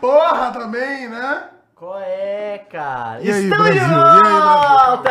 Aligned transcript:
porra 0.00 0.52
também, 0.52 1.08
né? 1.08 1.48
Qual 1.74 1.98
é, 1.98 2.58
cara? 2.70 3.20
E 3.22 3.30
aí, 3.32 3.44
Estamos 3.44 3.70
de? 3.70 3.76
E 3.76 3.80
aí, 3.80 3.88
volta! 3.88 5.10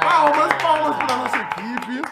Palmas, 0.00 0.54
palmas 0.62 0.96
pra 0.96 1.16
nossa 1.16 1.36
equipe. 1.36 2.02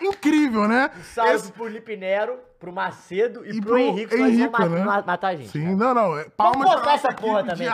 Incrível, 0.00 0.68
né? 0.68 0.90
Um 0.96 1.02
salve 1.02 1.32
Esse- 1.34 1.52
pro 1.52 1.66
Lipe 1.66 1.96
Nero, 1.96 2.38
pro 2.60 2.72
Macedo 2.72 3.44
e, 3.44 3.50
E 3.56 3.60
pro, 3.60 3.70
pro 3.70 3.78
Henrique, 3.78 4.08
que 4.14 4.16
nós 4.16 4.32
Henrique, 4.32 4.52
vamos 4.52 4.70
né? 4.78 4.84
ma- 4.84 5.02
matar 5.02 5.28
a 5.28 5.34
gente. 5.36 5.48
Sim, 5.48 5.76
cara. 5.76 5.76
não, 5.76 5.94
não. 5.94 6.18
é 6.18 6.24
Palmas 6.36 6.58
Vamos 6.58 6.66
pra 6.70 6.76
postar 6.76 6.94
essa 6.94 7.08
nossa 7.08 7.20
porra 7.20 7.40
equipe 7.40 7.52
também, 7.54 7.68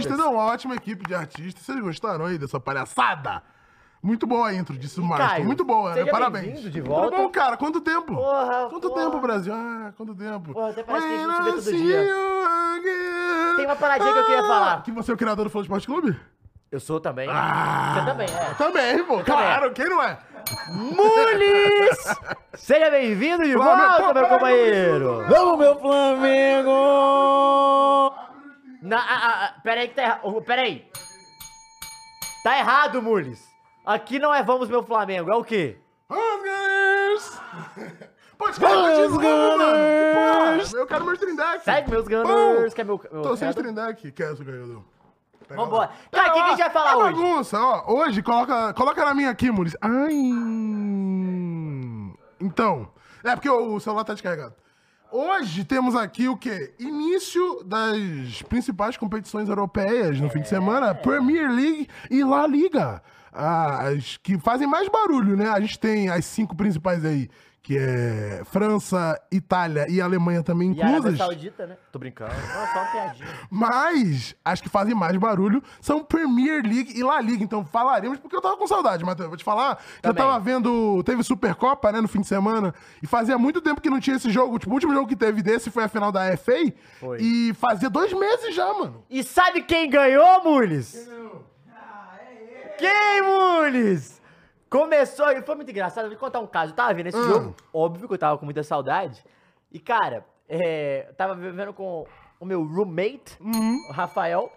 de 0.00 0.08
cara. 0.08 0.16
Não, 0.16 0.32
uma 0.34 0.44
ótima 0.44 0.74
equipe 0.74 1.06
de 1.06 1.14
artistas. 1.14 1.62
Vocês 1.64 1.80
gostaram 1.80 2.24
aí 2.26 2.38
dessa 2.38 2.58
palhaçada? 2.58 3.42
Muito 4.04 4.26
boa 4.26 4.48
a 4.48 4.54
intro 4.54 4.76
disso, 4.76 5.00
E, 5.00 5.04
Márcio. 5.04 5.44
Muito 5.46 5.64
boa, 5.64 5.94
né? 5.94 6.04
Parabéns. 6.04 6.60
de 6.60 6.70
Tudo 6.70 6.84
volta. 6.90 7.16
bom, 7.16 7.26
cara? 7.30 7.56
Quanto 7.56 7.80
tempo? 7.80 8.14
Porra, 8.14 8.66
Quanto 8.68 8.90
porra. 8.90 9.02
tempo, 9.02 9.18
Brasil? 9.18 9.54
Ah, 9.54 9.92
quanto 9.96 10.14
tempo? 10.14 10.52
Porra, 10.52 10.68
até 10.68 10.82
parece 10.82 11.06
que 11.08 11.14
a 11.14 11.16
gente 11.16 11.42
vê 11.42 11.50
todo 11.52 11.62
dia. 11.78 12.06
Tem 13.56 13.64
uma 13.64 13.76
paradinha 13.76 14.12
que 14.12 14.18
eu 14.18 14.24
queria 14.24 14.40
Ah, 14.40 14.46
falar. 14.46 14.82
Que 14.82 14.92
você 14.92 15.10
é 15.10 15.14
o 15.14 15.16
criador 15.16 15.44
do 15.46 15.50
Flow 15.50 15.62
Esporte 15.62 15.86
Clube? 15.86 16.20
Eu 16.70 16.80
sou 16.80 17.00
também. 17.00 17.30
Ah, 17.30 17.94
Você 17.94 18.04
também, 18.04 18.26
é. 18.28 18.54
Também, 18.58 19.04
pô. 19.04 19.24
Claro, 19.24 19.72
quem 19.72 19.88
não 19.88 20.02
é? 20.02 20.18
Mules! 20.68 21.98
Seja 22.60 22.90
bem-vindo 22.90 23.42
de 23.44 23.54
Flamengo, 23.54 24.02
volta, 24.02 24.20
meu 24.20 24.28
companheiro! 24.28 25.24
Vamos, 25.28 25.58
meu 25.58 25.78
Flamengo! 25.80 26.70
Na, 28.82 28.98
ah, 28.98 29.02
ah, 29.08 29.44
ah, 29.46 29.54
peraí 29.62 29.88
que 29.88 29.94
tá 29.94 30.02
errado. 30.02 30.42
Peraí. 30.42 30.86
Tá 32.42 32.58
errado, 32.58 33.00
Mules. 33.00 33.53
Aqui 33.84 34.18
não 34.18 34.34
é 34.34 34.42
Vamos 34.42 34.68
Meu 34.68 34.82
Flamengo, 34.82 35.30
é 35.30 35.34
o 35.36 35.44
quê? 35.44 35.76
Gunners! 36.08 37.40
Pô, 38.38 38.48
esse 38.48 38.60
cara 38.60 38.82
tá 38.82 38.88
de 38.90 38.96
Vamos, 39.08 39.22
novo, 39.22 39.58
mano. 39.58 39.72
Gunners! 39.72 40.70
Porra, 40.70 40.82
eu 40.82 40.86
quero 40.86 41.04
meu 41.04 41.14
stream 41.14 41.36
deck. 41.36 41.64
Segue 41.64 41.90
meus 41.90 42.08
Gunners, 42.08 42.74
que 42.74 42.80
é 42.80 42.84
meu... 42.84 43.00
meu 43.12 43.22
Tô 43.22 43.36
sem 43.36 43.50
deck. 43.50 44.12
Quer 44.12 44.32
esse 44.32 44.42
ganhador? 44.44 44.82
Pega 45.46 45.60
Vambora. 45.60 45.88
lá. 45.88 45.92
Cara, 46.10 46.30
o 46.30 46.32
que 46.32 46.38
a 46.38 46.48
gente 46.50 46.58
vai 46.58 46.70
falar 46.70 46.92
É 46.92 46.96
hoje? 46.96 47.12
bagunça, 47.12 47.60
ó. 47.60 47.92
Hoje, 47.92 48.22
coloca, 48.22 48.72
coloca 48.72 49.04
na 49.04 49.14
minha 49.14 49.30
aqui, 49.30 49.50
Muris. 49.50 49.76
Ai. 49.80 50.12
Então, 52.40 52.88
é 53.22 53.34
porque 53.34 53.48
o 53.50 53.78
celular 53.80 54.04
tá 54.04 54.14
descarregado. 54.14 54.54
Hoje 55.12 55.64
temos 55.64 55.94
aqui 55.94 56.28
o 56.28 56.36
quê? 56.36 56.74
Início 56.78 57.62
das 57.64 58.42
principais 58.48 58.96
competições 58.96 59.48
europeias 59.48 60.18
no 60.20 60.28
fim 60.28 60.40
de 60.40 60.48
semana, 60.48 60.94
Premier 60.94 61.48
League 61.50 61.88
e 62.10 62.24
La 62.24 62.46
Liga. 62.46 63.00
As 63.34 64.16
que 64.16 64.38
fazem 64.38 64.66
mais 64.66 64.88
barulho, 64.88 65.36
né? 65.36 65.48
A 65.50 65.60
gente 65.60 65.78
tem 65.78 66.08
as 66.08 66.24
cinco 66.24 66.54
principais 66.54 67.04
aí, 67.04 67.28
que 67.62 67.76
é 67.78 68.42
França, 68.44 69.18
Itália 69.32 69.86
e 69.88 69.98
Alemanha 70.00 70.42
também 70.42 70.72
E 70.72 70.82
a 70.82 70.84
Arábia 70.84 70.98
inclusas. 70.98 71.18
Saudita, 71.18 71.66
né? 71.66 71.76
Tô 71.90 71.98
brincando. 71.98 72.30
Não, 72.34 72.66
só 72.66 72.78
uma 72.82 72.90
piadinha. 72.92 73.28
Mas 73.50 74.36
as 74.44 74.60
que 74.60 74.68
fazem 74.68 74.94
mais 74.94 75.16
barulho 75.16 75.62
são 75.80 76.04
Premier 76.04 76.62
League 76.62 76.92
e 76.94 77.02
La 77.02 77.20
Liga. 77.22 77.42
Então 77.42 77.64
falaremos, 77.64 78.18
porque 78.18 78.36
eu 78.36 78.40
tava 78.42 78.56
com 78.58 78.66
saudade, 78.66 79.02
Matheus. 79.02 79.28
Vou 79.28 79.36
te 79.38 79.42
falar 79.44 79.76
que 79.76 79.82
eu 80.08 80.14
Também. 80.14 80.24
tava 80.24 80.38
vendo. 80.38 81.02
Teve 81.04 81.22
Supercopa, 81.24 81.90
né, 81.90 82.00
no 82.02 82.08
fim 82.08 82.20
de 82.20 82.26
semana. 82.28 82.74
E 83.02 83.06
fazia 83.06 83.38
muito 83.38 83.60
tempo 83.62 83.80
que 83.80 83.88
não 83.90 83.98
tinha 83.98 84.16
esse 84.16 84.30
jogo. 84.30 84.58
Tipo, 84.58 84.70
o 84.70 84.74
último 84.74 84.92
jogo 84.92 85.08
que 85.08 85.16
teve 85.16 85.42
desse 85.42 85.70
foi 85.70 85.84
a 85.84 85.88
final 85.88 86.12
da 86.12 86.36
FA. 86.36 86.70
Foi. 87.00 87.18
E 87.20 87.54
fazia 87.54 87.88
dois 87.88 88.12
meses 88.12 88.54
já, 88.54 88.72
mano. 88.74 89.02
E 89.08 89.24
sabe 89.24 89.62
quem 89.62 89.88
ganhou, 89.88 90.44
Mules? 90.44 90.92
Quem, 90.92 91.40
Mules? 93.22 94.20
Começou, 94.68 95.30
e 95.30 95.42
foi 95.42 95.54
muito 95.54 95.70
engraçado, 95.70 96.06
vou 96.06 96.14
te 96.16 96.18
contar 96.18 96.40
um 96.40 96.46
caso. 96.46 96.72
Eu 96.72 96.76
tava 96.76 96.92
vendo 96.94 97.06
esse 97.06 97.18
Ah. 97.18 97.22
jogo, 97.22 97.54
óbvio 97.72 98.08
que 98.08 98.14
eu 98.14 98.18
tava 98.18 98.36
com 98.38 98.44
muita 98.44 98.62
saudade. 98.62 99.24
E, 99.70 99.78
cara, 99.78 100.24
é, 100.48 101.06
eu 101.08 101.14
tava 101.14 101.34
vivendo 101.34 101.72
com 101.72 102.06
o 102.40 102.44
meu 102.44 102.64
roommate, 102.64 103.38
o 103.88 103.92
Rafael. 103.92 104.52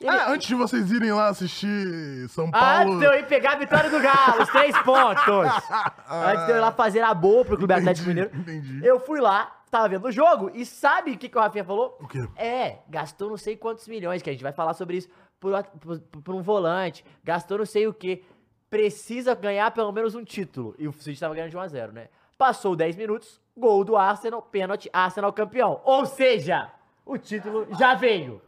Ele- 0.00 0.10
Ah, 0.10 0.30
antes 0.30 0.48
de 0.48 0.54
vocês 0.54 0.90
irem 0.90 1.12
lá 1.12 1.28
assistir 1.28 2.28
São 2.28 2.46
Antes 2.48 2.60
Paulo. 2.60 2.98
de 2.98 3.04
eu 3.06 3.14
ir 3.14 3.26
pegar 3.26 3.52
a 3.52 3.56
vitória 3.56 3.88
do 3.88 4.00
Galo, 4.00 4.42
os 4.42 4.48
três 4.50 4.76
pontos. 4.82 5.24
Antes 6.10 6.44
de 6.46 6.52
eu 6.52 6.56
ir 6.56 6.60
lá 6.60 6.72
fazer 6.72 7.00
a 7.00 7.14
boa 7.14 7.44
pro 7.44 7.56
Clube 7.56 7.72
Entendi, 7.72 7.88
Atlético 7.88 8.08
Mineiro. 8.08 8.30
entendi. 8.36 8.84
Eu 8.86 9.00
fui 9.00 9.18
lá, 9.20 9.50
tava 9.70 9.88
vendo 9.88 10.06
o 10.06 10.12
jogo, 10.12 10.50
e 10.52 10.66
sabe 10.66 11.12
o 11.12 11.16
que, 11.18 11.28
que 11.28 11.38
o 11.38 11.40
Rafinha 11.40 11.64
falou? 11.64 11.96
O 12.00 12.06
quê? 12.08 12.26
É, 12.36 12.78
gastou 12.88 13.30
não 13.30 13.36
sei 13.38 13.56
quantos 13.56 13.88
milhões, 13.88 14.20
que 14.20 14.28
a 14.28 14.32
gente 14.32 14.42
vai 14.42 14.52
falar 14.52 14.74
sobre 14.74 14.98
isso 14.98 15.08
por, 15.44 16.00
por, 16.00 16.22
por 16.22 16.34
um 16.34 16.42
volante. 16.42 17.04
Gastou 17.22 17.58
não 17.58 17.66
sei 17.66 17.86
o 17.86 17.92
que. 17.92 18.24
Precisa 18.70 19.34
ganhar 19.34 19.70
pelo 19.70 19.92
menos 19.92 20.14
um 20.14 20.24
título. 20.24 20.74
E 20.78 20.88
o 20.88 20.92
City 20.92 21.20
tava 21.20 21.34
ganhando 21.34 21.50
de 21.50 21.56
1x0, 21.56 21.92
né? 21.92 22.08
Passou 22.36 22.74
10 22.74 22.96
minutos, 22.96 23.40
gol 23.56 23.84
do 23.84 23.96
Arsenal, 23.96 24.42
pênalti, 24.42 24.90
Arsenal 24.92 25.32
campeão. 25.32 25.80
Ou 25.84 26.04
seja, 26.06 26.70
o 27.04 27.16
título 27.16 27.66
já 27.78 27.94
veio. 27.94 28.42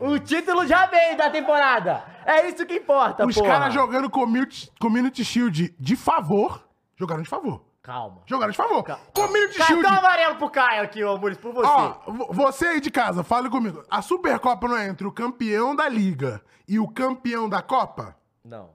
O 0.00 0.18
título 0.18 0.66
já 0.66 0.86
veio 0.86 1.16
da 1.16 1.30
temporada. 1.30 2.04
É 2.26 2.48
isso 2.48 2.66
que 2.66 2.74
importa, 2.74 3.24
Os 3.24 3.40
caras 3.40 3.72
jogando 3.72 4.10
community, 4.10 4.70
community 4.80 5.24
Shield 5.24 5.74
de 5.78 5.96
favor. 5.96 6.66
Jogaram 6.96 7.22
de 7.22 7.28
favor. 7.28 7.65
Calma. 7.86 8.22
Jogaram 8.26 8.50
de 8.50 8.56
favor. 8.56 8.82
Calma. 8.82 9.00
Community 9.14 9.62
Shield. 9.62 9.80
Cartão 9.82 9.98
amarelo 10.00 10.34
pro 10.34 10.50
Caio 10.50 10.82
aqui, 10.82 11.04
ô 11.04 11.16
Muris, 11.16 11.38
por 11.38 11.52
você. 11.54 11.68
Ó, 11.70 11.88
vo- 12.10 12.32
você 12.32 12.66
aí 12.66 12.80
de 12.80 12.90
casa, 12.90 13.22
fale 13.22 13.48
comigo. 13.48 13.84
A 13.88 14.02
Supercopa 14.02 14.66
não 14.66 14.76
é 14.76 14.88
entre 14.88 15.06
o 15.06 15.12
campeão 15.12 15.74
da 15.76 15.88
Liga 15.88 16.42
e 16.66 16.80
o 16.80 16.88
campeão 16.88 17.48
da 17.48 17.62
Copa? 17.62 18.16
Não. 18.44 18.70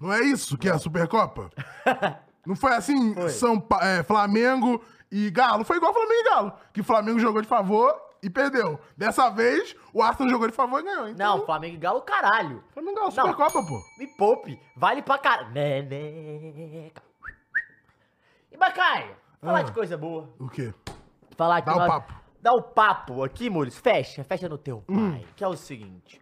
Não 0.00 0.12
é 0.12 0.20
isso 0.20 0.56
que 0.56 0.68
é 0.68 0.72
a 0.72 0.78
Supercopa? 0.78 1.50
não 2.46 2.54
foi 2.54 2.72
assim 2.74 3.12
Foi. 3.14 3.30
São 3.30 3.66
é, 3.80 4.04
Flamengo 4.04 4.80
e 5.10 5.28
Galo? 5.30 5.64
Foi 5.64 5.78
igual 5.78 5.92
Flamengo 5.92 6.20
e 6.20 6.24
Galo. 6.30 6.52
Que 6.72 6.84
Flamengo 6.84 7.18
jogou 7.18 7.42
de 7.42 7.48
favor 7.48 7.92
e 8.22 8.30
perdeu. 8.30 8.78
Dessa 8.96 9.28
vez, 9.28 9.74
o 9.92 10.00
Arsenal 10.00 10.30
jogou 10.30 10.46
de 10.48 10.54
favor 10.54 10.78
e 10.78 10.84
ganhou. 10.84 11.08
Então, 11.08 11.38
Não, 11.38 11.44
Flamengo 11.44 11.74
e 11.74 11.78
Galo, 11.78 12.00
caralho. 12.02 12.62
Flamengo 12.72 12.92
e 12.92 13.00
Galo, 13.00 13.06
Não. 13.12 13.24
Supercopa, 13.24 13.66
pô. 13.66 13.82
Me 13.98 14.06
poupe. 14.16 14.60
Vale 14.76 15.02
pra 15.02 15.18
caralho. 15.18 15.52
E 18.52 18.56
Bacaio, 18.56 19.10
falar 19.40 19.60
Ah. 19.60 19.62
de 19.62 19.72
coisa 19.72 19.96
boa. 19.96 20.28
O 20.38 20.48
quê? 20.48 20.72
Falar 21.36 21.58
aqui 21.58 21.66
Dá 21.66 21.74
o 21.74 21.78
nós- 21.78 21.88
papo. 21.88 22.12
Hum. 22.12 22.16
Dá 22.42 22.52
o 22.52 22.62
papo 22.62 23.22
aqui, 23.24 23.48
Muris. 23.48 23.78
Fecha, 23.78 24.24
fecha 24.24 24.48
no 24.48 24.58
teu 24.58 24.82
pai. 24.86 25.24
Que 25.36 25.44
é 25.44 25.48
o 25.48 25.56
seguinte. 25.56 26.20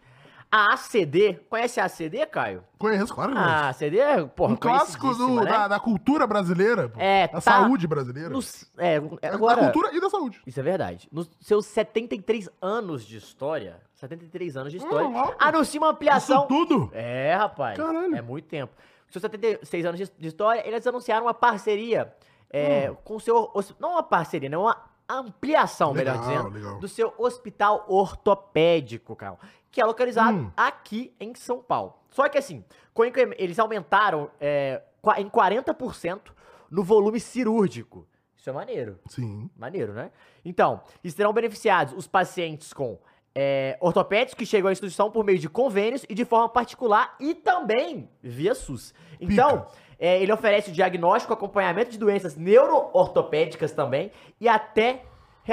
A 0.52 0.74
ACD, 0.74 1.34
conhece 1.48 1.78
a 1.80 1.84
ACD, 1.84 2.26
Caio? 2.26 2.64
Conheço, 2.76 3.14
claro 3.14 3.32
que 3.32 3.38
A 3.38 3.42
conheço. 3.42 3.64
ACD 3.68 3.98
é, 4.00 4.24
porra, 4.26 4.52
Um 4.52 4.56
clássico 4.56 5.06
do- 5.06 5.16
conhecidíssima, 5.16 5.44
né? 5.44 5.50
da, 5.50 5.68
da 5.68 5.80
cultura 5.80 6.26
brasileira, 6.26 6.88
pô. 6.88 7.00
É, 7.00 7.28
da 7.28 7.34
tá 7.34 7.40
saúde 7.40 7.86
brasileira. 7.86 8.30
Nos- 8.30 8.68
é, 8.76 8.96
É 9.22 9.28
agora, 9.28 9.60
Da 9.62 9.70
cultura 9.72 9.96
e 9.96 10.00
da 10.00 10.10
saúde. 10.10 10.42
Isso 10.44 10.58
é 10.58 10.62
verdade. 10.62 11.08
Nos 11.12 11.30
seus 11.40 11.66
73 11.66 12.50
anos 12.60 13.06
de 13.06 13.16
história, 13.16 13.80
73 13.94 14.56
anos 14.56 14.72
de 14.72 14.78
história, 14.78 15.06
Hum, 15.06 15.32
anuncia 15.38 15.80
uma 15.80 15.90
ampliação. 15.90 16.40
Isso 16.40 16.48
tudo? 16.48 16.90
É, 16.92 17.32
rapaz. 17.36 17.78
Caralho. 17.78 18.14
É 18.16 18.20
muito 18.20 18.48
tempo. 18.48 18.72
Seus 19.10 19.22
76 19.22 19.84
anos 19.84 20.10
de, 20.16 20.26
história, 20.28 20.66
eles 20.66 20.86
anunciaram 20.86 21.26
uma 21.26 21.34
parceria 21.34 22.14
é, 22.48 22.90
com 23.04 23.16
o 23.16 23.20
seu. 23.20 23.52
Não 23.78 23.92
uma 23.92 24.02
parceria, 24.02 24.48
né? 24.48 24.56
Uma 24.56 24.76
ampliação, 25.08 25.92
melhor 25.92 26.16
Legal, 26.16 26.28
dizendo, 26.28 26.48
legal. 26.54 26.78
do 26.78 26.88
seu 26.88 27.12
hospital 27.18 27.84
ortopédico, 27.88 29.16
Carl, 29.16 29.36
que 29.70 29.80
é 29.80 29.84
localizado 29.84 30.36
Hum. 30.38 30.50
aqui 30.56 31.12
em 31.18 31.34
São 31.34 31.60
Paulo. 31.60 31.94
Só 32.10 32.28
que 32.28 32.38
assim, 32.38 32.64
eles 33.36 33.58
aumentaram 33.58 34.30
é, 34.40 34.82
em 35.18 35.28
40% 35.28 36.32
no 36.70 36.84
volume 36.84 37.18
cirúrgico. 37.18 38.06
Isso 38.36 38.48
é 38.48 38.52
maneiro. 38.52 38.98
Sim. 39.08 39.50
Maneiro, 39.56 39.92
né? 39.92 40.10
Então, 40.44 40.80
serão 41.04 41.32
beneficiados 41.32 41.92
os 41.94 42.06
pacientes 42.06 42.72
com 42.72 42.98
é, 43.34 43.76
ortopédicos 43.80 44.34
que 44.34 44.46
chegam 44.46 44.68
à 44.68 44.72
instituição 44.72 45.10
por 45.10 45.24
meio 45.24 45.38
de 45.38 45.48
convênios 45.48 46.04
e 46.08 46.14
de 46.14 46.24
forma 46.24 46.48
particular 46.48 47.14
e 47.20 47.34
também 47.34 48.08
via 48.22 48.54
SUS. 48.54 48.92
Então, 49.20 49.66
é, 49.98 50.20
ele 50.22 50.32
oferece 50.32 50.70
o 50.70 50.72
diagnóstico, 50.72 51.32
acompanhamento 51.32 51.90
de 51.90 51.98
doenças 51.98 52.36
neuroortopédicas 52.36 53.72
também 53.72 54.10
e 54.40 54.48
até 54.48 55.02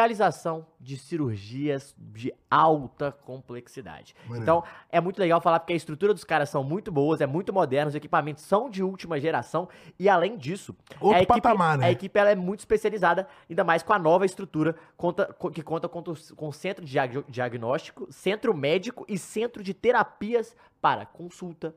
realização 0.01 0.65
de 0.79 0.95
cirurgias 0.95 1.95
de 1.97 2.31
alta 2.51 3.11
complexidade. 3.11 4.15
Maneiro. 4.25 4.43
Então, 4.43 4.63
é 4.91 5.01
muito 5.01 5.17
legal 5.19 5.41
falar 5.41 5.59
porque 5.59 5.73
a 5.73 5.75
estrutura 5.75 6.13
dos 6.13 6.23
caras 6.23 6.49
são 6.49 6.63
muito 6.63 6.91
boas, 6.91 7.19
é 7.19 7.25
muito 7.25 7.51
moderna, 7.51 7.89
os 7.89 7.95
equipamentos 7.95 8.43
são 8.43 8.69
de 8.69 8.83
última 8.83 9.19
geração 9.19 9.67
e 9.97 10.07
além 10.07 10.37
disso, 10.37 10.75
Outro 11.01 11.17
a 11.17 11.23
equipe, 11.23 11.41
patamar, 11.41 11.77
né? 11.79 11.87
a 11.87 11.91
equipe 11.91 12.17
ela 12.19 12.29
é 12.29 12.35
muito 12.35 12.59
especializada, 12.59 13.27
ainda 13.49 13.63
mais 13.63 13.81
com 13.81 13.91
a 13.91 13.97
nova 13.99 14.23
estrutura 14.25 14.75
conta- 14.95 15.33
co- 15.33 15.49
que 15.49 15.63
conta 15.63 15.89
com, 15.89 16.03
com 16.35 16.51
centro 16.51 16.85
de 16.85 16.91
diag- 16.91 17.25
diagnóstico, 17.27 18.07
centro 18.11 18.53
médico 18.55 19.03
e 19.09 19.17
centro 19.17 19.63
de 19.63 19.73
terapias 19.73 20.55
para 20.79 21.07
consulta, 21.07 21.73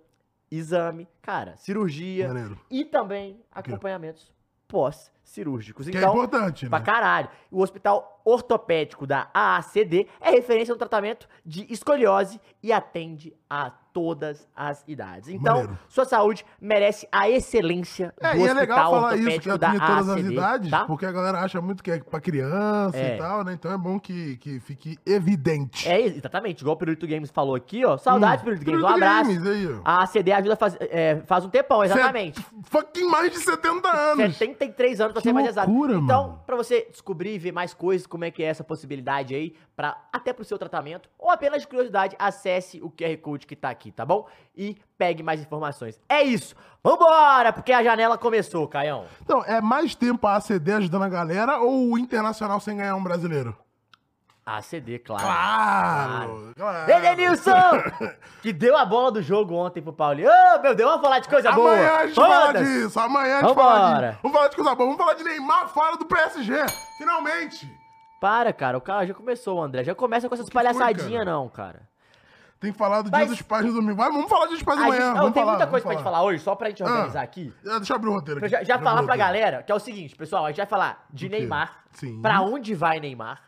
exame, 0.51 1.09
cara, 1.23 1.57
cirurgia 1.57 2.29
Maneiro. 2.29 2.61
e 2.71 2.85
também 2.85 3.41
acompanhamentos 3.51 4.31
pós 4.69 5.11
cirúrgicos. 5.31 5.89
Que 5.89 5.97
é 5.97 6.01
Então, 6.01 6.13
importante, 6.13 6.69
Pra 6.69 6.79
né? 6.79 6.85
caralho. 6.85 7.29
O 7.51 7.63
Hospital 7.63 8.21
Ortopédico 8.25 9.07
da 9.07 9.29
AACD 9.33 10.07
é 10.21 10.31
referência 10.31 10.73
no 10.75 10.79
tratamento 10.79 11.27
de 11.45 11.67
escoliose 11.73 12.41
e 12.63 12.73
atende 12.73 13.33
a 13.49 13.71
todas 13.93 14.47
as 14.55 14.85
idades. 14.87 15.29
Então, 15.31 15.55
Maneiro. 15.57 15.79
sua 15.89 16.05
saúde 16.05 16.45
merece 16.61 17.09
a 17.11 17.29
excelência 17.29 18.15
É, 18.21 18.35
do 18.35 18.37
e 18.37 18.41
é 18.43 18.45
Hospital 18.45 18.55
legal 18.61 18.91
falar 18.93 19.17
isso, 19.17 19.41
que 19.41 19.49
da 19.59 19.71
tinha 19.71 19.81
todas 19.81 20.09
as 20.09 20.09
AACD, 20.17 20.33
idades, 20.33 20.71
tá? 20.71 20.85
porque 20.85 21.07
a 21.07 21.11
galera 21.11 21.41
acha 21.41 21.61
muito 21.61 21.83
que 21.83 21.91
é 21.91 21.99
pra 21.99 22.21
criança 22.21 22.97
É. 22.97 23.17
e 23.17 23.19
tal, 23.19 23.43
né? 23.43 23.53
Então 23.55 23.73
é 23.73 23.77
bom 23.79 23.99
que, 23.99 24.37
que 24.37 24.61
fique 24.61 24.97
evidente. 25.05 25.89
É, 25.89 26.01
exatamente, 26.03 26.61
igual 26.61 26.77
o 26.77 26.79
Pirulito 26.79 27.05
Games 27.09 27.31
falou 27.31 27.57
aqui, 27.57 27.85
ó. 27.85 27.97
Saudades, 27.97 28.45
Pirulito 28.45 28.65
Games, 28.65 28.81
um 28.81 28.87
Pirulito 28.87 29.05
abraço. 29.05 29.31
Games, 29.41 29.49
aí. 29.49 29.81
A 29.85 30.03
ACD 30.05 30.33
ajuda 30.33 30.57
faz, 30.57 30.77
é, 30.81 31.23
faz 31.27 31.45
um 31.45 31.49
tempão, 31.49 31.83
exatamente. 31.83 32.41
Cê- 32.41 32.47
Fucking 32.65 33.09
mais 33.11 33.33
de 33.33 33.39
70 33.39 33.89
anos. 33.91 34.37
73 34.37 35.01
anos 35.01 35.15
Que 35.21 35.29
ser 35.29 35.33
mais 35.33 35.47
exato. 35.49 35.71
Então, 35.91 36.43
pra 36.47 36.57
você 36.57 36.87
descobrir 36.91 37.35
e 37.35 37.39
ver 37.39 37.53
mais 37.53 37.73
coisas, 37.73 38.07
como 38.07 38.25
é 38.25 38.31
que 38.31 38.43
é 38.43 38.47
essa 38.47 38.65
possibilidade 38.65 39.35
aí, 39.35 39.55
pra, 39.77 39.97
até 40.13 40.33
pro 40.33 40.45
seu 40.45 40.59
tratamento, 40.59 41.09
ou 41.19 41.31
apenas 41.31 41.63
de 41.63 41.69
curiosidade, 41.69 42.17
acesse 42.19 42.81
o 42.83 42.91
QR 42.91 43.17
Code 43.19 43.47
que 43.47 43.57
tá 43.57 43.71
aqui, 43.71 43.91
tá 43.93 44.05
bom? 44.05 44.27
E 44.57 44.77
pegue 44.99 45.23
mais 45.23 45.41
informações. 45.41 46.01
É 46.09 46.23
isso! 46.23 46.55
Vambora! 46.83 47.53
Porque 47.53 47.73
a 47.73 47.83
janela 47.83 48.17
começou, 48.17 48.67
Caião. 48.67 49.05
Então, 49.23 49.45
é 49.45 49.61
mais 49.61 49.95
tempo 49.95 50.27
a 50.27 50.37
ACD 50.37 50.73
ajudando 50.73 51.03
a 51.03 51.09
galera 51.09 51.59
ou 51.61 51.93
o 51.93 51.99
Internacional 51.99 52.61
sem 52.61 52.77
ganhar 52.77 52.97
um 52.97 53.03
brasileiro? 53.03 53.57
ACD, 54.45 54.99
claro. 54.99 55.23
Claro! 55.25 56.53
claro. 56.57 56.91
Edenilson! 56.91 57.83
que 58.43 58.53
deu 58.53 58.77
a 58.77 58.85
bola 58.85 59.13
do 59.13 59.23
jogo 59.23 59.55
ontem 59.55 59.81
pro 59.83 59.93
Paulinho. 59.93 60.29
Ô, 60.31 60.63
meu 60.63 60.75
Deus, 60.75 60.89
vamos 60.91 61.03
falar 61.05 61.19
de 61.21 61.29
coisa 61.29 61.53
boa. 61.53 61.73
Amanhã 61.73 61.93
a 61.97 62.07
gente 62.07 62.15
fala 62.17 62.53
disso, 62.55 63.01
amanhã 63.01 63.37
a 63.37 63.41
gente 63.43 63.55
fala 63.55 64.01
disso. 64.01 64.19
Vamos 64.23 64.37
falar 64.37 64.49
de 64.49 64.57
coisa 64.57 64.75
boa, 64.75 64.87
vamos 64.87 64.97
falar 64.97 65.15
de 65.15 65.25
Neymar, 65.25 65.69
fala 65.69 65.97
do 65.97 66.05
PSG, 66.07 66.55
finalmente! 66.99 67.71
Para, 68.21 68.53
cara, 68.53 68.77
o 68.77 68.81
cara 68.81 69.07
já 69.07 69.15
começou, 69.15 69.63
André. 69.63 69.83
Já 69.85 69.95
começa 69.95 70.29
com 70.29 70.35
essas 70.35 70.49
palhaçadinhas, 70.51 71.25
não, 71.25 71.49
cara. 71.49 71.89
Tem 72.61 72.71
que 72.73 72.77
falar 72.77 73.01
do 73.01 73.11
Mas- 73.11 73.21
Dia 73.29 73.37
dos 73.37 73.41
Pais 73.41 73.65
no 73.65 73.73
domingo. 73.73 73.97
Vai, 73.97 74.11
vamos 74.11 74.29
falar 74.29 74.43
do 74.45 74.49
Dia 74.49 74.57
dos 74.59 74.65
Pais 74.65 74.79
amanhã. 74.79 74.93
gente- 75.01 75.07
não, 75.09 75.15
vamos 75.15 75.33
tem 75.33 75.43
falar, 75.43 75.53
muita 75.57 75.67
coisa 75.67 75.87
pra 75.87 75.95
gente 75.95 76.05
falar 76.05 76.23
hoje, 76.25 76.39
só 76.43 76.55
pra 76.55 76.69
gente 76.69 76.83
organizar 76.83 77.21
Ah, 77.21 77.23
aqui. 77.23 77.55
ah, 77.67 77.79
Deixa 77.79 77.93
eu 77.93 77.97
abrir 77.97 78.11
o 78.11 78.13
roteiro 78.13 78.41
aqui. 78.41 78.49
já, 78.51 78.63
já 78.63 78.79
falar 78.79 79.03
pra 79.05 79.15
roteiro. 79.15 79.19
galera 79.19 79.63
que 79.63 79.73
é 79.73 79.75
o 79.75 79.79
seguinte, 79.79 80.15
pessoal, 80.15 80.45
a 80.45 80.49
gente 80.49 80.59
vai 80.59 80.67
falar 80.67 81.07
de? 81.11 81.31
Neymar. 81.31 81.73
Sim. 81.93 82.21
Pra 82.21 82.43
onde 82.43 82.75
vai 82.75 83.01
Neymar? 83.01 83.41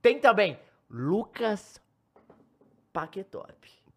Tem 0.00 0.18
também 0.18 0.58
Lucas 0.90 1.80
Paquetop. 2.92 3.52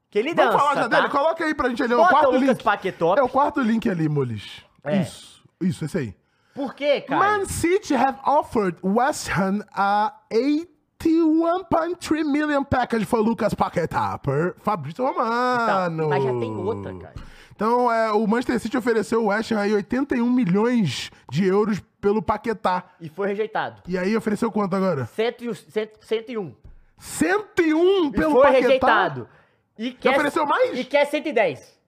Que 0.10 0.20
ele 0.20 0.34
Vamos 0.34 0.52
dança, 0.54 0.64
falar 0.64 0.76
já 0.76 0.90
tá? 0.90 0.98
dele? 0.98 1.10
Coloca 1.10 1.46
aí 1.46 1.56
pra 1.56 1.70
gente 1.70 1.84
ali, 1.84 1.94
é 1.94 1.96
o 1.96 2.00
Bota 2.00 2.10
quarto 2.12 2.28
o 2.28 2.32
Lucas 2.34 2.48
link. 2.50 2.64
Paquetop. 2.64 3.20
É 3.20 3.24
o 3.24 3.30
quarto 3.30 3.62
link 3.62 3.90
ali, 3.90 4.10
Molis. 4.10 4.66
É. 4.84 5.02
Isso, 5.02 5.44
isso, 5.62 5.86
esse 5.86 5.98
aí. 5.98 6.16
Por 6.54 6.76
quê, 6.76 7.00
cara? 7.02 7.38
Man 7.38 7.46
City 7.46 7.96
have 7.96 8.20
offered 8.26 8.78
West 8.84 9.30
Ham 9.30 9.62
a 9.74 10.14
81.3 10.34 12.26
million 12.26 12.64
package 12.66 13.06
for 13.06 13.22
Lucas 13.22 13.54
Paquetá 13.54 14.18
per 14.18 14.56
Fabrício 14.58 15.06
Romano. 15.06 15.94
Então, 15.94 16.10
mas 16.10 16.24
já 16.24 16.32
tem 16.32 16.56
outra, 16.58 16.94
cara. 16.94 17.14
Então, 17.56 17.92
é, 17.92 18.12
o 18.12 18.26
Manchester 18.28 18.60
City 18.60 18.78
ofereceu 18.78 19.24
o 19.24 19.28
West 19.28 19.52
Ham 19.52 19.60
aí 19.60 19.74
81 19.74 20.30
milhões 20.30 21.12
de 21.30 21.46
euros 21.46 21.80
pelo 22.00 22.22
Paquetá. 22.22 22.84
E 23.00 23.10
foi 23.10 23.28
rejeitado. 23.28 23.82
E 23.88 23.98
aí 23.98 24.16
ofereceu 24.18 24.52
quanto 24.52 24.76
agora? 24.76 25.06
Cento 25.06 25.44
e 25.44 25.50
o- 25.50 25.56
cento- 25.56 26.00
101. 26.02 26.56
101 26.98 28.06
E 28.08 28.12
pelo 28.12 28.32
foi 28.32 28.42
Paquetá? 28.44 28.62
rejeitado. 28.62 29.30
E 29.78 29.92
quer, 29.92 30.12
ofereceu 30.12 30.46
mais? 30.46 30.78
E 30.78 30.84
quer 30.84 31.06
110. 31.06 31.80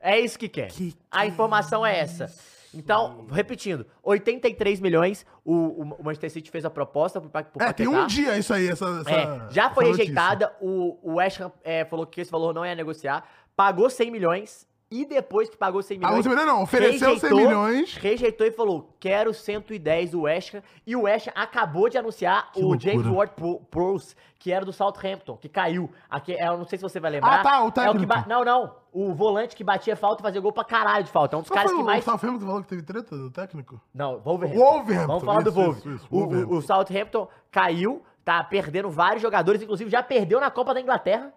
É 0.00 0.18
isso 0.20 0.38
que 0.38 0.48
quer. 0.48 0.68
Que 0.68 0.94
A 1.10 1.26
informação 1.26 1.84
é 1.84 1.98
essa. 1.98 2.30
Então, 2.76 3.26
repetindo, 3.30 3.86
83 4.02 4.80
milhões, 4.80 5.24
o, 5.44 5.54
o 5.82 6.04
Manchester 6.04 6.30
City 6.30 6.50
fez 6.50 6.64
a 6.64 6.70
proposta 6.70 7.20
pro, 7.20 7.30
pro 7.30 7.62
É, 7.62 7.72
tem 7.72 7.86
um 7.86 8.04
dia 8.06 8.36
isso 8.36 8.52
aí, 8.52 8.66
essa, 8.68 8.84
essa- 9.00 9.10
É, 9.10 9.46
já 9.50 9.70
foi 9.70 9.86
rejeitada, 9.86 10.52
o, 10.60 10.98
o 11.02 11.14
West 11.14 11.40
Ham 11.40 11.52
é, 11.62 11.84
falou 11.84 12.04
que 12.04 12.20
esse 12.20 12.30
valor 12.32 12.52
não 12.52 12.66
ia 12.66 12.74
negociar, 12.74 13.24
pagou 13.54 13.88
100 13.88 14.10
milhões 14.10 14.66
e 14.90 15.04
depois 15.04 15.48
que 15.48 15.56
pagou 15.56 15.82
100 15.82 15.98
Ah, 16.02 16.08
milhões... 16.08 16.24
você 16.26 16.34
não, 16.34 16.46
não, 16.46 16.62
ofereceu 16.62 17.18
100 17.18 17.30
milhões. 17.34 17.94
Rejeitou 17.96 18.46
e 18.46 18.50
falou, 18.52 18.94
quero 19.00 19.34
110 19.34 20.10
do 20.12 20.22
West 20.22 20.54
Ham. 20.54 20.62
E 20.86 20.94
o 20.94 21.02
West 21.02 21.26
Ham 21.28 21.32
acabou 21.34 21.88
de 21.88 21.98
anunciar 21.98 22.52
Que 22.52 22.60
o 22.60 22.68
loucura. 22.68 22.80
James 22.92 23.06
Ward-Prowse, 23.06 24.14
que 24.38 24.52
era 24.52 24.64
do 24.64 24.72
Southampton, 24.72 25.36
que 25.36 25.48
caiu. 25.48 25.90
Aqui, 26.08 26.34
é, 26.34 26.46
eu 26.48 26.56
não 26.58 26.64
sei 26.64 26.78
se 26.78 26.82
você 26.82 27.00
vai 27.00 27.10
lembrar. 27.10 27.40
Ah, 27.40 27.42
tá, 27.42 27.60
o 27.62 27.64
É 27.64 27.68
o 27.68 27.72
técnico. 27.72 28.28
Não, 28.28 28.44
não. 28.44 28.76
O 28.92 29.12
volante 29.12 29.56
que 29.56 29.64
batia 29.64 29.96
falta 29.96 30.22
e 30.22 30.24
fazia 30.24 30.40
gol 30.40 30.52
pra 30.52 30.62
caralho 30.64 31.02
de 31.04 31.10
falta. 31.10 31.34
É 31.34 31.38
um 31.38 31.42
dos 31.42 31.50
caras 31.50 31.72
que 31.72 31.76
o 31.78 31.84
mais... 31.84 32.04
Southampton 32.04 32.38
que 32.38 32.44
falou 32.44 32.62
que 32.62 32.68
teve 32.68 32.82
treta 32.82 33.16
do 33.16 33.30
técnico? 33.30 33.80
Não, 33.92 34.20
Wolverhampton. 34.20 34.60
Wolverhampton, 34.60 35.06
Vamos 35.08 35.24
falar 35.24 35.40
do 35.42 35.48
isso, 35.50 35.58
Wolverhampton. 35.58 35.88
isso, 35.90 35.96
isso, 35.96 36.08
O- 36.10 36.16
o, 36.16 36.20
Wolverhampton. 36.20 36.54
o 36.56 36.62
Southampton 36.62 37.28
caiu, 37.50 38.02
tá 38.24 38.44
perdendo 38.44 38.88
vários 38.90 39.20
jogadores, 39.22 39.60
inclusive 39.62 39.90
já 39.90 40.02
perdeu 40.02 40.38
na 40.40 40.50
Copa 40.50 40.72
da 40.72 40.80
Inglaterra. 40.80 41.32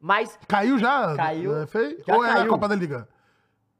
Mas. 0.00 0.38
Caiu 0.48 0.78
já? 0.78 1.14
Caiu. 1.16 1.52
Da 1.54 1.66
FA? 1.66 1.96
Já 2.06 2.14
Ou 2.16 2.24
é 2.24 2.32
caiu. 2.34 2.48
Copa 2.48 2.68
da 2.68 2.74
Liga? 2.74 3.08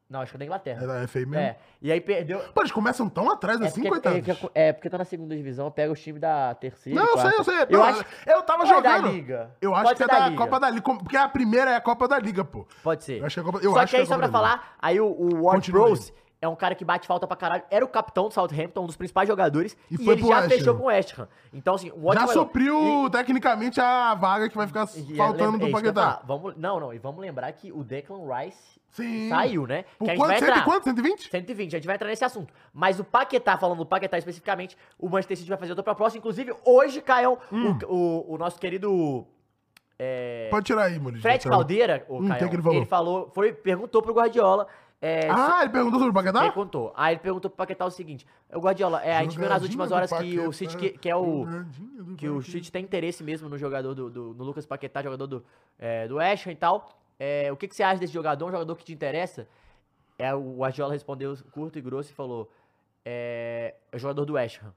Não, 0.09 0.21
acho 0.21 0.31
que 0.31 0.37
é 0.37 0.39
da 0.39 0.45
Inglaterra. 0.45 0.85
É 0.85 0.87
da 0.87 1.09
FA 1.09 1.19
mesmo? 1.19 1.35
É. 1.35 1.57
E 1.83 1.91
aí 1.91 2.01
perdeu. 2.01 2.39
Pô, 2.55 2.61
eles 2.63 2.71
começam 2.71 3.09
tão 3.09 3.29
atrás 3.29 3.61
É 3.61 3.67
assim, 3.67 3.83
porque, 3.83 4.09
coitados. 4.09 4.51
é, 4.55 4.69
é 4.69 4.73
porque 4.73 4.89
tá 4.89 4.97
na 4.99 5.05
segunda 5.05 5.35
divisão, 5.35 5.69
pega 5.69 5.93
os 5.93 6.01
times 6.01 6.21
da 6.21 6.55
terceira. 6.55 7.01
Não, 7.01 7.09
eu 7.09 7.19
sei, 7.19 7.39
eu 7.39 7.45
sei. 7.45 7.55
Eu 7.69 7.83
acho. 7.83 8.05
eu 8.25 8.43
tava 8.43 8.63
Ou 8.65 8.71
é 8.71 8.83
da 8.83 8.97
jogando. 8.99 9.13
Liga? 9.13 9.51
Eu 9.61 9.75
acho 9.75 9.83
Pode 9.85 9.97
que 9.97 10.03
é 10.05 10.07
da 10.07 10.29
Liga. 10.29 10.45
Copa 10.45 10.61
da 10.61 10.71
Liga, 10.71 10.83
porque 10.83 11.17
a 11.17 11.29
primeira 11.29 11.73
é 11.73 11.75
a 11.75 11.81
Copa 11.81 12.07
da 12.07 12.21
Liga, 12.21 12.45
pô. 12.45 12.65
Pode 12.85 13.03
ser. 13.03 13.19
Eu 13.19 13.27
acho 13.27 13.35
que 13.35 13.41
é 13.41 13.43
a 13.43 13.47
Copa- 13.47 13.59
eu 13.65 13.73
só 13.73 13.79
acho 13.81 13.87
que 13.87 13.91
que 13.91 13.97
é 13.97 13.99
aí, 13.99 14.05
a 14.05 14.07
só 14.07 14.17
pra 14.17 14.29
falar, 14.29 14.77
aí 14.79 15.01
o, 15.01 15.07
o 15.07 15.43
Ward. 15.45 15.73
É 16.41 16.47
um 16.47 16.55
cara 16.55 16.75
que 16.75 16.85
bate 16.85 17.07
falta 17.07 17.27
pra 17.27 17.35
caralho. 17.35 17.63
Era 17.71 17.83
o 17.83 17.89
capitão 17.89 18.29
do 18.29 18.35
Southampton, 18.35 18.83
um 18.83 18.87
dos 18.87 18.97
principais 18.97 19.27
jogadores. 19.27 19.75
E 19.91 19.95
E, 19.97 20.09
ele 20.11 20.21
já 20.23 20.41
West 20.41 20.49
fechou 20.51 20.75
Ham. 20.75 20.77
com 20.77 20.83
o 20.85 20.87
West 20.89 21.19
Ham. 21.19 21.29
Então, 21.53 21.75
assim, 21.75 21.91
o 21.97 22.13
Já 22.13 22.21
falou- 22.21 22.35
supriu, 22.35 23.09
tecnicamente, 23.11 23.81
a 23.81 24.15
vaga 24.15 24.47
que 24.49 24.57
vai 24.57 24.67
ficar 24.67 24.87
E- 24.95 25.13
e 25.13 25.17
faltando 25.17 25.53
lembra- 25.53 25.59
do 25.61 25.65
é 25.65 25.69
ia 25.69 25.73
Paquetá. 25.73 26.23
Vamos, 26.27 26.55
não, 26.57 26.79
não, 26.79 26.93
e 26.93 26.99
vamos 26.99 27.23
lembrar 27.23 27.51
que 27.53 27.73
o 27.73 27.83
Declan 27.83 28.21
Rice 28.37 28.79
Sim. 28.91 29.31
saiu, 29.31 29.67
né? 29.67 29.87
Por 29.99 30.09
que 30.11 30.15
quanto? 30.15 30.29
Cento 30.33 30.43
e 30.43 30.51
entrar. 30.51 30.65
quanto? 30.65 30.85
120? 30.85 31.31
120, 31.31 31.75
a 31.75 31.79
gente 31.79 31.87
vai 31.87 31.95
entrar 31.97 32.09
nesse 32.09 32.25
assunto. 32.25 32.53
Mas 32.73 33.01
o 33.01 33.05
Paquetá, 33.05 33.57
falando 33.57 33.79
do 33.79 33.87
Paquetá 33.87 34.19
especificamente, 34.19 34.77
o 34.99 35.09
Manchester 35.09 35.39
City 35.39 35.49
vai 35.49 35.59
fazer 35.59 35.71
outra 35.73 35.83
proposta. 35.85 36.19
Inclusive, 36.19 36.55
hoje, 36.67 37.01
Caio, 37.01 37.39
Hum. 37.51 37.79
o, 37.89 37.95
o, 37.95 38.35
o 38.35 38.39
nosso 38.39 38.61
querido 38.61 39.27
é, 39.99 40.49
Pode 40.51 40.67
tirar 40.67 40.85
aí, 40.85 40.99
Muniz. 40.99 41.23
Fred 41.23 41.49
Caldeira, 41.49 42.05
o 42.09 42.19
Hum, 42.19 42.29
Caio, 42.29 42.41
que 42.51 42.61
que 42.61 42.71
ele 42.77 42.85
falou? 42.85 43.31
foi, 43.35 43.55
perguntou 43.55 44.03
pro 44.03 44.13
Guardiola. 44.13 44.67
É, 45.01 45.29
Ah, 45.31 45.59
ele 45.61 45.71
perguntou 45.71 45.99
sobre 45.99 46.11
o 46.11 46.15
Paquetá? 46.15 46.41
Perguntou. 46.41 46.93
Aí 46.97 47.15
ele 47.15 47.21
perguntou 47.21 47.51
pro 47.51 47.57
Paquetá 47.59 47.85
o 47.85 47.91
seguinte: 47.91 48.27
o 48.53 48.59
Guardiola, 48.59 49.03
é, 49.05 49.17
a 49.17 49.23
gente 49.23 49.39
viu 49.39 49.49
nas 49.49 49.63
últimas 49.63 49.93
horas 49.93 50.11
que 50.11 50.39
o 50.41 50.53
City 50.53 50.77
que, 50.77 50.91
que 50.91 51.09
é 51.11 51.15
o. 51.17 51.47
Que 52.17 52.29
o. 52.29 52.41
City 52.43 52.73
tem 52.73 52.83
interesse 52.83 53.23
mesmo 53.23 53.49
no 53.49 53.59
jogador 53.59 53.95
do, 53.95 54.09
do- 54.09 54.35
no 54.35 54.45
Lucas 54.45 54.65
Paquetá, 54.65 55.03
jogador 55.03 55.27
do, 55.27 55.45
é, 55.79 56.09
do 56.09 56.17
West 56.17 56.47
Ham 56.47 56.53
e 56.53 56.57
tal. 56.57 56.89
É, 57.19 57.51
o 57.53 57.57
que, 57.57 57.69
que 57.69 57.77
você 57.77 57.83
acha 57.83 58.01
desse 58.01 58.13
jogador? 58.13 58.47
Um 58.47 58.51
jogador 58.51 58.75
que 58.77 58.85
te 58.85 58.93
interessa? 58.93 59.47
É, 60.19 60.35
o 60.35 60.57
Guardiola 60.57 60.93
respondeu 60.95 61.37
curto 61.53 61.79
e 61.79 61.83
grosso 61.83 62.11
e 62.11 62.15
falou: 62.15 62.51
é, 63.05 63.75
é 63.93 63.97
o 63.97 63.99
jogador 63.99 64.25
do 64.25 64.33
West 64.33 64.61
Ham. 64.63 64.73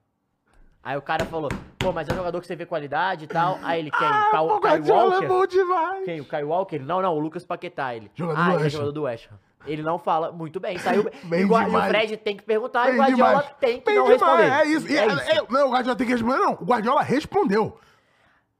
Aí 0.84 0.98
o 0.98 1.02
cara 1.02 1.24
falou: 1.26 1.50
pô, 1.78 1.94
mas 1.94 2.10
é 2.10 2.14
um 2.14 2.16
jogador 2.18 2.42
que 2.42 2.48
você 2.48 2.58
vê 2.58 2.66
qualidade 2.66 3.24
e 3.24 3.28
tal. 3.28 3.58
Aí 3.64 3.80
ele 3.80 3.90
quem? 3.92 4.00
Ah, 4.34 4.42
o 4.42 4.60
Kyle 4.60 4.70
Guardiola 4.72 5.02
é 5.02 5.10
Walker? 5.12 5.28
bom 5.28 5.46
demais. 5.48 6.06
Quem? 6.06 6.20
O 6.22 6.26
Kyle 6.26 6.44
Walker? 6.44 6.76
Ele, 6.76 6.86
Não, 6.86 7.02
não, 7.02 7.16
o 7.16 7.20
Lucas 7.20 7.46
Paquetá. 7.46 7.96
Ele. 7.96 8.12
Jogador 8.14 8.42
ah, 8.42 8.50
do 8.50 8.56
ele 8.60 8.68
é 8.68 8.70
jogador 8.70 8.92
do 8.92 9.04
West 9.04 9.28
Ham. 9.32 9.40
Ele 9.66 9.82
não 9.84 10.00
fala 10.00 10.32
muito 10.32 10.60
bem, 10.60 10.78
saiu 10.78 11.04
Bem 11.24 11.42
e, 11.42 11.46
o 11.46 11.48
Gua- 11.50 11.64
e 11.64 11.68
o. 11.76 11.82
Fred 11.90 12.18
tem 12.18 12.38
que 12.38 12.44
perguntar 12.44 12.88
e 12.88 12.92
Bem 12.92 12.96
o 12.96 12.98
Guardiola 13.00 13.30
demais. 13.42 13.56
tem 13.60 13.80
que 13.80 13.86
Bem 13.86 13.96
não 13.96 14.04
demais, 14.06 14.22
responder. 14.22 14.52
É 14.52 14.66
isso. 14.68 14.88
E 14.88 14.98
É 14.98 15.02
é- 15.02 15.08
isso. 15.08 15.20
é- 15.32 15.46
não, 15.50 15.68
o 15.68 15.72
Guardiola 15.72 15.98
tem 15.98 16.08
que 16.08 16.14
responder, 16.14 16.38
não. 16.38 16.54
O 16.54 16.66
Guardiola 16.66 17.02
respondeu. 17.04 17.80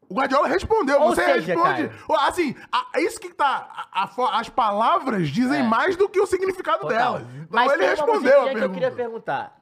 O 0.10 0.14
Guardiola 0.16 0.48
respondeu. 0.48 1.02
Ou 1.02 1.10
Você 1.10 1.24
seja, 1.24 1.54
responde. 1.54 1.92
Assim, 2.20 2.56
a- 2.72 2.88
é 2.96 3.02
isso 3.02 3.20
que 3.20 3.32
tá. 3.34 3.88
a- 3.94 4.04
a 4.04 4.40
as 4.40 4.50
palavras 4.50 5.30
dizem 5.30 5.60
É. 5.60 5.64
mais 5.64 5.96
do 5.96 6.10
que 6.10 6.20
o 6.20 6.26
significado 6.26 6.80
Total. 6.82 7.20
delas. 7.20 7.28
Então 7.36 7.48
Mas 7.52 7.72
ele 7.74 7.86
respondeu 7.86 8.50
que 8.50 8.58
eu 8.58 8.70
queria 8.72 8.92
perguntar. 8.92 9.56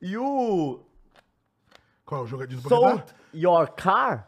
E 0.00 0.16
o 0.16 0.80
Qual 2.06 2.22
o 2.22 2.26
jogadinho 2.26 2.60
do 2.62 2.68
Sold? 2.68 3.04
Your 3.34 3.68
Car? 3.72 4.26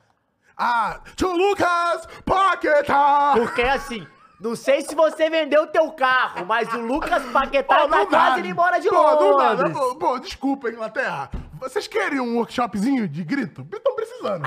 Ah, 0.59 1.01
to 1.17 1.29
Lucas 1.33 2.07
Paquetá! 2.27 3.33
Porque 3.37 3.63
assim, 3.63 4.07
não 4.41 4.57
sei 4.57 4.81
se 4.83 4.95
você 4.95 5.29
vendeu 5.29 5.65
o 5.65 5.67
teu 5.67 5.91
carro, 5.93 6.47
mas 6.47 6.73
o 6.73 6.81
Lucas 6.81 7.23
Paquetá 7.31 7.83
Pô, 7.83 7.89
tá 7.89 8.07
quase 8.07 8.41
indo 8.41 8.49
embora 8.49 8.81
de 8.81 8.89
Pô, 8.89 8.95
não 8.95 9.37
dá, 9.37 9.51
Londres. 9.53 9.75
né? 9.75 9.95
Pô, 9.99 10.19
desculpa, 10.19 10.71
Inglaterra. 10.71 11.31
Vocês 11.61 11.87
querem 11.87 12.21
um 12.21 12.37
workshopzinho 12.37 13.07
de 13.07 13.23
grito? 13.23 13.67
Estão 13.71 13.95
precisando. 13.95 14.47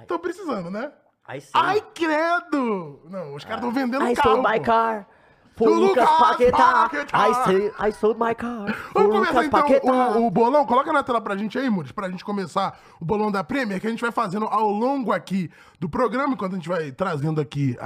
Estão 0.00 0.18
precisando, 0.18 0.70
né? 0.70 0.92
ai, 1.26 1.40
sim. 1.40 1.50
Ai, 1.52 1.80
credo! 1.92 3.00
Não, 3.10 3.34
os 3.34 3.42
caras 3.44 3.58
estão 3.58 3.72
vendendo 3.72 4.06
I 4.06 4.14
carro. 4.14 4.36
sold 4.36 4.48
my 4.48 4.60
car. 4.60 5.08
For 5.56 5.68
Lucas 5.70 6.04
Lucas 6.04 6.18
Paquetá. 6.18 6.88
Paquetá. 6.88 7.28
I, 7.28 7.44
say, 7.44 7.72
I 7.88 7.92
sold 7.92 8.20
my 8.20 8.34
car. 8.34 8.76
Vamos 8.92 9.14
Lucas 9.14 9.28
começar 9.28 9.44
então 9.44 9.60
Paquetá. 9.62 10.18
o, 10.18 10.26
o 10.26 10.30
bolão. 10.30 10.66
Coloca 10.66 10.92
na 10.92 11.02
tela 11.02 11.20
pra 11.20 11.36
gente 11.36 11.58
aí, 11.58 11.70
Muris, 11.70 11.92
pra 11.92 12.10
gente 12.10 12.24
começar 12.24 12.78
o 13.00 13.04
bolão 13.04 13.32
da 13.32 13.42
Premier, 13.42 13.80
que 13.80 13.86
a 13.86 13.90
gente 13.90 14.02
vai 14.02 14.12
fazendo 14.12 14.44
ao 14.46 14.70
longo 14.70 15.12
aqui 15.12 15.50
do 15.80 15.88
programa, 15.88 16.34
enquanto 16.34 16.52
a 16.52 16.56
gente 16.56 16.68
vai 16.68 16.92
trazendo 16.92 17.40
aqui 17.40 17.76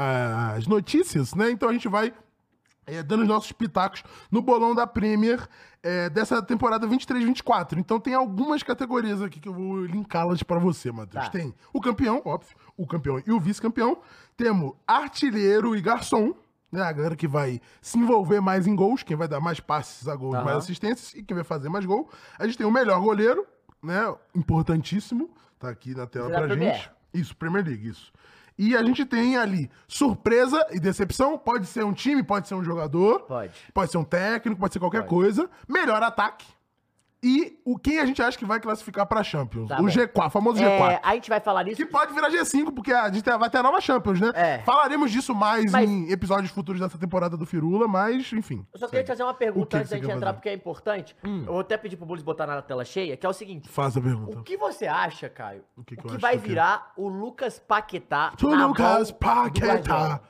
as 0.57 0.67
notícias, 0.67 1.35
né? 1.35 1.51
Então 1.51 1.69
a 1.69 1.73
gente 1.73 1.89
vai 1.89 2.13
é, 2.87 3.03
dando 3.03 3.23
os 3.23 3.29
nossos 3.29 3.53
pitacos 3.53 4.03
no 4.31 4.43
bolão 4.43 4.75
da 4.75 4.87
Premier 4.87 5.47
é, 5.83 6.11
dessa 6.11 6.43
temporada 6.43 6.87
23-24. 6.89 7.79
Então 7.79 8.01
tem 8.01 8.15
algumas 8.15 8.63
categorias 8.63 9.23
aqui 9.23 9.39
que 9.39 9.49
eu 9.49 9.55
vou 9.55 9.85
linká-las 9.85 10.43
pra 10.43 10.59
você, 10.59 10.91
Matheus. 10.91 11.25
Tá. 11.27 11.31
Tem 11.31 11.55
o 11.73 11.81
campeão, 11.81 12.21
óbvio, 12.25 12.57
o 12.77 12.87
campeão 12.87 13.23
e 13.25 13.31
o 13.31 13.39
vice-campeão. 13.39 13.99
Temos 14.37 14.73
artilheiro 14.87 15.77
e 15.77 15.81
garçom? 15.81 16.35
A 16.73 16.93
galera 16.93 17.17
que 17.17 17.27
vai 17.27 17.61
se 17.83 17.99
envolver 17.99 18.41
mais 18.41 18.67
em 18.67 18.75
gols, 18.77 19.03
quem 19.03 19.17
vai 19.17 19.27
dar 19.27 19.41
mais 19.41 19.59
passes 19.61 20.07
a 20.07 20.15
gols, 20.15 20.37
Aham. 20.37 20.45
mais 20.45 20.57
assistências 20.59 21.15
e 21.15 21.23
quem 21.23 21.35
vai 21.35 21.45
fazer 21.45 21.69
mais 21.69 21.85
gol. 21.85 22.09
A 22.39 22.47
gente 22.47 22.57
tem 22.59 22.67
o 22.67 22.71
melhor 22.71 23.01
goleiro, 23.01 23.45
né? 23.83 24.15
Importantíssimo. 24.35 25.31
Tá 25.59 25.69
aqui 25.69 25.95
na 25.95 26.07
tela 26.07 26.29
é 26.29 26.31
pra 26.39 26.47
Premier. 26.47 26.75
gente. 26.75 26.91
Isso, 27.13 27.37
Premier 27.37 27.65
League, 27.65 27.89
isso. 27.89 28.13
E 28.57 28.77
a 28.77 28.83
gente 28.85 29.05
tem 29.07 29.37
ali 29.37 29.71
surpresa 29.89 30.67
e 30.71 30.79
decepção. 30.79 31.37
Pode 31.39 31.67
ser 31.67 31.85
um 31.85 31.93
time, 31.93 32.23
pode 32.23 32.47
ser 32.47 32.55
um 32.55 32.63
jogador. 32.63 33.21
Pode. 33.21 33.53
Pode 33.73 33.91
ser 33.91 33.99
um 33.99 34.05
técnico, 34.05 34.61
pode 34.61 34.73
ser 34.73 34.79
qualquer 34.79 34.99
Pode. 35.01 35.09
coisa. 35.11 35.51
Melhor 35.69 36.03
ataque. 36.03 36.47
E 37.23 37.61
o 37.67 37.79
quem 37.79 37.99
a 37.99 38.07
gente 38.07 38.23
acha 38.23 38.39
que 38.39 38.47
vai 38.47 38.59
classificar 38.59 39.05
pra 39.05 39.23
Champions. 39.23 39.69
Tá 39.69 39.77
o 39.79 39.83
bom. 39.83 39.89
G4, 39.89 40.31
famoso 40.31 40.63
É, 40.63 40.79
G4. 40.79 41.01
a 41.03 41.15
gente 41.15 41.29
vai 41.29 41.39
falar 41.39 41.65
nisso. 41.65 41.77
Que 41.77 41.85
pode 41.85 42.15
virar 42.15 42.31
G5, 42.31 42.73
porque 42.75 42.95
a 42.95 43.13
gente 43.13 43.23
vai 43.37 43.51
ter 43.51 43.59
a 43.59 43.63
nova 43.63 43.79
Champions, 43.79 44.19
né? 44.21 44.33
É. 44.35 44.59
Falaremos 44.61 45.11
disso 45.11 45.35
mais 45.35 45.71
Mas- 45.71 45.87
em 45.91 46.11
episódios 46.11 46.51
futuros 46.51 46.81
dessa 46.81 46.97
temporada 46.97 47.37
do 47.37 47.45
Firula, 47.45 47.87
mas, 47.87 48.33
enfim. 48.33 48.65
Eu 48.73 48.79
só 48.81 48.87
queria 48.87 49.05
te 49.05 49.09
fazer 49.09 49.23
uma 49.23 49.33
O 49.33 49.35
pergunta 49.35 49.77
antes 49.77 49.91
da 49.91 49.97
gente 49.97 50.05
entrar, 50.07 50.15
fazer? 50.19 50.31
Hum. 50.31 50.35
porque 50.35 50.49
é 50.49 50.55
importante. 50.55 51.15
Eu 51.23 51.45
vou 51.45 51.61
até 51.61 51.77
pedir 51.77 51.99
pro 51.99 52.07
Bulls 52.07 52.23
botar 52.23 52.47
na 52.47 52.63
tela 52.63 52.87
cheia, 52.87 53.15
que 53.19 53.27
é 53.27 53.29
o 53.29 53.35
seguinte. 53.35 53.69
Faz 53.69 53.95
a 53.99 54.01
O 54.01 54.03
pergunta. 54.03 54.43
que 54.43 54.57
você 54.57 54.87
acha, 54.87 55.29
Caio? 55.29 55.63
O 55.77 55.85
que 55.85 55.97
que 55.97 56.07
o 56.07 56.11
que 56.13 56.17
vai 56.17 56.39
quê? 56.39 56.49
virar 56.49 56.93
o 56.97 57.07
Lucas 57.07 57.59
Paquetá 57.59 58.33
O 58.43 58.47
Lucas? 58.55 59.11
Paquetá. 59.11 60.21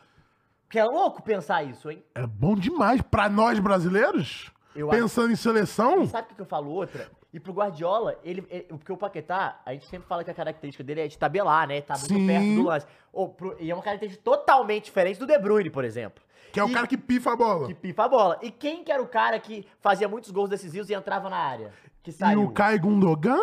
Que 0.68 0.78
é 0.78 0.84
louco 0.84 1.22
pensar 1.22 1.62
isso, 1.62 1.88
hein? 1.88 2.02
É 2.16 2.26
bom 2.26 2.56
demais. 2.56 3.00
Pra 3.02 3.28
nós 3.28 3.58
brasileiros, 3.58 4.50
Eu 4.74 4.88
pensando 4.88 5.32
em 5.32 5.36
seleção, 5.36 6.06
Sabe 6.06 6.28
o 6.32 6.34
que 6.36 6.40
eu 6.40 6.46
falo 6.46 6.70
outra? 6.70 7.10
E 7.32 7.38
pro 7.40 7.52
Guardiola, 7.52 8.18
ele, 8.24 8.44
ele- 8.50 8.64
porque 8.64 8.92
o 8.92 8.96
Paquetá, 8.96 9.60
a 9.64 9.72
gente 9.72 9.86
sempre 9.86 10.06
fala 10.08 10.22
que 10.24 10.30
a 10.30 10.34
característica 10.34 10.82
dele 10.82 11.00
é 11.02 11.08
de 11.08 11.16
tabelar, 11.18 11.66
né? 11.68 11.80
Tá 11.80 11.94
muito 11.94 12.12
Sim. 12.14 12.26
perto 12.26 12.54
do 12.54 12.62
lance. 12.64 12.86
Ou 13.12 13.28
pro- 13.28 13.56
e 13.60 13.70
é 13.70 13.74
uma 13.74 13.82
característica 13.82 14.22
totalmente 14.24 14.84
diferente 14.86 15.18
do 15.18 15.26
De 15.26 15.38
Bruyne, 15.38 15.70
por 15.70 15.84
exemplo. 15.84 16.22
que 16.52 16.58
é 16.58 16.64
o 16.64 16.68
E- 16.68 16.72
cara 16.72 16.86
que 16.88 16.96
pifa 16.96 17.32
a 17.32 17.36
bola. 17.36 17.68
Que 17.68 17.74
pifa 17.74 18.04
a 18.04 18.08
bola. 18.08 18.38
E 18.42 18.50
quem 18.50 18.82
que 18.82 18.90
era 18.90 19.00
o 19.02 19.06
cara 19.06 19.38
que 19.38 19.64
fazia 19.80 20.08
muitos 20.08 20.30
gols 20.32 20.50
decisivos 20.50 20.90
e 20.90 20.94
entrava 20.94 21.30
na 21.30 21.36
área? 21.36 21.72
Que 22.02 22.10
E 22.10 22.12
saiu. 22.12 22.42
o 22.42 22.50
Kai 22.52 22.76
Gundogan? 22.78 23.38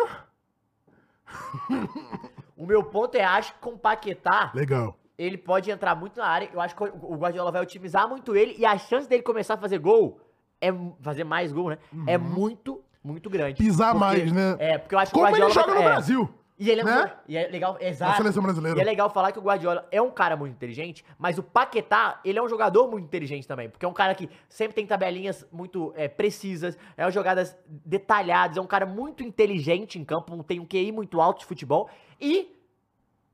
O 2.56 2.66
meu 2.66 2.82
ponto 2.84 3.14
é, 3.14 3.24
acho 3.24 3.52
que 3.54 3.60
com 3.60 3.70
o 3.70 3.78
Paquetá, 3.78 4.50
Legal. 4.54 4.98
ele 5.16 5.38
pode 5.38 5.70
entrar 5.70 5.94
muito 5.94 6.18
na 6.18 6.26
área. 6.26 6.50
Eu 6.52 6.60
acho 6.60 6.74
que 6.74 6.82
o 6.82 7.16
Guardiola 7.16 7.52
vai 7.52 7.62
otimizar 7.62 8.08
muito 8.08 8.34
ele 8.36 8.56
e 8.58 8.66
a 8.66 8.76
chance 8.76 9.08
dele 9.08 9.22
começar 9.22 9.54
a 9.54 9.58
fazer 9.58 9.78
gol, 9.78 10.20
é 10.60 10.72
fazer 11.00 11.24
mais 11.24 11.52
gol, 11.52 11.70
né? 11.70 11.78
É 12.06 12.18
muito, 12.18 12.82
muito 13.02 13.28
grande. 13.30 13.60
Uhum. 13.62 13.68
Pisar 13.68 13.92
Porque- 13.92 14.04
mais, 14.04 14.32
né? 14.32 14.56
É, 14.58 14.78
porque 14.78 14.94
eu 14.94 14.98
acho 14.98 15.10
que 15.12 15.14
Como 15.18 15.26
o 15.26 15.30
Guardiola 15.30 15.50
ele 15.52 15.54
joga 15.60 15.72
vai- 15.72 15.82
no 15.82 15.88
é. 15.88 15.92
Brasil. 15.92 16.34
E 16.60 16.68
ele 16.70 16.80
é, 16.80 16.84
né? 16.84 17.12
e 17.28 17.36
é 17.36 17.46
legal, 17.46 17.76
exato. 17.80 18.10
Na 18.10 18.16
seleção 18.16 18.42
brasileira. 18.42 18.76
E 18.76 18.82
é 18.82 18.84
legal 18.84 19.08
falar 19.10 19.30
que 19.30 19.38
o 19.38 19.42
Guardiola 19.42 19.86
é 19.92 20.02
um 20.02 20.10
cara 20.10 20.36
muito 20.36 20.54
inteligente, 20.54 21.04
mas 21.16 21.38
o 21.38 21.42
Paquetá, 21.44 22.18
ele 22.24 22.36
é 22.36 22.42
um 22.42 22.48
jogador 22.48 22.90
muito 22.90 23.04
inteligente 23.04 23.46
também, 23.46 23.70
porque 23.70 23.86
é 23.86 23.88
um 23.88 23.92
cara 23.92 24.12
que 24.12 24.28
sempre 24.48 24.74
tem 24.74 24.84
tabelinhas 24.84 25.46
muito 25.52 25.92
é, 25.94 26.08
precisas, 26.08 26.76
é 26.96 27.04
uma 27.04 27.12
jogadas 27.12 27.56
detalhadas, 27.68 28.56
é 28.56 28.60
um 28.60 28.66
cara 28.66 28.84
muito 28.86 29.22
inteligente 29.22 30.00
em 30.00 30.04
campo, 30.04 30.42
tem 30.42 30.58
um 30.58 30.66
QI 30.66 30.90
muito 30.90 31.20
alto 31.20 31.38
de 31.38 31.46
futebol 31.46 31.88
e 32.20 32.52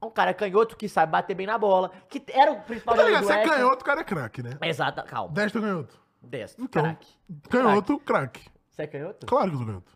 é 0.03 0.05
um 0.05 0.11
cara 0.11 0.35
canhoto 0.35 0.77
que 0.77 0.87
sabe 0.87 1.11
bater 1.11 1.35
bem 1.35 1.47
na 1.47 1.57
bola, 1.57 1.91
que 2.11 2.23
era 2.31 2.53
o 2.53 2.61
principal 2.61 2.95
Tá 2.95 3.07
jogador 3.07 3.27
Se 3.27 3.33
é 3.33 3.43
canhoto, 3.49 3.81
o 3.81 3.85
cara 3.87 4.01
é 4.03 4.05
craque, 4.05 4.43
né? 4.43 4.59
Exato, 4.61 5.03
calma. 5.05 5.33
Destro 5.33 5.63
canhoto. 5.63 5.99
Destro, 6.25 6.65
Então, 6.65 6.83
craque. 6.83 7.09
canhoto, 7.49 7.99
craque. 7.99 8.49
Você 8.71 8.83
é 8.83 8.87
canhoto? 8.87 9.27
Claro 9.27 9.49
que 9.51 9.55
eu 9.55 9.59
sou 9.59 9.67
canhoto. 9.67 9.93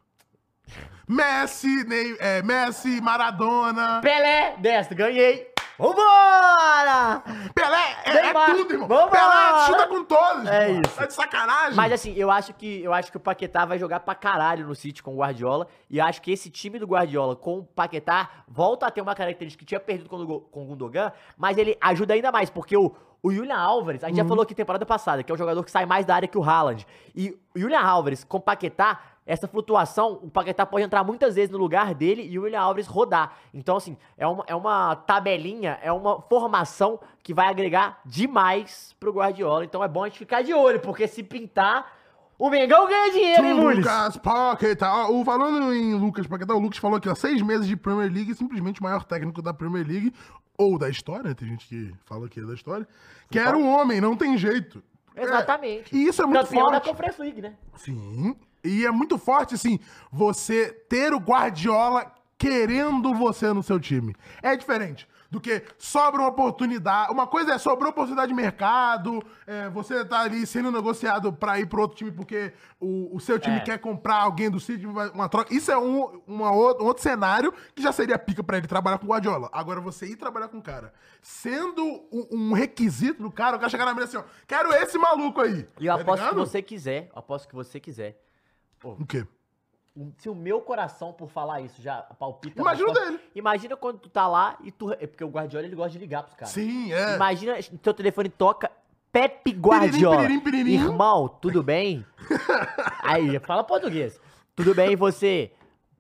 Messi, 1.09 1.85
Ney, 1.85 2.17
é, 2.21 2.43
Messi, 2.43 3.01
Maradona. 3.01 4.01
Pelé, 4.03 4.57
destro, 4.59 4.97
ganhei. 4.97 5.51
Vambora! 5.79 7.23
Pelé 7.55 7.97
é, 8.05 8.27
é 8.27 8.33
tudo, 8.53 8.73
irmão. 8.73 8.89
vambora! 8.89 9.11
Pelé 9.11 9.67
chuta 9.67 9.87
com 9.87 10.05
todos. 10.05 10.47
É 10.49 10.69
irmão. 10.71 10.83
isso. 10.85 10.97
Tá 10.97 11.07
de 11.07 11.15
sacanagem. 11.15 11.75
Mas 11.77 11.93
assim, 11.93 12.13
eu 12.15 12.31
acho 12.31 12.53
que 12.53 12.83
eu 12.83 12.93
acho 12.93 13.11
que 13.13 13.17
o 13.17 13.21
Paquetá 13.21 13.65
vai 13.65 13.79
jogar 13.79 14.01
pra 14.01 14.15
caralho 14.15 14.67
no 14.67 14.75
City 14.75 15.03
com 15.03 15.15
o 15.15 15.19
Guardiola. 15.19 15.69
E 15.89 16.01
acho 16.01 16.21
que 16.21 16.33
esse 16.33 16.51
time 16.51 16.79
do 16.81 16.87
Guardiola 16.87 17.37
com 17.37 17.59
o 17.59 17.65
Paquetá 17.65 18.29
volta 18.49 18.87
a 18.87 18.91
ter 18.91 19.01
uma 19.01 19.15
característica 19.15 19.61
que 19.61 19.67
tinha 19.67 19.79
perdido 19.81 20.09
com 20.09 20.17
o 20.17 20.41
com 20.41 20.65
o 20.65 20.67
Gundogan, 20.67 21.13
mas 21.37 21.57
ele 21.57 21.77
ajuda 21.81 22.13
ainda 22.15 22.33
mais, 22.33 22.51
porque 22.51 22.77
o, 22.77 22.95
o 23.23 23.33
Julian 23.33 23.57
Álvares, 23.59 24.05
a 24.05 24.09
gente 24.09 24.17
já 24.17 24.23
Uhum. 24.23 24.29
falou 24.29 24.43
aqui 24.43 24.55
temporada 24.55 24.87
passada, 24.87 25.23
que 25.23 25.31
é 25.31 25.35
um 25.35 25.39
jogador 25.39 25.63
que 25.65 25.71
sai 25.71 25.85
mais 25.87 26.07
da 26.07 26.15
área 26.15 26.29
que 26.29 26.39
o 26.39 26.43
Haaland. 26.45 26.87
E 27.15 27.31
o 27.55 27.59
Julian 27.59 27.81
Álvares 27.81 28.23
com 28.25 28.37
o 28.37 28.41
Paquetá, 28.41 29.01
essa 29.27 29.47
flutuação, 29.47 30.21
o 30.23 30.31
Paquetá 30.31 30.65
pode 30.65 30.85
entrar 30.85 31.05
muitas 31.05 31.35
vezes 31.35 31.51
no 31.51 31.59
lugar 31.59 31.95
dele 31.95 32.23
e 32.27 32.39
o 32.39 32.43
William 32.45 32.61
Alves 32.61 32.87
rodar. 32.87 33.33
Então, 33.53 33.77
assim, 33.77 33.97
é 34.17 34.27
uma, 34.27 34.45
é 34.47 34.55
uma 34.55 34.97
tabelinha, 34.97 35.79
é 35.83 35.93
uma 35.93 36.21
formação 36.23 36.99
que 37.23 37.35
vai 37.35 37.49
agregar 37.49 38.01
demais 38.07 38.95
pro 38.99 39.13
Guardiola. 39.13 39.65
Então 39.65 39.85
é 39.85 39.89
bom 39.89 40.05
a 40.05 40.09
gente 40.09 40.19
ficar 40.19 40.41
de 40.43 40.55
olho, 40.55 40.81
porque 40.81 41.07
se 41.07 41.23
pintar, 41.23 41.93
o 42.39 42.49
Mengão 42.49 42.87
ganha 42.87 43.13
dinheiro, 43.13 43.45
hein? 43.45 43.77
Lucas 43.77 44.17
Paquetá. 44.17 45.09
Ó, 45.09 45.13
o, 45.13 45.25
falando 45.25 45.75
em 45.75 45.95
Lucas 45.95 46.27
Paquetá, 46.27 46.55
o 46.55 46.61
Lucas 46.61 46.79
falou 46.79 46.97
aqui, 46.97 47.09
ó, 47.09 47.15
seis 47.15 47.43
meses 47.43 47.67
de 47.67 47.77
Premier 47.77 48.13
League, 48.13 48.33
simplesmente 48.35 48.81
o 48.81 48.85
maior 48.85 49.03
técnico 49.03 49.43
da 49.43 49.53
Premier 49.53 49.85
League, 49.85 50.15
ou 50.57 50.79
da 50.79 50.89
história, 50.89 51.35
tem 51.35 51.49
gente 51.49 51.67
que 51.67 51.93
fala 52.05 52.29
que 52.29 52.39
é 52.39 52.45
da 52.45 52.55
história, 52.55 52.87
que 53.29 53.39
era 53.39 53.57
um 53.57 53.69
homem, 53.69 54.01
não 54.01 54.17
tem 54.17 54.39
jeito. 54.39 54.83
Exatamente. 55.17 55.95
É, 55.95 55.99
e 55.99 56.07
isso 56.07 56.23
é 56.23 56.27
muito 56.27 56.45
Campeão 56.45 56.67
da 56.67 56.73
forte. 56.75 56.89
Conference 56.89 57.21
League, 57.21 57.43
né? 57.43 57.55
Sim. 57.77 58.37
E 58.63 58.87
é 58.87 58.91
muito 58.91 59.19
forte, 59.19 59.55
assim, 59.55 59.81
você 60.13 60.71
ter 60.89 61.13
o 61.13 61.19
Guardiola 61.19 62.13
querendo 62.37 63.13
você 63.15 63.53
no 63.53 63.65
seu 63.65 63.81
time. 63.81 64.15
É 64.41 64.57
diferente 64.57 65.09
do 65.31 65.41
que 65.41 65.63
sobra 65.77 66.23
uma 66.23 66.29
oportunidade. 66.31 67.13
Uma 67.13 67.27
coisa 67.27 67.53
é 67.53 67.59
sobrou 67.59 67.91
oportunidade 67.91 68.29
de 68.29 68.35
mercado, 68.35 69.23
é, 69.47 69.69
você 69.69 70.03
tá 70.05 70.21
ali 70.21 70.47
sendo 70.47 70.73
negociado 70.73 71.33
pra 71.33 71.61
ir 71.61 71.67
pro 71.67 71.83
outro 71.83 71.97
time 71.99 72.11
porque 72.11 72.53
o, 72.81 73.15
o 73.15 73.21
seu 73.21 73.39
time 73.39 73.57
É. 73.57 73.61
quer 73.61 73.79
comprar 73.79 74.23
alguém 74.23 74.51
do 74.51 74.59
City, 74.59 74.87
uma 74.87 75.29
troca. 75.29 75.53
Isso 75.55 75.71
é 75.71 75.77
um, 75.79 76.23
uma 76.27 76.51
outro, 76.51 76.83
um 76.83 76.87
outro 76.87 77.03
cenário 77.03 77.53
que 77.75 77.83
já 77.83 77.93
seria 77.93 78.19
pica 78.19 78.43
pra 78.43 78.57
ele 78.57 78.67
trabalhar 78.67 78.97
com 78.99 79.05
o 79.05 79.09
Guardiola. 79.11 79.51
Agora, 79.53 79.81
você 79.81 80.07
ir 80.07 80.17
trabalhar 80.17 80.49
com 80.49 80.59
o 80.59 80.63
cara, 80.63 80.95
sendo 81.21 81.85
um, 82.11 82.27
um 82.33 82.53
requisito 82.53 83.23
do 83.23 83.31
cara, 83.31 83.57
o 83.57 83.59
cara 83.59 83.69
chegar 83.71 83.85
na 83.85 83.93
mesa 83.95 84.07
assim, 84.07 84.17
ó, 84.17 84.23
quero 84.47 84.73
esse 84.73 84.97
maluco 84.97 85.41
aí. 85.43 85.69
E 85.79 85.87
eu 85.87 85.95
Tá 85.95 86.01
aposto 86.01 86.23
que 86.23 86.29
ligado? 86.31 86.47
você 86.47 86.63
quiser, 86.63 87.11
aposto 87.15 87.49
que 87.49 87.55
você 87.55 87.79
quiser. 87.79 88.19
O 88.83 89.05
quê? 89.05 89.27
Se 90.19 90.29
o 90.29 90.35
meu 90.35 90.61
coração, 90.61 91.13
por 91.13 91.29
falar 91.29 91.61
isso, 91.61 91.81
já 91.83 92.03
palpita. 92.19 92.61
Imagina 92.61 92.93
mais 92.93 93.05
dele. 93.05 93.21
Imagina 93.35 93.77
quando 93.77 93.99
tu 93.99 94.09
tá 94.09 94.27
lá 94.27 94.57
e 94.63 94.71
tu. 94.71 94.93
é 94.93 95.07
Porque 95.07 95.25
o 95.25 95.29
Guardiola 95.29 95.67
ele 95.67 95.75
gosta 95.75 95.93
de 95.93 95.99
ligar 95.99 96.23
pros 96.23 96.35
caras. 96.35 96.53
Sim, 96.53 96.93
é. 96.93 97.17
Imagina, 97.17 97.55
teu 97.83 97.95
telefone 97.95 98.29
toca 98.29 98.71
Pepe 99.11 99.53
Guardiola. 99.53 100.19
Piririm, 100.19 100.41
piririm. 100.41 100.75
Irmão, 100.75 101.29
tudo 101.29 101.63
bem? 101.63 102.05
Aí, 103.03 103.39
fala 103.41 103.65
português. 103.65 104.21
Tudo 104.55 104.75
bem, 104.75 104.95
você? 104.97 105.53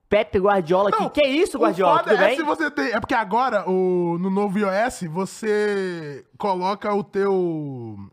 Pepe 0.08 0.38
Guardiola 0.38 0.88
aqui. 0.88 1.02
Não, 1.02 1.10
Que 1.10 1.22
isso, 1.22 1.58
Guardiola? 1.58 2.02
Tudo 2.02 2.14
é 2.14 2.16
bem? 2.16 2.42
você 2.42 2.70
tem. 2.70 2.92
É 2.92 3.00
porque 3.00 3.14
agora, 3.14 3.68
o, 3.68 4.16
no 4.18 4.30
novo 4.30 4.58
iOS, 4.58 5.02
você 5.10 6.24
coloca 6.38 6.94
o 6.94 7.04
teu, 7.04 7.32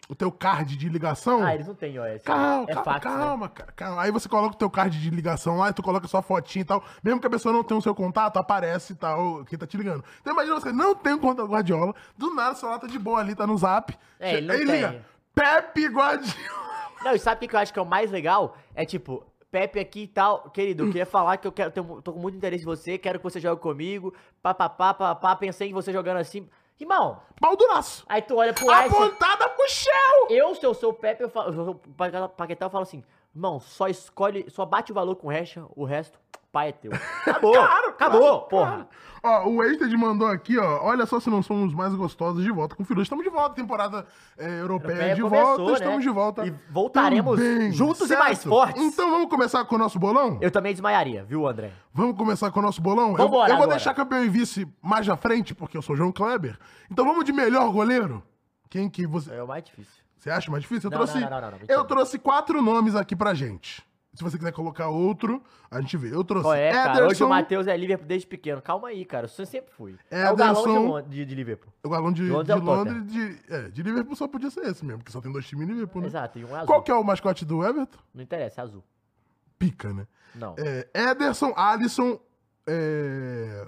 o 0.09 0.15
teu 0.15 0.31
card 0.31 0.75
de 0.75 0.89
ligação. 0.89 1.43
Ah, 1.43 1.53
eles 1.53 1.67
não 1.67 1.75
têm 1.75 1.93
iOS. 1.93 2.23
Calma, 2.23 2.65
é 2.67 2.73
calma, 2.73 2.83
fax, 2.83 3.05
né? 3.05 3.11
calma, 3.11 3.49
cara. 3.49 3.71
Calma. 3.71 4.01
Aí 4.01 4.11
você 4.11 4.27
coloca 4.27 4.55
o 4.55 4.57
teu 4.57 4.69
card 4.69 4.99
de 4.99 5.09
ligação 5.09 5.57
lá 5.57 5.71
tu 5.75 5.83
coloca 5.83 6.07
sua 6.07 6.21
fotinha 6.21 6.61
e 6.61 6.65
tal. 6.65 6.83
Mesmo 7.03 7.19
que 7.19 7.27
a 7.27 7.29
pessoa 7.29 7.53
não 7.53 7.63
tenha 7.63 7.77
o 7.77 7.81
seu 7.81 7.93
contato, 7.93 8.37
aparece 8.37 8.93
e 8.93 8.95
tal, 8.95 9.43
quem 9.45 9.59
tá 9.59 9.67
te 9.67 9.77
ligando. 9.77 10.03
Então 10.21 10.33
imagina 10.33 10.59
você 10.59 10.71
não 10.71 10.95
tem 10.95 11.13
o 11.13 11.19
contato 11.19 11.45
do 11.47 11.51
Guardiola, 11.51 11.93
do 12.17 12.33
nada 12.33 12.53
o 12.53 12.55
celular 12.55 12.79
tá 12.79 12.87
de 12.87 12.97
boa 12.97 13.19
ali, 13.19 13.35
tá 13.35 13.45
no 13.45 13.57
zap. 13.57 13.95
É, 14.19 14.35
ele 14.35 14.47
não 14.47 14.55
aí 14.55 14.65
tem. 14.65 14.75
liga, 14.75 15.05
Pepe 15.33 15.87
Guardiola. 15.87 16.65
Não, 17.03 17.13
e 17.13 17.19
sabe 17.19 17.45
o 17.45 17.49
que 17.49 17.55
eu 17.55 17.59
acho 17.59 17.71
que 17.71 17.77
é 17.77 17.81
o 17.81 17.85
mais 17.85 18.09
legal? 18.09 18.57
É 18.73 18.85
tipo, 18.85 19.23
Pepe 19.55 19.79
aqui 19.79 20.01
e 20.01 20.07
tal, 20.07 20.49
querido, 20.49 20.83
eu 20.83 20.87
queria 20.87 21.05
falar 21.05 21.37
que 21.37 21.47
eu 21.47 21.51
quero, 21.51 21.71
tenho, 21.71 22.01
tô 22.01 22.11
com 22.11 22.19
muito 22.19 22.35
interesse 22.35 22.63
em 22.63 22.65
você, 22.65 22.97
quero 22.97 23.19
que 23.19 23.23
você 23.23 23.39
jogue 23.39 23.61
comigo, 23.61 24.13
papapá, 24.43 24.93
papapá, 24.93 25.33
pensei 25.37 25.69
em 25.69 25.73
você 25.73 25.93
jogando 25.93 26.17
assim. 26.17 26.45
Irmão, 26.77 27.21
Pau 27.39 27.55
duraço. 27.55 28.03
aí 28.09 28.21
tu 28.21 28.35
olha 28.35 28.53
pro 28.53 28.69
Alisson, 28.69 28.97
Apontada 29.03 29.47
pro 29.47 29.69
Shell. 29.69 30.27
eu, 30.29 30.53
se 30.55 30.65
eu 30.65 30.73
sou 30.73 30.89
o 30.89 30.93
Pepe, 30.93 31.23
eu 31.23 31.29
falo, 31.29 31.53
eu 31.53 31.53
sou 31.53 31.73
o 31.73 32.29
Paquetá, 32.29 32.65
eu 32.65 32.69
falo 32.69 32.83
assim, 32.83 33.01
irmão, 33.35 33.59
só 33.59 33.87
escolhe, 33.87 34.45
só 34.49 34.65
bate 34.65 34.91
o 34.91 34.95
valor 34.95 35.15
com 35.15 35.27
o 35.27 35.31
resto, 35.31 35.69
o 35.75 35.83
resto, 35.85 36.17
pai 36.51 36.69
é 36.69 36.71
teu. 36.71 36.91
Acabou, 37.25 37.53
Claro, 37.53 37.89
acabou, 37.89 38.21
claro, 38.21 38.45
porra. 38.49 38.71
claro. 38.71 38.87
Ó, 39.45 39.49
o 39.49 39.57
Wasted 39.57 39.91
mandou 39.97 40.27
aqui, 40.27 40.55
ó. 40.59 40.83
Olha 40.83 41.05
só 41.07 41.19
se 41.19 41.29
não 41.31 41.41
somos 41.41 41.73
mais 41.73 41.93
gostosos 41.95 42.43
de 42.43 42.51
volta 42.51 42.75
com 42.75 42.83
o 42.83 42.85
Firu. 42.85 43.01
Estamos 43.01 43.23
de 43.25 43.29
volta, 43.31 43.55
temporada 43.55 44.05
é, 44.37 44.59
europeia 44.61 44.91
Europeia 44.93 45.15
de 45.15 45.21
começou, 45.23 45.45
volta. 45.57 45.63
né? 45.65 45.73
Estamos 45.73 46.03
de 46.03 46.09
volta. 46.11 46.45
E 46.45 46.53
voltaremos 46.69 47.39
juntos 47.73 48.09
e 48.11 48.15
mais 48.15 48.43
fortes. 48.43 48.79
Então 48.83 49.09
vamos 49.09 49.27
começar 49.29 49.65
com 49.65 49.75
o 49.75 49.77
nosso 49.79 49.97
bolão? 49.97 50.37
Eu 50.41 50.51
também 50.51 50.71
desmaiaria, 50.73 51.23
viu, 51.23 51.47
André? 51.47 51.71
Vamos 51.91 52.15
começar 52.15 52.51
com 52.51 52.59
o 52.59 52.63
nosso 52.63 52.79
bolão? 52.81 53.11
Eu- 53.11 53.17
Vambora 53.17 53.49
eu, 53.49 53.55
vou 53.55 53.63
agora. 53.63 53.69
deixar 53.71 53.95
campeão 53.95 54.23
e 54.23 54.29
vice 54.29 54.67
mais 54.79 55.09
à 55.09 55.17
frente, 55.17 55.55
porque 55.55 55.75
eu 55.75 55.81
sou 55.81 55.95
João 55.95 56.11
Kleber. 56.11 56.57
Então 56.91 57.03
vamos 57.03 57.25
de 57.25 57.33
melhor 57.33 57.71
goleiro? 57.71 58.21
Quem 58.69 58.87
que 58.89 59.07
você. 59.07 59.33
É 59.33 59.41
o 59.41 59.47
mais 59.47 59.63
difícil. 59.63 60.04
Você 60.17 60.29
acha 60.29 60.49
mais 60.49 60.63
difícil? 60.63 60.89
Eu 60.89 60.91
Não, 60.91 61.05
trouxe, 61.05 61.19
não, 61.19 61.41
não, 61.41 61.51
eu 61.67 61.83
trouxe 61.85 62.17
quatro 62.19 62.61
nomes 62.61 62.95
aqui 62.95 63.15
pra 63.15 63.33
gente. 63.33 63.85
Se 64.15 64.23
você 64.23 64.37
quiser 64.37 64.53
colocar 64.53 64.87
outro, 64.87 65.43
a 65.69 65.81
gente 65.81 65.97
vê. 65.97 66.15
Eu 66.15 66.23
trouxe 66.23 66.45
Qual 66.47 66.53
é, 66.53 66.71
cara? 66.71 66.91
Hoje 66.91 67.03
Ederson, 67.03 67.25
o 67.25 67.29
Matheus 67.29 67.67
é 67.67 67.75
Liverpool 67.75 68.07
desde 68.07 68.25
pequeno. 68.25 68.61
Calma 68.61 68.87
aí, 68.87 69.03
cara. 69.03 69.25
Eu 69.37 69.45
sempre 69.45 69.73
fui. 69.73 69.97
É 70.09 70.31
o 70.31 70.35
galão 70.37 70.63
de, 70.63 70.69
Ederson- 70.69 71.01
de, 71.09 71.25
de 71.25 71.35
Liverpool. 71.35 71.73
o 71.83 71.89
galão 71.89 72.13
de, 72.13 72.23
Londres 72.23 72.45
de 72.45 72.51
é 72.51 72.55
Londres. 72.55 73.11
De, 73.11 73.53
é, 73.53 73.69
de 73.69 73.83
Liverpool 73.83 74.15
só 74.15 74.25
podia 74.25 74.49
ser 74.49 74.61
esse 74.67 74.85
mesmo, 74.85 74.99
porque 74.99 75.11
só 75.11 75.19
tem 75.19 75.29
dois 75.31 75.45
times 75.45 75.67
em 75.67 75.73
Liverpool, 75.73 76.01
né? 76.01 76.07
Exato, 76.07 76.39
e 76.39 76.45
um 76.45 76.49
é 76.49 76.59
azul. 76.59 76.65
Qual 76.65 76.81
que 76.81 76.89
é 76.89 76.95
o 76.95 77.03
mascote 77.03 77.43
do 77.43 77.61
Everton? 77.61 77.99
Não 78.13 78.23
interessa, 78.23 78.61
é 78.61 78.63
azul. 78.63 78.83
Pica, 79.59 79.91
né? 79.91 80.07
Não. 80.33 80.55
É, 80.57 80.87
Ederson, 80.93 81.53
Alisson, 81.55 82.17
é... 82.65 83.67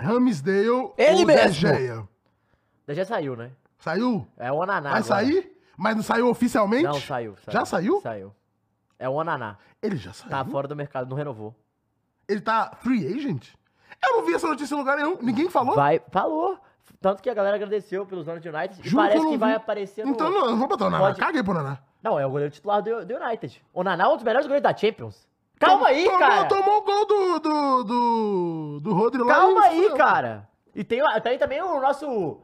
Ramsdale 0.00 0.92
Ele 0.98 1.20
ou 1.20 1.26
mesmo. 1.26 1.52
De 1.52 1.60
Gea? 1.60 2.08
Já 2.88 3.04
saiu, 3.04 3.36
né? 3.36 3.52
Saiu? 3.80 4.26
É 4.38 4.50
o 4.52 4.56
Onaná 4.56 4.90
Vai 4.90 5.00
agora. 5.00 5.04
sair? 5.04 5.56
Mas 5.76 5.96
não 5.96 6.02
saiu 6.02 6.28
oficialmente? 6.28 6.84
Não, 6.84 6.94
saiu, 7.00 7.34
saiu. 7.36 7.52
Já 7.52 7.64
saiu? 7.64 8.00
Saiu. 8.02 8.34
É 8.98 9.08
o 9.08 9.12
Onaná. 9.14 9.56
Ele 9.82 9.96
já 9.96 10.12
saiu? 10.12 10.30
Tá 10.30 10.44
fora 10.44 10.68
do 10.68 10.76
mercado, 10.76 11.08
não 11.08 11.16
renovou. 11.16 11.54
Ele 12.28 12.40
tá 12.40 12.76
free 12.82 13.06
agent? 13.06 13.48
Eu 14.06 14.16
não 14.18 14.26
vi 14.26 14.34
essa 14.34 14.46
notícia 14.46 14.74
em 14.74 14.78
lugar 14.78 14.96
nenhum. 14.96 15.16
Ninguém 15.20 15.48
falou? 15.48 15.74
Vai, 15.74 16.00
falou. 16.10 16.58
Tanto 17.00 17.22
que 17.22 17.30
a 17.30 17.34
galera 17.34 17.56
agradeceu 17.56 18.04
pelos 18.04 18.26
de 18.26 18.48
United. 18.48 18.80
E 18.84 18.88
Juro 18.88 19.02
parece 19.02 19.16
eu 19.18 19.24
que, 19.24 19.30
não 19.32 19.38
vai 19.38 19.50
vi. 19.50 19.56
aparecer 19.56 20.04
no... 20.04 20.12
Então 20.12 20.30
não, 20.30 20.46
não 20.50 20.58
vou 20.58 20.68
botar 20.68 20.86
o 20.86 20.90
Naná. 20.90 21.06
Pode- 21.06 21.20
Caguei 21.20 21.42
pro 21.42 21.54
Naná. 21.54 21.78
Não, 22.02 22.18
é 22.18 22.26
o 22.26 22.30
goleiro 22.30 22.52
titular 22.52 22.82
do, 22.82 23.04
do 23.06 23.14
United. 23.16 23.62
O 23.72 23.82
Naná 23.82 24.04
é 24.04 24.08
um 24.08 24.14
dos 24.16 24.24
melhores 24.24 24.46
goleiros 24.46 24.70
da 24.70 24.76
Champions. 24.76 25.26
Calma 25.58 25.88
aí, 25.88 26.04
tomou, 26.04 26.18
cara. 26.18 26.44
Tomou 26.46 26.78
o 26.78 26.82
gol 26.82 27.06
do, 27.06 27.38
do, 27.38 27.84
do, 27.84 28.80
do 28.80 28.94
Rodri 28.94 29.22
lá. 29.22 29.34
Calma 29.34 29.60
e 29.60 29.84
aí, 29.86 29.94
cara. 29.96 30.48
E 30.74 30.84
tem, 30.84 31.00
tem 31.22 31.38
também 31.38 31.60
o 31.62 31.80
nosso 31.80 32.40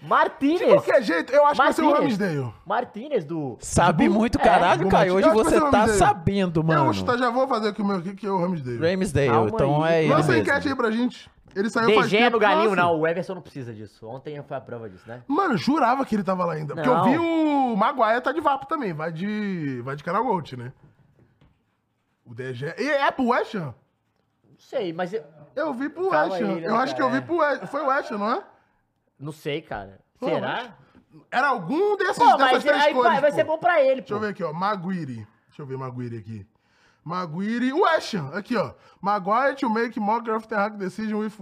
De 0.00 0.08
Martinez. 0.08 0.62
qualquer 0.72 1.02
jeito, 1.02 1.32
eu 1.32 1.44
acho 1.44 1.52
que 1.52 1.58
vai 1.58 1.72
ser 1.72 1.82
o. 1.82 1.92
Ramsdale. 1.92 2.54
Martinez 2.66 3.24
do... 3.24 3.58
Sabe 3.60 4.08
muito, 4.08 4.38
É, 4.38 4.42
caralho, 4.42 4.82
do 4.84 4.88
Caio. 4.88 5.14
Hoje 5.14 5.28
você 5.30 5.56
Eu 5.58 5.64
que 5.66 5.70
tá 5.70 5.88
sabendo, 5.88 6.60
Eu 6.60 6.64
mano. 6.64 6.84
vou 6.84 6.92
chutar, 6.94 7.18
já 7.18 7.28
vou 7.30 7.46
fazer 7.46 7.68
aqui 7.68 7.82
o 7.82 7.84
meu 7.84 7.96
aqui, 7.96 8.14
que 8.14 8.26
é 8.26 8.30
o 8.30 8.38
Ramsdale. 8.38 8.78
Ramsdale, 8.96 9.28
Calma 9.28 9.50
então 9.50 9.84
aí. 9.84 9.94
é 9.94 10.04
ele 10.04 10.14
Lança 10.14 10.38
enquete 10.38 10.68
aí 10.68 10.74
pra 10.74 10.90
gente. 10.90 11.30
Ele 11.54 11.68
saiu 11.68 11.92
faz 11.94 12.06
DG 12.06 12.16
tempo. 12.16 12.30
no 12.30 12.38
Galinho, 12.38 12.76
não. 12.76 12.98
O 13.00 13.06
Everson 13.06 13.34
não 13.34 13.42
precisa 13.42 13.74
disso. 13.74 14.06
Ontem 14.06 14.40
foi 14.42 14.56
a 14.56 14.60
prova 14.60 14.88
disso, 14.88 15.02
né? 15.06 15.22
Mano, 15.26 15.56
jurava 15.58 16.04
que 16.06 16.14
ele 16.14 16.22
tava 16.22 16.44
lá 16.44 16.52
ainda. 16.54 16.74
Porque 16.74 16.88
eu 16.88 16.94
Não. 16.94 17.04
vi 17.04 17.18
o 17.18 17.76
Maguire 17.76 18.20
tá 18.20 18.30
de 18.32 18.40
vapo 18.40 18.66
também. 18.66 18.92
Vai 18.92 19.10
de. 19.12 19.80
Vai 19.82 19.96
de 19.96 20.04
canal 20.04 20.22
Gold, 20.24 20.56
né? 20.56 20.72
O 22.24 22.32
DG. 22.34 22.74
E 22.78 22.88
é 22.88 23.10
pro 23.10 23.26
West 23.26 23.54
Ham? 23.56 23.74
Não 24.48 24.58
sei, 24.58 24.92
mas 24.92 25.12
eu 25.12 25.24
Eu 25.56 25.74
vi 25.74 25.88
pro 25.88 26.08
Calma 26.08 26.34
West 26.34 26.42
Ham. 26.44 26.48
aí, 26.54 26.60
né, 26.60 26.68
eu 26.68 26.76
acho 26.76 26.94
que 26.94 27.02
eu 27.02 27.10
vi 27.10 27.20
pro 27.20 27.36
West 27.38 27.66
Foi 27.66 27.80
o 27.82 27.86
West 27.88 28.12
Ham, 28.12 28.18
não 28.18 28.32
é? 28.32 28.42
Não 29.20 29.32
sei, 29.32 29.60
cara. 29.62 30.00
Pô, 30.18 30.26
Será? 30.28 30.74
Era 31.30 31.48
algum 31.48 31.96
desses 31.96 32.16
Pô, 32.18 32.38
mas 32.38 32.62
três 32.64 32.82
aí 32.84 32.92
cores. 32.94 33.10
vai, 33.12 33.20
vai 33.20 33.30
pô. 33.30 33.36
ser 33.36 33.44
bom 33.44 33.58
pra 33.58 33.80
ele, 33.82 34.00
Deixa 34.00 34.14
eu 34.14 34.18
pô. 34.18 34.24
ver 34.24 34.30
aqui, 34.30 34.42
ó. 34.44 34.52
Maguire. 34.52 35.26
Deixa 35.48 35.62
eu 35.62 35.66
ver 35.66 35.76
Maguire 35.76 36.16
aqui. 36.16 36.46
Maguire. 37.04 37.72
Ham. 37.72 38.30
Aqui, 38.34 38.56
ó. 38.56 38.72
Maguire 39.00 39.56
to 39.56 39.68
make 39.70 39.98
more 39.98 40.22
after 40.30 40.56
hack 40.56 40.76
decision 40.76 41.18
with 41.20 41.32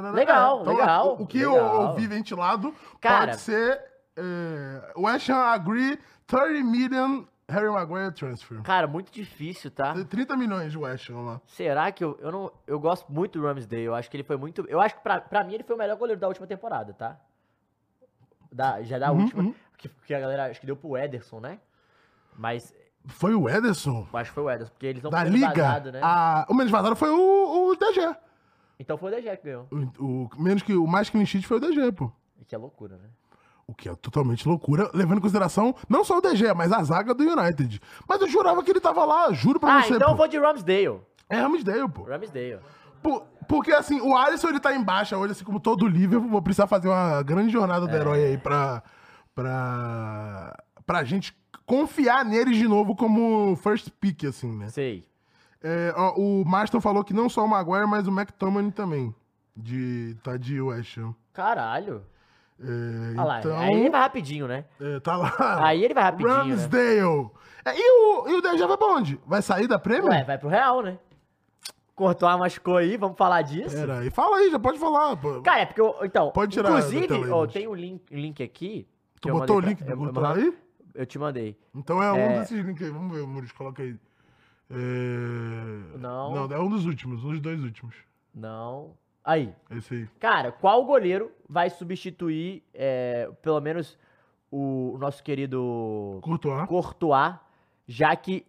na. 0.00 0.10
Legal, 0.12 0.60
Então, 0.60 0.76
legal, 0.76 1.16
O, 1.18 1.22
o 1.22 1.26
que 1.26 1.40
eu 1.40 1.52
legal. 1.54 1.86
ouvi 1.88 2.06
ventilado 2.06 2.74
Cara. 3.00 3.28
pode 3.32 3.40
ser... 3.40 3.80
É, 4.20 4.92
Ham 5.30 5.36
agree 5.54 5.96
30 6.26 6.64
million 6.64 7.24
Harry 7.50 7.70
Maguire 7.70 8.12
transfer. 8.12 8.60
Cara, 8.62 8.86
muito 8.86 9.10
difícil, 9.10 9.70
tá? 9.70 9.94
30 10.04 10.36
milhões 10.36 10.70
de 10.70 10.76
West 10.78 11.08
Ham 11.08 11.22
lá. 11.22 11.40
Será 11.46 11.90
que 11.90 12.04
eu, 12.04 12.18
eu 12.20 12.30
não. 12.30 12.52
Eu 12.66 12.78
gosto 12.78 13.10
muito 13.10 13.38
do 13.40 13.46
Ramsdale. 13.46 13.84
Eu 13.84 13.94
acho 13.94 14.10
que 14.10 14.16
ele 14.16 14.24
foi 14.24 14.36
muito. 14.36 14.66
Eu 14.68 14.80
acho 14.80 14.96
que 14.96 15.00
pra, 15.02 15.18
pra 15.20 15.42
mim 15.42 15.54
ele 15.54 15.62
foi 15.64 15.74
o 15.74 15.78
melhor 15.78 15.96
goleiro 15.96 16.20
da 16.20 16.28
última 16.28 16.46
temporada, 16.46 16.92
tá? 16.92 17.18
Da, 18.52 18.82
já 18.82 18.98
da 18.98 19.10
Uhum, 19.10 19.22
última. 19.22 19.54
Que, 19.78 19.88
que 19.88 20.12
a 20.14 20.20
galera 20.20 20.46
acho 20.50 20.60
que 20.60 20.66
deu 20.66 20.76
pro 20.76 20.96
Ederson, 20.96 21.40
né? 21.40 21.58
Mas 22.36 22.74
Foi 23.06 23.34
o 23.34 23.48
Ederson? 23.48 24.06
acho 24.12 24.30
que 24.30 24.34
foi 24.34 24.42
o 24.44 24.50
Ederson, 24.50 24.72
porque 24.72 24.86
eles 24.86 25.02
não 25.02 25.10
Da 25.10 25.18
foram 25.20 25.30
Liga? 25.30 25.46
vazados, 25.48 25.92
né? 25.92 26.00
a- 26.02 26.46
o 26.50 26.54
menos 26.54 26.70
vazado 26.70 26.96
foi 26.96 27.08
o, 27.10 27.70
o 27.70 27.76
DG. 27.76 28.14
Então 28.78 28.98
foi 28.98 29.10
o 29.10 29.14
DG 29.16 29.36
que 29.38 29.44
ganhou. 29.44 29.66
O, 29.98 30.04
o- 30.26 30.30
menos 30.42 30.62
que, 30.62 30.74
o 30.74 30.86
mais 30.86 31.08
clean 31.08 31.24
sheet 31.24 31.46
foi 31.46 31.56
o 31.56 31.60
DG, 31.60 31.92
pô. 31.92 32.12
Que 32.46 32.54
é 32.54 32.58
loucura, 32.58 32.96
né? 32.96 33.08
O 33.68 33.74
que 33.74 33.88
é 33.88 33.94
totalmente 33.94 34.48
loucura, 34.48 34.90
levando 34.94 35.18
em 35.18 35.20
consideração 35.20 35.74
não 35.88 36.02
só 36.02 36.16
o 36.18 36.20
DG, 36.22 36.52
mas 36.54 36.72
a 36.72 36.82
zaga 36.82 37.12
do 37.14 37.22
United. 37.22 37.80
Mas 38.08 38.20
eu 38.20 38.26
jurava 38.28 38.62
que 38.64 38.70
ele 38.70 38.80
tava 38.80 39.04
lá, 39.04 39.30
juro 39.32 39.60
pra 39.60 39.76
Ah, 39.76 39.82
você. 39.82 39.94
então 39.94 40.08
eu 40.08 40.12
pô. 40.14 40.16
vou 40.18 40.28
de 40.28 40.38
Ramsdale. 40.38 41.00
É 41.28 41.36
Ramsdale, 41.40 41.88
pô. 41.90 42.02
Ramsdale. 42.04 42.58
Por- 43.02 43.22
porque 43.46 43.70
assim, 43.72 44.00
o 44.00 44.16
Alisson 44.16 44.48
ele 44.48 44.58
tá 44.58 44.74
em 44.74 44.82
baixa 44.82 45.16
hoje, 45.18 45.32
assim 45.32 45.44
como 45.44 45.60
todo 45.60 45.82
o 45.84 45.88
Liverpool. 45.88 46.28
Vou 46.30 46.40
precisar 46.42 46.66
fazer 46.66 46.88
uma 46.88 47.22
grande 47.22 47.52
jornada 47.52 47.84
É. 47.84 47.88
do 47.88 47.94
herói 47.96 48.24
aí 48.24 48.38
pra, 48.38 48.82
pra, 49.34 50.56
pra 50.86 51.04
gente 51.04 51.36
confiar 51.66 52.24
neles 52.24 52.56
de 52.56 52.66
novo 52.66 52.96
como 52.96 53.54
first 53.56 53.90
pick, 54.00 54.24
assim, 54.24 54.50
né? 54.56 54.68
Sei. 54.70 55.06
É, 55.62 55.92
ó, 55.96 56.14
o 56.16 56.44
Marston 56.46 56.80
falou 56.80 57.04
que 57.04 57.12
não 57.12 57.28
só 57.28 57.44
o 57.44 57.48
Maguire, 57.48 57.86
mas 57.86 58.06
o 58.06 58.10
McTominay 58.10 58.70
também. 58.72 59.14
De, 59.56 60.16
tá 60.22 60.36
de 60.36 60.60
West 60.60 60.96
Ham. 60.98 61.14
Caralho. 61.32 62.02
É, 62.60 63.14
lá. 63.22 63.38
então, 63.38 63.56
Aí 63.58 63.74
ele 63.74 63.90
vai 63.90 64.00
rapidinho, 64.00 64.48
né? 64.48 64.64
é, 64.80 64.98
tá 65.00 65.16
lá. 65.16 65.32
Aí 65.64 65.84
ele 65.84 65.94
vai 65.94 66.02
rapidinho, 66.04 66.32
né? 66.34 66.42
Ramsdale. 66.54 67.30
É, 67.64 67.74
e 67.78 67.90
o, 67.90 68.28
e 68.28 68.34
o 68.34 68.42
vai 68.68 68.76
pra 68.76 68.86
onde? 68.88 69.20
Vai 69.26 69.42
sair 69.42 69.66
da 69.68 69.78
Premier? 69.78 70.10
Ué, 70.10 70.24
vai 70.24 70.38
pro 70.38 70.48
Real, 70.48 70.82
né? 70.82 70.98
Cortou 71.94 72.28
a 72.28 72.38
machucou 72.38 72.76
aí, 72.76 72.96
vamos 72.96 73.16
falar 73.18 73.42
disso. 73.42 73.74
Pera 73.74 73.98
aí, 73.98 74.10
fala 74.10 74.36
aí, 74.38 74.50
já 74.50 74.58
pode 74.58 74.78
falar. 74.78 75.16
Cara, 75.42 75.60
é 75.60 75.66
porque 75.66 75.80
eu, 75.80 75.96
então, 76.02 76.30
Pode 76.30 76.52
tirar 76.52 76.68
inclusive, 76.70 77.30
ó, 77.30 77.46
tem 77.46 77.66
o 77.66 77.74
link, 77.74 78.02
link 78.14 78.42
aqui. 78.42 78.86
tu 79.20 79.28
botou 79.30 79.56
o 79.56 79.60
link 79.60 79.82
pra- 79.82 79.94
do 79.94 80.04
eu- 80.04 80.12
eu- 80.14 80.26
aí? 80.26 80.58
Eu 80.94 81.06
te 81.06 81.18
mandei. 81.18 81.56
Então 81.74 82.02
é 82.02 82.12
um 82.12 82.16
É. 82.16 82.38
desses 82.40 82.64
links 82.64 82.82
aí. 82.84 82.90
Vamos 82.90 83.16
ver, 83.16 83.26
Muris, 83.26 83.52
coloca 83.52 83.82
aí. 83.82 83.96
É... 84.70 84.74
Não. 85.98 86.34
Não, 86.48 86.56
é 86.56 86.60
um 86.60 86.68
dos 86.68 86.86
últimos, 86.86 87.24
um 87.24 87.30
dos 87.30 87.40
dois 87.40 87.62
últimos. 87.62 87.94
Não. 88.34 88.92
Aí. 89.28 89.54
Esse 89.70 89.94
aí. 89.94 90.08
Cara, 90.18 90.50
qual 90.50 90.82
goleiro 90.86 91.30
vai 91.46 91.68
substituir, 91.68 92.62
é, 92.72 93.30
pelo 93.42 93.60
menos, 93.60 93.98
o, 94.50 94.92
o 94.94 94.98
nosso 94.98 95.22
querido 95.22 96.18
Courtois. 96.22 96.66
Courtois, 96.66 97.34
já 97.86 98.16
que 98.16 98.46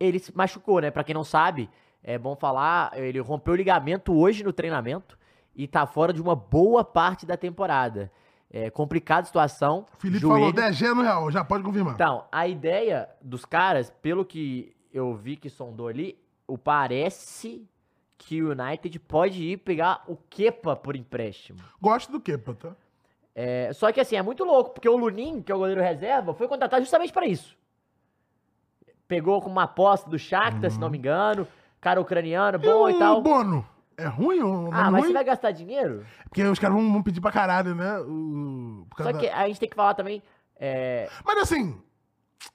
ele 0.00 0.18
se 0.18 0.34
machucou, 0.34 0.80
né? 0.80 0.90
Pra 0.90 1.04
quem 1.04 1.14
não 1.14 1.24
sabe, 1.24 1.68
é 2.02 2.16
bom 2.16 2.34
falar, 2.34 2.90
ele 2.94 3.20
rompeu 3.20 3.52
o 3.52 3.56
ligamento 3.56 4.18
hoje 4.18 4.42
no 4.42 4.50
treinamento 4.50 5.18
e 5.54 5.68
tá 5.68 5.84
fora 5.86 6.10
de 6.10 6.22
uma 6.22 6.34
boa 6.34 6.82
parte 6.82 7.26
da 7.26 7.36
temporada. 7.36 8.10
É 8.50 8.70
complicada 8.70 9.20
a 9.20 9.26
situação. 9.26 9.84
O 9.94 10.00
Felipe 10.00 10.20
joelho. 10.20 10.38
falou 10.38 10.52
10 10.54 10.74
G 10.74 10.88
no 10.94 11.02
Real, 11.02 11.30
já 11.30 11.44
pode 11.44 11.62
confirmar. 11.62 11.92
Então, 11.92 12.24
a 12.32 12.48
ideia 12.48 13.10
dos 13.20 13.44
caras, 13.44 13.92
pelo 14.00 14.24
que 14.24 14.74
eu 14.90 15.14
vi 15.14 15.36
que 15.36 15.50
sondou 15.50 15.86
ali, 15.86 16.18
o 16.46 16.56
parece 16.56 17.68
que 18.18 18.42
o 18.42 18.50
United 18.50 18.98
pode 18.98 19.42
ir 19.42 19.58
pegar 19.58 20.02
o 20.08 20.16
Kepa 20.28 20.74
por 20.76 20.96
empréstimo. 20.96 21.60
Gosto 21.80 22.10
do 22.12 22.20
Kepa, 22.20 22.52
tá? 22.54 22.72
É, 23.34 23.72
só 23.72 23.92
que 23.92 24.00
assim, 24.00 24.16
é 24.16 24.22
muito 24.22 24.44
louco, 24.44 24.70
porque 24.72 24.88
o 24.88 24.96
Lunin, 24.96 25.40
que 25.40 25.52
é 25.52 25.54
o 25.54 25.58
goleiro 25.58 25.80
reserva, 25.80 26.34
foi 26.34 26.48
contratado 26.48 26.82
justamente 26.82 27.12
pra 27.12 27.24
isso. 27.26 27.56
Pegou 29.06 29.40
com 29.40 29.48
uma 29.48 29.62
aposta 29.62 30.10
do 30.10 30.18
Shakhtar, 30.18 30.70
se 30.70 30.78
não 30.78 30.90
me 30.90 30.98
engano, 30.98 31.46
cara 31.80 32.00
ucraniano, 32.00 32.58
bom 32.58 32.82
o 32.84 32.90
e 32.90 32.98
tal. 32.98 33.22
Bono? 33.22 33.66
É 33.96 34.06
ruim 34.06 34.40
ou 34.40 34.70
não 34.70 34.72
Ah, 34.72 34.88
é 34.88 34.90
mas 34.90 35.00
ruim? 35.00 35.06
você 35.08 35.12
vai 35.14 35.24
gastar 35.24 35.50
dinheiro? 35.50 36.04
Porque 36.24 36.42
os 36.44 36.58
caras 36.58 36.76
vão, 36.76 36.92
vão 36.92 37.02
pedir 37.02 37.20
pra 37.20 37.32
caralho, 37.32 37.74
né? 37.74 37.98
O, 38.00 38.86
Só 38.96 39.12
da- 39.12 39.18
que 39.18 39.28
a 39.28 39.46
gente 39.48 39.58
tem 39.58 39.68
que 39.68 39.74
falar 39.74 39.94
também, 39.94 40.22
é, 40.56 41.08
Mas 41.24 41.38
assim, 41.38 41.80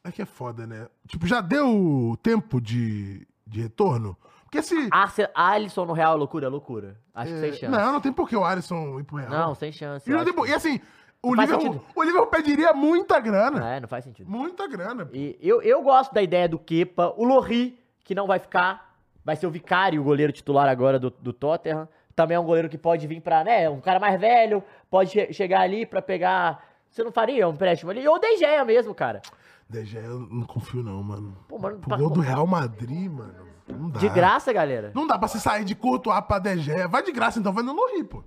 é 0.04 0.12
que 0.12 0.22
é 0.22 0.26
foda, 0.26 0.68
né? 0.68 0.88
Tipo, 1.08 1.26
já 1.28 1.42
deu 1.42 2.18
tempo 2.22 2.62
de, 2.62 3.28
de 3.48 3.62
retorno? 3.62 4.16
Porque 4.54 4.62
se... 4.62 4.88
Arce- 4.92 5.30
Alisson 5.34 5.86
no 5.86 5.94
Real 5.94 6.14
é 6.14 6.18
loucura, 6.18 6.46
é 6.46 6.50
loucura. 6.50 6.96
Acho 7.14 7.32
que 7.34 7.40
sem 7.40 7.50
é, 7.50 7.54
chance. 7.54 7.72
não, 7.72 7.94
não 7.94 8.00
tem 8.02 8.14
por 8.14 8.30
que 8.30 8.36
o 8.36 8.44
Alisson 8.44 9.00
ir 9.00 9.04
pro 9.04 9.18
Real. 9.18 9.32
Não, 9.32 9.56
sem 9.56 9.72
chance. 9.72 10.10
E, 10.10 10.24
tem 10.26 10.34
que- 10.34 10.48
e 10.50 10.54
assim, 10.54 10.80
o 11.24 11.36
Não 11.36 11.44
Liverpool, 11.44 11.82
o 11.96 12.04
Liverpool 12.04 12.28
pediria 12.30 12.72
muita 12.74 13.20
grana. 13.20 13.76
É, 13.76 13.80
não 13.80 13.88
faz 13.88 14.04
sentido. 14.04 14.30
Muita 14.30 14.68
grana. 14.68 15.10
E 15.12 15.38
eu, 15.42 15.62
eu 15.64 15.82
gosto 15.82 16.14
da 16.14 16.22
ideia 16.22 16.48
do 16.48 16.60
Kepa. 16.60 17.14
O 17.18 17.24
Lorri, 17.24 17.80
que 18.04 18.14
não 18.14 18.28
vai 18.28 18.38
ficar, 18.38 18.96
vai 19.26 19.36
ser 19.36 19.48
o 19.48 19.52
Vicário, 19.52 20.00
o 20.02 20.04
goleiro 20.04 20.32
titular 20.32 20.68
agora 20.70 21.00
do, 21.00 21.10
do 21.10 21.34
Tottenham. 21.34 21.90
Também 22.16 22.36
é 22.36 22.40
um 22.40 22.46
goleiro 22.46 22.70
que 22.70 22.78
pode 22.78 23.08
vir 23.08 23.22
pra, 23.22 23.44
né, 23.44 23.68
um 23.68 23.82
cara 23.82 24.00
mais 24.00 24.22
velho, 24.22 24.64
pode 24.88 25.10
che- 25.10 25.34
chegar 25.34 25.62
ali 25.62 25.84
pra 25.84 26.00
pegar... 26.00 26.64
Você 26.92 27.04
não 27.04 27.12
faria 27.12 27.48
um 27.50 27.54
empréstimo 27.54 27.90
ali? 27.90 28.08
Ou 28.08 28.18
o 28.18 28.20
De 28.20 28.38
Gea 28.38 28.64
mesmo, 28.64 28.94
cara. 28.94 29.20
DG, 29.68 29.98
eu 29.98 30.20
não 30.20 30.46
confio 30.46 30.84
não, 30.84 31.02
mano. 31.02 31.36
Pô, 31.48 31.58
mano, 31.58 31.80
Pro 31.80 31.98
gol 31.98 32.12
do 32.12 32.20
Real 32.20 32.46
Madrid, 32.46 33.10
mano. 33.10 33.48
Não 33.78 33.90
dá. 33.90 34.00
de 34.00 34.10
graça, 34.10 34.52
galera. 34.54 34.92
Não 34.94 35.06
dá 35.08 35.18
pra 35.18 35.28
você 35.28 35.40
sair 35.40 35.64
de 35.66 35.76
Courtois 35.76 36.20
pra 36.22 36.40
DG. 36.40 36.88
Vai 36.88 37.04
de 37.04 37.12
graça, 37.12 37.40
então 37.40 37.52
vai 37.54 37.64
no 37.64 37.74
Lorri, 37.74 38.04
pô. 38.04 38.24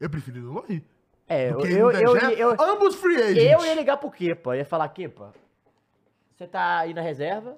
Eu 0.00 0.10
prefiro 0.10 0.38
ir 0.38 0.40
no 0.42 0.52
Lorri. 0.52 0.84
É, 1.28 1.50
eu, 1.50 1.56
Do 1.58 1.62
que 1.62 1.72
eu, 1.72 1.90
eu, 1.92 2.16
eu, 2.32 2.56
Ambos 2.60 2.96
free 2.96 3.16
agents. 3.16 3.42
eu 3.52 3.64
ia 3.64 3.74
ligar 3.74 3.96
pro 3.96 4.10
Kepa. 4.10 4.56
Ia 4.56 4.64
falar, 4.64 4.88
Kepa, 4.88 5.32
você 6.36 6.46
tá 6.46 6.78
aí 6.78 6.92
na 6.92 7.00
reserva? 7.00 7.56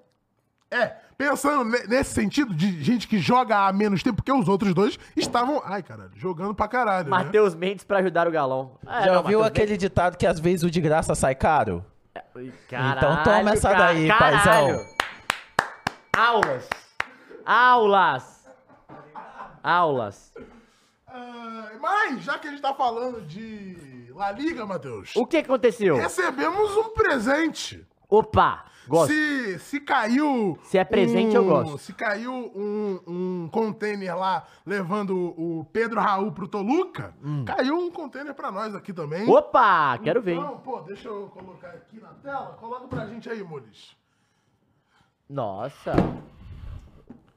É, 0.70 0.92
pensando 1.16 1.64
ne- 1.64 1.86
nesse 1.86 2.12
sentido 2.14 2.52
de 2.54 2.82
gente 2.82 3.06
que 3.06 3.18
joga 3.18 3.66
há 3.66 3.72
menos 3.72 4.02
tempo, 4.02 4.16
porque 4.16 4.32
os 4.32 4.48
outros 4.48 4.74
dois 4.74 4.98
estavam, 5.16 5.62
ai 5.64 5.82
caralho, 5.82 6.10
jogando 6.16 6.54
pra 6.54 6.66
caralho, 6.66 7.04
né? 7.04 7.10
Matheus 7.10 7.54
Mendes 7.54 7.84
pra 7.84 7.98
ajudar 7.98 8.26
o 8.26 8.30
Galão. 8.30 8.72
É, 8.86 9.04
Já 9.04 9.12
não, 9.12 9.18
ouviu 9.18 9.38
Matheus 9.40 9.46
aquele 9.46 9.76
ditado 9.76 10.16
que 10.16 10.26
às 10.26 10.40
vezes 10.40 10.62
o 10.64 10.70
de 10.70 10.80
graça 10.80 11.14
sai 11.14 11.34
caro? 11.34 11.84
Mendes- 12.34 12.54
Então 12.68 13.22
toma 13.22 13.52
essa 13.52 13.70
Caralho, 13.70 13.98
daí, 13.98 14.08
ca- 14.08 14.18
paizão. 14.18 14.42
caralho. 14.44 14.86
Aulas. 16.16 16.68
Aulas. 17.44 18.46
Aulas. 19.62 20.32
Ah, 21.06 21.70
mas, 21.80 22.22
já 22.22 22.38
que 22.38 22.48
a 22.48 22.50
gente 22.50 22.60
tá 22.62 22.74
falando 22.74 23.20
de 23.22 24.10
La 24.14 24.30
Liga, 24.32 24.66
Matheus, 24.66 25.14
O 25.16 25.26
que 25.26 25.38
aconteceu? 25.38 25.96
recebemos 25.96 26.76
um 26.76 26.90
presente. 26.90 27.86
Opa, 28.08 28.64
gosto. 28.86 29.12
Se, 29.12 29.58
se 29.58 29.80
caiu. 29.80 30.58
Se 30.64 30.76
é 30.78 30.84
presente, 30.84 31.34
eu 31.34 31.44
gosto. 31.44 31.78
Se 31.78 31.92
caiu 31.92 32.32
um, 32.32 33.00
um 33.06 33.48
container 33.50 34.16
lá 34.16 34.44
levando 34.66 35.16
o 35.16 35.64
Pedro 35.72 36.00
Raul 36.00 36.30
pro 36.32 36.46
Toluca, 36.46 37.14
caiu 37.46 37.76
um 37.78 37.90
container 37.90 38.34
pra 38.34 38.50
nós 38.52 38.74
aqui 38.74 38.92
também. 38.92 39.26
Hum. 39.28 39.32
Opa, 39.32 39.98
quero 39.98 40.20
ver, 40.20 40.32
hein? 40.34 40.40
Então, 40.40 40.58
pô, 40.58 40.80
deixa 40.82 41.08
eu 41.08 41.28
colocar 41.28 41.68
aqui 41.70 41.98
na 42.00 42.10
tela. 42.14 42.56
Coloca 42.60 42.86
pra 42.86 43.06
gente 43.06 43.28
aí, 43.30 43.42
Mules. 43.42 43.96
Nossa. 45.28 45.92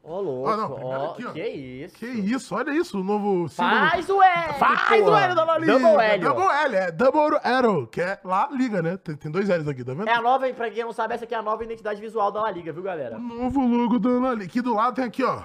Ô, 0.09 0.21
louco. 0.21 0.49
Ah, 0.49 0.55
não, 0.55 0.71
ó, 0.85 1.11
aqui, 1.11 1.25
ó. 1.25 1.31
que 1.33 1.43
isso. 1.49 1.95
Que 1.97 2.05
isso, 2.05 2.55
olha 2.55 2.71
isso, 2.71 2.97
o 2.99 3.03
novo 3.03 3.49
símbolo. 3.49 3.89
Faz 3.89 4.09
o 4.09 4.23
L. 4.23 4.53
Faz 4.53 5.01
o. 5.01 5.15
L 5.17 5.35
da 5.35 5.43
La 5.43 5.57
Liga. 5.57 5.73
Double 5.79 6.01
L. 6.05 6.23
Double 6.23 6.45
L, 6.45 6.75
é 6.77 6.91
Double 6.91 7.39
Arrow, 7.43 7.87
que 7.87 7.99
é 8.01 8.17
La 8.23 8.47
Liga, 8.51 8.81
né? 8.81 8.95
Tem, 8.95 9.15
tem 9.17 9.29
dois 9.29 9.49
L's 9.49 9.67
aqui, 9.67 9.83
tá 9.83 9.93
vendo? 9.93 10.07
É 10.07 10.13
a 10.13 10.21
nova, 10.21 10.47
pra 10.53 10.71
quem 10.71 10.83
não 10.85 10.93
sabe, 10.93 11.13
essa 11.13 11.25
aqui 11.25 11.35
é 11.35 11.37
a 11.37 11.41
nova 11.41 11.61
identidade 11.61 11.99
visual 11.99 12.31
da 12.31 12.41
La 12.41 12.51
Liga, 12.51 12.71
viu, 12.71 12.81
galera? 12.83 13.17
O 13.17 13.19
novo 13.19 13.59
logo 13.67 13.99
da 13.99 14.09
La 14.11 14.33
Liga. 14.33 14.45
Aqui 14.45 14.61
do 14.61 14.73
lado 14.75 14.95
tem 14.95 15.03
aqui, 15.03 15.23
ó. 15.25 15.43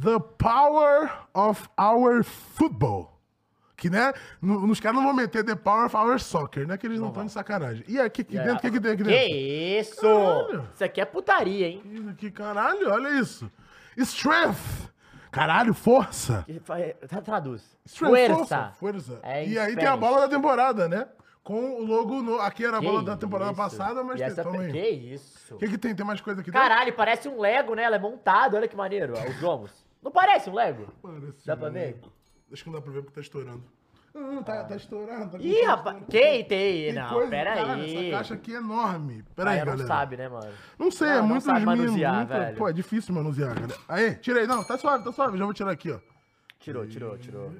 The 0.00 0.20
Power 0.38 1.10
of 1.34 1.68
Our 1.76 2.22
Football. 2.22 3.12
Que, 3.76 3.90
né? 3.90 4.12
no- 4.40 4.66
Nos 4.68 4.78
caras 4.80 4.96
não 4.96 5.04
vão 5.04 5.12
meter 5.14 5.44
The 5.44 5.54
Power 5.56 5.86
of 5.86 5.96
Our 5.96 6.20
Soccer, 6.20 6.66
né? 6.66 6.78
Que 6.78 6.86
eles 6.86 7.00
não 7.00 7.08
estão 7.08 7.26
de 7.26 7.32
sacanagem. 7.32 7.84
E 7.88 7.98
aqui, 8.00 8.22
aqui 8.22 8.38
dentro, 8.38 8.54
o 8.54 8.60
que, 8.60 8.70
que 8.70 8.80
tem 8.80 8.92
aqui 8.92 9.02
Que 9.02 9.10
dentro? 9.10 9.36
isso? 9.36 10.00
Caralho. 10.00 10.68
Isso 10.74 10.84
aqui 10.84 11.00
é 11.00 11.04
putaria, 11.04 11.66
hein? 11.68 11.82
Aqui, 12.10 12.30
caralho, 12.30 12.90
olha 12.90 13.08
isso. 13.20 13.50
Strength. 13.96 14.90
Caralho, 15.30 15.74
força. 15.74 16.46
Traduz. 17.24 17.76
Strength, 17.84 18.34
Força. 18.36 18.72
Força. 18.78 19.20
É 19.22 19.46
e 19.46 19.58
aí 19.58 19.74
tem 19.76 19.86
a 19.86 19.96
bola 19.96 20.20
da 20.22 20.28
temporada, 20.28 20.88
né? 20.88 21.06
Com 21.42 21.80
o 21.80 21.84
logo 21.84 22.22
no... 22.22 22.40
Aqui 22.40 22.64
era 22.64 22.78
a 22.78 22.80
bola 22.80 23.02
da 23.04 23.16
temporada 23.16 23.52
isso? 23.52 23.60
passada, 23.60 24.02
mas 24.02 24.16
tem 24.16 24.26
essa 24.26 24.48
aí. 24.50 24.72
Que 24.72 24.88
isso? 24.88 25.54
O 25.54 25.58
que, 25.58 25.68
que 25.68 25.78
tem? 25.78 25.94
Tem 25.94 26.04
mais 26.04 26.20
coisa 26.20 26.40
aqui 26.40 26.50
dentro? 26.50 26.66
Caralho, 26.68 26.92
parece 26.94 27.28
um 27.28 27.38
Lego, 27.40 27.74
né? 27.74 27.84
Ela 27.84 27.96
é 27.96 27.98
montado, 28.00 28.56
olha 28.56 28.66
que 28.66 28.74
maneiro, 28.74 29.14
ó, 29.16 29.28
os 29.30 29.36
gomos. 29.40 29.86
Não 30.02 30.10
parece 30.10 30.50
um 30.50 30.54
Lego? 30.54 30.88
Parece 31.02 31.46
Dá 31.46 31.56
pra 31.56 31.68
um- 31.68 31.72
ver? 31.72 32.00
Acho 32.52 32.62
que 32.64 32.70
não 32.70 32.76
dá 32.78 32.82
pra 32.82 32.92
ver 32.92 33.02
porque 33.02 33.14
tá 33.14 33.20
estourando. 33.20 33.62
Ah, 34.18 34.42
tá, 34.42 34.64
tá 34.64 34.76
estourando. 34.76 35.30
Tá 35.32 35.38
Ih, 35.38 35.62
rapaz, 35.64 36.02
tem? 36.08 36.44
Tem 36.44 36.92
Não, 36.92 37.08
coisa- 37.10 37.30
pera 37.30 37.54
cara, 37.54 37.74
aí. 37.74 38.08
Essa 38.08 38.16
caixa 38.16 38.34
aqui 38.34 38.54
é 38.54 38.56
enorme. 38.56 39.22
Pera 39.34 39.50
aí, 39.50 39.58
Aí 39.58 39.64
não 39.64 39.72
galera. 39.72 39.86
sabe, 39.88 40.16
né, 40.16 40.28
mano? 40.28 40.52
Não 40.78 40.90
sei, 40.90 41.08
Não, 41.08 41.14
é 41.14 41.18
não 41.20 41.28
muito 41.28 41.42
sabe 41.44 41.64
manusear, 41.66 42.14
muita- 42.16 42.38
velho. 42.38 42.56
Pô, 42.56 42.68
é 42.68 42.72
difícil 42.72 43.14
manusear, 43.14 43.54
cara. 43.54 43.74
Aí, 43.88 44.14
tira 44.16 44.40
aí. 44.40 44.46
Não, 44.46 44.64
tá 44.64 44.78
suave, 44.78 45.04
tá 45.04 45.12
suave. 45.12 45.36
Já 45.36 45.44
vou 45.44 45.52
tirar 45.54 45.70
aqui, 45.72 45.90
ó. 45.92 45.98
Tirou, 46.58 46.86
tirou, 46.86 47.18
tirou. 47.18 47.52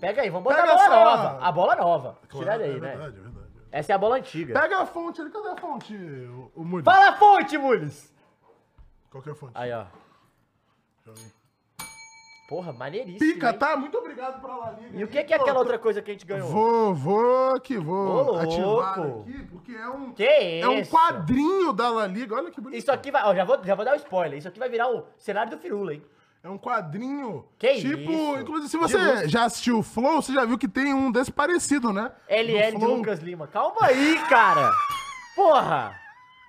Pega 0.00 0.22
aí, 0.22 0.30
vamos 0.30 0.44
botar 0.44 0.62
Pega 0.62 0.72
a 0.72 0.76
bola 0.76 0.84
essa- 0.86 1.04
nova. 1.32 1.44
A 1.46 1.52
bola 1.52 1.76
nova. 1.76 2.18
Tira 2.30 2.44
Claro, 2.44 2.60
daí, 2.60 2.70
é 2.70 2.74
né? 2.74 2.78
verdade, 2.90 3.16
é 3.18 3.20
verdade. 3.20 3.46
Essa 3.72 3.92
é 3.92 3.94
a 3.94 3.98
bola 3.98 4.16
antiga. 4.16 4.60
Pega 4.60 4.78
a 4.82 4.86
fonte 4.86 5.20
ali. 5.20 5.30
Cadê 5.30 5.48
a 5.48 5.56
fonte, 5.56 5.94
o, 5.96 6.52
o 6.54 6.64
Moody? 6.64 6.84
Fala 6.84 7.08
a 7.10 7.16
fonte, 7.16 7.58
Mules! 7.58 8.14
Qual 9.10 9.22
que 9.22 9.28
é 9.28 9.32
a 9.32 9.34
fonte? 9.34 9.52
Aí, 9.54 9.72
ó. 9.72 9.84
Porra, 12.48 12.72
maneiríssimo. 12.72 13.18
Pica, 13.18 13.50
hein? 13.50 13.58
tá? 13.58 13.76
Muito 13.76 13.98
obrigado 13.98 14.40
pra 14.40 14.54
La 14.56 14.70
Liga. 14.72 14.96
E 14.98 15.02
o 15.02 15.08
que, 15.08 15.22
que 15.24 15.32
é 15.34 15.36
aquela 15.36 15.58
outra 15.58 15.78
coisa 15.80 16.00
que 16.00 16.10
a 16.10 16.14
gente 16.14 16.24
ganhou? 16.24 16.48
Vou, 16.48 16.94
vou 16.94 17.56
Ô, 17.56 17.80
vou 17.82 18.22
louco. 18.22 18.38
ativar 18.38 19.00
aqui, 19.00 19.42
porque 19.50 19.72
é 19.72 19.88
um, 19.88 20.12
Que 20.12 20.24
é 20.62 20.68
um 20.68 20.78
isso? 20.78 20.90
quadrinho 20.90 21.72
da 21.72 21.90
La 21.90 22.06
Liga. 22.06 22.36
Olha 22.36 22.50
que 22.50 22.60
bonito. 22.60 22.78
Isso 22.78 22.92
aqui 22.92 23.10
vai. 23.10 23.24
Ó, 23.24 23.34
já 23.34 23.44
vou, 23.44 23.58
já 23.64 23.74
vou 23.74 23.84
dar 23.84 23.94
um 23.94 23.96
spoiler. 23.96 24.38
Isso 24.38 24.46
aqui 24.46 24.60
vai 24.60 24.68
virar 24.68 24.88
o 24.88 25.04
cenário 25.18 25.50
do 25.50 25.58
Firula, 25.58 25.94
hein? 25.94 26.02
É 26.44 26.48
um 26.48 26.56
quadrinho. 26.56 27.44
Que 27.58 27.80
tipo, 27.80 28.12
isso? 28.12 28.38
inclusive, 28.40 28.68
se 28.68 28.76
De 28.78 28.82
você 28.82 29.28
já 29.28 29.44
assistiu 29.46 29.78
o 29.78 29.82
Flow, 29.82 30.22
você 30.22 30.32
já 30.32 30.44
viu 30.44 30.56
que 30.56 30.68
tem 30.68 30.94
um 30.94 31.10
desse 31.10 31.32
parecido, 31.32 31.92
né? 31.92 32.12
LL 32.28 32.70
Do 32.70 32.78
de 32.78 32.84
Flow. 32.84 32.96
Lucas 32.98 33.18
Lima. 33.18 33.48
Calma 33.48 33.78
aí, 33.82 34.16
cara. 34.28 34.70
Porra. 35.34 35.98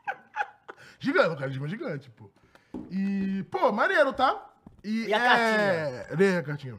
Gigante, 0.99 1.29
um 1.29 1.35
carisma 1.35 1.67
gigante, 1.67 2.09
pô. 2.11 2.29
E, 2.91 3.43
pô, 3.49 3.71
maneiro, 3.71 4.13
tá? 4.13 4.46
E 4.89 5.13
a 5.13 5.37
é... 5.37 6.07
Lê 6.17 6.37
a 6.37 6.43
cartinha. 6.43 6.75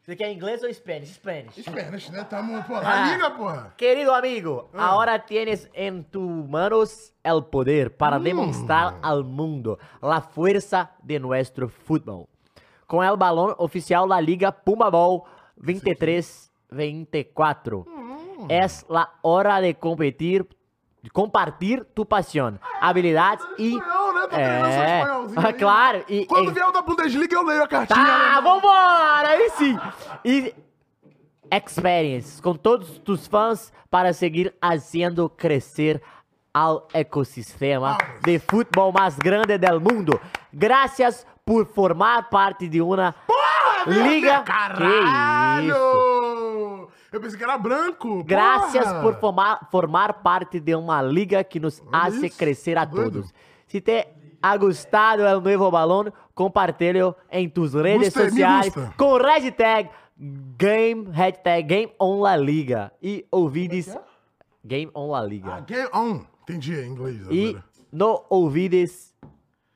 Você 0.00 0.16
quer 0.16 0.32
inglês 0.32 0.64
ou 0.64 0.74
Spanish? 0.74 1.14
Spanish. 1.14 1.62
Spanish, 1.62 2.10
né? 2.10 2.24
Tamo, 2.24 2.60
pô, 2.64 2.74
Ah. 2.74 2.80
La 2.82 3.12
Liga, 3.12 3.30
porra. 3.30 3.72
Querido 3.76 4.12
amigo, 4.12 4.68
ahora 4.76 5.16
tienes 5.24 5.70
en 5.72 6.02
tus 6.02 6.48
manos 6.48 7.12
el 7.22 7.44
poder 7.44 7.96
para 7.96 8.18
demostrar 8.18 8.96
al 9.02 9.22
mundo 9.22 9.78
la 10.02 10.20
fuerza 10.20 10.90
de 11.04 11.20
nuestro 11.20 11.68
fútbol. 11.68 12.26
Con 12.88 13.04
el 13.06 13.16
balón 13.16 13.54
oficial 13.58 14.08
La 14.08 14.20
Liga 14.20 14.50
Puma 14.50 14.90
Ball 14.90 15.22
23-24. 15.58 17.86
Es 18.48 18.84
la 18.88 19.08
hora 19.22 19.60
de 19.60 19.76
competir, 19.76 20.48
de 21.00 21.10
compartir 21.10 21.84
tu 21.94 22.04
pasión, 22.04 22.58
habilidades 22.80 23.38
y... 23.56 23.78
Né? 24.28 25.04
Tô 25.34 25.40
É, 25.40 25.46
aí. 25.46 25.52
claro. 25.54 26.04
E, 26.08 26.26
Quando 26.26 26.50
em- 26.50 26.54
vier 26.54 26.66
o 26.68 26.72
da 26.72 26.82
Bundesliga, 26.82 27.34
eu 27.34 27.42
leio 27.44 27.62
a 27.62 27.68
cartinha. 27.68 28.04
Tá, 28.04 28.34
né? 28.36 28.40
vambora, 28.42 29.28
aí 29.28 29.50
sim. 29.50 29.78
E 30.24 30.54
experience 31.52 32.40
com 32.40 32.54
todos 32.54 32.98
tus 32.98 33.26
fãs 33.26 33.72
para 33.90 34.12
seguir 34.12 34.54
fazendo 34.62 35.28
crescer 35.28 36.00
ao 36.52 36.86
ecossistema 36.92 37.96
de 38.24 38.38
futebol 38.38 38.92
mais 38.92 39.16
grande 39.16 39.56
do 39.58 39.80
mundo. 39.80 40.20
Graças 40.52 41.26
por 41.44 41.66
formar 41.66 42.28
parte 42.30 42.68
de 42.68 42.80
uma 42.80 43.14
liga. 43.86 44.30
Que 44.30 44.36
isso? 44.36 44.44
Caralho! 45.70 46.88
Eu 47.12 47.20
pensei 47.20 47.36
que 47.36 47.42
era 47.44 47.58
branco. 47.58 48.24
Porra. 48.24 49.00
por 49.02 49.14
formar, 49.18 49.68
formar 49.70 50.12
parte 50.14 50.60
de 50.60 50.74
uma 50.76 51.02
liga 51.02 51.42
que 51.42 51.58
nos 51.58 51.80
Olha 51.80 52.02
hace 52.06 52.26
isso, 52.26 52.38
crescer 52.38 52.78
a 52.78 52.84
doido. 52.84 53.22
todos. 53.22 53.34
Se 53.70 53.80
te 53.80 54.08
ha 54.42 54.56
gustado 54.56 55.28
el 55.28 55.40
nuevo 55.42 55.70
balón, 55.70 56.12
compártelo 56.34 57.16
en 57.30 57.52
tus 57.52 57.72
redes 57.72 58.12
Gusta, 58.14 58.92
com 58.96 59.16
hashtag 59.22 59.90
Game, 60.58 61.10
hashtag 61.14 61.66
Game 61.66 61.94
on 61.98 62.20
La 62.22 62.36
Liga. 62.36 62.92
E 63.00 63.24
ouvides 63.30 63.88
é? 63.88 64.00
Game 64.64 64.90
on 64.92 65.12
La 65.12 65.20
Ah, 65.20 65.26
Liga. 65.26 65.60
game 65.66 65.88
on. 65.94 66.26
Entendi 66.42 66.74
em 66.74 66.88
inglês 66.88 67.20
E 67.30 67.50
agora. 67.50 67.64
no 67.92 68.24
ouvides 68.28 69.14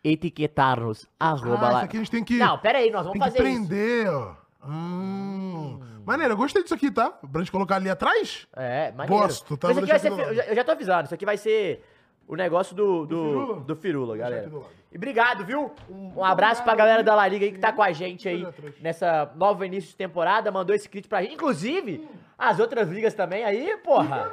etiquetar-nos. 0.02 1.08
Arroba 1.20 1.68
Ah, 1.68 1.72
lá. 1.72 1.80
aqui 1.82 1.96
a 1.96 2.00
gente 2.00 2.10
tem 2.10 2.24
que... 2.24 2.36
Não, 2.36 2.58
pera 2.58 2.78
aí, 2.78 2.90
nós 2.90 3.06
vamos 3.06 3.12
Tem 3.12 3.22
que 3.22 3.38
fazer 3.38 3.48
isso. 3.48 3.66
prender, 3.68 4.08
ó. 4.12 4.34
Hum. 4.66 5.78
Maneiro, 6.04 6.32
eu 6.34 6.36
gostei 6.36 6.62
disso 6.62 6.74
aqui, 6.74 6.90
tá? 6.90 7.10
Pra 7.10 7.40
gente 7.40 7.52
colocar 7.52 7.76
ali 7.76 7.88
atrás. 7.88 8.46
É, 8.56 8.92
maneiro. 8.92 9.22
Gosto, 9.22 9.56
tá? 9.56 9.68
Mas 9.68 9.76
isso 9.78 9.84
aqui 9.84 10.08
vai 10.08 10.26
ser, 10.26 10.34
já, 10.34 10.44
eu 10.46 10.54
já 10.56 10.64
tô 10.64 10.72
avisando, 10.72 11.04
isso 11.04 11.14
aqui 11.14 11.24
vai 11.24 11.36
ser 11.38 11.82
o 12.26 12.36
negócio 12.36 12.74
do, 12.74 13.06
do, 13.06 13.16
Firula? 13.16 13.60
do 13.60 13.76
Firula, 13.76 14.16
galera. 14.16 14.48
do. 14.48 14.64
E 14.92 14.96
obrigado, 14.96 15.44
viu? 15.44 15.72
Um, 15.90 16.18
um 16.18 16.24
abraço 16.24 16.62
pra 16.62 16.74
galera 16.74 17.02
da 17.02 17.14
La 17.14 17.26
Liga 17.26 17.44
aí 17.44 17.52
que 17.52 17.58
tá 17.58 17.72
com 17.72 17.82
a 17.82 17.90
gente 17.90 18.28
aí 18.28 18.46
nessa 18.80 19.32
nova 19.34 19.66
início 19.66 19.90
de 19.90 19.96
temporada, 19.96 20.52
mandou 20.52 20.74
esse 20.74 20.88
kit 20.88 21.08
pra 21.08 21.20
gente. 21.20 21.34
Inclusive, 21.34 22.08
as 22.38 22.60
outras 22.60 22.88
ligas 22.88 23.12
também 23.12 23.44
aí, 23.44 23.76
porra. 23.78 24.32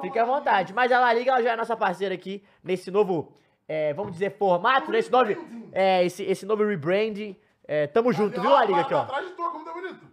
Fique 0.00 0.18
à 0.18 0.24
vontade. 0.24 0.72
Mas 0.72 0.90
a 0.90 0.98
La 0.98 1.12
Liga 1.12 1.32
ela 1.32 1.42
já 1.42 1.52
é 1.52 1.56
nossa 1.56 1.76
parceira 1.76 2.14
aqui 2.14 2.42
nesse 2.64 2.90
novo, 2.90 3.34
é, 3.68 3.92
vamos 3.92 4.12
dizer, 4.12 4.30
formato, 4.38 4.90
nesse 4.90 5.10
novo, 5.10 5.30
é, 5.72 6.04
esse, 6.04 6.22
esse 6.24 6.46
novo 6.46 6.64
rebrand. 6.64 7.36
É, 7.64 7.86
tamo 7.86 8.12
junto, 8.12 8.40
viu, 8.40 8.50
La 8.50 8.64
Liga 8.64 8.80
aqui, 8.80 8.94
ó. 8.94 9.02
Atrás 9.02 9.26
de 9.26 9.32
tu, 9.34 9.42
como 9.42 9.64
tá 9.64 9.72
bonito. 9.72 10.06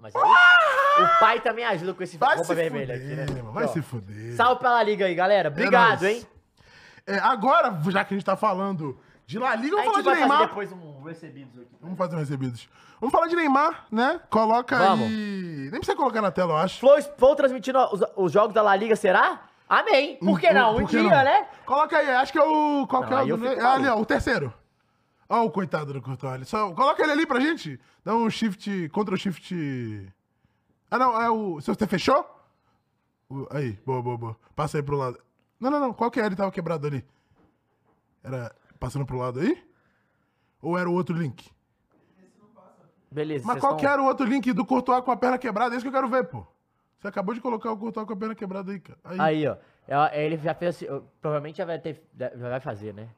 Mas 0.00 0.14
aí, 0.14 0.22
o 0.22 1.18
pai 1.20 1.40
também 1.40 1.64
ajuda 1.64 1.92
com 1.94 2.02
esse 2.02 2.16
Vai 2.16 2.36
roupa 2.36 2.54
vermelha 2.54 2.94
fuder, 2.94 3.18
aqui, 3.20 3.32
né? 3.32 3.42
mano, 3.42 3.52
vai 3.52 3.64
ó. 3.64 3.68
se 3.68 3.82
fuder. 3.82 4.34
Salve 4.36 4.60
pela 4.60 4.82
Liga 4.82 5.06
aí, 5.06 5.14
galera. 5.14 5.48
Obrigado, 5.48 6.02
nóis. 6.02 6.16
hein? 6.16 6.26
É, 7.06 7.18
agora, 7.18 7.76
já 7.90 8.04
que 8.04 8.14
a 8.14 8.16
gente 8.16 8.24
tá 8.24 8.36
falando 8.36 8.98
de 9.26 9.38
La 9.38 9.54
Liga, 9.56 9.76
vamos 9.76 9.90
falar 9.92 10.02
de 10.02 10.20
Neymar. 10.20 10.48
depois 10.48 10.72
um 10.72 11.02
recebidos 11.02 11.60
aqui. 11.60 11.70
Vamos 11.80 11.98
fazer 11.98 12.16
um 12.16 12.18
recebidos. 12.20 12.68
Vamos 13.00 13.12
falar 13.12 13.26
de 13.28 13.36
Neymar, 13.36 13.86
né? 13.90 14.20
Coloca 14.30 14.76
Vamos. 14.76 15.06
aí. 15.06 15.68
Nem 15.70 15.70
precisa 15.80 15.96
colocar 15.96 16.20
na 16.22 16.30
tela, 16.30 16.52
eu 16.54 16.56
acho. 16.58 16.80
Flow, 16.80 17.00
Flow 17.16 17.34
transmitindo 17.34 17.78
os, 17.92 18.02
os 18.16 18.32
jogos 18.32 18.54
da 18.54 18.62
La 18.62 18.74
Liga, 18.76 18.94
será? 18.96 19.40
Amém. 19.68 20.16
Por 20.16 20.40
que 20.40 20.50
não? 20.52 20.76
Um 20.76 20.84
dia, 20.84 21.02
não? 21.02 21.10
né? 21.10 21.46
Coloca 21.66 21.96
aí, 21.96 22.08
acho 22.10 22.32
que 22.32 22.38
é 22.38 22.42
o. 22.42 22.86
Qual 22.86 23.02
Não, 23.02 23.08
que 23.08 23.14
é 23.14 23.34
o? 23.34 23.66
Ah, 23.66 23.74
ali, 23.74 23.86
ó, 23.88 23.96
o 24.00 24.04
terceiro. 24.06 24.52
Ó, 25.28 25.44
o 25.44 25.50
coitado 25.50 25.92
do 25.92 26.00
Courtois. 26.00 26.48
Só 26.48 26.72
coloca 26.72 27.02
ele 27.02 27.12
ali 27.12 27.26
pra 27.26 27.38
gente. 27.40 27.78
Dá 28.04 28.14
um 28.14 28.30
shift. 28.30 28.88
Ctrl 28.88 29.16
shift. 29.16 30.12
Ah, 30.90 30.98
não, 30.98 31.20
é 31.20 31.28
o. 31.30 31.56
Você 31.56 31.86
fechou? 31.86 32.24
O- 33.28 33.46
Aí, 33.50 33.72
boa, 33.84 34.02
boa, 34.02 34.16
boa. 34.16 34.36
Passa 34.56 34.78
aí 34.78 34.82
pro 34.82 34.96
lado. 34.96 35.18
Não, 35.60 35.70
não, 35.70 35.78
não. 35.80 35.92
Qual 35.92 36.10
que 36.10 36.18
era? 36.18 36.28
Ele 36.28 36.36
tava 36.36 36.50
quebrado 36.50 36.86
ali. 36.86 37.04
Era. 38.24 38.54
passando 38.80 39.04
pro 39.04 39.18
lado 39.18 39.40
aí? 39.40 39.62
Ou 40.62 40.78
era 40.78 40.88
o 40.88 40.94
outro 40.94 41.16
link? 41.16 41.50
Beleza. 43.10 43.46
Mas 43.46 43.58
qual 43.60 43.76
que 43.76 43.86
era 43.86 44.02
o 44.02 44.06
outro 44.06 44.26
link 44.26 44.52
do 44.52 44.64
Courtois 44.64 45.02
com 45.02 45.10
a 45.10 45.16
perna 45.16 45.38
quebrada? 45.38 45.74
É 45.74 45.76
isso 45.78 45.82
que 45.84 45.88
eu 45.88 45.92
quero 45.92 46.08
ver, 46.08 46.24
pô. 46.24 46.46
Você 46.98 47.08
acabou 47.08 47.34
de 47.34 47.40
colocar 47.40 47.70
o 47.72 47.76
Courtois 47.76 48.06
com 48.06 48.12
a 48.12 48.16
perna 48.16 48.34
quebrada 48.34 48.70
aí, 48.72 48.80
cara. 48.80 48.98
Aí. 49.04 49.18
Aí, 49.20 49.46
ó. 49.48 49.56
É- 50.06 50.24
Ele 50.26 50.36
já 50.38 50.54
fez. 50.54 50.76
assim, 50.76 50.86
Provavelmente 51.20 51.56
já 51.58 51.64
vai 51.64 51.78
ter. 51.78 52.02
Já 52.16 52.48
vai 52.48 52.60
fazer, 52.60 52.92
né? 52.94 53.08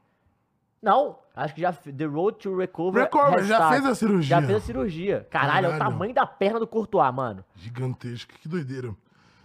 Não, 0.82 1.18
acho 1.36 1.54
que 1.54 1.60
já. 1.60 1.72
The 1.72 2.04
Road 2.06 2.38
to 2.38 2.56
Recover. 2.56 3.04
Recover, 3.04 3.40
has 3.40 3.46
já 3.46 3.68
fez 3.70 3.86
a 3.86 3.94
cirurgia. 3.94 4.40
Já 4.40 4.42
fez 4.46 4.56
a 4.56 4.60
cirurgia. 4.60 5.26
Caralho, 5.30 5.66
é 5.66 5.68
o 5.68 5.72
Caralho. 5.72 5.92
tamanho 5.92 6.14
da 6.14 6.26
perna 6.26 6.58
do 6.58 6.66
Courtois, 6.66 7.14
mano. 7.14 7.44
Gigantesco, 7.54 8.32
que 8.40 8.48
doideira. 8.48 8.94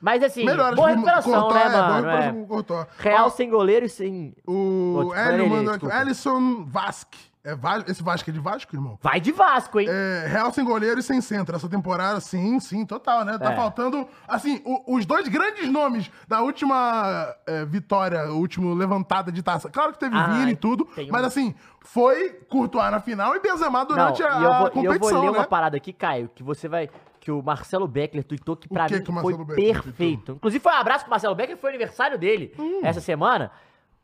Mas 0.01 0.21
assim, 0.23 0.45
Melhor, 0.45 0.75
boa 0.75 0.89
recuperação, 0.89 1.51
né, 1.51 1.63
é, 1.63 1.69
mano? 1.69 2.07
É. 2.09 2.87
Real 2.99 3.25
Ó, 3.25 3.29
sem 3.29 3.49
goleiro 3.49 3.85
e 3.85 3.89
sem. 3.89 4.35
O 4.45 5.11
Hélio 5.15 5.49
mandou 5.49 5.73
aqui. 5.73 5.85
Ellison 5.87 6.63
Vasque. 6.65 7.17
É 7.45 7.53
Va- 7.55 7.83
Esse 7.87 8.01
Vasco 8.01 8.27
é 8.29 8.33
de 8.33 8.39
Vasco, 8.39 8.75
irmão? 8.75 8.97
Vai 9.03 9.21
de 9.21 9.31
Vasco, 9.31 9.79
hein? 9.79 9.87
É, 9.87 10.25
Real 10.27 10.51
sem 10.51 10.65
goleiro 10.65 10.99
e 10.99 11.03
sem 11.03 11.21
centro. 11.21 11.55
Essa 11.55 11.69
temporada, 11.69 12.19
sim, 12.19 12.59
sim, 12.59 12.83
total, 12.85 13.23
né? 13.23 13.37
Tá 13.37 13.53
É. 13.53 13.55
faltando, 13.55 14.07
assim, 14.27 14.61
o- 14.65 14.95
os 14.95 15.05
dois 15.05 15.27
grandes 15.27 15.69
nomes 15.71 16.09
da 16.27 16.41
última 16.41 17.31
é, 17.45 17.63
vitória, 17.63 18.23
última 18.31 18.73
levantada 18.73 19.31
de 19.31 19.43
taça. 19.43 19.69
Claro 19.69 19.93
que 19.93 19.99
teve 19.99 20.15
Ah, 20.17 20.27
Vini 20.27 20.53
e 20.53 20.55
tudo, 20.55 20.85
tem 20.95 21.07
um- 21.07 21.11
mas 21.11 21.23
assim, 21.23 21.53
foi 21.81 22.31
Courtois 22.49 22.89
na 22.89 22.99
final 22.99 23.35
e 23.35 23.39
Benzema 23.39 23.79
Não, 23.79 23.85
durante 23.85 24.23
a, 24.23 24.27
e 24.27 24.31
eu 24.31 24.39
vou, 24.41 24.49
a 24.49 24.59
e 24.59 24.63
eu 24.63 24.71
competição, 24.71 25.11
vou 25.11 25.21
ler 25.21 25.31
né? 25.31 25.37
uma 25.37 25.45
parada 25.47 25.77
aqui, 25.77 25.93
Caio, 25.93 26.29
que 26.33 26.41
você 26.41 26.67
vai. 26.67 26.89
Que 27.19 27.31
o 27.31 27.41
Marcelo 27.41 27.87
Beckler 27.87 28.23
tweetou 28.23 28.55
que 28.55 28.67
pra 28.69 28.85
que 28.87 28.95
mim 28.95 29.01
que 29.03 29.09
o 29.09 29.13
foi 29.13 29.23
Marcelo 29.23 29.45
Beckler 29.45 29.81
perfeito. 29.83 30.31
Inclusive, 30.33 30.61
foi 30.63 30.71
um 30.73 30.75
abraço 30.77 31.05
pro 31.05 31.11
Marcelo 31.11 31.33
Beckler, 31.35 31.57
foi 31.59 31.69
aniversário 31.71 32.17
dele 32.19 32.53
Hum. 32.57 32.81
essa 32.83 33.01
semana. 33.01 33.51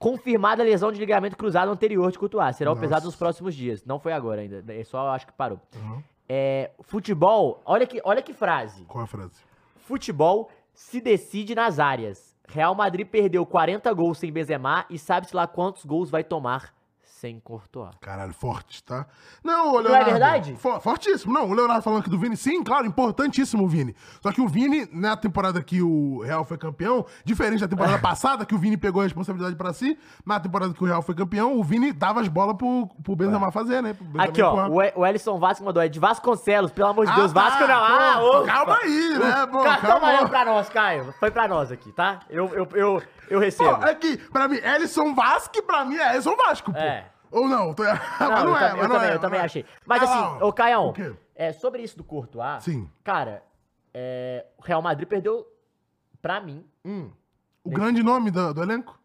Confirmada 0.02 0.64
a 0.64 0.66
lesão 0.66 0.92
de 0.92 1.00
ligamento 1.00 1.38
cruzado 1.38 1.72
anterior 1.72 2.12
de 2.12 2.18
Courtois. 2.18 2.56
Será 2.56 2.72
Nossa. 2.72 2.82
pesado 2.82 3.06
nos 3.06 3.16
próximos 3.16 3.54
dias. 3.54 3.86
Não 3.86 4.00
foi 4.00 4.12
agora 4.12 4.42
ainda. 4.42 4.64
É 4.68 4.84
só 4.84 5.10
acho 5.10 5.28
que 5.28 5.34
parou. 5.34 5.60
Uhum. 5.76 6.02
É, 6.28 6.72
futebol, 6.80 7.62
olha 7.64 7.86
que, 7.86 8.02
olha 8.04 8.20
que 8.20 8.34
frase. 8.34 8.84
Qual 8.86 9.04
a 9.04 9.06
frase? 9.06 9.40
Futebol 9.76 10.50
se 10.74 11.00
decide 11.00 11.54
nas 11.54 11.78
áreas. 11.78 12.36
Real 12.48 12.74
Madrid 12.74 13.06
perdeu 13.06 13.46
40 13.46 13.94
gols 13.94 14.18
sem 14.18 14.32
Benzema 14.32 14.88
e 14.90 14.98
sabe-se 14.98 15.36
lá 15.36 15.46
quantos 15.46 15.86
gols 15.86 16.10
vai 16.10 16.24
tomar 16.24 16.74
sem 17.22 17.40
Courtois. 17.40 17.92
Caralho, 18.02 18.34
forte, 18.34 18.84
tá? 18.84 19.06
Não, 19.44 19.74
o 19.74 19.80
é 19.80 19.84
Leonardo. 19.84 20.10
verdade? 20.10 20.56
fo- 20.56 20.80
fortíssimo. 20.80 21.32
Não, 21.32 21.48
o 21.48 21.54
Leonardo 21.54 21.84
falando 21.84 22.00
aqui 22.00 22.10
do 22.10 22.18
Vini, 22.18 22.36
sim, 22.36 22.64
claro, 22.64 22.88
importantíssimo 22.88 23.64
o 23.64 23.68
Vini. 23.68 23.96
Só 24.24 24.32
que 24.32 24.42
o 24.42 24.48
Vini, 24.48 24.90
na 24.92 25.16
temporada 25.16 25.62
que 25.62 25.84
o 25.84 26.22
Real 26.24 26.44
foi 26.44 26.58
campeão, 26.58 27.06
diferente 27.24 27.60
da 27.62 27.68
temporada 27.68 28.00
passada, 28.02 28.44
que 28.44 28.56
o 28.56 28.58
Vini 28.58 28.76
pegou 28.76 29.02
a 29.02 29.04
responsabilidade 29.04 29.56
pra 29.56 29.72
si, 29.72 29.96
na 30.26 30.40
temporada 30.40 30.74
que 30.74 30.84
o 30.84 30.88
Real 30.88 31.04
foi 31.04 31.14
campeão, 31.14 31.56
o 31.60 31.64
Vini 31.64 31.94
dava 31.94 32.22
as 32.22 32.28
bolas 32.28 32.58
pro, 32.58 32.88
pro 33.04 33.16
Benzema 33.16 33.52
fazer, 33.52 33.84
né? 33.84 33.94
Benzema 33.94 34.24
Aqui, 34.24 34.42
ó, 34.42 34.68
o, 34.68 34.78
o 35.02 35.06
Ellison 35.06 35.38
Vasco 35.38 35.64
mandou, 35.64 35.84
é 35.84 35.88
de 35.88 36.00
Vasconcelos, 36.00 36.72
pelo 36.72 36.90
amor 36.90 37.06
de 37.06 37.12
Ah, 37.12 37.16
Deus, 37.18 37.32
tá, 37.32 37.42
Vasco 37.42 37.68
não, 37.68 37.84
ah, 37.84 38.18
pô, 38.18 38.40
ô, 38.40 38.44
calma 38.46 38.78
aí, 38.82 39.20
né, 39.20 39.46
pô, 39.46 39.62
Cartão 39.64 39.90
calma. 39.92 40.08
amarelo 40.08 40.30
pra 40.30 40.44
nós, 40.46 40.70
Caio, 40.70 41.14
foi 41.20 41.30
pra 41.30 41.48
nós 41.48 41.72
aqui, 41.72 41.92
tá? 41.92 42.22
Eu, 42.32 42.48
eu, 42.56 42.68
eu, 42.74 43.04
eu 43.30 43.40
recebo. 43.40 43.78
Pô, 43.78 43.86
é 43.86 43.96
que, 43.96 44.18
pra 44.18 44.48
mim, 44.48 44.58
Ellison 44.58 45.14
Vasco, 45.16 45.62
pra 45.64 45.86
mim 45.86 45.96
é 45.98 46.14
Ellison 46.14 46.36
Vasco, 46.36 46.72
pô. 46.72 46.78
É. 46.80 47.10
Ou 47.32 47.48
não, 47.48 47.74
tô. 47.74 47.84
Não, 47.84 47.92
mas 47.94 48.44
não 48.44 48.50
eu, 48.50 48.58
é, 48.58 48.60
também, 48.60 48.72
mas 48.72 48.82
eu 48.84 48.88
não 48.90 48.96
também, 48.96 49.10
é, 49.10 49.14
eu 49.16 49.20
também 49.20 49.40
achei. 49.40 49.66
Mas 49.86 50.04
Ah, 50.04 50.06
assim, 50.06 50.44
ô 50.44 50.52
Caião, 50.54 50.90
o 50.90 51.18
é, 51.34 51.54
sobre 51.54 51.82
isso 51.82 51.98
do 51.98 52.04
Courtois, 52.04 52.62
Sim. 52.64 52.90
cara, 53.04 53.42
é, 53.94 54.46
o 54.58 54.62
Real 54.62 54.82
Madrid 54.82 55.08
perdeu, 55.08 55.48
pra 56.22 56.40
mim, 56.42 56.66
Hum. 56.84 57.10
O 57.64 57.70
grande 57.70 58.02
nome 58.04 58.32
do, 58.32 58.54
do 58.54 58.62
elenco? 58.64 59.00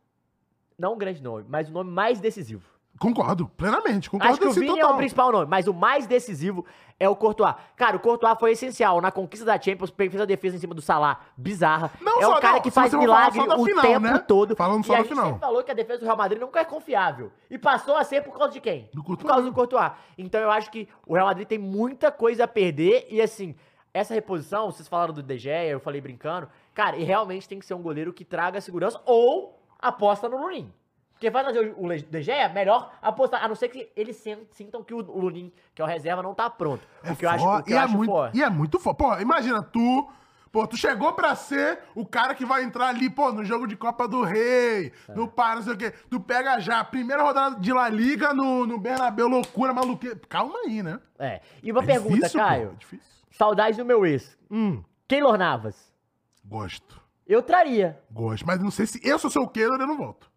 não 0.78 0.94
um 0.94 0.98
grande 0.98 1.22
nome, 1.22 1.44
mas 1.48 1.68
o 1.68 1.72
nome 1.72 1.90
mais 1.90 2.20
decisivo. 2.20 2.64
Concordo, 2.98 3.48
plenamente. 3.56 4.08
Concordo 4.08 4.32
Acho 4.32 4.40
que 4.40 4.48
o 4.48 4.52
Vini 4.52 4.78
é 4.78 4.80
total. 4.80 4.94
o 4.94 4.96
principal 4.96 5.32
nome, 5.32 5.46
mas 5.46 5.66
o 5.66 5.74
mais 5.74 6.06
decisivo 6.06 6.64
é 6.98 7.08
o 7.08 7.14
Courtois. 7.14 7.54
Cara, 7.76 7.96
o 7.96 8.00
Courtois 8.00 8.38
foi 8.38 8.52
essencial 8.52 9.00
na 9.00 9.10
conquista 9.10 9.44
da 9.44 9.60
Champions, 9.60 9.92
fez 9.94 10.20
a 10.20 10.24
defesa 10.24 10.56
em 10.56 10.58
cima 10.58 10.74
do 10.74 10.80
Salah, 10.80 11.20
bizarra. 11.36 11.90
Não 12.00 12.22
é 12.22 12.26
o 12.26 12.40
cara 12.40 12.54
não, 12.54 12.62
que 12.62 12.70
faz 12.70 12.92
milagre 12.94 13.38
o 13.40 13.64
final, 13.64 13.82
tempo 13.82 14.00
né? 14.00 14.18
todo. 14.18 14.56
Falando 14.56 14.84
só 14.84 14.94
e 14.94 14.96
a 14.96 14.98
gente 15.00 15.08
final. 15.08 15.38
falou 15.38 15.62
que 15.62 15.70
a 15.70 15.74
defesa 15.74 15.98
do 15.98 16.04
Real 16.04 16.16
Madrid 16.16 16.40
nunca 16.40 16.60
é 16.60 16.64
confiável. 16.64 17.30
E 17.50 17.58
passou 17.58 17.96
a 17.96 18.04
ser 18.04 18.22
por 18.22 18.36
causa 18.36 18.52
de 18.52 18.60
quem? 18.60 18.88
Do 18.94 19.02
por 19.02 19.08
Courtois. 19.08 19.30
causa 19.30 19.46
do 19.46 19.52
Courtois. 19.52 19.92
Então 20.16 20.40
eu 20.40 20.50
acho 20.50 20.70
que 20.70 20.88
o 21.06 21.14
Real 21.14 21.26
Madrid 21.26 21.46
tem 21.46 21.58
muita 21.58 22.10
coisa 22.10 22.44
a 22.44 22.48
perder 22.48 23.06
e 23.10 23.20
assim, 23.20 23.54
essa 23.92 24.14
reposição, 24.14 24.70
vocês 24.70 24.88
falaram 24.88 25.12
do 25.12 25.22
De 25.22 25.38
Gea, 25.38 25.68
eu 25.68 25.80
falei 25.80 26.00
brincando, 26.00 26.48
cara, 26.74 26.96
e 26.96 27.04
realmente 27.04 27.48
tem 27.48 27.58
que 27.58 27.66
ser 27.66 27.74
um 27.74 27.82
goleiro 27.82 28.12
que 28.12 28.24
traga 28.24 28.60
segurança 28.60 29.00
ou 29.04 29.58
aposta 29.78 30.28
no 30.28 30.38
Lunin. 30.38 30.72
Porque 31.16 31.30
vai 31.30 31.42
trazer 31.42 31.74
o 31.78 31.88
De 31.88 32.22
Gea, 32.22 32.46
melhor 32.50 32.92
apostar, 33.00 33.42
a 33.42 33.48
não 33.48 33.54
ser 33.54 33.68
que 33.70 33.90
eles 33.96 34.22
sintam 34.50 34.84
que 34.84 34.92
o 34.92 35.00
Lunin, 35.00 35.50
que 35.74 35.80
é 35.80 35.84
o 35.84 35.88
reserva, 35.88 36.22
não 36.22 36.34
tá 36.34 36.50
pronto. 36.50 36.86
É 37.02 37.10
o 37.12 37.16
que 37.16 37.24
eu 37.24 37.30
acho, 37.30 37.46
o 37.48 37.62
que 37.62 37.72
eu 37.72 37.78
é 37.78 37.80
acho 37.80 37.96
muito, 37.96 38.10
forte. 38.10 38.36
e 38.38 38.42
é 38.42 38.50
muito 38.50 38.78
foda. 38.78 38.96
Pô, 38.98 39.18
imagina, 39.18 39.62
tu. 39.62 40.08
Pô, 40.52 40.66
tu 40.66 40.76
chegou 40.76 41.12
pra 41.14 41.34
ser 41.34 41.80
o 41.94 42.06
cara 42.06 42.34
que 42.34 42.44
vai 42.44 42.62
entrar 42.64 42.88
ali, 42.88 43.10
pô, 43.10 43.30
no 43.32 43.44
jogo 43.44 43.66
de 43.66 43.76
Copa 43.76 44.06
do 44.08 44.22
Rei, 44.22 44.92
É. 45.08 45.14
no 45.14 45.26
Par, 45.28 45.56
não 45.56 45.62
sei 45.62 45.72
o 45.72 45.76
quê. 45.76 45.90
Tu 46.10 46.18
pega 46.20 46.58
já, 46.60 46.82
primeira 46.84 47.22
rodada 47.22 47.58
de 47.60 47.72
La 47.72 47.88
Liga 47.90 48.32
no, 48.32 48.64
no 48.66 48.78
Bernabéu, 48.78 49.26
loucura, 49.28 49.72
maluqueira. 49.74 50.18
Calma 50.28 50.54
aí, 50.66 50.82
né? 50.82 50.98
É. 51.18 51.40
E 51.62 51.70
uma 51.72 51.82
É 51.82 51.86
pergunta, 51.86 52.14
difícil, 52.14 52.40
pô, 52.40 52.46
Caio. 52.46 52.70
é 52.72 52.78
difícil. 52.78 53.12
Saudade 53.32 53.76
do 53.78 53.84
meu 53.84 54.06
ex. 54.06 54.38
Hum, 54.50 54.82
Keylor 55.08 55.36
Navas. 55.38 55.92
gosto. 56.44 57.00
Eu 57.26 57.42
traria. 57.42 57.98
Gosto. 58.10 58.46
Mas 58.46 58.60
não 58.60 58.70
sei 58.70 58.86
se 58.86 59.00
eu 59.06 59.18
sou 59.18 59.28
seu 59.30 59.46
Keylor, 59.48 59.80
eu 59.80 59.86
não 59.86 59.96
volto. 59.96 60.30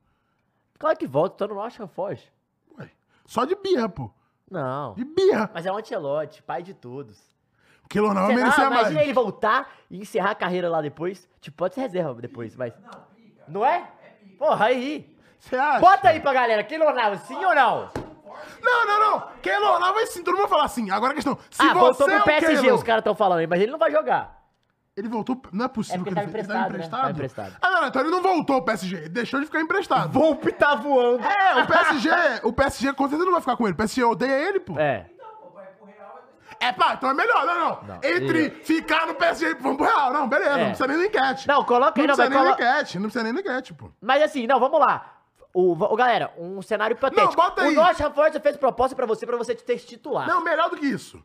Claro 0.79 0.97
que 0.97 1.05
volta, 1.05 1.35
tô 1.35 1.53
no 1.53 1.59
Nottingham 1.61 1.87
Forest. 1.89 2.31
Ué, 2.79 2.89
só 3.25 3.43
de 3.45 3.53
birra, 3.55 3.89
pô. 3.89 4.09
Não. 4.49 4.93
De 4.95 5.03
birra. 5.03 5.51
Mas 5.53 5.65
é 5.65 5.71
um 5.71 5.77
Ancelotti, 5.77 6.41
pai 6.41 6.63
de 6.63 6.73
todos. 6.73 7.19
Não 7.93 8.13
vai 8.13 8.25
Será? 8.27 8.35
merecer 8.35 8.69
mais. 8.69 8.79
Imagina 8.81 9.01
ele 9.03 9.13
voltar 9.13 9.69
e 9.89 9.99
encerrar 9.99 10.31
a 10.31 10.35
carreira 10.35 10.69
lá 10.69 10.81
depois. 10.81 11.27
Tipo, 11.41 11.57
pode 11.57 11.75
ser 11.75 11.81
reserva 11.81 12.13
depois, 12.21 12.55
mas. 12.55 12.73
Não 13.47 13.65
é? 13.65 13.91
Porra, 14.37 14.65
aí. 14.65 15.15
Você 15.39 15.55
acha? 15.55 15.79
Bota 15.79 16.09
aí 16.09 16.19
pra 16.19 16.33
galera, 16.33 16.63
Keylor 16.63 16.93
Navas, 16.93 17.21
sim 17.21 17.43
ou 17.43 17.53
não? 17.55 17.89
Não, 18.61 18.85
não, 18.85 18.99
não. 19.11 19.27
Keylor 19.41 19.79
não 19.79 19.93
vai 19.93 20.05
sim. 20.05 20.23
Todo 20.23 20.35
mundo 20.35 20.41
vai 20.43 20.49
falar 20.49 20.65
assim. 20.65 20.89
Agora 20.91 21.11
a 21.13 21.15
questão. 21.15 21.37
Se 21.49 21.61
ah, 21.61 21.73
voltou 21.73 22.07
você 22.07 22.13
é 22.13 22.19
pro 22.19 22.23
o 22.23 22.37
PSG, 22.39 22.61
Keylor- 22.61 22.77
os 22.77 22.83
caras 22.83 23.01
estão 23.01 23.15
falando 23.15 23.39
aí, 23.39 23.47
mas 23.47 23.61
ele 23.61 23.71
não 23.71 23.79
vai 23.79 23.91
jogar. 23.91 24.38
Ele 24.99 25.07
voltou. 25.07 25.41
Não 25.51 25.65
é 25.65 25.67
possível 25.67 26.01
É 26.01 26.03
que 26.03 26.09
ele 26.09 26.15
tá 26.15 26.23
ele 26.23 26.31
tava 26.47 26.67
emprestado, 26.67 26.97
né? 26.97 27.01
Tá 27.03 27.12
emprestado. 27.12 27.55
Ah, 27.62 27.69
não, 27.71 27.81
não, 27.81 27.88
então 27.88 28.01
ele 28.01 28.12
não 28.12 28.21
voltou 28.21 28.55
ao 28.57 28.62
PSG. 28.63 28.95
Ele 28.97 29.09
deixou 29.09 29.39
de 29.39 29.45
ficar 29.47 29.62
emprestado. 29.62 30.12
Volpe 30.12 30.51
tá 30.51 30.75
voando. 30.75 31.23
É, 31.25 31.63
o 31.63 31.65
PSG, 31.67 32.09
o 32.43 32.53
PSG 32.53 32.93
com 32.93 33.03
certeza 33.03 33.25
não 33.25 33.31
vai 33.31 33.41
ficar 33.41 33.55
com 33.57 33.65
ele. 33.65 33.73
O 33.73 33.77
PSG 33.77 34.03
odeia 34.03 34.47
ele, 34.49 34.59
pô. 34.59 34.77
É. 34.77 35.05
É, 36.62 36.73
pá, 36.73 36.93
então 36.95 37.09
é 37.09 37.13
melhor, 37.13 37.45
não, 37.45 37.55
não. 37.57 37.83
Não, 37.83 37.99
Entre 38.03 38.47
e- 38.47 38.49
ficar 38.49 39.07
no 39.07 39.15
PSG 39.15 39.51
e 39.51 39.53
vamos 39.53 39.77
pro 39.77 39.85
Real. 39.85 40.12
Não, 40.12 40.27
beleza, 40.27 40.49
É. 40.51 40.57
não 40.57 40.65
precisa 40.65 40.88
nem 40.88 40.97
da 40.97 41.05
enquete. 41.05 41.47
Não, 41.47 41.63
coloca 41.63 42.01
aí, 42.01 42.05
não 42.07 42.12
não, 42.12 42.15
precisa 42.17 42.29
nem 42.29 42.38
colo... 42.38 42.51
enquete, 42.53 42.99
não 42.99 43.03
precisa 43.03 43.23
nem 43.23 43.33
da 43.33 43.39
enquete, 43.39 43.73
pô. 43.73 43.89
Mas 44.01 44.21
assim, 44.21 44.45
não, 44.45 44.59
vamos 44.59 44.77
lá. 44.77 45.19
O, 45.53 45.71
o- 45.71 45.95
galera, 45.95 46.33
um 46.38 46.62
cenário 46.62 46.95
hipotético. 46.95 47.33
bota 47.33 47.62
aí. 47.62 47.69
O 47.71 47.75
Nottingham 47.81 48.12
Forest 48.12 48.39
fez 48.41 48.57
proposta 48.57 48.93
pra 48.93 49.05
você, 49.05 49.25
pra 49.25 49.38
você 49.38 49.55
ter 49.55 49.77
titular. 49.79 50.27
Não, 50.27 50.43
melhor 50.43 50.69
do 50.69 50.75
que 50.75 50.85
isso. 50.85 51.23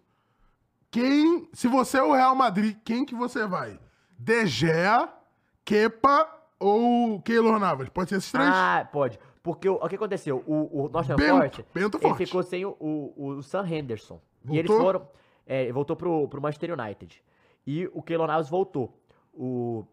Quem, 0.95 1.49
se 1.53 1.67
você 1.67 1.99
é 1.99 2.03
o 2.05 2.13
Real 2.13 2.37
Madrid, 2.37 2.77
quem 2.85 3.05
que 3.05 3.17
você 3.17 3.49
vai? 3.49 3.81
De 4.17 4.47
Gea, 4.47 5.09
Kepa 5.65 6.29
ou 6.57 7.21
Keylor 7.21 7.59
Navas? 7.59 7.89
Pode 7.89 8.11
ser 8.11 8.19
esses 8.19 8.31
três? 8.31 8.49
Ah, 8.49 8.89
pode. 8.93 9.19
Porque 9.43 9.69
o, 9.69 9.75
o 9.75 9.89
que 9.89 9.97
aconteceu? 9.97 10.45
O, 10.47 10.85
o 10.85 10.89
Nottingham 10.89 11.17
Bento, 11.17 11.35
Forest, 11.35 11.67
Bento 11.75 11.97
ele 11.99 12.03
forte. 12.09 12.27
ficou 12.27 12.45
sem 12.45 12.65
o, 12.65 12.77
o, 12.79 13.13
o 13.17 13.43
Sam 13.43 13.67
Henderson. 13.67 14.21
E 14.49 14.57
eles 14.57 14.69
Voltou? 14.71 14.87
foram... 14.87 15.09
É, 15.45 15.73
voltou 15.73 15.97
pro, 15.97 16.29
pro 16.29 16.41
Manchester 16.41 16.79
United. 16.79 17.21
E 17.67 17.91
o 17.93 18.01
Keylor 18.01 18.29
Navas 18.29 18.49
voltou. 18.49 18.97
O... 19.33 19.85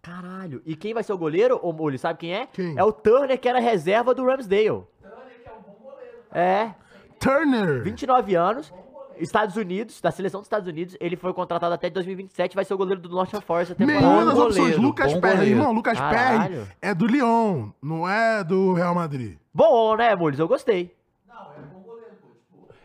Caralho. 0.00 0.62
E 0.64 0.76
quem 0.76 0.94
vai 0.94 1.02
ser 1.02 1.12
o 1.12 1.18
goleiro, 1.18 1.58
ô 1.60 1.72
Molho, 1.72 1.98
sabe 1.98 2.20
quem 2.20 2.32
é? 2.32 2.46
Quem? 2.46 2.78
É 2.78 2.84
o 2.84 2.92
Turner, 2.92 3.36
que 3.36 3.48
era 3.48 3.58
reserva 3.58 4.14
do 4.14 4.24
Ramsdale. 4.24 4.68
Turner, 4.68 5.42
que 5.42 5.48
é 5.48 5.52
um 5.52 5.60
bom 5.60 5.76
goleiro. 5.82 6.18
É. 6.30 6.72
Turner. 7.18 7.82
29 7.82 8.36
anos, 8.36 8.72
Estados 9.20 9.56
Unidos, 9.56 10.00
da 10.00 10.10
seleção 10.10 10.40
dos 10.40 10.46
Estados 10.46 10.68
Unidos, 10.68 10.96
ele 11.00 11.16
foi 11.16 11.32
contratado 11.32 11.74
até 11.74 11.88
2027, 11.90 12.54
vai 12.54 12.64
ser 12.64 12.74
o 12.74 12.78
goleiro 12.78 13.00
do 13.00 13.08
Nottingham 13.08 13.40
Forest 13.42 13.72
até 13.72 13.84
Nenhuma 13.86 14.24
das 14.24 14.34
Bom 14.34 14.40
opções. 14.42 14.56
goleiro, 14.56 14.82
Lucas 14.82 15.12
bom 15.12 15.20
Perry, 15.20 15.36
goleiro. 15.36 15.58
irmão. 15.58 15.72
Lucas 15.72 15.98
Caralho. 15.98 16.54
Perry 16.56 16.68
é 16.82 16.94
do 16.94 17.06
Lyon, 17.06 17.70
não 17.82 18.08
é 18.08 18.42
do 18.44 18.72
Real 18.74 18.94
Madrid. 18.94 19.36
Bom, 19.52 19.96
né, 19.96 20.14
Mules? 20.16 20.38
Eu 20.38 20.48
gostei. 20.48 20.94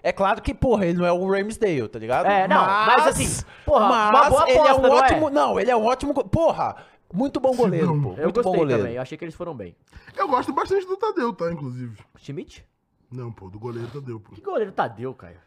É 0.04 0.12
claro 0.12 0.40
que, 0.40 0.54
porra, 0.54 0.86
ele 0.86 1.00
não 1.00 1.06
é 1.06 1.12
o 1.12 1.28
Ramsdale, 1.28 1.88
tá 1.88 1.98
ligado? 1.98 2.28
É, 2.28 2.48
não, 2.48 2.64
mas 2.64 3.08
assim, 3.08 3.44
porra, 3.66 3.86
uma 3.88 4.12
mas 4.12 4.30
boa 4.30 4.44
ele 4.50 4.58
é 4.60 4.62
aposta, 4.62 4.78
um 4.80 4.82
não 4.84 4.94
é? 4.94 5.00
ótimo. 5.02 5.30
Não, 5.32 5.60
ele 5.60 5.72
é 5.72 5.76
um 5.76 5.84
ótimo. 5.86 6.14
Porra, 6.14 6.76
muito 7.12 7.40
bom 7.40 7.56
goleiro, 7.56 7.88
Sidão. 7.88 8.02
pô. 8.04 8.10
Eu 8.10 8.24
Muito 8.26 8.36
bom 8.36 8.44
gostei 8.44 8.60
goleiro. 8.60 8.82
também, 8.84 8.96
eu 8.98 9.02
achei 9.02 9.18
que 9.18 9.26
eles 9.26 9.34
foram 9.34 9.56
bem. 9.56 9.76
Eu 10.16 10.28
gosto 10.28 10.54
bastante 10.54 10.86
do 10.86 10.96
Tadeu, 10.96 11.34
tá? 11.34 11.52
Inclusive. 11.52 11.98
Schmidt? 12.20 12.64
Não, 13.12 13.32
pô, 13.32 13.50
do 13.50 13.58
goleiro 13.60 13.88
Tadeu, 13.88 14.20
pô. 14.20 14.36
Que 14.36 14.42
goleiro 14.42 14.72
Tadeu, 14.72 15.12
Caio? 15.16 15.38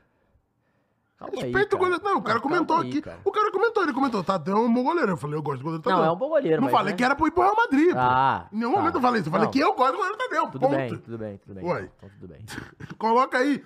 Respeita 1.21 1.75
o 1.75 1.79
goleiro. 1.79 2.03
Não, 2.05 2.19
o 2.19 2.23
cara 2.23 2.41
comentou 2.41 2.77
aí, 2.81 2.89
aqui. 2.91 3.03
cara. 3.03 3.19
O 3.25 3.33
cara 3.33 3.51
comentou, 3.51 3.83
ele 3.83 3.93
comentou, 3.93 4.23
Tadeu 4.23 4.57
é 4.57 4.61
um 4.61 4.73
bom 4.73 4.85
goleiro. 4.85 5.13
Eu 5.13 5.17
falei, 5.17 5.37
eu 5.37 5.43
gosto 5.43 5.59
do 5.59 5.65
goleiro 5.65 5.83
Tadeu. 5.83 5.99
Não, 5.99 6.05
é 6.07 6.13
um 6.13 6.17
bom 6.17 6.29
goleiro, 6.29 6.57
Não 6.61 6.65
mas, 6.65 6.73
falei 6.73 6.93
né? 6.93 6.97
que 6.97 7.05
era 7.05 7.17
pro 7.17 7.27
ir 7.27 7.31
pro 7.33 7.43
Real 7.43 7.57
Madrid, 7.57 7.93
pô. 7.93 7.99
Ah, 7.99 8.47
Em 8.53 8.57
nenhum 8.59 8.73
tá. 8.73 8.79
momento 8.79 8.95
eu 8.95 9.01
falei 9.01 9.21
isso. 9.21 9.29
Eu 9.29 9.33
falei 9.33 9.47
Não. 9.47 9.53
que 9.53 9.59
eu 9.59 9.75
gosto 9.75 9.91
do 9.93 9.97
goleiro 9.97 10.17
Tadeu, 10.19 10.43
Tudo 10.47 10.61
ponto. 10.61 10.77
bem, 10.77 10.97
tudo 10.99 11.19
bem, 11.19 11.37
tudo 11.39 11.55
bem. 11.55 11.65
Ué. 11.65 11.91
Então 11.97 12.09
tudo 12.21 12.29
bem. 12.29 12.45
Coloca 12.99 13.39
aí 13.39 13.65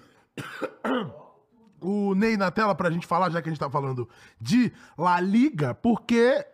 o 1.81 2.15
Ney 2.15 2.37
na 2.37 2.51
tela 2.51 2.75
pra 2.75 2.91
gente 2.91 3.07
falar, 3.07 3.31
já 3.31 3.43
que 3.43 3.49
a 3.49 3.53
gente 3.53 3.61
tá 3.61 3.69
falando 3.71 4.09
de 4.41 4.73
La 4.97 5.21
Liga, 5.21 5.75
porque 5.75 6.47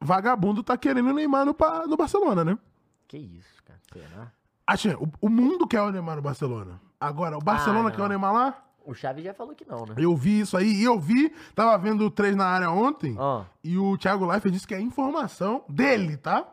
vagabundo 0.00 0.62
tá 0.62 0.76
querendo 0.76 1.10
o 1.10 1.12
Neymar 1.14 1.44
no, 1.46 1.56
no 1.88 1.96
Barcelona, 1.96 2.44
né? 2.44 2.58
Que 3.06 3.16
isso, 3.18 3.62
cara. 3.64 3.80
Será? 3.92 4.32
Assim, 4.66 4.90
o, 4.94 5.08
o 5.20 5.28
mundo 5.28 5.66
quer 5.66 5.80
o 5.82 5.90
Neymar 5.90 6.16
no 6.16 6.22
Barcelona. 6.22 6.80
Agora, 7.00 7.36
o 7.38 7.40
Barcelona 7.40 7.88
Ah, 7.88 7.92
quer 7.92 8.02
o. 8.02 8.08
Neymar 8.08 8.32
lá? 8.32 8.64
O 8.88 8.94
Xavi 8.94 9.22
já 9.22 9.34
falou 9.34 9.54
que 9.54 9.64
não, 9.68 9.84
né? 9.86 9.94
Eu 9.98 10.16
vi 10.16 10.40
isso 10.40 10.56
aí, 10.56 10.66
e 10.80 10.84
eu 10.84 10.98
vi, 10.98 11.32
tava 11.54 11.76
vendo 11.78 12.04
o 12.06 12.10
3 12.10 12.34
na 12.34 12.46
área 12.46 12.70
ontem, 12.70 13.14
Ah. 13.18 13.44
e 13.62 13.76
o 13.76 13.96
Thiago 13.98 14.24
Leifert 14.26 14.52
disse 14.52 14.66
que 14.66 14.74
é 14.74 14.80
informação 14.80 15.62
dele, 15.68 16.16
tá? 16.16 16.46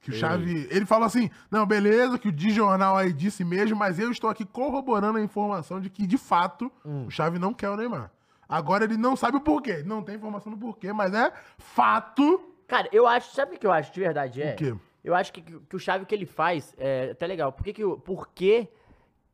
Que 0.00 0.10
o 0.10 0.14
Xavi, 0.14 0.66
ele 0.70 0.84
falou 0.84 1.06
assim, 1.06 1.30
não, 1.50 1.64
beleza, 1.66 2.18
que 2.18 2.28
o 2.28 2.32
de 2.32 2.50
jornal 2.50 2.96
aí 2.96 3.12
disse 3.12 3.42
mesmo, 3.44 3.76
mas 3.76 3.98
eu 3.98 4.10
estou 4.10 4.28
aqui 4.28 4.44
corroborando 4.44 5.18
a 5.18 5.22
informação 5.22 5.80
de 5.80 5.88
que, 5.88 6.06
de 6.06 6.18
fato, 6.18 6.70
Hum. 6.84 7.06
o 7.06 7.10
Xavi 7.10 7.38
não 7.38 7.54
quer 7.54 7.70
o 7.70 7.76
Neymar. 7.76 8.10
Agora 8.48 8.84
ele 8.84 8.96
não 8.98 9.16
sabe 9.16 9.36
o 9.38 9.40
porquê, 9.40 9.82
não 9.82 10.02
tem 10.02 10.16
informação 10.16 10.52
do 10.52 10.58
porquê, 10.58 10.92
mas 10.92 11.14
é 11.14 11.32
fato. 11.58 12.40
Cara, 12.66 12.88
eu 12.92 13.06
acho, 13.06 13.34
sabe 13.34 13.56
o 13.56 13.58
que 13.58 13.66
eu 13.66 13.72
acho 13.72 13.92
de 13.92 14.00
verdade 14.00 14.42
é? 14.42 14.52
O 14.52 14.56
quê? 14.56 14.74
Eu 15.02 15.14
acho 15.14 15.32
que, 15.32 15.40
que 15.42 15.76
o 15.76 15.78
Xavi 15.78 16.06
que 16.06 16.14
ele 16.14 16.24
faz 16.26 16.74
é 16.78 17.10
até 17.12 17.26
legal. 17.26 17.52
Por 17.52 17.62
que, 17.64 17.72
que, 17.74 17.84
o- 17.84 17.98
por 17.98 18.28
que, 18.28 18.68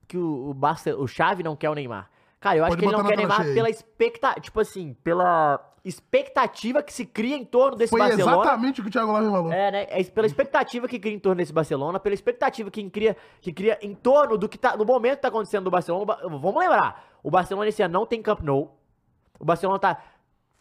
que 0.08 0.16
o, 0.16 0.50
o, 0.50 0.54
Barce- 0.54 0.92
o 0.94 1.06
Xavi 1.06 1.42
não 1.42 1.54
quer 1.56 1.70
o 1.70 1.74
Neymar? 1.74 2.08
Cara, 2.40 2.56
eu 2.56 2.64
acho 2.64 2.70
Pode 2.70 2.80
que 2.80 2.84
ele 2.86 2.92
não 2.96 3.02
botar 3.02 3.08
quer 3.14 3.16
na 3.16 3.22
tela 3.22 3.28
Neymar 3.28 3.36
cheia 3.42 3.48
aí. 3.50 3.54
pela 3.54 3.70
expectativa, 3.70 4.40
tipo 4.40 4.60
assim, 4.60 4.96
pela 5.04 5.60
expectativa 5.84 6.82
que 6.82 6.92
se 6.92 7.04
cria 7.06 7.36
em 7.36 7.44
torno 7.44 7.76
desse 7.76 7.90
Foi 7.90 8.00
Barcelona. 8.00 8.32
exatamente 8.42 8.80
o 8.80 8.82
que 8.82 8.88
o 8.88 8.92
Thiago 8.92 9.12
Leifert 9.12 9.32
falou. 9.32 9.52
É, 9.52 9.70
né? 9.70 9.86
É 9.90 10.02
pela 10.04 10.26
expectativa 10.26 10.88
que 10.88 10.98
cria 10.98 11.14
em 11.14 11.18
torno 11.18 11.36
desse 11.36 11.52
Barcelona, 11.52 12.00
pela 12.00 12.14
expectativa 12.14 12.70
que 12.70 12.88
cria, 12.90 13.16
que 13.40 13.52
cria 13.52 13.78
em 13.82 13.94
torno 13.94 14.36
do 14.38 14.48
que 14.48 14.58
tá. 14.58 14.76
No 14.76 14.84
momento 14.84 15.16
que 15.16 15.22
tá 15.22 15.28
acontecendo 15.28 15.64
do 15.64 15.70
Barcelona. 15.70 16.02
o 16.02 16.06
Ba- 16.06 16.20
Vamos 16.22 16.56
lembrar, 16.60 17.04
o 17.22 17.30
Barcelona 17.30 17.68
esse 17.68 17.82
ano 17.82 17.92
não 17.94 18.06
tem 18.06 18.20
Camp 18.22 18.40
Nou. 18.40 18.76
O 19.38 19.44
Barcelona 19.44 19.78
tá 19.78 19.98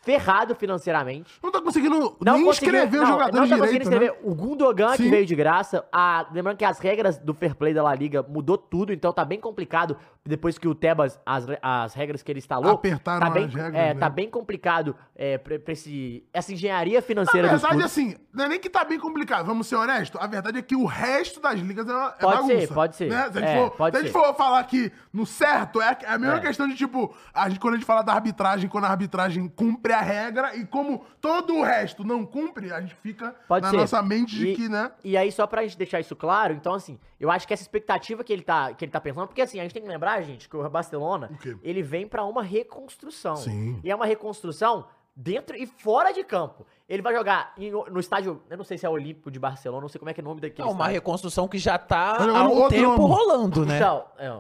ferrado 0.02 0.56
financeiramente. 0.56 1.38
Não 1.44 1.52
tá 1.52 1.62
conseguindo 1.62 2.16
Não 2.22 2.38
nem 2.38 2.50
escrever 2.50 2.90
não, 2.98 3.04
os 3.04 3.10
jogadores 3.10 3.50
não 3.50 3.58
tá 3.58 3.64
conseguindo 3.64 3.84
direito, 3.84 3.90
né? 3.90 4.06
escrever. 4.06 4.20
O 4.32 4.34
Gundogan 4.34 4.92
que 4.92 5.04
Sim. 5.04 5.10
veio 5.10 5.26
de 5.26 5.36
graça. 5.36 5.86
A, 5.92 6.26
lembrando 6.32 6.56
que 6.56 6.64
as 6.64 6.80
regras 6.80 7.18
do 7.18 7.34
fair 7.34 7.54
play 7.54 7.74
da 7.74 7.84
La 7.84 7.94
Liga 7.94 8.24
mudou 8.24 8.58
tudo, 8.58 8.94
então 8.94 9.12
tá 9.12 9.26
bem 9.26 9.40
complicado. 9.42 9.98
Depois 10.26 10.58
que 10.60 10.68
o 10.68 10.76
Tebas, 10.76 11.20
as, 11.26 11.46
as 11.62 11.94
regras 11.94 12.22
que 12.22 12.32
ele 12.32 12.40
instalou. 12.40 12.72
Apertaram 12.74 13.20
tá 13.26 13.30
bem, 13.32 13.46
as 13.46 13.54
regras, 13.54 13.74
É, 13.74 13.94
né? 13.94 14.00
tá 14.00 14.10
bem 14.10 14.30
complicado 14.30 14.96
é, 15.16 15.38
pra, 15.38 15.58
pra 15.58 15.72
esse, 15.74 16.24
essa 16.34 16.52
engenharia 16.54 17.00
Na 17.00 17.02
financeira 17.02 17.48
dos 17.50 17.62
verdade, 17.62 17.84
assim, 17.84 18.16
não 18.34 18.46
é 18.46 18.50
nem 18.50 18.60
que 18.60 18.70
tá 18.70 18.84
bem 18.84 19.00
complicado, 19.00 19.46
vamos 19.46 19.66
ser 19.66 19.78
honestos. 19.78 20.20
A 20.22 20.28
verdade 20.28 20.60
é 20.60 20.62
que 20.62 20.76
o 20.76 20.86
resto 20.86 21.40
das 21.40 21.60
ligas 21.62 21.88
é, 21.88 21.92
uma, 21.94 22.08
é 22.10 22.22
Pode 22.22 22.46
ser, 22.46 22.54
bagunça, 22.54 22.74
pode 22.74 22.96
ser. 22.98 23.10
né? 23.10 23.32
Se 23.32 23.38
a 23.38 23.42
gente, 23.42 23.50
É, 23.50 23.56
for, 23.58 23.72
pode 23.72 23.96
se 23.96 24.02
a 24.02 24.06
gente 24.06 24.12
ser. 24.14 24.20
for 24.20 24.36
falar 24.36 24.64
que 24.66 24.92
no 25.12 25.26
certo, 25.26 25.82
é 25.82 25.98
a 26.06 26.18
mesma 26.18 26.38
É. 26.38 26.42
questão 26.42 26.68
de, 26.68 26.76
tipo, 26.76 27.16
a 27.34 27.48
gente, 27.50 27.60
quando 27.60 27.76
a 27.76 27.78
gente 27.78 27.86
fala 27.88 28.02
da 28.04 28.14
arbitragem, 28.14 28.70
quando 28.70 28.86
a 28.86 28.90
arbitragem 28.90 29.48
cumpre 29.48 29.94
a 29.94 30.02
regra 30.02 30.56
e 30.56 30.66
como 30.66 31.06
todo 31.22 31.56
o 31.56 31.64
resto 31.64 32.04
não 32.04 32.26
cumpre, 32.26 32.72
a 32.74 32.82
gente 32.82 32.94
fica 32.96 33.34
Pode 33.48 33.64
na 33.64 33.72
ser. 33.72 33.78
nossa 33.78 34.04
mente 34.04 34.36
de 34.36 34.50
E- 34.50 34.56
que, 34.56 34.70
né? 34.70 34.92
E 35.04 35.16
aí, 35.18 35.32
só 35.32 35.48
pra 35.48 35.64
gente 35.64 35.78
deixar 35.78 36.00
isso 36.02 36.16
claro, 36.16 36.54
então, 36.54 36.74
assim, 36.76 37.00
eu 37.20 37.32
acho 37.32 37.48
que 37.48 37.54
essa 37.54 37.64
expectativa 37.64 38.24
que 38.24 38.32
ele 38.34 38.44
tá, 38.44 38.74
que 38.74 38.84
ele 38.86 38.92
tá 38.92 39.00
pensando, 39.02 39.26
porque 39.28 39.42
assim, 39.42 39.60
a 39.60 39.64
gente 39.64 39.74
tem 39.74 39.82
que 39.82 39.88
lembrar, 39.90 40.19
gente, 40.22 40.48
que 40.50 40.56
o 40.58 40.70
Barcelona, 40.70 41.30
O 41.34 41.60
ele 41.64 41.82
vem 41.84 42.08
pra 42.08 42.24
uma 42.26 42.42
reconstrução. 42.44 43.36
Sim. 43.36 43.80
E 43.84 43.90
é 43.92 43.96
uma 43.96 44.06
reconstrução 44.06 44.86
dentro 45.16 45.56
e 45.56 45.66
fora 45.66 46.12
de 46.14 46.24
campo. 46.24 46.66
Ele 46.88 47.02
vai 47.02 47.14
jogar 47.14 47.54
em- 47.58 47.72
no 47.72 48.00
estádio, 48.00 48.42
eu 48.50 48.58
não 48.58 48.64
sei 48.64 48.78
se 48.78 48.86
é 48.86 48.90
Olímpico 48.90 49.30
de 49.30 49.38
Barcelona, 49.40 49.82
não 49.82 49.90
sei 49.90 50.00
como 50.00 50.10
é 50.10 50.14
que 50.14 50.22
é 50.22 50.24
o 50.24 50.26
nome 50.26 50.40
daquele 50.42 50.62
É 50.62 50.66
uma 50.66 50.74
estádio. 50.74 50.94
reconstrução 50.94 51.48
que 51.48 51.58
já 51.58 51.78
tá 51.78 52.18
há 52.20 52.48
um 52.48 52.68
tempo 52.70 52.98
nome. 52.98 53.14
rolando, 53.14 53.66
né? 53.66 53.78
Então, 53.78 54.06
é, 54.18 54.40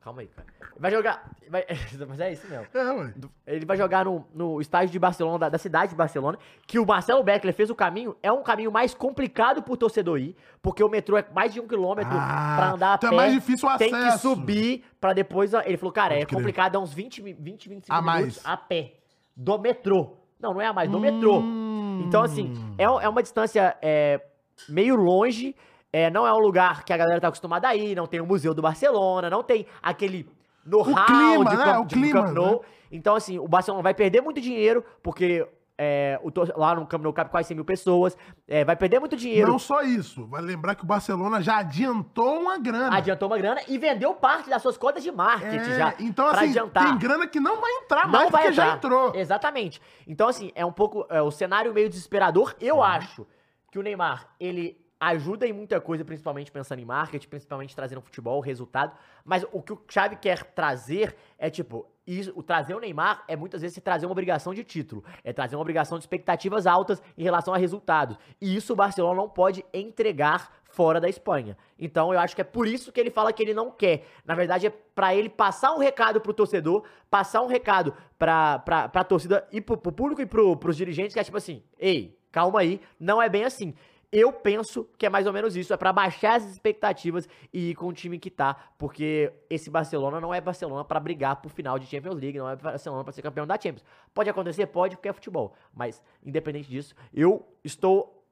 calma 0.00 0.22
aí, 0.22 0.26
cara. 0.28 0.46
Vai 0.78 0.90
jogar, 0.90 1.30
vai, 1.48 1.64
mas 2.08 2.20
é 2.20 2.32
isso 2.32 2.46
mesmo. 2.48 2.66
É, 2.74 2.92
ué. 2.92 3.14
Ele 3.46 3.64
vai 3.64 3.76
jogar 3.76 4.04
no, 4.04 4.26
no 4.34 4.60
estádio 4.60 4.90
de 4.92 4.98
Barcelona, 4.98 5.38
da, 5.38 5.48
da 5.48 5.58
cidade 5.58 5.90
de 5.90 5.96
Barcelona, 5.96 6.38
que 6.66 6.78
o 6.78 6.86
Marcelo 6.86 7.22
Beckler 7.22 7.54
fez 7.54 7.70
o 7.70 7.74
caminho. 7.74 8.14
É 8.22 8.30
um 8.30 8.42
caminho 8.42 8.70
mais 8.70 8.92
complicado 8.94 9.62
pro 9.62 9.76
torcedor 9.76 10.18
ir, 10.18 10.36
porque 10.60 10.84
o 10.84 10.88
metrô 10.88 11.16
é 11.16 11.24
mais 11.34 11.52
de 11.54 11.60
um 11.60 11.66
quilômetro 11.66 12.12
Ah, 12.14 12.54
pra 12.56 12.70
andar 12.72 12.92
a 12.92 12.94
então 12.96 13.10
pé. 13.10 13.14
é 13.14 13.18
mais 13.18 13.32
difícil 13.32 13.68
o 13.68 13.76
Tem 13.78 13.88
que 13.90 13.94
acesso. 13.96 14.30
subir 14.30 14.84
pra 15.00 15.12
depois. 15.12 15.52
Ele 15.54 15.76
falou, 15.76 15.92
cara, 15.92 16.10
Pode 16.10 16.22
é 16.22 16.26
crer. 16.26 16.36
complicado, 16.36 16.74
é 16.76 16.78
uns 16.78 16.92
20, 16.92 17.22
mi- 17.22 17.32
20 17.32 17.68
25 17.68 17.96
A 17.96 18.02
mais. 18.02 18.20
minutos 18.20 18.42
a 18.44 18.56
pé. 18.56 18.92
Do 19.36 19.58
metrô. 19.58 20.16
Não, 20.38 20.52
não 20.52 20.60
é 20.60 20.66
a 20.66 20.72
mais, 20.72 20.90
do 20.90 21.00
metrô. 21.00 21.38
Hum. 21.40 22.04
Então, 22.06 22.22
assim, 22.22 22.52
é, 22.76 22.84
é 22.84 23.08
uma 23.08 23.22
distância 23.22 23.76
é, 23.80 24.20
meio 24.68 24.94
longe. 24.94 25.56
É, 25.92 26.10
não 26.10 26.26
é 26.26 26.32
um 26.34 26.38
lugar 26.38 26.84
que 26.84 26.92
a 26.92 26.96
galera 26.96 27.18
tá 27.20 27.28
acostumada 27.28 27.68
a 27.68 27.74
ir, 27.74 27.94
não 27.94 28.06
tem 28.06 28.20
o 28.20 28.26
Museu 28.26 28.52
do 28.52 28.60
Barcelona, 28.60 29.30
não 29.30 29.42
tem 29.42 29.66
aquele 29.82 30.28
know-how 30.66 31.04
clima, 31.06 31.50
de, 31.50 31.56
né? 31.56 31.64
Camp- 31.64 31.80
O 31.82 31.86
de 31.86 31.94
clima, 31.94 32.22
Camp 32.24 32.34
Nou. 32.34 32.52
né? 32.52 32.58
Então, 32.92 33.14
assim, 33.14 33.38
o 33.38 33.48
Barcelona 33.48 33.82
vai 33.82 33.94
perder 33.94 34.20
muito 34.20 34.40
dinheiro, 34.40 34.84
porque 35.02 35.46
é, 35.78 36.18
o 36.22 36.30
lá 36.58 36.74
no 36.74 36.86
Camp 36.86 37.02
Nou 37.02 37.12
cabe 37.12 37.30
quase 37.30 37.48
100 37.48 37.56
mil 37.56 37.64
pessoas. 37.64 38.16
é, 38.48 38.64
vai 38.64 38.74
perder 38.76 38.98
muito 38.98 39.14
dinheiro. 39.16 39.50
Não 39.50 39.58
só 39.58 39.82
isso, 39.82 40.26
vai 40.26 40.40
lembrar 40.40 40.74
que 40.74 40.82
o 40.84 40.86
Barcelona 40.86 41.42
já 41.42 41.58
adiantou 41.58 42.40
uma 42.40 42.56
grana. 42.58 42.96
Adiantou 42.96 43.28
uma 43.28 43.36
grana 43.36 43.60
e 43.68 43.76
vendeu 43.76 44.14
parte 44.14 44.48
das 44.48 44.62
suas 44.62 44.78
contas 44.78 45.02
de 45.02 45.12
marketing 45.12 45.56
É, 45.72 45.78
já. 45.78 45.94
então, 46.00 46.26
assim, 46.28 46.46
adiantar. 46.50 46.84
tem 46.86 46.96
grana 46.98 47.26
que 47.26 47.38
não 47.40 47.60
vai 47.60 47.70
entrar 47.72 48.04
Não 48.04 48.12
mais 48.12 48.30
vai 48.30 48.42
porque 48.42 48.54
já 48.54 48.64
entrar. 48.64 48.76
entrou. 48.76 49.14
Exatamente. 49.14 49.82
Então, 50.06 50.28
assim, 50.28 50.50
é 50.54 50.64
um 50.64 50.72
pouco. 50.72 51.04
É, 51.10 51.20
o 51.20 51.30
cenário 51.30 51.74
meio 51.74 51.88
desesperador. 51.90 52.54
Eu 52.60 52.82
acho 52.82 53.26
que 53.70 53.78
o 53.78 53.82
Neymar, 53.82 54.28
ele 54.40 54.78
ajuda 54.98 55.46
em 55.46 55.52
muita 55.52 55.80
coisa, 55.80 56.04
principalmente 56.04 56.50
pensando 56.50 56.78
em 56.80 56.84
marketing, 56.84 57.28
principalmente 57.28 57.76
trazendo 57.76 58.00
futebol, 58.00 58.40
resultado. 58.40 58.96
Mas 59.24 59.44
o 59.52 59.62
que 59.62 59.72
o 59.72 59.82
Xavi 59.88 60.16
quer 60.16 60.42
trazer 60.44 61.14
é 61.38 61.50
tipo. 61.50 61.86
Isso, 62.06 62.32
o 62.36 62.42
trazer 62.42 62.72
o 62.72 62.78
Neymar 62.78 63.24
é 63.26 63.34
muitas 63.34 63.62
vezes 63.62 63.76
trazer 63.82 64.06
uma 64.06 64.12
obrigação 64.12 64.54
de 64.54 64.62
título, 64.62 65.02
é 65.24 65.32
trazer 65.32 65.56
uma 65.56 65.62
obrigação 65.62 65.98
de 65.98 66.04
expectativas 66.04 66.64
altas 66.64 67.02
em 67.18 67.24
relação 67.24 67.52
a 67.52 67.56
resultados. 67.56 68.16
E 68.40 68.54
isso 68.54 68.74
o 68.74 68.76
Barcelona 68.76 69.16
não 69.20 69.28
pode 69.28 69.64
entregar 69.74 70.52
fora 70.62 71.00
da 71.00 71.08
Espanha. 71.08 71.56
Então 71.76 72.12
eu 72.12 72.20
acho 72.20 72.36
que 72.36 72.42
é 72.42 72.44
por 72.44 72.68
isso 72.68 72.92
que 72.92 73.00
ele 73.00 73.10
fala 73.10 73.32
que 73.32 73.42
ele 73.42 73.52
não 73.52 73.72
quer. 73.72 74.06
Na 74.24 74.36
verdade 74.36 74.68
é 74.68 74.70
pra 74.70 75.16
ele 75.16 75.28
passar 75.28 75.74
um 75.74 75.78
recado 75.78 76.20
pro 76.20 76.32
torcedor, 76.32 76.84
passar 77.10 77.42
um 77.42 77.48
recado 77.48 77.92
pra, 78.16 78.60
pra, 78.60 78.88
pra 78.88 79.02
torcida 79.02 79.44
e 79.50 79.60
pro, 79.60 79.76
pro 79.76 79.90
público 79.90 80.22
e 80.22 80.26
pro, 80.26 80.56
pros 80.56 80.76
dirigentes 80.76 81.12
que 81.12 81.18
é 81.18 81.24
tipo 81.24 81.36
assim, 81.36 81.60
ei, 81.76 82.16
calma 82.30 82.60
aí, 82.60 82.80
não 83.00 83.20
é 83.20 83.28
bem 83.28 83.42
assim. 83.42 83.74
Eu 84.12 84.32
penso 84.32 84.88
que 84.96 85.04
é 85.04 85.08
mais 85.08 85.26
ou 85.26 85.32
menos 85.32 85.56
isso, 85.56 85.74
é 85.74 85.76
pra 85.76 85.92
baixar 85.92 86.36
as 86.36 86.44
expectativas 86.44 87.28
e 87.52 87.70
ir 87.70 87.74
com 87.74 87.88
o 87.88 87.92
time 87.92 88.18
que 88.18 88.30
tá, 88.30 88.54
porque 88.78 89.32
esse 89.50 89.68
Barcelona 89.68 90.20
não 90.20 90.32
é 90.32 90.40
Barcelona 90.40 90.84
pra 90.84 91.00
brigar 91.00 91.36
pro 91.36 91.50
final 91.50 91.78
de 91.78 91.86
Champions 91.86 92.14
League, 92.14 92.38
não 92.38 92.48
é 92.48 92.56
Barcelona 92.56 93.02
pra 93.02 93.12
ser 93.12 93.22
campeão 93.22 93.46
da 93.46 93.54
Champions. 93.54 93.84
Pode 94.14 94.30
acontecer? 94.30 94.66
Pode, 94.66 94.96
porque 94.96 95.08
é 95.08 95.12
futebol, 95.12 95.54
mas 95.74 96.00
independente 96.24 96.68
disso, 96.68 96.94
eu 97.12 97.46
estou 97.64 98.24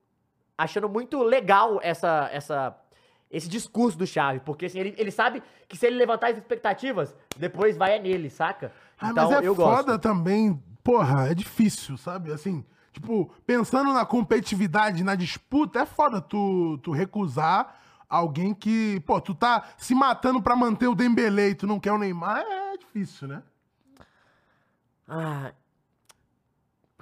achando 0.56 0.88
muito 0.88 1.22
legal 1.22 1.80
essa, 1.82 2.30
essa, 2.32 2.76
esse 3.30 3.48
discurso 3.48 3.98
do 3.98 4.06
Xavi, 4.06 4.40
porque 4.40 4.66
assim, 4.66 4.78
ele, 4.78 4.94
ele 4.96 5.10
sabe 5.10 5.42
que 5.68 5.76
se 5.76 5.86
ele 5.86 5.96
levantar 5.96 6.30
as 6.30 6.38
expectativas, 6.38 7.14
depois 7.36 7.76
vai 7.76 7.96
é 7.96 7.98
nele, 7.98 8.30
saca? 8.30 8.72
Ah, 8.98 9.10
então 9.10 9.30
mas 9.30 9.42
é 9.42 9.48
eu 9.48 9.54
foda 9.54 9.82
gosto. 9.82 9.98
também, 9.98 10.62
porra, 10.84 11.28
é 11.28 11.34
difícil, 11.34 11.96
sabe? 11.96 12.32
Assim, 12.32 12.64
tipo, 12.94 13.30
pensando 13.44 13.92
na 13.92 14.06
competitividade, 14.06 15.02
na 15.04 15.14
disputa, 15.16 15.80
é 15.80 15.86
foda 15.86 16.20
tu, 16.20 16.78
tu 16.82 16.92
recusar 16.92 17.74
alguém 18.08 18.54
que, 18.54 19.00
pô, 19.00 19.20
tu 19.20 19.34
tá 19.34 19.64
se 19.76 19.94
matando 19.94 20.40
pra 20.40 20.54
manter 20.54 20.86
o 20.86 20.94
Dembele 20.94 21.50
e 21.50 21.54
tu 21.54 21.66
não 21.66 21.80
quer 21.80 21.92
o 21.92 21.98
Neymar, 21.98 22.38
é 22.40 22.76
difícil, 22.78 23.26
né? 23.28 23.42
Ah, 25.08 25.52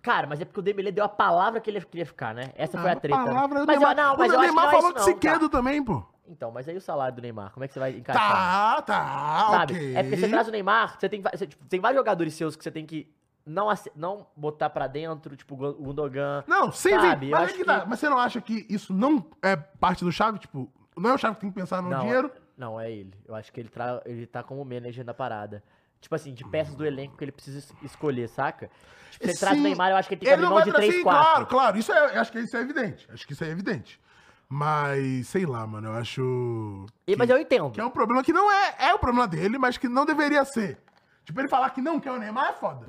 cara, 0.02 0.26
mas 0.26 0.40
é 0.40 0.44
porque 0.44 0.60
o 0.60 0.62
Dembele 0.62 0.90
deu 0.90 1.04
a 1.04 1.08
palavra 1.08 1.60
que 1.60 1.70
ele 1.70 1.80
queria 1.82 2.06
ficar, 2.06 2.34
né? 2.34 2.50
Essa 2.56 2.78
foi 2.80 2.90
a 2.90 2.94
Ah, 2.94 2.96
treta. 2.96 3.18
né? 3.18 3.24
palavra, 3.26 3.62
o 3.62 3.66
mas 3.66 3.78
Neymar, 3.78 3.96
eu, 3.98 4.02
não, 4.04 4.16
mas 4.16 4.30
o 4.30 4.34
eu 4.34 4.40
acho 4.40 4.48
que 4.48 4.54
Neymar 4.54 4.64
não 4.64 4.70
é 4.70 4.74
falou 4.74 4.96
isso 4.96 5.04
que 5.04 5.10
não, 5.12 5.18
queda 5.18 5.48
também, 5.48 5.84
pô. 5.84 6.02
Então, 6.26 6.50
mas 6.50 6.66
aí 6.68 6.76
o 6.76 6.80
salário 6.80 7.14
do 7.14 7.20
Neymar, 7.22 7.52
como 7.52 7.62
é 7.64 7.68
que 7.68 7.74
você 7.74 7.80
vai 7.80 7.92
encaixar? 7.96 8.28
Tá, 8.30 8.82
tá, 8.82 9.46
Sabe? 9.50 9.74
ok. 9.74 9.96
É 9.96 10.02
porque 10.02 10.16
você 10.16 10.28
traz 10.28 10.48
o 10.48 10.50
Neymar, 10.50 10.98
você 10.98 11.08
tem, 11.08 11.20
você, 11.20 11.46
tipo, 11.46 11.64
tem 11.66 11.78
vários 11.78 11.98
jogadores 12.00 12.32
seus 12.34 12.56
que 12.56 12.64
você 12.64 12.70
tem 12.70 12.86
que 12.86 13.06
não, 13.46 13.68
não 13.96 14.26
botar 14.36 14.70
pra 14.70 14.86
dentro, 14.86 15.36
tipo 15.36 15.54
o 15.54 15.74
Gundogan. 15.74 16.44
Não, 16.46 16.70
sem 16.72 16.98
Sabe, 16.98 17.30
Mas, 17.30 17.50
é 17.50 17.52
que 17.56 17.64
tá. 17.64 17.80
que- 17.80 17.88
mas 17.88 17.98
você 18.00 18.08
não 18.08 18.18
acha 18.18 18.40
que 18.40 18.66
isso 18.68 18.92
não 18.92 19.24
é 19.42 19.56
parte 19.56 20.04
do 20.04 20.12
Chave? 20.12 20.38
Tipo, 20.38 20.70
não 20.96 21.10
é 21.10 21.14
o 21.14 21.18
Chave 21.18 21.34
que 21.36 21.40
tem 21.42 21.50
que 21.50 21.58
pensar 21.60 21.82
no 21.82 21.90
Não, 21.90 22.00
dinheiro? 22.00 22.30
Não, 22.56 22.80
é 22.80 22.90
ele. 22.90 23.14
Eu 23.26 23.34
acho 23.34 23.52
que 23.52 23.58
ele, 23.60 23.68
tra... 23.68 24.00
ele 24.04 24.26
tá 24.26 24.42
como 24.42 24.64
manager 24.64 25.04
da 25.04 25.14
parada. 25.14 25.62
Tipo 26.00 26.14
assim, 26.16 26.34
de 26.34 26.44
peças 26.48 26.74
do 26.74 26.84
elenco 26.84 27.16
que 27.16 27.24
ele 27.24 27.30
precisa 27.32 27.58
es- 27.58 27.72
escolher, 27.82 28.28
saca? 28.28 28.68
Tipo, 29.10 29.24
se 29.24 29.30
ele 29.30 29.38
traz 29.38 29.58
o. 29.58 29.62
Neymar, 29.62 29.90
eu 29.90 29.96
acho 29.96 30.08
que 30.08 30.14
ele 30.14 30.20
tem 30.20 30.26
que 30.28 30.34
Ele 30.34 30.34
abrir 30.34 30.42
não 30.44 30.50
mão 30.50 30.58
vai 30.58 30.64
de 30.64 30.70
trazer, 30.72 30.86
3, 30.86 30.98
sim, 30.98 31.02
4. 31.04 31.22
claro, 31.22 31.46
claro. 31.46 31.78
Isso 31.78 31.92
é, 31.92 32.16
eu 32.16 32.20
acho 32.20 32.32
que 32.32 32.38
isso 32.40 32.56
é 32.56 32.60
evidente. 32.60 33.08
Acho 33.12 33.26
que 33.26 33.32
isso 33.34 33.44
é 33.44 33.48
evidente. 33.48 34.00
Mas, 34.48 35.28
sei 35.28 35.46
lá, 35.46 35.66
mano, 35.66 35.88
eu 35.88 35.92
acho. 35.94 36.86
E, 37.06 37.16
mas 37.16 37.30
eu 37.30 37.38
entendo. 37.38 37.70
Que 37.70 37.80
é 37.80 37.84
um 37.84 37.90
problema 37.90 38.22
que 38.22 38.32
não 38.32 38.50
é. 38.52 38.74
É 38.80 38.94
o 38.94 38.98
problema 38.98 39.26
dele, 39.26 39.56
mas 39.58 39.78
que 39.78 39.88
não 39.88 40.04
deveria 40.04 40.44
ser. 40.44 40.78
Tipo, 41.24 41.40
ele 41.40 41.48
falar 41.48 41.70
que 41.70 41.80
não 41.80 41.98
quer 42.00 42.10
o 42.12 42.18
Neymar 42.18 42.50
é 42.50 42.52
foda. 42.52 42.88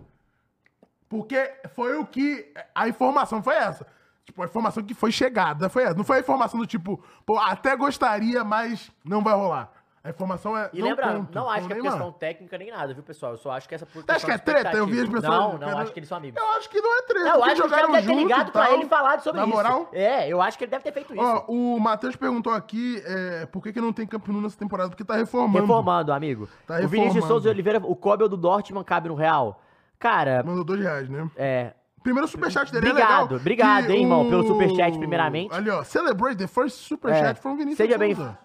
Porque 1.14 1.52
foi 1.76 1.96
o 1.96 2.08
que. 2.08 2.52
A 2.74 2.88
informação 2.88 3.44
foi 3.44 3.54
essa. 3.54 3.86
Tipo, 4.26 4.42
a 4.42 4.46
informação 4.46 4.82
que 4.84 4.96
foi 4.96 5.12
chegada 5.12 5.70
foi 5.70 5.84
essa. 5.84 5.94
Não 5.94 6.04
foi 6.04 6.18
a 6.18 6.20
informação 6.22 6.60
do 6.60 6.66
tipo, 6.66 7.04
pô, 7.24 7.38
até 7.38 7.76
gostaria, 7.76 8.44
mas 8.44 8.90
não 9.06 9.22
vai 9.22 9.36
rolar. 9.36 9.72
A 10.04 10.10
informação 10.10 10.58
é. 10.58 10.72
E 10.74 10.80
não 10.80 10.88
lembrando, 10.90 11.18
conto 11.20 11.36
não 11.36 11.50
acho 11.50 11.68
que 11.68 11.74
é 11.74 11.82
questão 11.82 12.12
técnica 12.12 12.58
nem 12.58 12.72
nada, 12.72 12.94
viu, 12.96 13.04
pessoal? 13.04 13.34
Eu 13.34 13.38
só 13.38 13.52
acho 13.52 13.70
que 13.70 13.76
essa 13.76 13.86
por 13.86 14.04
Você 14.04 14.12
acha 14.12 14.26
que 14.26 14.32
é 14.32 14.38
de 14.38 14.44
treta? 14.44 14.76
Eu 14.76 14.88
vi 14.88 15.00
as 15.00 15.08
pessoas. 15.08 15.24
Não, 15.24 15.58
não, 15.60 15.78
acho 15.78 15.94
que 15.94 16.00
eles 16.00 16.10
são 16.10 16.18
amigos. 16.18 16.42
Eu 16.42 16.50
acho 16.50 16.70
que 16.70 16.82
não 16.82 16.98
é 16.98 17.02
treta. 17.04 17.26
Não, 17.26 17.36
eu 17.36 17.44
acho 17.44 17.56
que 17.56 17.62
o 17.62 17.70
cara 17.70 17.82
jogaram 17.82 17.92
deve 17.94 18.08
ter 18.08 18.16
ligado 18.16 18.48
e 18.48 18.52
pra 18.52 18.72
ele 18.72 18.84
e 18.84 18.90
falado 18.90 19.22
sobre 19.22 19.40
Na 19.40 19.48
isso. 19.48 19.56
moral? 19.56 19.90
É, 19.94 20.28
eu 20.28 20.42
acho 20.42 20.58
que 20.58 20.64
ele 20.64 20.72
deve 20.72 20.84
ter 20.84 20.92
feito 20.92 21.14
isso. 21.14 21.24
Ó, 21.24 21.46
o 21.48 21.80
Matheus 21.80 22.16
perguntou 22.16 22.52
aqui 22.52 23.02
é, 23.06 23.46
por 23.46 23.62
que, 23.62 23.72
que 23.72 23.80
não 23.80 23.94
tem 23.94 24.08
Camp 24.08 24.28
Nou 24.28 24.42
nessa 24.42 24.58
temporada, 24.58 24.90
porque 24.90 25.06
tá 25.06 25.16
reformando. 25.16 25.60
Reformando, 25.60 26.12
amigo. 26.12 26.50
Tá 26.66 26.74
o 26.74 26.78
Vinícius 26.80 27.14
reformando. 27.14 27.28
Souza 27.28 27.44
de 27.44 27.50
Oliveira, 27.50 27.80
o 27.82 27.96
Kobel 27.96 28.28
do 28.28 28.36
Dortmund 28.36 28.84
cabe 28.84 29.08
no 29.08 29.16
Real. 29.16 29.62
Cara, 30.04 30.44
Mandou 30.46 30.64
dois 30.64 30.82
reais, 30.82 31.10
né? 31.10 31.30
é. 31.36 31.74
Primeiro 32.04 32.28
superchat 32.28 32.70
dele 32.70 32.90
Obrigado, 32.90 33.10
é 33.10 33.22
legal. 33.24 33.38
obrigado, 33.40 33.90
hein, 33.92 34.02
irmão, 34.02 34.28
o- 34.28 34.30
pelo 34.30 34.46
superchat, 34.46 34.98
primeiramente. 34.98 35.54
Ali, 35.56 35.70
ó. 35.70 35.82
Celebrate 35.86 36.36
the 36.38 36.48
first 36.48 36.76
superchat 36.86 37.40
É, 37.40 37.42
from 37.42 37.56
Vinícius 37.56 37.78
seja 37.78 37.98
bem- 37.98 38.14
Souza. 38.14 38.38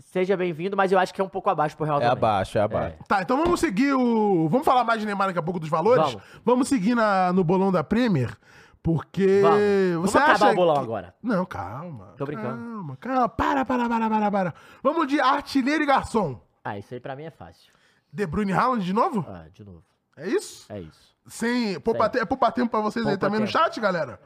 Seja 0.00 0.36
bem-vindo, 0.36 0.76
mas 0.76 0.90
eu 0.90 0.98
acho 0.98 1.14
que 1.14 1.20
é 1.20 1.24
um 1.24 1.28
pouco 1.28 1.48
abaixo 1.48 1.76
pro 1.76 1.86
Real 1.86 1.98
É 1.98 2.00
também. 2.00 2.12
abaixo, 2.18 2.58
é 2.58 2.60
abaixo. 2.60 2.96
Tá, 3.06 3.22
então 3.22 3.36
vamos 3.36 3.60
seguir 3.60 3.92
o... 3.94 4.48
Vamos 4.48 4.64
falar 4.66 4.82
mais 4.82 4.98
de 4.98 5.06
Neymar 5.06 5.28
daqui 5.28 5.38
a 5.38 5.42
pouco 5.42 5.60
dos 5.60 5.68
valores? 5.68 6.16
Vamos. 6.44 6.66
seguir 6.66 6.96
na, 6.96 7.32
no 7.32 7.44
bolão 7.44 7.70
da 7.70 7.84
Premier, 7.84 8.36
porque... 8.82 9.38
Vamos. 9.40 9.58
Você 9.60 9.92
Vamos 9.94 10.16
acabar 10.16 10.32
acha 10.32 10.50
o 10.50 10.54
bolão 10.56 10.74
que- 10.74 10.80
agora. 10.80 11.14
Não, 11.22 11.44
calma. 11.46 12.14
Tô 12.18 12.26
brincando. 12.26 12.48
Calma, 12.56 12.96
calma. 12.96 13.28
Para, 13.28 13.64
para, 13.64 13.88
para, 13.88 14.08
para, 14.10 14.30
para. 14.32 14.54
Vamos 14.82 15.06
de 15.06 15.20
artilheiro 15.20 15.84
e 15.84 15.86
garçom. 15.86 16.40
Ah, 16.64 16.76
isso 16.76 16.92
aí 16.92 16.98
pra 16.98 17.14
mim 17.14 17.22
é 17.22 17.30
fácil. 17.30 17.72
De 18.12 18.26
Bruyne 18.26 18.52
Haaland 18.52 18.84
de 18.84 18.92
novo? 18.92 19.24
Ah, 19.28 19.44
de 19.54 19.62
novo. 19.64 19.84
É 20.20 20.28
isso? 20.28 20.66
É 20.72 20.80
isso. 20.80 21.10
Sem... 21.26 21.78
Poupa, 21.80 22.08
te- 22.08 22.18
é 22.18 22.24
poupar 22.24 22.52
tempo 22.52 22.70
pra 22.70 22.80
vocês 22.80 23.04
aí 23.06 23.12
Poupa 23.12 23.26
também 23.26 23.40
no 23.40 23.46
tempo. 23.46 23.58
chat, 23.58 23.80
galera? 23.80 24.20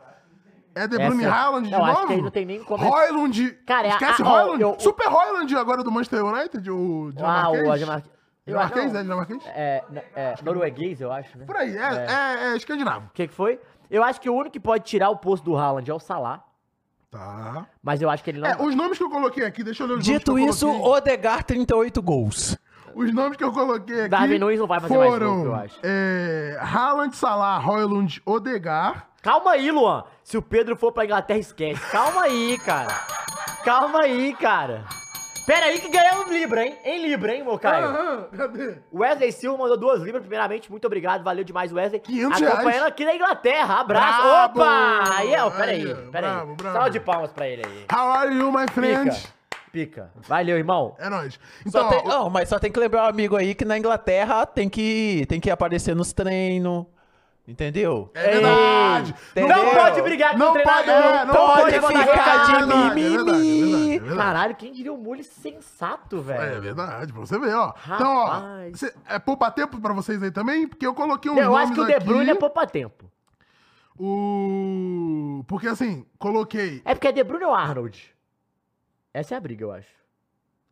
É 0.75 0.89
De 0.89 0.97
Essa- 0.97 1.05
Bruyne 1.07 1.23
e 1.23 1.27
Haaland 1.27 1.65
de 1.67 1.71
Não, 1.71 1.79
novo? 1.79 1.91
acho 1.93 2.07
que 2.09 2.13
aí 2.15 2.23
não 2.23 2.31
tem 2.31 2.45
nem 2.45 2.65
como- 2.65 2.85
Royland. 2.89 3.51
Cara, 3.67 3.87
é 3.89 3.91
Esquece 3.91 4.23
a- 4.23 4.25
Royland. 4.25 4.61
eu- 4.63 4.77
Super 4.81 5.07
Royland 5.09 5.57
agora 5.57 5.85
do 5.85 5.91
Manchester 5.93 6.25
United, 6.25 6.71
o 6.71 7.09
Ah, 7.09 7.13
dinamarquês. 7.15 7.69
o 7.69 7.73
Ademar... 7.73 8.03
Dinamarquês, 8.47 8.93
não. 8.93 9.01
é 9.01 9.03
dinamarquês? 9.03 9.43
É, 9.47 9.85
é, 10.17 10.35
norueguês, 10.43 11.01
eu 11.01 11.11
acho, 11.13 11.39
né? 11.39 11.45
Por 11.47 11.57
aí, 11.57 11.77
é, 11.77 11.81
é. 11.81 12.53
é 12.53 12.57
escandinavo. 12.57 13.07
O 13.07 13.11
que, 13.15 13.29
que 13.29 13.35
foi? 13.35 13.61
Eu 13.91 14.03
acho 14.03 14.21
que 14.21 14.29
o 14.29 14.35
único 14.35 14.51
que 14.53 14.61
pode 14.61 14.85
tirar 14.85 15.11
o 15.11 15.17
posto 15.17 15.45
do 15.45 15.57
Haaland 15.57 15.89
é 15.91 15.95
o 15.95 15.99
Salah, 16.01 16.43
Tá. 17.11 17.67
mas 17.83 18.03
eu 18.03 18.11
acho 18.11 18.25
que 18.25 18.31
ele 18.31 18.41
não... 18.41 18.49
É, 18.49 18.57
os 18.61 18.75
nomes 18.75 18.99
que 18.99 19.05
eu 19.05 19.11
coloquei 19.11 19.45
aqui, 19.47 19.63
deixa 19.63 19.85
eu 19.85 19.87
ler 19.87 19.99
os 19.99 20.05
Dito 20.05 20.33
nomes 20.33 20.45
que 20.45 20.49
eu 20.51 20.55
isso, 20.55 20.67
coloquei. 20.67 20.93
Odegar 21.13 21.45
38 21.45 22.03
gols. 22.03 22.59
Os 22.95 23.13
nomes 23.13 23.37
que 23.37 23.45
eu 23.45 23.53
coloquei 23.53 24.01
aqui 24.01 24.09
Darwin 24.09 24.39
Nunes 24.39 24.59
não 24.61 24.67
vai 24.67 24.81
fazer 24.81 24.97
mais 24.97 25.11
foram, 25.11 25.37
gol, 25.37 25.47
eu 25.47 25.55
acho. 25.55 25.79
É, 25.83 26.59
Haaland, 26.61 27.17
Salah, 27.17 27.59
Royland, 27.59 28.21
Odegar. 28.25 29.09
Calma 29.23 29.53
aí, 29.53 29.71
Luan. 29.71 30.05
Se 30.23 30.37
o 30.37 30.43
Pedro 30.43 30.77
for 30.77 30.93
pra 30.93 31.05
Inglaterra, 31.05 31.39
esquece. 31.39 31.81
Calma 31.91 32.23
aí, 32.23 32.59
cara. 32.59 32.95
Calma 33.65 34.01
aí, 34.01 34.35
cara. 34.35 34.85
Pera 35.47 35.67
aí 35.67 35.79
que 35.79 35.89
ganhamos 35.91 36.31
Libra, 36.31 36.65
hein? 36.65 36.79
Em 36.85 37.03
Libra, 37.07 37.35
hein, 37.35 37.45
meu 37.45 37.59
Caio? 37.59 37.85
Aham, 37.87 38.29
cadê? 38.35 38.79
Wesley 38.93 39.31
Silva 39.31 39.59
mandou 39.59 39.77
duas 39.77 40.01
libras, 40.01 40.23
primeiramente, 40.23 40.71
muito 40.71 40.87
obrigado, 40.87 41.23
valeu 41.23 41.45
demais, 41.45 41.71
Wesley. 41.71 42.01
500 42.01 42.41
Acompanhando 42.43 42.65
reais. 42.71 42.83
aqui 42.87 43.05
na 43.05 43.15
Inglaterra, 43.15 43.81
abraço. 43.81 44.23
Brabo! 44.23 44.61
Opa! 44.61 45.17
Aí, 45.19 45.37
ó, 45.37 45.51
pera 45.51 45.73
aí, 45.73 45.95
pera 46.11 46.41
aí. 46.41 46.47
brabo. 46.57 46.73
Salve 46.73 46.91
de 46.91 47.01
palmas 47.01 47.31
pra 47.31 47.47
ele 47.47 47.63
aí. 47.67 47.85
How 47.93 48.11
are 48.13 48.35
you, 48.35 48.51
my 48.51 48.67
friend? 48.73 49.11
Pica, 49.11 49.29
pica. 49.75 50.11
Valeu, 50.29 50.57
irmão. 50.57 50.95
É 51.01 51.09
nóis. 51.11 51.35
Só 51.67 51.81
Então, 51.81 51.89
tem- 51.91 52.03
ó, 52.05 52.09
não, 52.09 52.31
mas 52.31 52.49
só 52.49 52.59
tem 52.61 52.71
que 52.71 52.79
lembrar 52.79 53.07
o 53.07 53.09
amigo 53.09 53.35
aí 53.37 53.55
que 53.57 53.65
na 53.65 53.77
Inglaterra 53.77 54.47
tem 54.47 54.69
que, 54.69 55.27
tem 55.29 55.41
que 55.41 55.51
aparecer 55.51 55.97
nos 55.97 56.13
treinos. 56.13 56.87
Entendeu? 57.47 58.11
é 58.15 58.31
verdade. 58.33 59.15
Ei, 59.37 59.43
Não 59.47 59.59
Entendeu? 59.59 59.75
pode 59.75 60.01
brigar 60.03 60.33
com 60.33 60.39
Não 60.39 60.51
o 60.51 60.63
pode, 60.63 60.65
treinador. 60.85 61.11
é, 61.13 61.25
não 61.27 61.35
pode 61.35 61.61
pode 61.61 61.75
ficar 61.75 61.93
de 61.93 62.01
É 62.01 62.05
verdade, 62.07 62.53
é 62.55 62.57
verdade, 62.59 62.91
é 62.91 62.95
mimimi. 62.95 63.99
verdade. 63.99 64.17
Caralho, 64.17 64.55
quem 64.57 64.73
diria 64.73 64.93
um 64.93 64.97
mule 64.97 65.23
sensato, 65.23 66.17
É 66.17 66.21
velho? 66.21 66.63
verdade, 66.63 67.13
pra 67.13 67.21
você 67.21 67.39
ver, 67.39 67.55
ó. 67.55 67.75
Então, 67.85 68.17
ó, 68.17 68.25
Rapaz. 68.25 68.79
cê- 68.81 68.95
é 69.07 69.19
poupa 69.19 69.51
tempo 69.51 69.79
pra 69.79 69.93
vocês 69.93 70.23
aí 70.23 70.31
também, 70.31 70.67
porque 70.67 70.87
eu 70.87 70.95
coloquei 70.95 71.31
uns 71.31 71.37
Eu 71.37 71.51
nomes 71.51 71.65
acho 71.65 71.73
que 71.75 71.81
o 71.81 71.85
De 71.87 71.93
aqui, 71.93 72.05
Bruyne 72.07 72.31
é 72.31 72.35
poupa 72.35 72.67
tempo. 72.67 73.05
O... 73.99 75.45
Porque 75.47 75.69
assim, 75.69 76.07
coloquei... 76.19 76.81
É 76.85 76.95
porque 76.95 77.09
é 77.09 77.13
De 77.13 77.23
Bruyne 77.23 77.45
ou 77.45 77.55
Arnold? 77.55 78.14
Essa 79.15 79.35
é 79.35 79.39
a 79.39 79.41
briga, 79.41 79.65
eu 79.65 79.73
acho. 79.73 79.89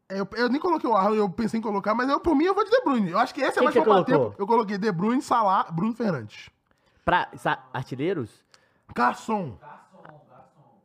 Eu, 0.09 0.29
eu 0.35 0.49
nem 0.49 0.61
coloquei 0.61 0.91
o 0.91 0.95
Arnold, 0.95 1.19
eu 1.19 1.31
pensei 1.31 1.59
em 1.59 1.63
colocar, 1.63 1.95
mas 1.95 2.09
eu, 2.11 2.21
por 2.21 2.35
mim 2.35 2.45
eu 2.45 2.55
vou 2.55 2.65
de 2.65 2.71
De 2.71 2.83
Bruyne. 2.83 3.11
Eu 3.13 3.19
acho 3.19 3.33
que 3.33 3.41
esse 3.41 3.51
é 3.59 3.71
Quem 3.71 3.85
mais 3.87 4.05
tempo. 4.05 4.35
Eu 4.37 4.47
coloquei 4.47 4.77
De 4.77 4.93
Bruyne, 4.93 5.23
Salah, 5.23 5.71
Bruno 5.71 5.95
Fernandes. 5.95 6.51
Pra 7.05 7.29
sa- 7.37 7.65
artilheiros? 7.73 8.29
Garçom. 8.95 9.57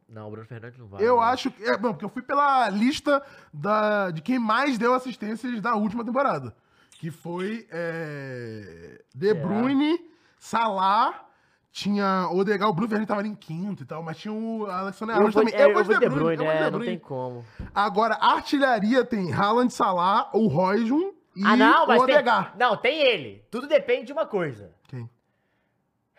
Não, 0.08 0.28
o 0.28 0.32
Bruno 0.32 0.48
Fernandes 0.48 0.80
não 0.80 0.88
vai. 0.88 1.04
Eu 1.04 1.18
né? 1.18 1.24
acho 1.26 1.52
que. 1.52 1.64
É, 1.64 1.78
não, 1.78 1.92
porque 1.92 2.06
eu 2.06 2.10
fui 2.10 2.22
pela 2.22 2.70
lista 2.70 3.22
da, 3.52 4.12
de 4.12 4.22
quem 4.22 4.40
mais 4.40 4.78
deu 4.78 4.94
assistências 4.94 5.60
da 5.60 5.76
última 5.76 6.06
temporada. 6.06 6.56
Que 6.92 7.12
foi 7.12 7.68
é, 7.70 9.02
De 9.14 9.28
Será? 9.28 9.46
Bruyne, 9.46 10.00
Salah, 10.40 11.27
tinha 11.72 12.28
Odegaard, 12.32 12.72
o 12.72 12.74
Bruno 12.74 12.90
Fernandes 12.90 13.08
tava 13.08 13.22
ali 13.22 13.30
em 13.30 13.36
quinto 13.36 13.84
e 13.84 13.86
tal, 13.86 14.02
mas 14.02 14.18
tinha 14.18 14.34
o 14.34 14.66
Alexander 14.66 15.16
Eu 15.16 15.28
Arnold 15.28 15.36
também. 15.36 15.54
é, 15.54 15.66
eu 15.66 15.74
vou 15.74 15.84
de 15.84 16.00
De 16.00 16.10
Bruyne, 16.10 16.44
eu 16.44 16.52
de 16.52 16.58
é, 16.58 16.58
De 16.58 16.64
não 16.64 16.72
Bruyne. 16.80 16.86
tem 16.88 17.00
como. 17.00 17.46
Agora, 17.74 18.16
artilharia 18.16 19.06
tem 19.06 19.32
Haaland, 19.32 19.72
Salah, 19.72 20.30
o 20.34 20.48
Royjun 20.48 21.12
e 21.36 21.44
ah, 21.46 21.56
não, 21.56 21.84
o 21.84 21.88
tem... 21.88 22.00
Odegaard. 22.00 22.58
Não, 22.58 22.76
tem 22.78 23.00
ele. 23.00 23.46
Tudo 23.52 23.68
depende 23.68 24.06
de 24.08 24.14
uma 24.14 24.26
coisa. 24.26 24.72
Quem? 24.88 25.08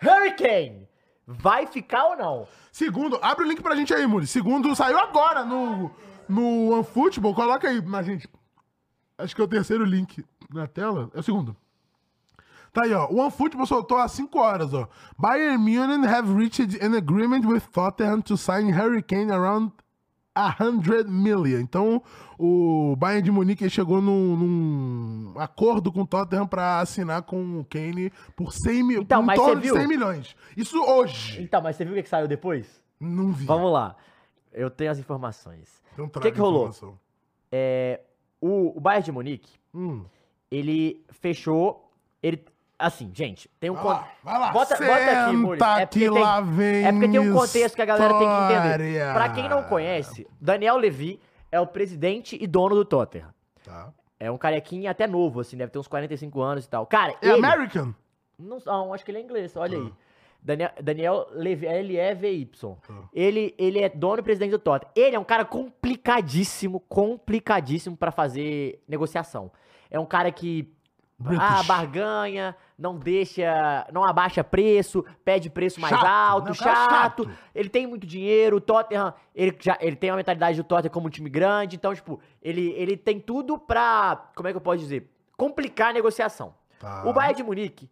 Hurricane, 0.01 0.89
vai 1.27 1.67
ficar 1.67 2.05
ou 2.07 2.17
não? 2.17 2.49
Segundo, 2.71 3.19
abre 3.21 3.45
o 3.45 3.49
link 3.49 3.61
pra 3.61 3.75
gente 3.75 3.93
aí, 3.93 4.07
Muri. 4.07 4.27
Segundo, 4.29 4.75
saiu 4.77 4.99
agora 4.99 5.45
no, 5.45 5.91
no 6.29 6.73
OneFootball. 6.75 7.35
Coloca 7.35 7.69
aí, 7.69 7.83
mas, 7.83 8.07
gente. 8.07 8.29
Acho 9.17 9.35
que 9.35 9.41
é 9.41 9.45
o 9.45 9.49
terceiro 9.49 9.85
link 9.85 10.25
na 10.55 10.69
tela. 10.69 11.11
É 11.13 11.19
o 11.19 11.23
segundo. 11.23 11.57
Tá 12.73 12.85
aí, 12.85 12.93
ó. 12.93 13.07
O 13.11 13.19
OneFootball 13.21 13.67
soltou 13.67 13.99
há 13.99 14.07
5 14.09 14.39
horas, 14.39 14.73
ó. 14.75 14.89
Bayern 15.19 15.59
Munich 15.59 16.07
have 16.07 16.33
reached 16.35 16.81
an 16.83 16.95
agreement 16.97 17.45
with 17.47 17.63
Tottenham 17.73 18.21
to 18.23 18.37
sign 18.37 18.71
Harry 18.73 19.03
Kane 19.03 19.31
around 19.33 19.73
100 20.35 21.09
million. 21.11 21.61
Então, 21.61 22.03
o 22.39 22.95
Bayern 22.97 23.23
de 23.23 23.31
Munique 23.33 23.69
chegou 23.69 24.01
num, 24.01 24.37
num 24.37 25.33
acordo 25.41 25.91
com 25.91 26.03
o 26.03 26.07
Tottenham 26.07 26.47
pra 26.47 26.79
assinar 26.81 27.23
com 27.23 27.59
o 27.61 27.65
Kane 27.65 28.13
por 28.37 28.53
100 28.53 28.83
mil, 28.85 29.03
Então, 29.03 29.23
em 29.23 29.27
mas 29.27 29.39
torno 29.39 29.55
você 29.55 29.61
de 29.61 29.67
viu? 29.67 29.75
100 29.77 29.89
milhões. 29.89 30.37
Isso 30.57 30.81
hoje. 30.81 31.43
Então, 31.43 31.61
mas 31.61 31.75
você 31.77 31.85
viu 31.85 31.95
o 31.99 32.03
que, 32.03 32.09
saiu 32.09 32.29
depois? 32.29 32.67
Não 33.01 33.33
vi. 33.33 33.47
Vamos 33.47 33.73
lá. 33.73 33.97
Eu 34.53 34.71
tenho 34.71 34.91
as 34.91 34.99
informações. 34.99 35.83
Então 35.95 36.07
O 36.07 36.11
que, 36.21 36.31
que 36.31 36.39
rolou? 36.41 36.71
É, 37.51 38.01
o, 38.41 38.77
o 38.77 38.81
Bayern 38.81 39.05
de 39.05 39.13
Munique, 39.13 39.51
Hum. 39.75 40.05
ele 40.51 41.05
fechou. 41.11 41.91
Ele. 42.23 42.45
Assim, 42.79 43.11
gente, 43.13 43.51
tem 43.59 43.71
um. 43.71 43.75
Vai 43.75 43.83
con- 43.83 43.89
lá, 43.89 44.09
vai 44.23 44.39
lá. 44.39 44.53
Bota, 44.53 44.77
bota 44.77 45.25
aqui, 45.27 45.37
Muri. 45.37 45.59
É 45.61 45.87
porque, 45.87 45.99
que 46.07 46.11
tem, 46.13 46.23
lá 46.23 46.41
vem 46.41 46.85
é 46.87 46.93
porque 46.93 47.09
tem 47.09 47.19
um 47.19 47.35
contexto 47.35 47.75
que 47.75 47.83
a 47.83 47.85
galera 47.85 48.15
tem 48.19 48.29
que 48.29 48.35
entender. 48.55 48.91
história. 48.93 49.15
Pra 49.15 49.29
quem 49.31 49.49
não 49.49 49.63
conhece, 49.65 50.27
Daniel 50.41 50.77
Levy 50.77 51.19
é 51.51 51.59
o 51.59 51.67
presidente 51.67 52.39
e 52.41 52.47
dono 52.47 52.77
do 52.77 52.85
Tottenham. 52.85 53.29
Tá. 53.65 53.93
É 54.21 54.31
um 54.31 54.39
carequinha 54.39 54.91
até 54.93 55.07
novo, 55.09 55.41
assim, 55.41 55.57
deve 55.57 55.73
ter 55.73 55.79
uns 55.79 55.89
45 55.89 56.41
anos 56.41 56.65
e 56.65 56.69
tal. 56.69 56.87
Cara, 56.87 57.15
É 57.21 57.29
ele... 57.31 57.45
American? 57.45 57.95
Não, 58.39 58.59
não, 58.65 58.95
acho 58.95 59.05
que 59.05 59.11
ele 59.11 59.19
é 59.19 59.23
inglês, 59.23 59.57
olha 59.57 59.77
Ah. 59.79 59.81
aí. 59.83 59.93
Daniel, 60.41 60.71
Daniel 60.81 61.27
Levy, 61.33 61.67
L-E-V-Y. 61.67 62.77
Ah. 62.89 62.93
Ele, 63.13 63.55
ele 63.59 63.81
é 63.81 63.89
dono 63.89 64.21
e 64.21 64.23
presidente 64.23 64.53
do 64.53 64.59
Tottenham. 64.61 64.93
Ele 64.95 65.17
é 65.17 65.19
um 65.19 65.25
cara 65.25 65.45
complicadíssimo, 65.45 66.79
complicadíssimo 66.89 67.97
pra 67.97 68.11
fazer 68.13 68.81
negociação. 68.89 69.51
É 69.91 69.99
um 69.99 70.07
cara 70.07 70.31
que 70.31 70.73
British. 71.19 71.43
ah, 71.43 71.63
barganha, 71.65 72.57
não 72.79 72.97
deixa, 72.97 73.87
não 73.93 74.05
abaixa 74.05 74.45
preço, 74.45 75.05
pede 75.25 75.51
preço 75.51 75.81
mais 75.81 75.93
Chato, 75.93 76.07
alto, 76.07 76.51
é 76.51 76.55
chato, 76.55 76.91
chato. 77.25 77.31
Ele 77.53 77.69
tem 77.69 77.87
muito 77.89 78.07
dinheiro, 78.07 78.59
o 78.59 78.61
Tottenham, 78.61 79.13
ele, 79.35 79.57
já, 79.61 79.77
ele 79.81 79.97
tem 79.97 80.11
uma 80.11 80.17
mentalidade 80.19 80.57
do 80.57 80.63
Tottenham 80.65 80.93
como 80.93 81.09
um 81.09 81.11
time 81.11 81.29
grande, 81.29 81.75
então, 81.75 81.93
tipo, 81.93 82.21
ele, 82.41 82.71
ele 82.77 82.97
tem 82.97 83.19
tudo 83.19 83.59
pra, 83.59 84.31
como 84.37 84.47
é 84.49 84.53
que 84.53 84.57
eu 84.57 84.61
posso 84.61 84.79
dizer, 84.79 85.11
complicar 85.37 85.91
a 85.91 85.93
negociação. 85.93 86.55
Tá. 86.79 87.03
O 87.05 87.13
Bayern 87.13 87.35
de 87.37 87.43
Munique 87.43 87.91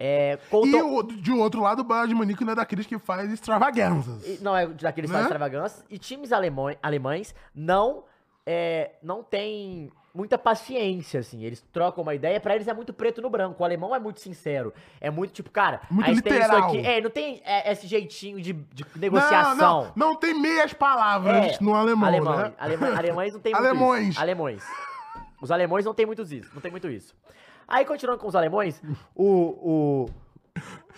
é, 0.00 0.34
E 0.34 0.50
contou... 0.50 0.98
o, 0.98 1.02
de 1.02 1.32
outro 1.32 1.60
lado, 1.60 1.80
o 1.80 1.84
Bayern 1.84 2.08
de 2.08 2.14
Munique 2.14 2.44
não 2.44 2.52
é 2.52 2.56
daqueles 2.56 2.86
que 2.86 2.98
faz 2.98 3.30
extravaganzas. 3.32 4.26
E- 4.26 4.38
Não 4.42 4.56
é 4.56 4.66
daqueles 4.66 5.10
Né? 5.10 5.16
né? 5.18 5.22
extravagâncias. 5.24 5.84
E 5.90 5.98
times 5.98 6.32
alemães, 6.32 6.78
alemães 6.82 7.34
não, 7.54 8.04
é, 8.46 8.92
não 9.02 9.22
tem 9.24 9.90
muita 10.14 10.36
paciência, 10.38 11.20
assim. 11.20 11.44
Eles 11.44 11.60
trocam 11.72 12.02
uma 12.02 12.14
ideia, 12.14 12.40
pra 12.40 12.54
eles 12.54 12.66
é 12.68 12.74
muito 12.74 12.92
preto 12.92 13.20
no 13.22 13.30
branco. 13.30 13.62
O 13.62 13.64
alemão 13.64 13.94
é 13.94 13.98
muito 13.98 14.20
sincero. 14.20 14.72
É 15.00 15.10
muito 15.10 15.32
tipo, 15.32 15.50
cara, 15.50 15.80
Muito 15.90 16.06
a 16.10 16.12
gente 16.12 16.22
tem 16.22 16.32
literal. 16.32 16.58
isso 16.58 16.68
aqui. 16.78 16.86
É, 16.86 17.00
não 17.00 17.10
tem 17.10 17.40
é, 17.44 17.70
esse 17.72 17.86
jeitinho 17.86 18.40
de, 18.40 18.52
de 18.52 18.84
negociação. 18.96 19.56
Não, 19.56 19.92
não, 19.94 20.08
não 20.12 20.16
tem 20.16 20.34
meias 20.40 20.72
palavras 20.72 21.56
É, 21.56 21.58
no 21.60 21.74
alemão, 21.74 22.08
Alemão, 22.08 22.36
né? 22.38 22.52
alemães 22.96 23.32
não 23.32 23.40
tem 23.40 23.52
muito 23.52 23.66
Alemões. 23.66 24.08
isso. 24.08 24.20
Alemões. 24.20 24.64
Os 25.40 25.50
alemães 25.50 25.84
não 25.84 25.94
tem 25.94 26.04
muito 26.06 26.22
isso. 26.22 26.50
Não 26.54 26.60
tem 26.60 26.70
muito 26.70 26.88
isso. 26.88 27.14
Aí, 27.66 27.84
continuando 27.84 28.20
com 28.20 28.26
os 28.26 28.34
alemães, 28.34 28.82
o, 29.14 29.26
o, 29.26 30.06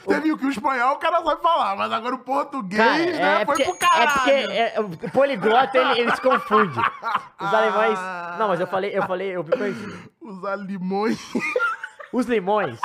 Você 0.04 0.20
viu 0.20 0.38
que 0.38 0.46
o 0.46 0.50
espanhol 0.50 0.94
o 0.94 0.98
cara 0.98 1.22
sabe 1.22 1.42
falar, 1.42 1.76
mas 1.76 1.92
agora 1.92 2.14
o 2.14 2.18
português, 2.20 2.80
Cara, 2.82 2.98
né, 2.98 3.42
é, 3.42 3.44
foi 3.44 3.46
porque, 3.46 3.64
pro 3.64 3.74
caralho. 3.76 4.08
é 4.08 4.12
porque 4.14 4.30
é, 4.30 4.80
o 4.80 5.10
poliglota 5.10 5.76
ele, 5.78 6.00
ele 6.00 6.14
se 6.14 6.20
confunde. 6.22 6.78
Os 7.38 7.54
alemães. 7.54 7.98
Não, 8.38 8.48
mas 8.48 8.60
eu 8.60 8.66
falei, 8.66 8.96
eu 8.96 9.02
falei, 9.02 9.36
eu 9.36 9.44
me 9.44 9.50
conheci. 9.50 10.10
Usar 10.22 10.56
limões. 10.56 11.18
Os 12.12 12.26
limões. 12.26 12.78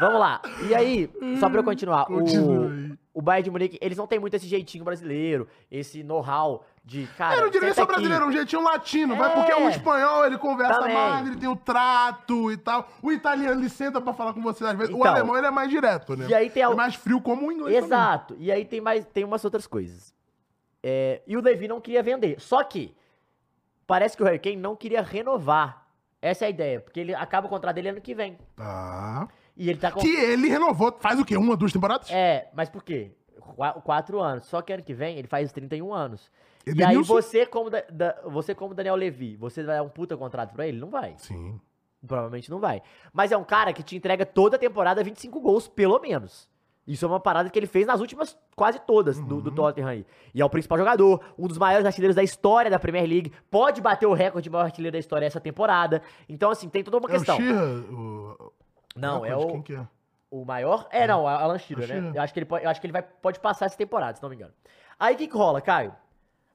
Vamos 0.00 0.18
lá. 0.18 0.40
E 0.68 0.74
aí, 0.74 1.08
só 1.38 1.48
pra 1.48 1.60
eu 1.60 1.64
continuar, 1.64 2.06
Continua 2.06 2.66
aí. 2.66 2.90
o, 2.92 2.98
o 3.14 3.22
Bayern 3.22 3.44
de 3.44 3.50
Munique, 3.50 3.78
eles 3.80 3.96
não 3.96 4.06
têm 4.08 4.18
muito 4.18 4.34
esse 4.34 4.46
jeitinho 4.48 4.84
brasileiro, 4.84 5.48
esse 5.70 6.02
know-how 6.02 6.66
de, 6.84 7.06
cara, 7.16 7.36
Eu 7.36 7.42
não 7.44 7.50
diria 7.50 7.72
só 7.72 7.86
brasileiro, 7.86 8.24
é 8.24 8.26
um 8.26 8.32
jeitinho 8.32 8.60
latino, 8.62 9.14
vai, 9.16 9.30
É. 9.30 9.34
porque 9.34 9.52
o 9.54 9.68
espanhol 9.70 10.26
ele 10.26 10.36
conversa 10.36 10.80
Também. 10.80 10.94
mais, 10.96 11.26
ele 11.28 11.36
tem 11.36 11.48
o 11.48 11.54
trato 11.56 12.50
e 12.50 12.56
tal. 12.56 12.88
O 13.00 13.12
italiano 13.12 13.60
ele 13.60 13.68
senta 13.70 14.00
pra 14.00 14.12
falar 14.12 14.34
com 14.34 14.42
você 14.42 14.64
às 14.64 14.76
vezes. 14.76 14.92
o 14.92 14.98
Então. 14.98 15.12
alemão 15.12 15.36
ele 15.38 15.46
é 15.46 15.50
mais 15.50 15.70
direto, 15.70 16.16
né? 16.16 16.26
E 16.28 16.34
aí 16.34 16.50
tem 16.50 16.60
Ele 16.62 16.66
al- 16.66 16.72
é 16.72 16.76
mais 16.76 16.94
frio 16.96 17.20
como 17.22 17.46
o 17.46 17.52
inglês 17.52 17.76
também. 17.84 17.86
Exato. 17.98 18.36
E 18.38 18.50
aí 18.50 18.64
tem 18.64 18.80
mais, 18.80 19.06
tem 19.06 19.22
umas 19.24 19.44
outras 19.44 19.66
coisas. 19.66 20.12
É, 20.82 21.22
e 21.26 21.36
o 21.36 21.40
Levi 21.40 21.68
não 21.68 21.80
queria 21.80 22.02
vender. 22.02 22.38
Só 22.40 22.62
que 22.64 22.94
parece 23.86 24.16
que 24.16 24.22
o 24.22 24.26
Harry 24.26 24.38
Kane 24.40 24.56
não 24.56 24.74
queria 24.76 25.02
renovar. 25.02 25.86
Essa 26.20 26.44
é 26.44 26.46
a 26.46 26.50
ideia, 26.50 26.80
porque 26.80 27.00
ele 27.00 27.14
acaba 27.14 27.46
o 27.46 27.50
contrato 27.50 27.74
dele 27.76 27.90
ano 27.90 28.00
que 28.00 28.14
vem. 28.14 28.38
Tá. 28.56 29.28
E 29.56 29.68
ele 29.70 29.78
tá 29.78 29.90
com 29.92 30.00
Que 30.00 30.08
ele 30.08 30.48
renovou, 30.48 30.94
faz 31.00 31.18
o 31.20 31.24
quê? 31.24 31.36
Uma, 31.36 31.56
duas 31.56 31.72
temporadas? 31.72 32.10
É, 32.10 32.48
mas 32.54 32.68
por 32.68 32.82
quê? 32.82 33.12
Qua- 33.56 33.74
Quatro 33.74 34.20
anos. 34.20 34.44
Só 34.46 34.60
que 34.62 34.72
ano 34.72 34.82
que 34.82 34.94
vem 34.94 35.16
ele 35.18 35.28
faz 35.28 35.52
31 35.52 35.92
anos. 35.94 36.30
E 36.66 36.70
aí 36.70 36.74
Edenilson? 36.76 37.12
você 37.14 37.46
como, 37.46 37.70
da- 37.70 37.84
da- 37.90 38.16
você 38.26 38.54
como 38.54 38.74
Daniel 38.74 38.94
Levy, 38.96 39.36
você 39.36 39.62
vai 39.62 39.76
dar 39.76 39.82
um 39.82 39.88
puta 39.88 40.16
contrato 40.16 40.52
pra 40.54 40.66
ele? 40.66 40.78
Não 40.80 40.88
vai. 40.90 41.14
Sim. 41.18 41.60
Provavelmente 42.06 42.50
não 42.50 42.58
vai. 42.58 42.82
Mas 43.12 43.32
é 43.32 43.36
um 43.36 43.44
cara 43.44 43.72
que 43.72 43.82
te 43.82 43.96
entrega 43.96 44.26
toda 44.26 44.56
a 44.56 44.58
temporada 44.58 45.02
25 45.04 45.40
gols, 45.40 45.68
pelo 45.68 45.98
menos. 46.00 46.48
Isso 46.86 47.02
é 47.04 47.08
uma 47.08 47.20
parada 47.20 47.48
que 47.48 47.58
ele 47.58 47.66
fez 47.66 47.86
nas 47.86 48.00
últimas 48.00 48.36
quase 48.54 48.78
todas 48.80 49.18
do, 49.18 49.36
Uhum. 49.36 49.40
do 49.40 49.50
Tottenham 49.50 49.88
aí. 49.88 50.06
E 50.34 50.42
é 50.42 50.44
o 50.44 50.50
principal 50.50 50.76
jogador, 50.76 51.22
um 51.38 51.46
dos 51.46 51.56
maiores 51.56 51.86
artilheiros 51.86 52.14
da 52.16 52.22
história 52.22 52.70
da 52.70 52.78
Premier 52.78 53.06
League. 53.08 53.32
Pode 53.50 53.80
bater 53.80 54.04
o 54.06 54.12
recorde 54.12 54.44
de 54.44 54.50
maior 54.50 54.64
artilheiro 54.64 54.92
da 54.92 54.98
história 54.98 55.24
essa 55.24 55.40
temporada. 55.40 56.02
Então, 56.28 56.50
assim, 56.50 56.68
tem 56.68 56.84
toda 56.84 56.98
uma 56.98 57.08
É 57.08 57.12
o 57.12 57.14
questão. 57.14 57.36
Shearer, 57.38 57.94
o... 57.94 58.52
Não, 58.94 59.24
é 59.26 59.36
o, 59.36 59.46
Quem 59.48 59.62
que 59.62 59.74
é? 59.74 59.86
o 60.30 60.44
maior. 60.44 60.86
É, 60.90 61.06
não, 61.06 61.26
a 61.26 61.40
Alan 61.40 61.58
Shearer, 61.58 62.02
né? 62.02 62.12
Eu 62.14 62.22
acho 62.22 62.32
que 62.32 62.38
ele, 62.38 62.46
pode, 62.46 62.64
eu 62.64 62.70
acho 62.70 62.80
que 62.80 62.86
ele 62.86 62.92
vai, 62.92 63.02
pode 63.02 63.40
passar 63.40 63.66
essa 63.66 63.76
temporada, 63.76 64.16
se 64.16 64.22
não 64.22 64.30
me 64.30 64.36
engano. 64.36 64.52
Aí 64.98 65.14
o 65.14 65.18
que, 65.18 65.26
que 65.26 65.36
rola, 65.36 65.60
Caio? 65.60 65.94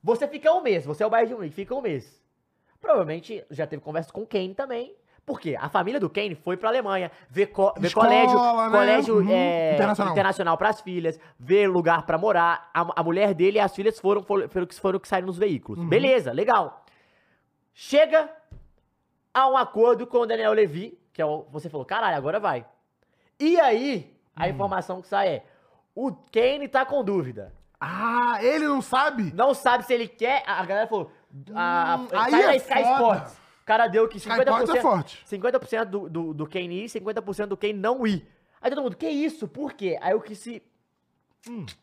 Você 0.02 0.28
fica 0.28 0.52
um 0.54 0.62
mês, 0.62 0.86
você 0.86 1.04
é 1.04 1.06
o 1.06 1.10
Bayern 1.10 1.30
de 1.30 1.36
Munique, 1.36 1.56
fica 1.56 1.76
um 1.76 1.82
mês. 1.82 2.22
Provavelmente 2.80 3.44
já 3.52 3.68
teve 3.68 3.82
conversa 3.82 4.12
com 4.14 4.22
o 4.22 4.28
Kane 4.28 4.54
também. 4.56 4.96
Por 5.26 5.40
quê? 5.40 5.56
A 5.60 5.68
família 5.70 6.00
do 6.00 6.10
Kane 6.10 6.34
foi 6.34 6.56
pra 6.58 6.70
Alemanha 6.70 7.12
ver, 7.30 7.48
co 7.48 7.74
ver 7.78 7.88
Escola, 7.88 8.08
colégio, 8.08 8.38
né? 8.40 8.70
colégio 8.72 9.16
Uhum. 9.18 9.30
é, 9.30 9.74
Internacional. 9.76 10.14
internacional 10.14 10.58
pras 10.58 10.82
filhas, 10.82 11.20
ver 11.38 11.68
lugar 11.68 12.04
pra 12.06 12.18
morar. 12.18 12.72
A, 12.74 13.02
a 13.02 13.04
mulher 13.04 13.34
dele 13.36 13.58
e 13.58 13.60
as 13.60 13.76
filhas 13.76 14.00
foram, 14.00 14.24
foram, 14.24 14.48
foram 14.50 15.00
que 15.00 15.08
saíram 15.08 15.28
nos 15.28 15.38
veículos. 15.38 15.80
Uhum. 15.82 15.90
Beleza, 15.90 16.32
legal. 16.32 16.84
Chega 17.74 18.30
a 19.34 19.48
um 19.50 19.58
acordo 19.58 20.08
com 20.08 20.20
o 20.20 20.26
Daniel 20.26 20.54
Levy, 20.54 20.99
que 21.20 21.22
é 21.22 21.26
o, 21.26 21.46
você 21.52 21.68
falou, 21.70 21.86
caralho, 21.86 22.16
agora 22.16 22.40
vai. 22.40 22.66
E 23.38 23.60
aí, 23.60 24.16
a 24.34 24.46
Hum. 24.46 24.50
informação 24.52 25.02
que 25.02 25.08
sai 25.10 25.28
é, 25.28 25.46
o 25.94 26.14
Kane 26.14 26.66
tá 26.70 26.86
com 26.86 27.04
dúvida. 27.04 27.54
Ah, 27.78 28.38
ele 28.42 28.66
não 28.66 28.82
sabe? 28.82 29.34
Não 29.36 29.54
sabe 29.54 29.84
se 29.86 29.94
ele 29.94 30.08
quer. 30.08 30.44
A 30.48 30.64
galera 30.66 30.88
falou. 30.88 31.12
A, 31.54 31.98
Hum, 32.00 32.08
a, 32.14 32.24
aí 32.24 32.32
sai 32.32 32.44
é 32.44 32.56
Sky 32.56 32.70
foda. 32.74 32.94
Sports. 32.94 33.34
O 33.34 33.66
cara 33.66 33.88
deu 33.88 34.08
que 34.08 34.16
Sky 34.18 34.30
Sports 34.30 34.70
50%, 34.72 34.76
é 34.78 34.82
forte. 34.82 35.26
50% 35.30 35.86
do, 35.86 36.10
do, 36.10 36.34
do 36.34 36.48
Kane 36.48 36.86
ir, 36.86 36.88
50% 36.88 37.48
do 37.48 37.58
Kane 37.58 37.74
não 37.74 38.08
ir. 38.08 38.26
Aí 38.62 38.70
todo 38.70 38.82
mundo, 38.82 38.96
que 38.96 39.10
isso? 39.10 39.46
Por 39.46 39.74
quê? 39.74 39.98
Aí 40.02 40.14
o 40.14 40.22
que 40.22 40.36
se. 40.36 40.64
Que 41.42 41.52
se 41.52 41.78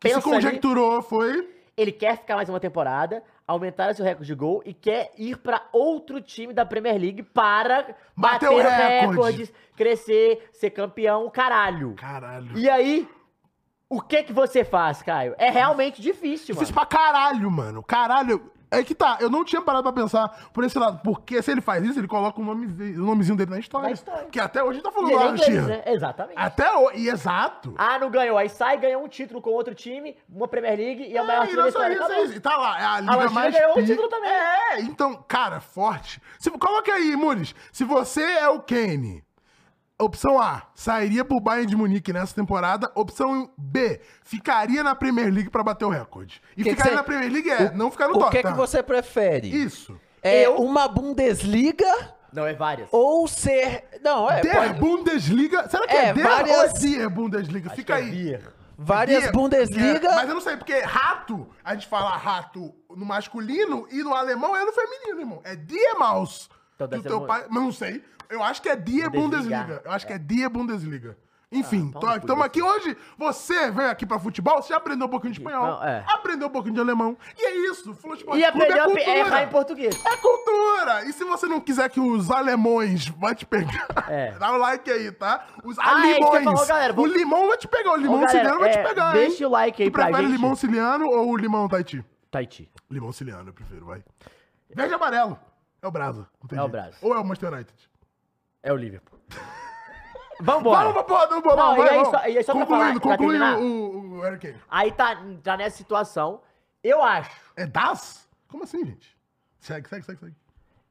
pensa 0.00 0.16
ali- 0.16 0.22
conjecturou 0.24 1.02
foi... 1.02 1.54
Ele 1.76 1.92
quer 1.92 2.16
ficar 2.16 2.34
mais 2.36 2.48
uma 2.48 2.58
temporada, 2.58 3.22
aumentar 3.46 3.94
seu 3.94 4.04
recorde 4.04 4.26
de 4.26 4.34
gol 4.34 4.62
e 4.64 4.74
quer 4.74 5.12
ir 5.16 5.36
pra 5.38 5.62
outro 5.72 6.20
time 6.20 6.52
da 6.52 6.66
Premier 6.66 6.98
League 7.00 7.22
para 7.22 7.94
Bater 8.16 8.48
bater, 8.48 8.50
o 8.50 8.54
o 8.54 8.58
recorde. 8.58 9.06
recorde, 9.10 9.54
crescer, 9.76 10.48
ser 10.52 10.70
campeão, 10.70 11.30
caralho. 11.30 11.94
Caralho. 11.94 12.58
E 12.58 12.68
aí, 12.68 13.08
o 13.88 14.00
que 14.00 14.24
que 14.24 14.32
você 14.32 14.64
faz, 14.64 15.00
Caio? 15.02 15.34
É 15.38 15.48
realmente 15.50 16.02
difícil, 16.02 16.54
mano. 16.54 16.64
Difícil 16.64 16.74
pra 16.74 16.86
caralho, 16.86 17.50
mano. 17.50 17.82
Caralho. 17.82 18.50
É 18.70 18.82
que 18.82 18.94
tá, 18.94 19.18
eu 19.20 19.30
não 19.30 19.44
tinha 19.44 19.62
parado 19.62 19.84
pra 19.84 19.92
pensar 19.92 20.28
por 20.52 20.64
esse 20.64 20.76
lado. 20.78 21.00
Porque 21.04 21.40
se 21.40 21.50
ele 21.52 21.60
faz 21.60 21.84
isso, 21.84 22.00
ele 22.00 22.08
coloca 22.08 22.40
o, 22.40 22.44
nome, 22.44 22.66
o 22.66 22.98
nomezinho 23.04 23.36
dele 23.36 23.50
na 23.52 23.58
história. 23.60 23.86
Na 23.88 23.92
história. 23.94 24.22
Porque 24.22 24.40
até 24.40 24.62
hoje 24.62 24.80
a 24.80 24.82
tá 24.82 24.90
falando 24.90 25.12
é 25.12 25.14
lá, 25.16 25.24
inglês, 25.26 25.44
Shearer. 25.44 25.66
né? 25.68 25.82
Exatamente. 25.86 26.36
Até 26.38 26.76
hoje, 26.76 26.98
e 26.98 27.08
exato. 27.08 27.74
Ah, 27.78 27.98
não 27.98 28.10
ganhou. 28.10 28.36
Aí 28.36 28.48
sai, 28.48 28.76
ganha 28.76 28.98
um 28.98 29.06
título 29.08 29.40
com 29.40 29.50
outro 29.50 29.72
time, 29.74 30.16
uma 30.28 30.48
Premier 30.48 30.76
League 30.76 31.04
e 31.04 31.16
é 31.16 31.22
o 31.22 31.26
maior 31.26 31.42
É, 31.42 31.44
e 31.44 31.48
time 31.48 31.56
não 31.58 31.62
da 31.64 31.68
história. 31.68 31.94
isso, 31.94 32.12
é 32.12 32.22
isso. 32.24 32.34
E 32.34 32.40
tá 32.40 32.56
lá, 32.56 32.80
é 32.80 32.84
a 32.84 33.00
liga 33.00 33.12
Argentina 33.12 33.40
mais... 33.40 33.54
ganhou 33.54 33.70
o 33.70 33.74
pi- 33.74 33.86
título 33.86 34.08
também. 34.08 34.30
É, 34.30 34.80
então, 34.80 35.24
cara, 35.28 35.60
forte. 35.60 36.20
Se, 36.38 36.50
coloca 36.50 36.92
aí, 36.92 37.14
Muniz. 37.14 37.54
Se 37.72 37.84
você 37.84 38.22
é 38.22 38.48
o 38.48 38.60
Kane, 38.60 39.22
opção 39.98 40.40
A, 40.40 40.62
sairia 40.74 41.24
pro 41.24 41.40
Bayern 41.40 41.66
de 41.66 41.76
Munique 41.76 42.12
nessa 42.12 42.34
temporada. 42.34 42.90
Opção 42.94 43.50
B, 43.56 44.00
ficaria 44.22 44.82
na 44.82 44.94
Premier 44.94 45.32
League 45.32 45.50
pra 45.50 45.62
bater 45.62 45.84
o 45.84 45.88
recorde. 45.90 46.40
E 46.56 46.62
Que 46.62 46.70
que 46.70 46.70
ficaria 46.70 46.92
você- 46.92 46.96
na 46.96 47.02
Premier 47.02 47.32
League 47.32 47.50
é, 47.50 47.70
não 47.72 47.90
ficar 47.90 48.08
no 48.08 48.14
O 48.14 48.18
que 48.18 48.24
Tottenham. 48.36 48.52
que 48.52 48.58
você 48.58 48.82
prefere? 48.82 49.48
Isso. 49.48 49.98
É 50.22 50.46
Eu- 50.46 50.56
uma 50.56 50.88
Bundesliga 50.88 52.14
Não, 52.32 52.44
é 52.46 52.52
várias. 52.54 52.88
ou 52.92 53.26
ser... 53.28 53.84
Não, 54.02 54.30
é... 54.30 54.40
Der 54.40 54.54
pode- 54.56 54.80
Bundesliga. 54.80 55.68
Será 55.68 55.86
que 55.86 55.94
é, 55.96 56.06
É, 56.08 56.12
Der 56.12 56.22
várias- 56.24 56.72
ou 56.74 56.78
Der 56.90 57.08
Bundesliga? 57.10 57.70
Fica 57.70 57.94
é 57.94 57.96
aí. 58.02 58.38
Várias 58.78 59.30
Bundesliga... 59.30 60.08
é, 60.08 60.14
mas 60.16 60.28
eu 60.28 60.34
não 60.34 60.40
sei, 60.42 60.54
porque 60.56 60.78
rato, 60.80 61.48
a 61.64 61.72
gente 61.74 61.86
fala 61.86 62.14
rato 62.16 62.74
no 62.94 63.06
masculino 63.06 63.86
e 63.90 64.02
no 64.02 64.12
alemão 64.14 64.54
é 64.54 64.64
no 64.64 64.72
feminino, 64.72 65.20
irmão. 65.20 65.40
É 65.44 65.56
Die 65.56 65.94
Maus. 65.98 66.50
Então 66.74 66.86
Do 66.88 67.02
teu 67.02 67.22
pai, 67.22 67.46
mas 67.48 67.62
não 67.62 67.72
sei. 67.72 68.04
Eu 68.30 68.42
acho 68.42 68.60
que 68.62 68.68
é 68.68 68.76
Die 68.76 69.08
Bundesliga. 69.08 69.58
Bundesliga. 69.58 69.82
Eu 69.84 69.92
acho 69.92 70.06
que 70.06 70.12
é 70.12 70.18
Die 70.18 70.48
Bundesliga. 70.48 71.16
Enfim, 71.52 71.92
tô- 71.92 72.00
no 72.00 72.06
cu 72.06 72.12
de 72.14 72.18
estamos 72.18 72.44
aqui 72.44 72.60
hoje. 72.60 72.96
Você 73.16 73.70
veio 73.70 73.88
aqui 73.88 74.04
pra 74.04 74.18
futebol, 74.18 74.60
você 74.60 74.74
aprendeu 74.74 75.06
um 75.06 75.10
pouquinho 75.10 75.32
de 75.32 75.38
espanhol, 75.38 75.64
Não, 75.78 75.84
é. 75.84 76.04
aprendeu 76.08 76.48
um 76.48 76.50
pouquinho 76.50 76.74
de 76.74 76.80
alemão. 76.80 77.16
E 77.38 77.42
é 77.46 77.70
isso. 77.70 77.94
Futebol 77.94 78.36
E 78.36 78.42
Clube 78.42 78.44
aprendeu 78.44 78.76
é 78.76 78.80
a 78.80 78.84
cultura. 78.84 79.10
errar 79.18 79.42
em 79.44 79.48
português. 79.48 80.04
É 80.04 80.16
cultura! 80.16 81.04
E 81.04 81.12
se 81.12 81.22
você 81.24 81.46
não 81.46 81.60
quiser 81.60 81.88
que 81.88 82.00
os 82.00 82.32
alemões 82.32 83.06
vai 83.10 83.32
te 83.32 83.46
pegar, 83.46 83.86
É. 84.08 84.32
dá 84.40 84.52
o 84.52 84.56
like 84.58 84.90
aí, 84.90 85.12
tá? 85.12 85.46
Os 85.64 85.78
Ah, 85.78 85.82
é 85.84 85.86
alemões. 86.14 86.34
ia 86.34 86.42
falar, 86.52 86.66
galera, 86.66 86.92
O 86.92 86.96
vamos- 86.96 87.12
limão 87.16 87.46
vai 87.46 87.56
te 87.56 87.68
pegar, 87.68 87.92
o 87.92 87.96
limão 87.96 88.24
Ô, 88.24 88.28
siciliano 88.28 88.58
vai 88.58 88.70
te 88.70 88.78
é, 88.78 88.82
pegar, 88.82 89.12
deixa 89.12 89.42
hein? 89.44 89.46
o 89.46 89.50
like 89.52 89.82
aí 89.84 89.88
tu 89.88 89.92
pra 89.92 90.04
prefere 90.06 90.26
gente. 90.26 90.36
limão 90.36 90.54
siciliano 90.56 91.06
ou 91.06 91.28
o 91.30 91.36
limão 91.36 91.68
Tahiti? 91.68 92.04
Tahiti. 92.28 92.68
Limão 92.90 93.12
siciliano, 93.12 93.48
eu 93.50 93.54
prefiro, 93.54 93.86
vai. 93.86 94.02
Verde 94.74 94.92
e 94.92 94.94
amarelo. 94.96 95.38
É 95.80 95.86
o 95.86 95.90
Brasa. 95.92 96.26
É 96.42 96.54
o 96.54 96.58
jeito. 96.58 96.68
Brasa. 96.72 96.96
Ou 97.00 97.14
é 97.14 97.18
o 97.20 97.24
Manchester 97.24 97.52
United. 97.52 97.88
É 98.66 98.72
o 98.72 98.76
Liverpool. 98.76 99.18
Vambora. 100.40 100.78
Vamos 100.90 100.92
pra 100.92 101.04
porra, 101.04 101.56
Não, 101.56 101.76
vai, 101.76 101.86
e 101.86 101.90
aí 101.90 101.96
vamos. 101.96 102.08
só- 102.10 102.28
e 102.28 102.38
aí 102.38 102.44
só 102.44 102.52
pra 102.52 102.66
Concluindo, 102.66 102.66
falar, 102.66 103.00
pra 103.00 103.00
concluindo 103.16 103.44
terminar. 103.44 103.58
o, 103.58 104.16
o 104.16 104.20
Harry 104.22 104.38
Kane. 104.38 104.60
Aí 104.68 104.92
tá, 104.92 105.16
tá 105.42 105.56
nessa 105.56 105.76
situação. 105.76 106.42
Eu 106.82 107.02
acho. 107.02 107.52
É 107.56 107.66
Das? 107.66 108.28
Como 108.48 108.64
assim, 108.64 108.84
gente? 108.84 109.16
Segue, 109.60 109.88
segue, 109.88 110.04
segue, 110.04 110.18
segue. 110.20 110.36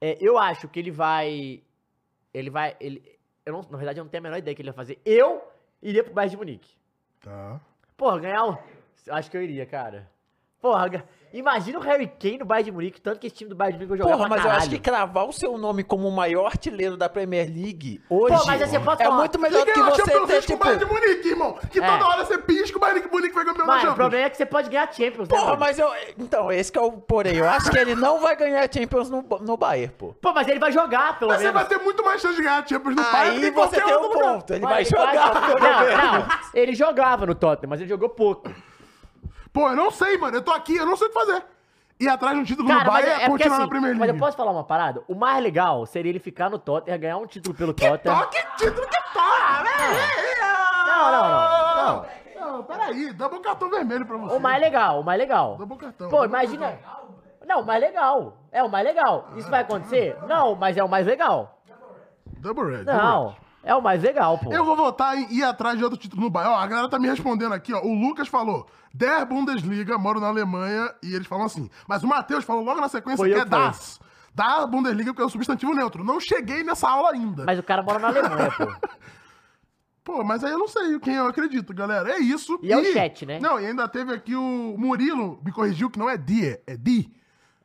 é, 0.02 0.18
eu 0.20 0.38
acho 0.38 0.68
que 0.68 0.80
ele 0.80 0.90
vai. 0.92 1.62
Ele 2.34 2.50
vai. 2.50 2.76
Ele, 2.80 3.04
eu 3.46 3.54
não, 3.54 3.62
na 3.70 3.78
verdade, 3.78 4.00
eu 4.00 4.04
não 4.04 4.10
tenho 4.10 4.22
a 4.22 4.24
menor 4.24 4.38
ideia 4.38 4.56
que 4.56 4.62
ele 4.62 4.70
vai 4.72 4.76
fazer. 4.76 5.00
Eu 5.06 5.44
iria 5.82 6.04
pro 6.04 6.14
Bayern 6.14 6.32
de 6.32 6.38
Munique. 6.38 6.76
Tá. 7.22 7.60
Porra, 7.96 8.20
ganhar 8.20 8.46
um. 8.46 8.58
Acho 9.10 9.30
que 9.30 9.38
eu 9.38 9.44
iria, 9.44 9.66
cara. 9.66 10.10
Porra, 10.60 10.88
ga- 10.88 11.04
imagina 11.40 11.78
o 11.80 11.82
Harry 11.82 12.08
Kane 12.08 12.38
no 12.40 12.46
Bayern 12.46 12.66
de 12.66 12.72
Munique, 12.72 13.02
tanto 13.02 13.20
que 13.20 13.28
esse 13.28 13.36
time 13.36 13.50
do 13.50 13.56
Bayern 13.56 13.78
de 13.78 13.86
Munique 13.86 13.90
vai 13.90 14.08
jogar 14.10 14.18
Porra, 14.18 14.30
mas 14.30 14.44
eu 14.46 14.50
acho 14.52 14.60
caralho. 14.60 14.72
que 14.72 14.80
cravar 14.80 15.26
o 15.28 15.34
seu 15.34 15.58
nome 15.58 15.84
como 15.84 16.08
o 16.08 16.12
maior 16.12 16.46
artilheiro 16.46 16.96
da 16.98 17.08
Premier 17.10 17.46
League 17.48 18.02
hoje 18.10 18.36
Pô, 18.38 18.46
mas 18.46 18.62
assim, 18.62 18.80
posso 18.80 19.02
é 19.02 19.06
falar? 19.06 19.18
muito 19.18 19.40
melhor 19.40 19.66
do 19.66 19.72
que 19.74 19.80
você 19.82 19.96
Champions 20.02 20.28
ter, 20.28 20.34
League 20.34 20.48
com 20.48 20.54
o 20.54 20.56
tipo... 20.56 20.64
Bayern 20.66 20.86
de 20.86 20.92
Munique, 20.92 21.28
irmão. 21.30 21.58
Que 21.72 21.80
É. 21.80 21.88
toda 21.88 22.08
hora 22.08 22.26
você 22.26 22.38
pisca, 22.38 22.78
o 22.78 22.80
Bayern 22.80 23.02
de 23.02 23.08
Munique 23.12 23.34
vai 23.36 23.46
campeão 23.46 23.66
da 23.66 23.72
Mano, 23.74 23.78
o 23.78 23.82
Champions. 23.82 23.96
problema 23.96 24.26
é 24.26 24.30
que 24.30 24.38
você 24.38 24.46
pode 24.46 24.70
ganhar 24.70 24.92
Champions, 24.94 25.28
né, 25.30 25.36
Porra, 25.36 25.46
mano? 25.48 25.60
mas 25.60 25.80
eu... 25.80 25.90
Então, 26.18 26.52
esse 26.52 26.72
que 26.72 26.78
é 26.78 26.82
o 26.82 26.92
porém. 26.92 27.36
Eu 27.36 27.50
acho 27.50 27.70
que 27.70 27.78
ele 27.78 27.96
não 27.96 28.20
vai 28.20 28.36
ganhar 28.36 28.68
Champions 28.74 29.10
no, 29.10 29.22
no 29.42 29.58
Bayern, 29.58 29.94
pô. 29.98 30.14
Pô, 30.22 30.34
mas 30.34 30.48
ele 30.48 30.60
vai 30.60 30.72
jogar, 30.72 31.20
pelo 31.20 31.32
Mas 31.32 31.42
você 31.42 31.48
menos. 31.52 31.62
vai 31.62 31.70
ter 31.78 31.84
muito 31.84 32.04
mais 32.04 32.22
chance 32.22 32.36
de 32.36 32.42
ganhar 32.44 32.64
a 32.64 32.68
Champions 32.68 32.96
no 32.96 33.04
Bayern 33.04 33.40
do 33.40 33.46
Aí 33.46 33.52
que 33.52 33.58
você 33.60 33.80
qualquer 33.80 33.84
tem 33.84 33.94
um 33.94 34.00
outro 34.02 34.20
lugar. 34.20 34.34
ponto. 34.36 34.54
Ele 34.54 34.62
vai 34.62 34.82
ele 34.82 34.90
jogar. 34.90 35.34
Não, 35.60 36.20
não. 36.20 36.28
Ele 36.54 36.76
jogava 36.76 37.26
no 37.26 37.36
Tottenham, 37.36 37.70
mas 37.70 37.80
ele 37.82 37.90
jogou 37.90 38.10
pouco. 38.10 38.50
Pô, 39.56 39.70
eu 39.70 39.76
não 39.76 39.90
sei, 39.90 40.18
mano. 40.18 40.36
Eu 40.36 40.42
tô 40.42 40.52
aqui, 40.52 40.76
eu 40.76 40.86
não 40.86 40.98
sei 40.98 41.08
o 41.08 41.10
que 41.10 41.18
fazer. 41.18 41.42
Ir 41.98 42.10
atrás 42.10 42.36
de 42.36 42.42
um 42.42 42.44
título 42.44 42.68
Cara, 42.68 42.84
no 42.84 42.92
Bayern 42.92 43.22
é 43.22 43.24
é 43.24 43.30
continuar 43.30 43.56
assim, 43.56 43.64
na 43.64 43.70
Premier 43.70 43.96
mas 43.96 44.10
eu 44.10 44.18
posso 44.18 44.36
falar 44.36 44.52
uma 44.52 44.66
parada? 44.66 45.02
O 45.08 45.16
mais 45.16 45.42
legal 45.42 45.86
seria 45.86 46.10
ele 46.10 46.20
ficar 46.20 46.50
no 46.50 46.60
Tottenham, 46.60 47.00
ganhar 47.00 47.18
um 47.18 47.26
título 47.26 47.56
pelo 47.56 47.74
Tottenham. 47.74 48.20
Toque 48.20 48.38
título 48.58 48.86
que 48.86 49.14
toca, 49.14 49.64
velho! 49.64 50.46
Não, 50.88 51.12
não, 51.12 51.86
não, 51.86 52.52
Não, 52.52 52.64
peraí. 52.64 53.14
Dá 53.14 53.28
um 53.28 53.42
cartão 53.42 53.70
vermelho 53.70 54.06
pra 54.06 54.18
você. 54.18 54.36
O 54.36 54.40
mais 54.42 54.60
legal, 54.62 55.00
o 55.00 55.04
mais 55.06 55.18
legal. 55.18 55.56
Dá 55.58 55.64
um 55.64 55.78
cartão. 55.78 56.10
Pô, 56.10 56.26
imagina. 56.26 56.78
Não, 57.48 57.62
o 57.62 57.66
mais 57.66 57.80
legal. 57.80 58.38
É 58.52 58.62
o 58.62 58.70
mais 58.70 58.86
legal. 58.86 59.30
Isso 59.38 59.50
vai 59.50 59.62
acontecer? 59.62 60.18
Não, 60.28 60.54
mas 60.56 60.76
é 60.76 60.84
o 60.84 60.90
mais 60.90 61.08
legal. 61.08 61.62
Double 62.40 62.66
red. 62.66 62.84
double 62.84 62.94
Não. 62.94 63.28
red. 63.30 63.45
É 63.66 63.74
o 63.76 63.82
mais 63.82 64.02
legal, 64.02 64.38
pô. 64.38 64.54
Eu 64.54 64.64
vou 64.64 64.76
votar 64.76 65.18
em 65.18 65.34
ir 65.34 65.44
atrás 65.44 65.76
de 65.78 65.84
outro 65.84 65.98
título 66.00 66.22
no 66.22 66.30
Bayern. 66.30 66.54
Ó, 66.54 66.60
a 66.60 66.68
galera 66.68 66.88
tá 66.88 67.00
me 67.00 67.08
respondendo 67.08 67.52
aqui, 67.54 67.74
ó. 67.74 67.82
O 67.82 67.94
Lucas 67.94 68.28
falou, 68.28 68.68
Der 68.94 69.26
Bundesliga, 69.26 69.98
moro 69.98 70.20
na 70.20 70.28
Alemanha, 70.28 70.94
e 71.02 71.14
eles 71.16 71.26
falam 71.26 71.46
assim. 71.46 71.68
Mas 71.88 72.04
o 72.04 72.08
Matheus 72.08 72.46
falou 72.46 72.64
logo 72.64 72.80
na 72.80 72.88
sequência 72.88 73.18
Foi 73.18 73.34
que 73.34 73.40
é 73.40 73.44
que. 73.44 73.50
Das. 73.50 74.00
Da 74.36 74.68
Bundesliga, 74.68 75.12
porque 75.12 75.24
é 75.24 75.26
o 75.26 75.30
substantivo 75.30 75.74
neutro. 75.74 76.04
Não 76.04 76.20
cheguei 76.20 76.64
nessa 76.64 76.88
aula 76.88 77.12
ainda. 77.12 77.44
Mas 77.46 77.58
o 77.58 77.64
cara 77.64 77.82
mora 77.82 77.98
na 78.00 78.08
Alemanha, 78.10 78.52
pô. 78.52 78.66
Pô, 80.04 80.24
mas 80.24 80.44
aí 80.44 80.52
eu 80.52 80.60
não 80.60 80.68
sei 80.68 81.00
quem 81.00 81.16
eu 81.16 81.26
acredito, 81.26 81.74
galera. 81.74 82.12
É 82.12 82.20
isso. 82.20 82.60
E 82.62 82.72
é 82.72 82.78
o 82.78 82.86
chat, 82.94 83.26
né? 83.26 83.40
Não, 83.40 83.60
e 83.60 83.66
ainda 83.66 83.88
teve 83.88 84.14
aqui 84.14 84.36
o 84.36 84.76
Murilo, 84.78 85.42
me 85.44 85.52
corrigiu 85.52 85.90
que 85.90 85.98
não 85.98 86.08
é 86.08 86.16
Die, 86.16 86.60
é 86.68 86.78
Di. 86.78 87.12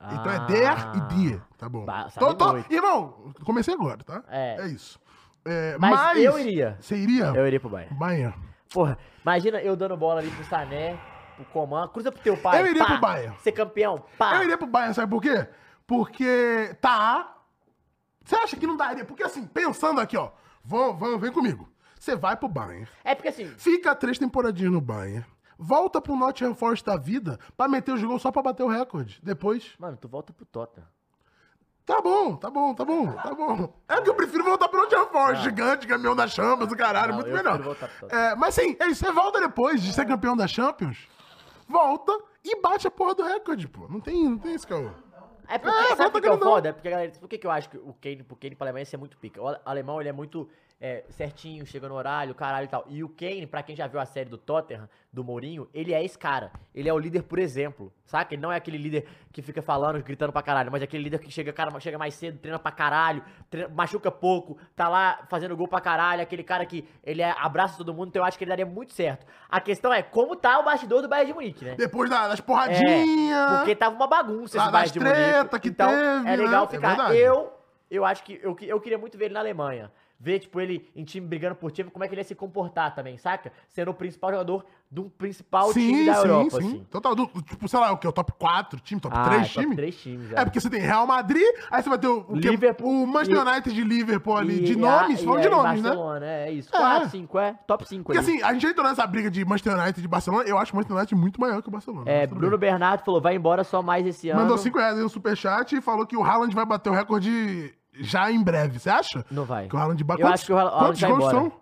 Então 0.01 0.33
é 0.33 0.37
Ah. 0.37 0.47
Der 0.47 0.93
e 0.97 1.01
Die. 1.15 1.43
Tá 1.59 1.69
bom. 1.69 1.85
Tô- 2.19 2.33
tô-. 2.33 2.57
Irmão, 2.71 3.35
comecei 3.45 3.75
agora, 3.75 3.99
tá? 4.03 4.25
É. 4.31 4.67
isso. 4.69 4.99
É, 5.45 5.77
Mas 5.79 6.19
eu 6.19 6.39
iria. 6.39 6.77
Você 6.81 6.97
iria? 6.97 7.27
Eu 7.27 7.47
iria 7.47 7.61
pro 7.61 7.71
Bayern. 7.71 7.97
Bayern. 7.97 8.35
Porra, 8.73 8.99
imagina 9.23 9.61
eu 9.61 9.75
dando 9.75 9.97
bola 9.97 10.21
ali 10.21 10.31
pro 10.31 10.45
Sané, 10.45 10.99
pro 11.37 11.45
Coman, 11.47 11.89
cruza 11.89 12.13
pro 12.13 12.23
teu 12.23 12.37
pai. 12.37 12.63
Eu 12.63 12.67
iria 12.67 12.85
pá, 12.85 12.93
pro 12.93 13.01
Bayern. 13.01 13.37
Ser 13.41 13.53
campeão, 13.53 14.05
pá. 14.19 14.37
Eu 14.37 14.45
iria 14.45 14.59
pro 14.59 14.67
Bayern, 14.67 14.95
sabe 14.95 15.11
por 15.11 15.23
quê? 15.23 15.47
Porque 15.87 16.77
tá. 16.81 17.37
Você 18.25 18.37
acha 18.37 18.57
que 18.57 18.67
não 18.67 18.77
daria? 18.77 19.05
Porque 19.05 19.23
assim, 19.23 19.47
pensando 19.47 20.01
aqui, 20.01 20.17
ó. 20.17 20.31
Vão, 20.63 20.97
vão, 20.97 21.19
vem 21.19 21.33
comigo. 21.33 21.69
Você 21.99 22.15
vai 22.15 22.37
pro 22.37 22.49
Bayern. 22.49 22.87
É 23.05 23.15
porque 23.15 23.29
assim, 23.29 23.47
Fica 23.57 23.95
três 23.95 24.19
temporadinhas 24.19 24.73
no 24.73 24.81
Bayern. 24.81 25.25
Volta 25.59 26.01
pro 26.01 26.17
Nottingham 26.17 26.55
Forest 26.55 26.87
da 26.87 26.97
vida 26.97 27.39
pra 27.57 27.69
meter 27.69 27.93
os 27.93 28.03
gols 28.03 28.23
só 28.23 28.31
pra 28.31 28.41
bater 28.41 28.63
o 28.63 28.69
recorde. 28.69 29.21
Depois. 29.23 29.75
mano, 29.79 29.97
tu 29.97 30.09
volta 30.09 30.33
pro 30.33 30.47
Tottenham. 30.47 30.87
Tá 31.91 32.01
bom, 32.01 32.37
tá 32.37 32.51
bom, 32.51 32.73
tá 32.75 32.85
bom, 32.85 33.13
tá 33.13 33.35
bom. 33.35 33.73
É 33.89 34.01
que 34.01 34.09
eu 34.09 34.15
prefiro 34.15 34.45
voltar 34.45 34.69
pro 34.69 34.81
Nottingham 34.81 35.07
Forest, 35.09 35.43
gigante, 35.43 35.87
campeão 35.89 36.15
da 36.15 36.29
Champions, 36.29 36.71
o 36.71 36.77
caralho, 36.77 37.09
Não, 37.09 37.15
muito 37.17 37.29
eu 37.31 37.35
melhor. 37.37 37.61
É, 38.09 38.35
mas 38.37 38.55
sim, 38.55 38.77
é 38.79 38.87
isso, 38.87 39.05
você 39.05 39.11
volta 39.11 39.41
depois 39.41 39.83
de 39.83 39.93
ser 39.93 40.07
campeão 40.07 40.37
da 40.37 40.47
Champions, 40.47 41.09
volta 41.69 42.17
e 42.45 42.61
bate 42.61 42.87
a 42.87 42.91
porra 42.93 43.15
do 43.17 43.25
recorde, 43.25 43.67
pô. 43.67 43.89
Não 43.89 44.01
tem, 44.01 44.23
não 44.29 44.39
tem 44.39 44.55
esse 44.55 44.67
caô. 44.67 44.91
É 45.49 45.59
porque, 45.59 45.77
É, 45.77 45.97
sabe 45.97 46.13
que, 46.13 46.21
que 46.21 46.29
é 46.29 46.39
foda? 46.39 46.69
É 46.69 46.73
porque, 46.73 46.89
galera, 46.89 47.11
por 47.19 47.29
que, 47.29 47.37
que 47.39 47.47
eu 47.47 47.51
acho 47.51 47.69
que 47.69 47.77
o 47.77 47.93
Kane, 48.01 48.23
pro 48.23 48.37
Kane 48.37 48.55
pra 48.55 48.67
Alemanha 48.67 48.87
ser 48.87 48.97
muito 48.97 49.17
pica? 49.17 49.43
O 49.43 49.49
ale- 49.49 49.59
alemão, 49.65 49.99
ele 50.01 50.09
é 50.09 50.13
muito 50.13 50.49
é, 50.81 51.05
certinho, 51.11 51.67
chega 51.67 51.87
no 51.89 51.95
horário, 51.95 52.35
caralho 52.35 52.65
e 52.65 52.69
tal. 52.69 52.85
E 52.89 53.05
o 53.05 53.09
Kane, 53.11 53.47
pra 53.47 53.63
quem 53.63 53.77
já 53.77 53.87
viu 53.87 54.01
a 54.01 54.07
série 54.07 54.31
do 54.31 54.39
Tottenham, 54.39 54.89
do 55.13 55.23
Mourinho, 55.23 55.69
ele 55.75 55.93
é 55.93 56.03
esse 56.03 56.17
cara. 56.19 56.51
Ele 56.75 56.89
é 56.89 56.95
o 56.95 56.99
líder 56.99 57.23
por 57.25 57.39
exemplo, 57.39 57.93
saca? 58.07 58.33
Ele 58.35 58.41
não 58.41 58.51
é 58.51 58.57
aquele 58.57 58.79
líder 58.79 59.07
que 59.31 59.43
fica 59.43 59.61
falando, 59.61 60.03
gritando 60.03 60.33
pra 60.33 60.41
caralho, 60.43 60.71
mas 60.73 60.81
é 60.81 60.85
aquele 60.85 61.03
líder 61.05 61.19
que 61.19 61.31
chega, 61.31 61.53
cara, 61.53 61.79
chega 61.81 61.99
mais 61.99 62.15
cedo, 62.15 62.39
treina 62.39 62.59
pra 62.59 62.73
caralho, 62.73 63.23
treina- 63.51 63.69
machuca 63.69 64.11
pouco, 64.11 64.57
tá 64.75 64.89
lá 64.89 65.21
fazendo 65.29 65.55
gol 65.57 65.69
pra 65.69 65.81
caralho, 65.83 66.23
aquele 66.23 66.43
cara 66.45 66.65
que 66.65 66.89
ele 67.05 67.21
é- 67.21 67.35
abraça 67.39 67.77
todo 67.77 67.93
mundo, 67.93 68.09
então 68.09 68.23
eu 68.23 68.27
acho 68.27 68.39
que 68.39 68.45
ele 68.45 68.49
daria 68.51 68.65
muito 68.65 68.95
certo. 68.95 69.27
A 69.51 69.61
questão 69.61 69.93
é 69.93 70.03
como 70.03 70.35
tá 70.35 70.59
o 70.61 70.65
bastidor 70.65 71.03
do 71.03 71.09
Bayern 71.09 71.27
de 71.27 71.35
Munique, 71.35 71.65
né? 71.65 71.75
Depois 71.77 72.09
da- 72.09 72.29
das 72.29 72.39
É, 72.39 72.43
porradinhas. 72.43 73.57
porque 73.59 73.75
tava 73.77 73.95
uma 73.95 74.07
bagunça 74.07 74.57
esse 74.57 74.71
Bayern 74.71 74.93
de 74.93 75.01
Munique. 75.01 75.59
que 75.61 75.69
então, 75.69 75.89
teve, 75.91 76.29
é 76.29 76.37
legal 76.37 76.63
né? 76.63 76.69
É 76.71 76.75
ficar. 76.75 76.89
verdade. 76.89 77.17
eu, 77.19 77.53
eu 77.91 78.05
acho 78.05 78.23
que 78.25 78.41
eu, 78.43 78.55
que- 78.55 78.67
eu 78.69 78.81
queria 78.81 78.97
muito 78.99 79.19
ver 79.19 79.27
ele 79.27 79.35
na 79.35 79.41
Alemanha. 79.41 79.91
Ver, 80.23 80.39
tipo, 80.39 80.61
ele 80.61 80.87
em 80.95 81.03
time 81.03 81.27
brigando 81.27 81.55
por 81.55 81.73
time, 81.73 81.91
como 81.91 82.05
é 82.05 82.09
que 82.09 82.13
ele 82.13 82.21
ia 82.21 82.25
se 82.25 82.35
comportar 82.35 82.95
também, 82.95 83.17
saca? 83.17 83.51
Sendo 83.71 83.91
o 83.91 83.95
principal 83.95 84.31
jogador 84.33 84.67
de 84.93 85.01
um 85.01 85.09
principal 85.09 85.73
time 85.73 86.05
da 86.05 86.17
Europa, 86.19 86.59
assim. 86.59 86.85
Total, 86.91 87.15
do- 87.15 87.27
tipo, 87.43 87.67
sei 87.67 87.81
lá, 87.81 87.91
o 87.93 87.97
que? 87.97 88.07
O 88.07 88.13
top 88.13 88.33
4 88.39 88.79
time, 88.81 89.01
top 89.01 89.17
Ah, 89.17 89.25
3 89.25 89.41
é 89.41 89.45
top 89.49 89.61
time? 89.61 89.77
três 89.77 89.97
times, 89.97 90.33
É 90.33 90.45
porque 90.45 90.61
você 90.61 90.69
tem 90.69 90.81
Real 90.81 91.07
Madrid, 91.07 91.43
aí 91.71 91.83
você 91.83 91.89
vai 91.89 91.99
ter 91.99 92.09
o, 92.09 92.27
Liverpool 92.35 92.91
o 93.03 93.07
Manchester 93.07 93.37
e- 93.39 93.49
United 93.49 93.75
de 93.75 93.83
Liverpool 93.83 94.37
ali, 94.37 94.61
de 94.61 94.73
E 94.73 94.77
a- 94.77 94.79
nomes, 94.79 95.23
falando 95.23 95.43
de 95.43 95.49
nomes, 95.49 95.83
né? 95.83 95.89
Barcelona, 95.89 96.27
é 96.27 96.53
isso. 96.53 96.69
É. 96.69 96.79
4, 96.79 97.09
5, 97.09 97.39
é. 97.39 97.55
Top 97.67 97.89
5 97.89 98.05
Porque 98.05 98.19
ali. 98.19 98.29
assim, 98.31 98.43
a 98.43 98.53
gente 98.53 98.63
já 98.63 98.71
entrou 98.71 98.87
nessa 98.87 99.07
briga 99.07 99.31
de 99.31 99.43
Manchester 99.45 99.73
United 99.75 99.99
e 100.01 100.03
de 100.03 100.09
Barcelona, 100.09 100.45
eu 100.47 100.59
acho 100.59 100.73
o 100.73 100.77
Manchester 100.77 100.97
United 100.99 101.15
muito 101.15 101.41
maior 101.41 101.63
que 101.63 101.69
o 101.69 101.73
Barcelona. 101.73 102.11
É, 102.11 102.27
Bruno 102.27 102.59
bem. 102.59 102.71
Bernardo 102.71 103.03
falou, 103.05 103.23
vai 103.23 103.35
embora 103.37 103.65
só 103.65 103.81
mais 103.83 104.07
esse 104.07 104.29
ano. 104.29 104.43
Mandou 104.43 104.59
5 104.59 104.77
reais 104.79 104.97
aí 104.99 105.03
no 105.03 105.09
superchat 105.09 105.75
e 105.75 105.81
falou 105.81 106.05
que 106.07 106.15
o 106.17 106.23
Haaland 106.23 106.55
vai 106.55 106.67
bater 106.67 106.91
o 106.91 106.93
recorde 106.93 107.73
já 108.01 108.31
em 108.31 108.43
breve. 108.43 108.79
Você 108.79 108.91
acha? 108.91 109.25
Não 109.31 109.45
vai. 109.45 109.69
Que 109.69 109.77
o 109.77 109.79
Haaland. 109.79 110.05
Eu 110.19 110.27
acho 110.29 110.47
que 110.47 110.53
o 110.53 110.59
Haaland 110.59 110.79
quantos 110.79 111.01
vai 111.01 111.11
gols 111.11 111.25
embora. 111.25 111.39
são? 111.39 111.61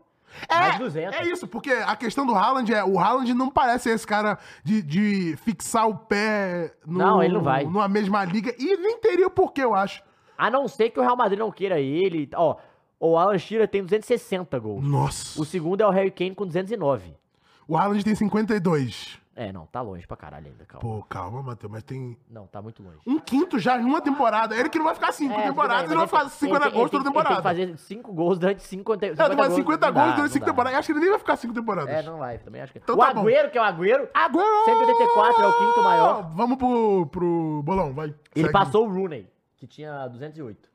É, 0.48 0.70
de 0.72 0.78
200. 0.78 1.16
é 1.16 1.24
isso, 1.26 1.48
porque 1.48 1.70
a 1.70 1.96
questão 1.96 2.24
do 2.24 2.34
Haaland 2.34 2.72
é, 2.72 2.84
o 2.84 2.98
Haaland 2.98 3.32
não 3.34 3.50
parece 3.50 3.90
esse 3.90 4.06
cara 4.06 4.38
de, 4.62 4.82
de 4.82 5.36
fixar 5.38 5.88
o 5.88 5.96
pé 5.96 6.74
no, 6.86 6.98
Não, 6.98 7.22
ele 7.22 7.34
não 7.34 7.42
vai. 7.42 7.64
numa 7.64 7.88
mesma 7.88 8.24
liga 8.24 8.54
e 8.58 8.76
nem 8.76 8.98
teria 9.00 9.26
o 9.26 9.30
porquê, 9.30 9.64
eu 9.64 9.74
acho. 9.74 10.02
A 10.36 10.48
não 10.50 10.68
ser 10.68 10.90
que 10.90 11.00
o 11.00 11.02
Real 11.02 11.16
Madrid 11.16 11.38
não 11.38 11.50
queira 11.50 11.80
ele. 11.80 12.28
Ó, 12.36 12.56
o 13.00 13.16
Alan 13.16 13.38
Shearer 13.38 13.66
tem 13.68 13.82
260 13.82 14.56
gols. 14.58 14.84
Nossa. 14.86 15.40
O 15.40 15.44
segundo 15.44 15.80
é 15.80 15.86
o 15.86 15.90
Harry 15.90 16.10
Kane 16.10 16.34
com 16.34 16.46
209. 16.46 17.14
O 17.66 17.76
Haaland 17.76 18.04
tem 18.04 18.14
52. 18.14 19.18
É, 19.40 19.52
não, 19.52 19.66
tá 19.66 19.80
longe 19.80 20.04
pra 20.04 20.16
caralho 20.16 20.48
ainda, 20.48 20.64
calma. 20.64 20.80
Pô, 20.80 21.00
calma, 21.04 21.40
Matheus, 21.40 21.70
mas 21.70 21.84
tem 21.84 22.18
Não, 22.28 22.48
tá 22.48 22.60
muito 22.60 22.82
longe. 22.82 22.98
um 23.06 23.20
quinto 23.20 23.56
já 23.56 23.78
em 23.80 23.84
uma 23.84 24.00
temporada. 24.00 24.56
Ele 24.56 24.68
que 24.68 24.78
não 24.78 24.84
vai 24.86 24.94
ficar 24.96 25.12
cinco 25.12 25.32
É, 25.38 25.44
temporadas, 25.46 25.84
ele 25.84 25.94
vai 25.94 26.08
mas 26.10 26.22
ele 26.22 26.30
50 26.30 26.64
tem- 26.64 26.72
gols 26.72 26.90
toda 26.90 27.04
tem- 27.04 27.12
temporada. 27.12 27.34
Ele 27.34 27.42
tem 27.56 27.66
que 27.66 27.72
fazer 27.78 27.86
5 27.86 28.12
gols 28.12 28.36
durante 28.36 28.62
50 28.64 29.06
É, 29.06 29.10
tu 29.10 29.36
vai 29.36 29.50
50 29.50 29.86
não 29.86 29.92
gols 29.94 30.06
dá, 30.08 30.16
durante 30.16 30.18
não 30.18 30.28
5 30.28 30.44
dá. 30.44 30.50
temporadas. 30.52 30.72
Eu 30.72 30.78
acho 30.80 30.86
que 30.86 30.92
ele 30.92 31.00
nem 31.00 31.10
vai 31.10 31.18
ficar 31.20 31.36
5 31.36 31.54
temporadas. 31.54 31.94
É, 31.94 32.02
não 32.02 32.18
vai, 32.18 32.38
também 32.38 32.60
acho 32.62 32.72
que... 32.72 32.80
Então 32.80 32.96
o 32.96 32.98
tá 32.98 33.14
bom. 33.14 33.20
Agüero, 33.20 33.50
que 33.52 33.58
é 33.58 33.60
o 33.60 33.64
Agüero, 33.64 34.08
Agüero! 34.12 34.64
184 34.64 35.42
é 35.42 35.46
o 35.46 35.52
quinto 35.52 35.82
maior. 35.84 36.30
Vamos 36.34 36.58
pro, 36.58 37.06
pro 37.06 37.62
bolão, 37.64 37.94
vai. 37.94 38.06
ele 38.08 38.16
Segue. 38.34 38.52
passou 38.52 38.88
o 38.88 38.92
Rooney, 38.92 39.30
que 39.56 39.68
tinha 39.68 40.08
208. 40.08 40.68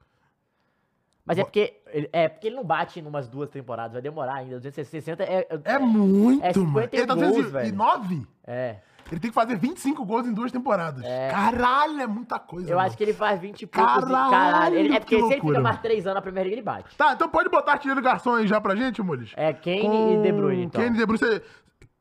Mas 1.26 1.38
é 1.38 1.44
porque, 1.44 1.82
ele, 1.88 2.10
é 2.12 2.28
porque 2.28 2.48
ele 2.48 2.56
não 2.58 2.66
bate 2.66 3.00
em 3.00 3.06
umas 3.08 3.28
duas 3.30 3.50
temporadas, 3.50 3.94
vai 3.94 4.02
demorar 4.02 4.36
ainda. 4.36 4.58
260 4.60 5.24
é... 5.24 5.48
É 5.64 5.80
muito, 5.80 6.44
É 6.44 6.54
mano. 6.58 6.82
51 6.82 7.00
Ele 7.00 7.08
tá 7.08 7.16
gols, 7.16 7.36
209? 7.52 8.28
É. 8.46 8.76
Ele 9.12 9.20
tem 9.20 9.30
que 9.32 9.36
fazer 9.36 9.56
25 9.58 10.06
gols 10.06 10.26
em 10.28 10.34
duas 10.34 10.52
temporadas. 10.52 11.04
É. 11.04 11.30
Caralho, 11.30 12.02
é 12.02 12.08
muita 12.08 12.40
coisa. 12.40 12.70
Eu 12.72 12.76
mano. 12.78 12.88
acho 12.88 12.98
que 12.98 13.04
ele 13.04 13.14
faz 13.14 13.40
20 13.40 13.62
e 13.62 13.68
poucos. 13.68 13.92
e 13.92 14.00
Caralho, 14.02 14.32
caralho. 14.32 14.76
Ele- 14.76 14.96
é 14.96 15.00
porque 15.00 15.16
que 15.16 15.22
se 15.22 15.26
ele 15.28 15.34
loucura, 15.34 15.54
fica 15.56 15.62
mais 15.64 15.76
mano. 15.76 15.84
3 15.84 16.08
anos 16.08 16.16
na 16.16 16.22
Primeira 16.22 16.50
Liga, 16.50 16.56
ele 16.60 16.66
bate. 16.66 16.96
Tá, 16.98 17.14
então 17.14 17.30
pode 17.30 17.50
botar 17.50 17.74
artilheiro 17.74 18.02
garçom 18.02 18.36
aí 18.36 18.48
já 18.48 18.60
pra 18.60 18.76
gente, 18.76 19.02
Mules? 19.02 19.32
É 19.36 19.54
Kane 19.54 20.16
e 20.16 20.22
De 20.24 20.32
Bruyne, 20.32 20.64
então. 20.64 20.82
Kane 20.82 20.96
e 20.96 21.00
De 21.00 21.06
Bruyne. 21.06 21.20
Você... 21.20 21.44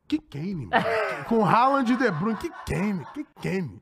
Que 0.07 0.17
Kane, 0.19 0.65
mano? 0.67 0.83
Com 1.29 1.45
Haaland 1.45 1.93
e 1.93 1.95
De 1.95 2.11
Bruyne. 2.11 2.37
Que 2.39 2.49
Kane? 2.49 3.05
Que 3.13 3.23
Kane? 3.41 3.81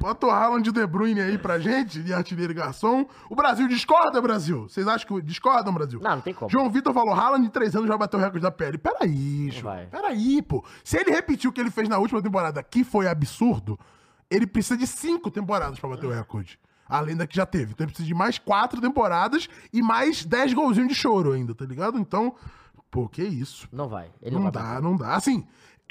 Bota 0.00 0.26
o 0.26 0.30
Haaland 0.30 0.66
e 0.66 0.72
De 0.72 0.86
Bruyne 0.86 1.20
aí 1.20 1.36
pra 1.36 1.58
gente, 1.58 2.02
de 2.02 2.10
artilheiro 2.14 2.52
e 2.52 2.54
garçom. 2.54 3.06
O 3.28 3.36
Brasil 3.36 3.68
discorda, 3.68 4.18
Brasil? 4.22 4.62
Vocês 4.66 4.88
acham 4.88 5.06
que 5.06 5.22
discordam, 5.22 5.74
Brasil? 5.74 6.00
Não, 6.02 6.12
não 6.12 6.20
tem 6.22 6.32
como. 6.32 6.50
João 6.50 6.70
Vitor 6.70 6.94
falou, 6.94 7.12
Haaland 7.12 7.46
em 7.46 7.50
três 7.50 7.76
anos 7.76 7.86
vai 7.86 7.98
bater 7.98 8.16
o 8.16 8.20
recorde 8.20 8.40
da 8.40 8.50
pele. 8.50 8.78
Peraí, 8.78 9.50
João. 9.50 9.74
vai. 9.74 9.86
Peraí, 9.88 10.40
pô. 10.40 10.64
Se 10.82 10.96
ele 10.96 11.10
repetiu 11.10 11.50
o 11.50 11.52
que 11.52 11.60
ele 11.60 11.70
fez 11.70 11.86
na 11.86 11.98
última 11.98 12.22
temporada, 12.22 12.62
que 12.62 12.82
foi 12.82 13.06
absurdo, 13.06 13.78
ele 14.30 14.46
precisa 14.46 14.74
de 14.78 14.86
cinco 14.86 15.30
temporadas 15.30 15.78
pra 15.78 15.90
bater 15.90 16.06
o 16.06 16.10
recorde. 16.10 16.58
Além 16.88 17.14
da 17.14 17.26
que 17.26 17.36
já 17.36 17.44
teve. 17.44 17.72
Então 17.72 17.84
ele 17.84 17.92
precisa 17.92 18.08
de 18.08 18.14
mais 18.14 18.38
quatro 18.38 18.80
temporadas 18.80 19.50
e 19.70 19.82
mais 19.82 20.24
dez 20.24 20.54
golzinhos 20.54 20.88
de 20.88 20.94
choro 20.94 21.32
ainda, 21.32 21.54
tá 21.54 21.66
ligado? 21.66 21.98
Então, 21.98 22.34
pô, 22.90 23.06
que 23.06 23.22
isso. 23.22 23.68
Não 23.70 23.86
vai. 23.86 24.10
Ele 24.22 24.34
não, 24.34 24.44
Não 24.44 24.50
vai 24.50 24.62
bater. 24.62 24.74
dá, 24.76 24.80
não 24.80 24.96
dá. 24.96 25.14
Assim, 25.14 25.46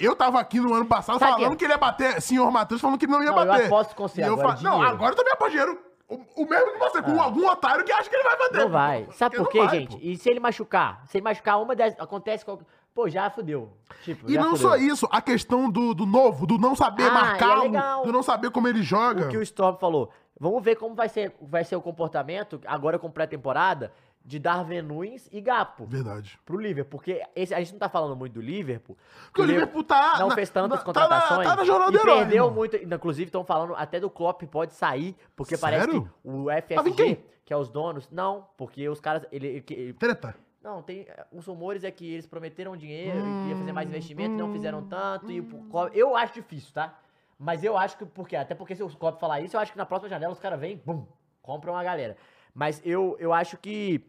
eu 0.05 0.15
tava 0.15 0.39
aqui 0.39 0.59
no 0.59 0.73
ano 0.73 0.85
passado 0.85 1.19
Sabe 1.19 1.31
falando 1.41 1.55
que- 1.57 1.65
ele 1.65 1.73
ia 1.73 1.77
bater, 1.77 2.21
senhor 2.21 2.49
Matheus 2.51 2.81
falando 2.81 2.97
que 2.99 3.07
não 3.07 3.21
ia 3.23 3.31
Não, 3.31 3.39
eu 3.39 3.45
bater. 3.47 3.65
aposto 3.65 3.95
com 3.95 4.07
você 4.07 4.21
E 4.21 4.25
eu 4.25 4.33
agora, 4.33 4.59
Não, 4.61 4.81
agora 4.81 5.11
eu 5.11 5.15
também 5.15 5.33
aposto 5.33 5.51
dinheiro. 5.51 5.79
O, 6.07 6.15
o 6.43 6.49
mesmo 6.49 6.71
que 6.73 6.79
você, 6.79 7.01
com 7.03 7.21
algum 7.21 7.47
otário 7.47 7.85
que 7.85 7.91
acha 7.91 8.09
que 8.09 8.15
ele 8.15 8.23
vai 8.23 8.35
bater. 8.37 8.57
Ah. 8.61 8.63
Não 8.63 8.69
vai. 8.69 9.07
Sabe 9.11 9.37
por 9.37 9.47
quê, 9.47 9.59
vai, 9.59 9.69
gente? 9.79 9.91
pô. 9.95 9.99
E 10.01 10.17
se 10.17 10.27
ele 10.27 10.39
machucar? 10.39 11.03
Se 11.05 11.17
ele 11.19 11.23
machucar 11.23 11.61
uma 11.61 11.75
das. 11.75 11.93
Acontece 11.99 12.43
qualquer. 12.43 12.65
Pô, 12.95 13.07
já 13.07 13.29
fudeu. 13.29 13.69
Tipo, 14.03 14.27
E 14.27 14.33
já 14.33 14.41
não 14.41 14.55
fudeu. 14.55 14.69
só 14.69 14.75
isso, 14.75 15.07
a 15.11 15.21
questão 15.21 15.69
do, 15.69 15.93
do 15.93 16.07
novo, 16.07 16.47
do 16.47 16.57
não 16.57 16.75
saber 16.75 17.03
Ah, 17.03 17.07
é 17.07 17.11
marcar, 17.11 17.59
legal. 17.61 18.03
do 18.03 18.11
não 18.11 18.23
saber 18.23 18.49
como 18.49 18.67
ele 18.67 18.81
joga. 18.81 19.27
O 19.27 19.29
que 19.29 19.37
o 19.37 19.41
Storm 19.43 19.77
falou. 19.77 20.09
Vamos 20.39 20.63
ver 20.63 20.77
como 20.77 20.95
vai 20.95 21.07
ser, 21.09 21.31
vai 21.41 21.63
ser 21.63 21.75
o 21.75 21.81
comportamento, 21.81 22.59
agora 22.65 22.97
com 22.97 23.11
pré-temporada, 23.11 23.91
de 24.23 24.37
Darwin 24.37 24.81
Nunes 24.81 25.27
e 25.31 25.41
Gapo. 25.41 25.85
Verdade. 25.85 26.39
Pro 26.45 26.57
Liverpool, 26.59 26.91
porque 26.99 27.23
esse- 27.35 27.53
a 27.53 27.59
gente 27.59 27.71
não 27.71 27.79
tá 27.79 27.89
falando 27.89 28.15
muito 28.15 28.33
do 28.33 28.41
Liverpool. 28.41 28.97
Porque 29.25 29.41
o 29.41 29.45
Liverpool 29.45 29.83
tá. 29.83 30.17
não 30.19 30.27
na- 30.29 30.35
fez 30.35 30.49
tantas 30.49 30.71
na- 30.71 30.77
tá 30.77 30.83
contratações. 30.83 31.47
na- 31.47 31.51
Tá 31.51 31.55
na 31.55 31.63
jornada 31.63 31.91
e 31.91 31.95
herói, 31.99 32.17
perdeu 32.19 32.35
irmão. 32.45 32.51
muito. 32.53 32.75
Inclusive, 32.75 33.25
estão 33.27 33.43
falando 33.43 33.73
até 33.75 33.99
do 33.99 34.09
Klopp 34.09 34.43
pode 34.43 34.73
sair, 34.73 35.15
porque 35.35 35.57
parece 35.57 35.85
Sério? 35.85 36.03
que 36.03 36.09
o 36.27 36.49
FSG, 36.51 37.23
que 37.43 37.51
é 37.53 37.57
os 37.57 37.69
donos, 37.69 38.09
não, 38.11 38.47
porque 38.57 38.87
os 38.87 38.99
caras. 38.99 39.25
Ele, 39.31 39.63
ele- 39.67 39.93
Treta. 39.93 40.35
não, 40.61 40.83
tem. 40.83 41.07
Os 41.31 41.47
rumores 41.47 41.83
é 41.83 41.89
que 41.89 42.13
eles 42.13 42.27
prometeram 42.27 42.77
dinheiro 42.77 43.17
e 43.17 43.21
Hum, 43.21 43.43
que 43.45 43.49
ia 43.49 43.55
fazer 43.55 43.71
mais 43.71 43.89
investimento 43.89 44.35
e 44.35 44.37
não 44.37 44.51
fizeram 44.51 44.83
tanto. 44.83 45.31
E 45.31 45.39
o 45.39 45.45
Klopp- 45.69 45.95
eu 45.95 46.15
acho 46.15 46.33
difícil, 46.35 46.71
tá? 46.73 46.99
Mas 47.39 47.63
eu 47.63 47.75
acho 47.77 47.97
que. 47.97 48.05
Porque, 48.05 48.35
até 48.35 48.53
porque 48.53 48.75
se 48.75 48.83
o 48.83 48.89
Klopp 48.89 49.19
falar 49.19 49.39
isso, 49.41 49.55
eu 49.55 49.59
acho 49.61 49.71
que 49.71 49.77
na 49.77 49.85
próxima 49.85 50.09
janela 50.09 50.33
os 50.33 50.39
caras 50.39 50.59
vêm, 50.59 50.79
bum, 50.85 51.07
compram 51.41 51.75
a 51.75 51.83
galera. 51.83 52.15
Mas 52.53 52.81
eu, 52.85 53.15
eu 53.19 53.33
acho 53.33 53.57
que 53.57 54.03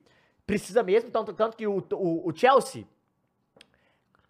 precisa 0.47 0.83
mesmo, 0.83 1.11
tanto, 1.11 1.33
tanto 1.33 1.57
que 1.57 1.67
o, 1.67 1.85
o, 1.93 2.29
o 2.29 2.37
Chelsea 2.37 2.85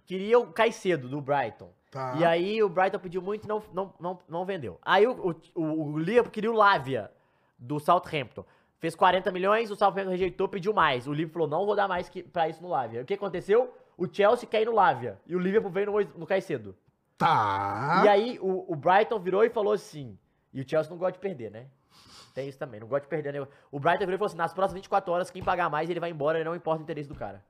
queria 0.04 0.38
o 0.38 0.48
Caicedo 0.48 1.08
do 1.08 1.20
Brighton. 1.20 1.70
Tá. 1.90 2.14
E 2.18 2.24
aí 2.24 2.62
o 2.62 2.68
Brighton 2.68 2.98
pediu 2.98 3.22
muito 3.22 3.44
e 3.44 3.48
não, 3.48 3.62
não, 3.72 3.94
não, 3.98 4.18
não 4.28 4.44
vendeu. 4.44 4.78
Aí 4.82 5.06
o, 5.06 5.34
o, 5.54 5.62
o, 5.62 5.98
Liverpool 5.98 6.30
queria 6.30 6.50
o 6.50 6.54
Lavia 6.54 7.11
do 7.58 7.80
Southampton. 7.80 8.44
Fez 8.78 8.94
40 8.94 9.30
milhões, 9.32 9.70
o 9.70 9.76
Southampton 9.76 10.11
rejeitou, 10.11 10.48
pediu 10.48 10.72
mais. 10.72 11.06
O 11.06 11.12
Liverpool 11.12 11.48
falou, 11.48 11.48
não 11.48 11.66
vou 11.66 11.74
dar 11.74 11.88
mais 11.88 12.08
que, 12.08 12.22
pra 12.22 12.48
isso 12.48 12.62
no 12.62 12.68
Lavia. 12.68 13.02
O 13.02 13.04
que 13.04 13.14
aconteceu? 13.14 13.74
O 13.96 14.06
Chelsea 14.12 14.48
quer 14.48 14.62
ir 14.62 14.66
no 14.66 14.72
Lavia. 14.72 15.18
E 15.26 15.34
o 15.34 15.38
Liverpool 15.38 15.70
veio 15.70 15.86
no, 15.86 16.00
no 16.20 16.26
Caicedo. 16.26 16.76
Tá. 17.18 18.02
E 18.04 18.08
aí 18.08 18.38
o, 18.40 18.72
o 18.72 18.76
Brighton 18.76 19.18
virou 19.18 19.44
e 19.44 19.50
falou 19.50 19.72
assim. 19.72 20.18
E 20.52 20.61
o 20.61 20.68
Chelsea 20.68 20.90
não 20.90 20.98
gosta 20.98 21.12
de 21.12 21.18
perder, 21.18 21.50
né? 21.50 21.66
Tem 22.35 22.49
isso 22.49 22.59
também, 22.59 22.81
não 22.81 22.87
gosta 22.89 23.03
de 23.03 23.09
perder. 23.09 23.33
Né? 23.33 23.47
O 23.70 23.78
Brighton 23.81 24.01
virou 24.01 24.14
e 24.14 24.18
falou 24.18 24.26
assim: 24.26 24.37
nas 24.37 24.53
próximas 24.55 24.81
24 24.81 25.12
horas, 25.12 25.31
quem 25.31 25.43
pagar 25.43 25.68
mais, 25.68 25.89
ele 25.91 26.01
vai 26.01 26.11
embora, 26.11 26.41
e 26.41 26.45
não 26.45 26.55
importa 26.55 26.81
o 26.81 26.83
interesse 26.83 27.09
do 27.09 27.14
cara. 27.14 27.45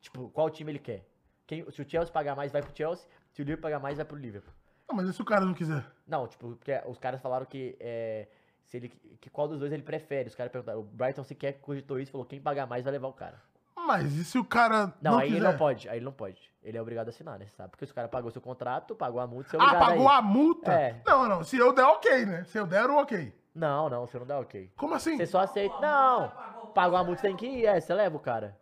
Tipo, 0.00 0.28
qual 0.30 0.50
time 0.50 0.72
ele 0.72 0.78
quer. 0.78 1.04
Quem, 1.46 1.68
se 1.70 1.80
o 1.80 1.88
Chelsea 1.88 2.12
pagar 2.12 2.34
mais, 2.34 2.50
vai 2.52 2.62
pro 2.62 2.76
Chelsea. 2.76 3.06
Se 3.32 3.40
o 3.40 3.44
Liverpool 3.44 3.62
pagar 3.62 3.78
mais, 3.78 3.96
vai 3.96 4.04
pro 4.04 4.16
Liverpool. 4.16 4.52
Ah, 4.88 4.94
mas 4.94 5.08
e 5.08 5.12
se 5.12 5.20
o 5.22 5.24
cara 5.24 5.44
não 5.44 5.54
quiser? 5.54 5.84
Não, 6.06 6.26
tipo, 6.26 6.48
porque 6.56 6.80
os 6.86 6.98
caras 6.98 7.20
falaram 7.20 7.46
que. 7.46 7.76
É, 7.80 8.28
se 8.64 8.76
ele, 8.76 8.88
que 9.20 9.30
qual 9.30 9.46
dos 9.48 9.58
dois 9.60 9.72
ele 9.72 9.82
prefere. 9.82 10.28
Os 10.28 10.34
caras 10.34 10.50
perguntaram. 10.50 10.80
O 10.80 10.82
Brighton 10.84 11.22
sequer 11.24 11.54
cogitou 11.60 11.98
isso 12.00 12.10
falou: 12.12 12.26
quem 12.26 12.40
pagar 12.40 12.66
mais 12.66 12.82
vai 12.84 12.92
levar 12.92 13.08
o 13.08 13.12
cara. 13.12 13.40
Mas 13.86 14.14
e 14.14 14.24
se 14.24 14.36
o 14.36 14.44
cara 14.44 14.92
Não, 15.00 15.12
não, 15.12 15.18
aí 15.18 15.26
quiser? 15.28 15.36
ele 15.40 15.46
não 15.48 15.56
pode. 15.56 15.88
Aí 15.88 15.98
ele 15.98 16.04
não 16.04 16.12
pode. 16.12 16.52
Ele 16.62 16.76
é 16.76 16.82
obrigado 16.82 17.06
a 17.06 17.10
assinar, 17.10 17.38
né? 17.38 17.46
Sabe? 17.56 17.70
Porque 17.70 17.86
se 17.86 17.92
o 17.92 17.94
cara 17.94 18.08
pagou 18.08 18.30
seu 18.32 18.42
contrato, 18.42 18.96
pagou 18.96 19.20
a 19.20 19.26
multa, 19.28 19.50
você 19.50 19.56
é 19.56 19.60
Ah, 19.60 19.70
a 19.70 19.78
pagou 19.78 20.04
ir. 20.06 20.10
a 20.12 20.22
multa? 20.22 20.72
É. 20.72 21.00
Não, 21.06 21.28
não. 21.28 21.44
Se 21.44 21.56
eu 21.56 21.72
der, 21.72 21.84
ok, 21.84 22.26
né? 22.26 22.42
Se 22.44 22.58
eu 22.58 22.66
der, 22.66 22.90
ok. 22.90 23.32
Não, 23.56 23.88
não, 23.88 24.06
você 24.06 24.18
não 24.18 24.26
dá 24.26 24.38
ok. 24.38 24.70
Como 24.76 24.94
assim? 24.94 25.16
Você 25.16 25.26
só 25.26 25.40
aceita. 25.40 25.74
Não! 25.80 26.30
Pagou 26.74 26.98
a 26.98 27.02
multa, 27.02 27.22
você 27.22 27.28
tem 27.28 27.36
que 27.36 27.46
ir. 27.46 27.64
É, 27.64 27.80
você 27.80 27.94
leva 27.94 28.14
o 28.14 28.20
cara. 28.20 28.54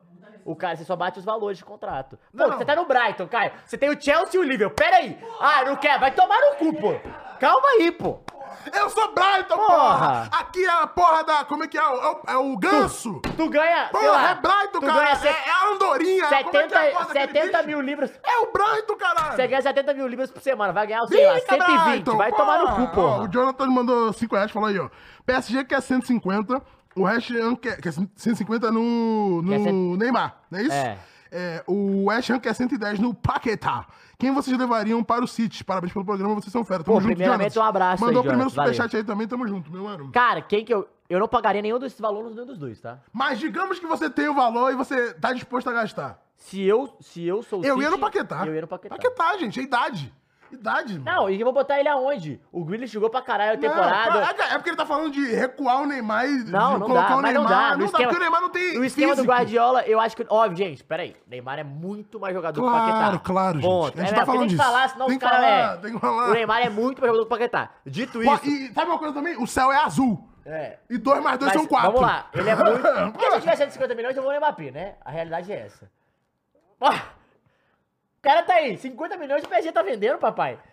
O 0.44 0.54
cara, 0.54 0.76
você 0.76 0.84
só 0.84 0.94
bate 0.94 1.18
os 1.18 1.24
valores 1.24 1.58
de 1.58 1.64
contrato. 1.64 2.16
Pô, 2.16 2.46
não. 2.46 2.56
você 2.56 2.64
tá 2.64 2.76
no 2.76 2.86
Brighton, 2.86 3.26
Caio. 3.26 3.52
Você 3.64 3.76
tem 3.76 3.90
o 3.90 4.00
Chelsea 4.00 4.38
e 4.40 4.44
o 4.44 4.46
Liverpool. 4.46 4.76
Pera 4.76 4.98
aí. 4.98 5.18
Ah, 5.40 5.64
não 5.64 5.76
quer? 5.76 5.98
Vai 5.98 6.12
tomar 6.12 6.38
no 6.40 6.56
cu, 6.56 6.72
pô. 6.74 6.94
Calma 7.40 7.68
aí, 7.70 7.90
pô. 7.90 8.20
Eu 8.72 8.90
sou 8.90 9.12
Brighton, 9.14 9.56
porra! 9.56 9.76
Porra! 9.76 10.28
Aqui 10.32 10.64
é 10.64 10.70
a 10.70 10.86
porra 10.86 11.24
da. 11.24 11.44
Como 11.44 11.64
é 11.64 11.68
que 11.68 11.78
é? 11.78 11.80
É 11.82 11.86
o, 11.86 12.20
é 12.28 12.36
o 12.36 12.56
ganso! 12.56 13.20
Tu 13.36 13.48
ganha, 13.48 13.88
sei 13.90 14.00
Porra, 14.00 14.10
lá. 14.12 14.30
é 14.30 14.34
Brighton, 14.34 14.80
tu 14.80 14.86
cara! 14.86 15.14
ganha 15.14 15.18
É, 15.24 15.48
é 15.48 15.50
a 15.50 15.68
andorinha! 15.72 16.24
Como 16.24 16.34
é 16.34 16.42
que 16.44 16.56
é 16.56 16.60
a 16.60 16.82
70, 16.82 16.90
porra 16.98 17.14
daquele 17.14 17.26
70 17.42 17.56
bicho? 17.58 17.66
mil 17.68 17.80
libras. 17.80 18.12
É 18.24 18.38
o 18.38 18.52
Brighton, 18.52 18.96
caralho! 18.96 19.36
Você 19.36 19.46
ganha 19.46 19.62
70 19.62 19.94
mil 19.94 20.06
libras 20.08 20.30
por 20.30 20.42
semana. 20.42 20.72
Vai 20.72 20.86
ganhar, 20.86 21.06
sei 21.06 21.26
lá, 21.26 21.34
Fica, 21.34 21.54
120. 21.56 21.84
Brighton, 21.84 22.16
vai 22.16 22.32
tomar 22.32 22.58
no 22.58 22.64
porra. 22.66 22.86
cu, 22.86 22.94
porra. 22.94 23.16
Ó, 23.20 23.22
o 23.24 23.28
Jonathan 23.28 23.66
mandou 23.66 24.12
5 24.12 24.34
reais, 24.34 24.50
falou 24.50 24.68
aí, 24.68 24.78
ó. 24.78 24.88
PSG 25.26 25.64
quer 25.64 25.80
150, 25.80 26.62
o 26.96 27.02
West 27.02 27.30
Ham 27.30 27.56
quer, 27.56 27.80
quer 27.80 27.92
150 27.92 28.70
no, 28.70 29.42
no 29.42 29.48
Quer 29.50 29.58
cento- 29.60 29.96
Neymar, 29.98 30.36
não 30.50 30.58
é 30.58 30.62
isso? 30.62 30.72
É. 30.72 30.98
É, 31.36 31.64
o 31.66 32.04
West 32.06 32.30
Ham 32.30 32.38
quer 32.38 32.54
110 32.54 33.00
no 33.00 33.12
Paquetá. 33.12 33.86
Quem 34.18 34.32
vocês 34.32 34.56
levariam 34.56 35.02
para 35.02 35.24
o 35.24 35.28
City? 35.28 35.64
Parabéns 35.64 35.92
pelo 35.92 36.04
programa, 36.04 36.34
vocês 36.34 36.52
são 36.52 36.64
fera. 36.64 36.82
Tamo 36.82 36.96
Pô, 36.96 37.00
junto, 37.00 37.14
primeiramente, 37.14 37.54
Jonathan. 37.54 37.66
um 37.66 37.68
abraço 37.68 38.04
aí, 38.04 38.06
Mandou 38.08 38.22
o 38.22 38.26
primeiro 38.26 38.50
Jonathan, 38.50 38.72
superchat 38.72 38.96
aí 38.96 39.04
também, 39.04 39.26
tamo 39.26 39.46
junto, 39.46 39.70
meu 39.70 39.84
mano. 39.84 40.10
Cara, 40.12 40.40
quem 40.42 40.64
que 40.64 40.72
eu... 40.72 40.88
Eu 41.08 41.20
não 41.20 41.28
pagaria 41.28 41.60
nenhum 41.60 41.78
desses 41.78 42.00
valores 42.00 42.34
nenhum 42.34 42.46
dos 42.46 42.58
dois, 42.58 42.80
tá? 42.80 42.98
Mas 43.12 43.38
digamos 43.38 43.78
que 43.78 43.86
você 43.86 44.08
tem 44.08 44.26
o 44.26 44.34
valor 44.34 44.72
e 44.72 44.74
você 44.74 45.12
tá 45.12 45.34
disposto 45.34 45.68
a 45.68 45.72
gastar. 45.72 46.18
Se 46.36 46.62
eu, 46.62 46.96
se 46.98 47.24
eu 47.26 47.42
sou 47.42 47.60
o 47.60 47.64
Eu 47.64 47.76
ia 47.76 47.88
City, 47.88 47.90
no 47.90 47.98
Paquetá. 47.98 48.46
Eu 48.46 48.54
ia 48.54 48.62
no 48.62 48.66
Paquetá. 48.66 48.96
Paquetá, 48.96 49.36
gente, 49.36 49.60
é 49.60 49.62
idade. 49.62 50.12
Idade, 50.54 50.98
mano. 50.98 51.04
Não, 51.04 51.30
e 51.30 51.42
vou 51.44 51.52
botar 51.52 51.78
ele 51.78 51.88
aonde? 51.88 52.40
O 52.50 52.64
Grealish 52.64 52.92
jogou 52.92 53.10
pra 53.10 53.20
caralho 53.22 53.54
a 53.54 53.56
temporada. 53.56 54.10
Não, 54.10 54.34
pra- 54.34 54.46
é 54.46 54.54
porque 54.54 54.70
ele 54.70 54.76
tá 54.76 54.86
falando 54.86 55.10
de 55.10 55.34
recuar 55.34 55.82
o 55.82 55.86
Neymar 55.86 56.26
e 56.26 56.44
Não, 56.44 56.78
não 56.78 56.86
colocar 56.86 57.08
dá, 57.08 57.16
o 57.16 57.22
Neymar. 57.22 57.42
não 57.42 57.48
dá. 57.50 57.70
Não 57.72 57.78
dá, 57.78 57.84
esquema, 57.84 58.02
porque 58.04 58.16
o 58.16 58.20
Neymar 58.20 58.40
não 58.40 58.50
tem 58.50 58.78
no 58.78 58.84
esquema 58.84 59.12
do 59.12 59.16
físico. 59.16 59.32
Guardiola, 59.32 59.82
eu 59.86 60.00
acho 60.00 60.16
que... 60.16 60.26
Óbvio, 60.28 60.56
gente, 60.56 60.82
peraí. 60.84 61.16
Neymar 61.26 61.58
é 61.58 61.64
muito 61.64 62.18
mais 62.20 62.34
jogador 62.34 62.60
que 62.60 62.66
o 62.66 62.70
Claro, 62.70 62.92
Paquetá. 62.92 63.18
claro, 63.24 63.54
gente. 63.60 63.64
Ponto. 63.70 63.98
A 63.98 64.00
gente 64.02 64.12
é, 64.12 64.16
tá 64.16 64.26
falando 64.26 64.40
tem 64.40 64.48
que 64.48 64.54
disso. 64.56 64.64
falar, 64.66 64.88
senão 64.88 65.06
Tem 65.06 65.18
que 65.18 65.24
falar, 65.24 65.46
É, 65.46 65.76
tem 65.78 65.92
que 65.94 65.98
falar. 66.00 66.28
O 66.28 66.32
Neymar 66.32 66.58
é 66.60 66.68
muito 66.70 67.00
mais 67.00 67.12
jogador 67.12 67.26
que 67.28 67.34
o 67.34 67.38
Paquetá. 67.38 67.70
Dito 67.86 68.20
Pô, 68.20 68.34
isso... 68.34 68.46
e 68.46 68.72
sabe 68.72 68.90
uma 68.90 68.98
coisa 68.98 69.14
também? 69.14 69.36
O 69.36 69.46
céu 69.46 69.70
é 69.72 69.76
azul. 69.76 70.28
É. 70.46 70.76
E 70.90 70.98
2 70.98 71.22
mais 71.22 71.38
2 71.38 71.52
Mas, 71.52 71.60
são 71.60 71.66
4. 71.68 71.90
Vamos 71.92 72.06
lá, 72.06 72.26
ele 72.34 72.50
é 72.50 72.54
muito. 72.54 72.82
Porque 73.12 73.26
se 73.30 73.34
eu 73.34 73.40
tiver 73.40 73.56
150 73.56 73.94
milhões, 73.94 74.16
eu 74.16 74.22
vou 74.22 74.30
no 74.30 74.36
Mbappé, 74.38 74.70
né? 74.70 74.94
A 75.04 75.10
realidade 75.10 75.50
é 75.50 75.58
essa. 75.66 75.90
O 76.80 76.90
cara 78.24 78.42
tá 78.42 78.54
aí, 78.54 78.76
50 78.76 79.16
milhões 79.16 79.44
o 79.44 79.48
PSG 79.48 79.70
tá 79.72 79.82
vendendo, 79.82 80.18
papai. 80.18 80.58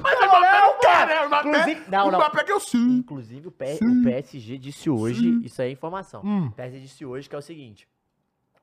Mas 0.00 0.16
o 0.16 0.20
Não, 0.20 0.28
Mbappé 0.28 0.60
não, 0.60 0.78
cara. 0.80 1.06
né? 1.06 1.22
O 1.22 1.26
Mbappé, 1.28 1.48
Inclusive- 1.48 1.90
não, 1.90 2.08
o 2.08 2.10
não. 2.12 2.18
Mbappé 2.18 2.44
quer 2.44 2.54
o 2.54 2.60
sim. 2.60 2.98
Inclusive, 2.98 3.48
o, 3.48 3.50
P- 3.50 3.78
o 3.82 4.02
PSG 4.04 4.58
disse 4.58 4.88
hoje, 4.88 5.40
isso 5.44 5.60
aí 5.60 5.70
é 5.70 5.72
informação. 5.72 6.22
Hum. 6.24 6.46
O 6.46 6.52
PSG 6.52 6.80
disse 6.80 7.04
hoje 7.04 7.28
que 7.28 7.34
é 7.34 7.38
o 7.38 7.42
seguinte: 7.42 7.88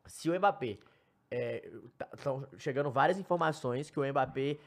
se 0.06 0.30
o 0.30 0.36
Mbappé. 0.38 0.78
Estão 2.16 2.48
chegando 2.58 2.90
várias 2.90 3.18
informações 3.20 3.90
que 3.90 4.00
o 4.00 4.06
Mbappé. 4.10 4.58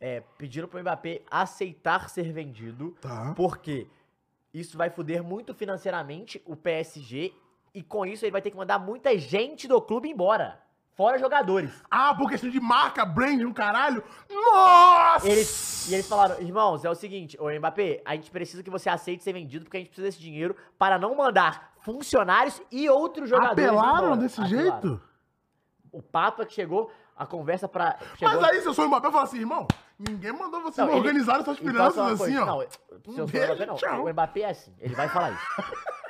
É, 0.00 0.20
pediram 0.36 0.66
pro 0.66 0.80
Mbappé 0.80 1.22
aceitar 1.30 2.10
ser 2.10 2.32
vendido. 2.32 2.90
Tá. 3.00 3.32
Porque 3.36 3.86
isso 4.52 4.76
vai 4.76 4.90
foder 4.90 5.22
muito 5.22 5.54
financeiramente 5.54 6.42
o 6.44 6.56
PSG. 6.56 7.32
E 7.72 7.82
com 7.84 8.04
isso 8.04 8.24
ele 8.24 8.32
vai 8.32 8.42
ter 8.42 8.50
que 8.50 8.56
mandar 8.56 8.78
muita 8.80 9.16
gente 9.16 9.66
do 9.68 9.80
clube 9.80 10.08
embora. 10.08 10.60
Fora 10.94 11.18
jogadores. 11.18 11.70
Ah, 11.90 12.14
por 12.14 12.28
questão 12.28 12.50
de 12.50 12.60
marca, 12.60 13.04
brand, 13.04 13.40
um 13.42 13.52
caralho. 13.52 14.04
Nossa! 14.30 15.26
Eles, 15.26 15.88
e 15.88 15.94
eles 15.94 16.06
falaram, 16.06 16.38
irmãos, 16.40 16.84
é 16.84 16.90
o 16.90 16.94
seguinte, 16.94 17.36
ô 17.40 17.48
Mbappé, 17.50 18.02
a 18.04 18.14
gente 18.14 18.30
precisa 18.30 18.62
que 18.62 18.68
você 18.68 18.90
aceite 18.90 19.22
ser 19.22 19.32
vendido, 19.32 19.64
porque 19.64 19.78
a 19.78 19.80
gente 19.80 19.88
precisa 19.88 20.08
desse 20.08 20.20
dinheiro 20.20 20.54
para 20.78 20.98
não 20.98 21.14
mandar 21.14 21.72
funcionários 21.80 22.60
e 22.70 22.90
outros 22.90 23.30
jogadores. 23.30 23.64
Apelaram 23.64 24.06
embora." 24.06 24.16
desse 24.16 24.40
Apelaram. 24.40 24.80
jeito? 24.80 25.02
O 25.90 26.02
papo 26.02 26.42
é 26.42 26.46
que 26.46 26.52
chegou, 26.52 26.90
a 27.16 27.24
conversa 27.24 27.66
pra. 27.66 27.98
Chegou... 28.18 28.40
Mas 28.40 28.50
aí, 28.50 28.60
se 28.60 28.66
eu 28.66 28.74
sou 28.74 28.84
o 28.84 28.88
Mbappé, 28.88 29.06
eu 29.08 29.12
falo 29.12 29.24
assim, 29.24 29.38
irmão, 29.38 29.66
ninguém 30.08 30.32
mandou 30.32 30.60
você 30.62 30.80
Não, 30.80 30.88
ele- 30.88 30.98
organizar 30.98 31.40
essas 31.40 31.56
E 31.58 31.60
posso 31.60 31.70
finanças 31.72 32.20
assim, 32.20 32.36
ó. 32.38 32.46
Não, 32.46 32.60
se 32.60 33.18
eu 33.20 33.24
o 33.24 33.28
Beijo, 33.28 33.46
Mbappé, 33.46 33.66
não. 33.66 33.74
tchau. 33.76 34.04
O 34.06 34.10
Mbappé 34.12 34.40
é 34.40 34.50
assim, 34.50 34.72
ele 34.80 34.94
vai 34.94 35.08
falar 35.08 35.30
isso. 35.32 35.42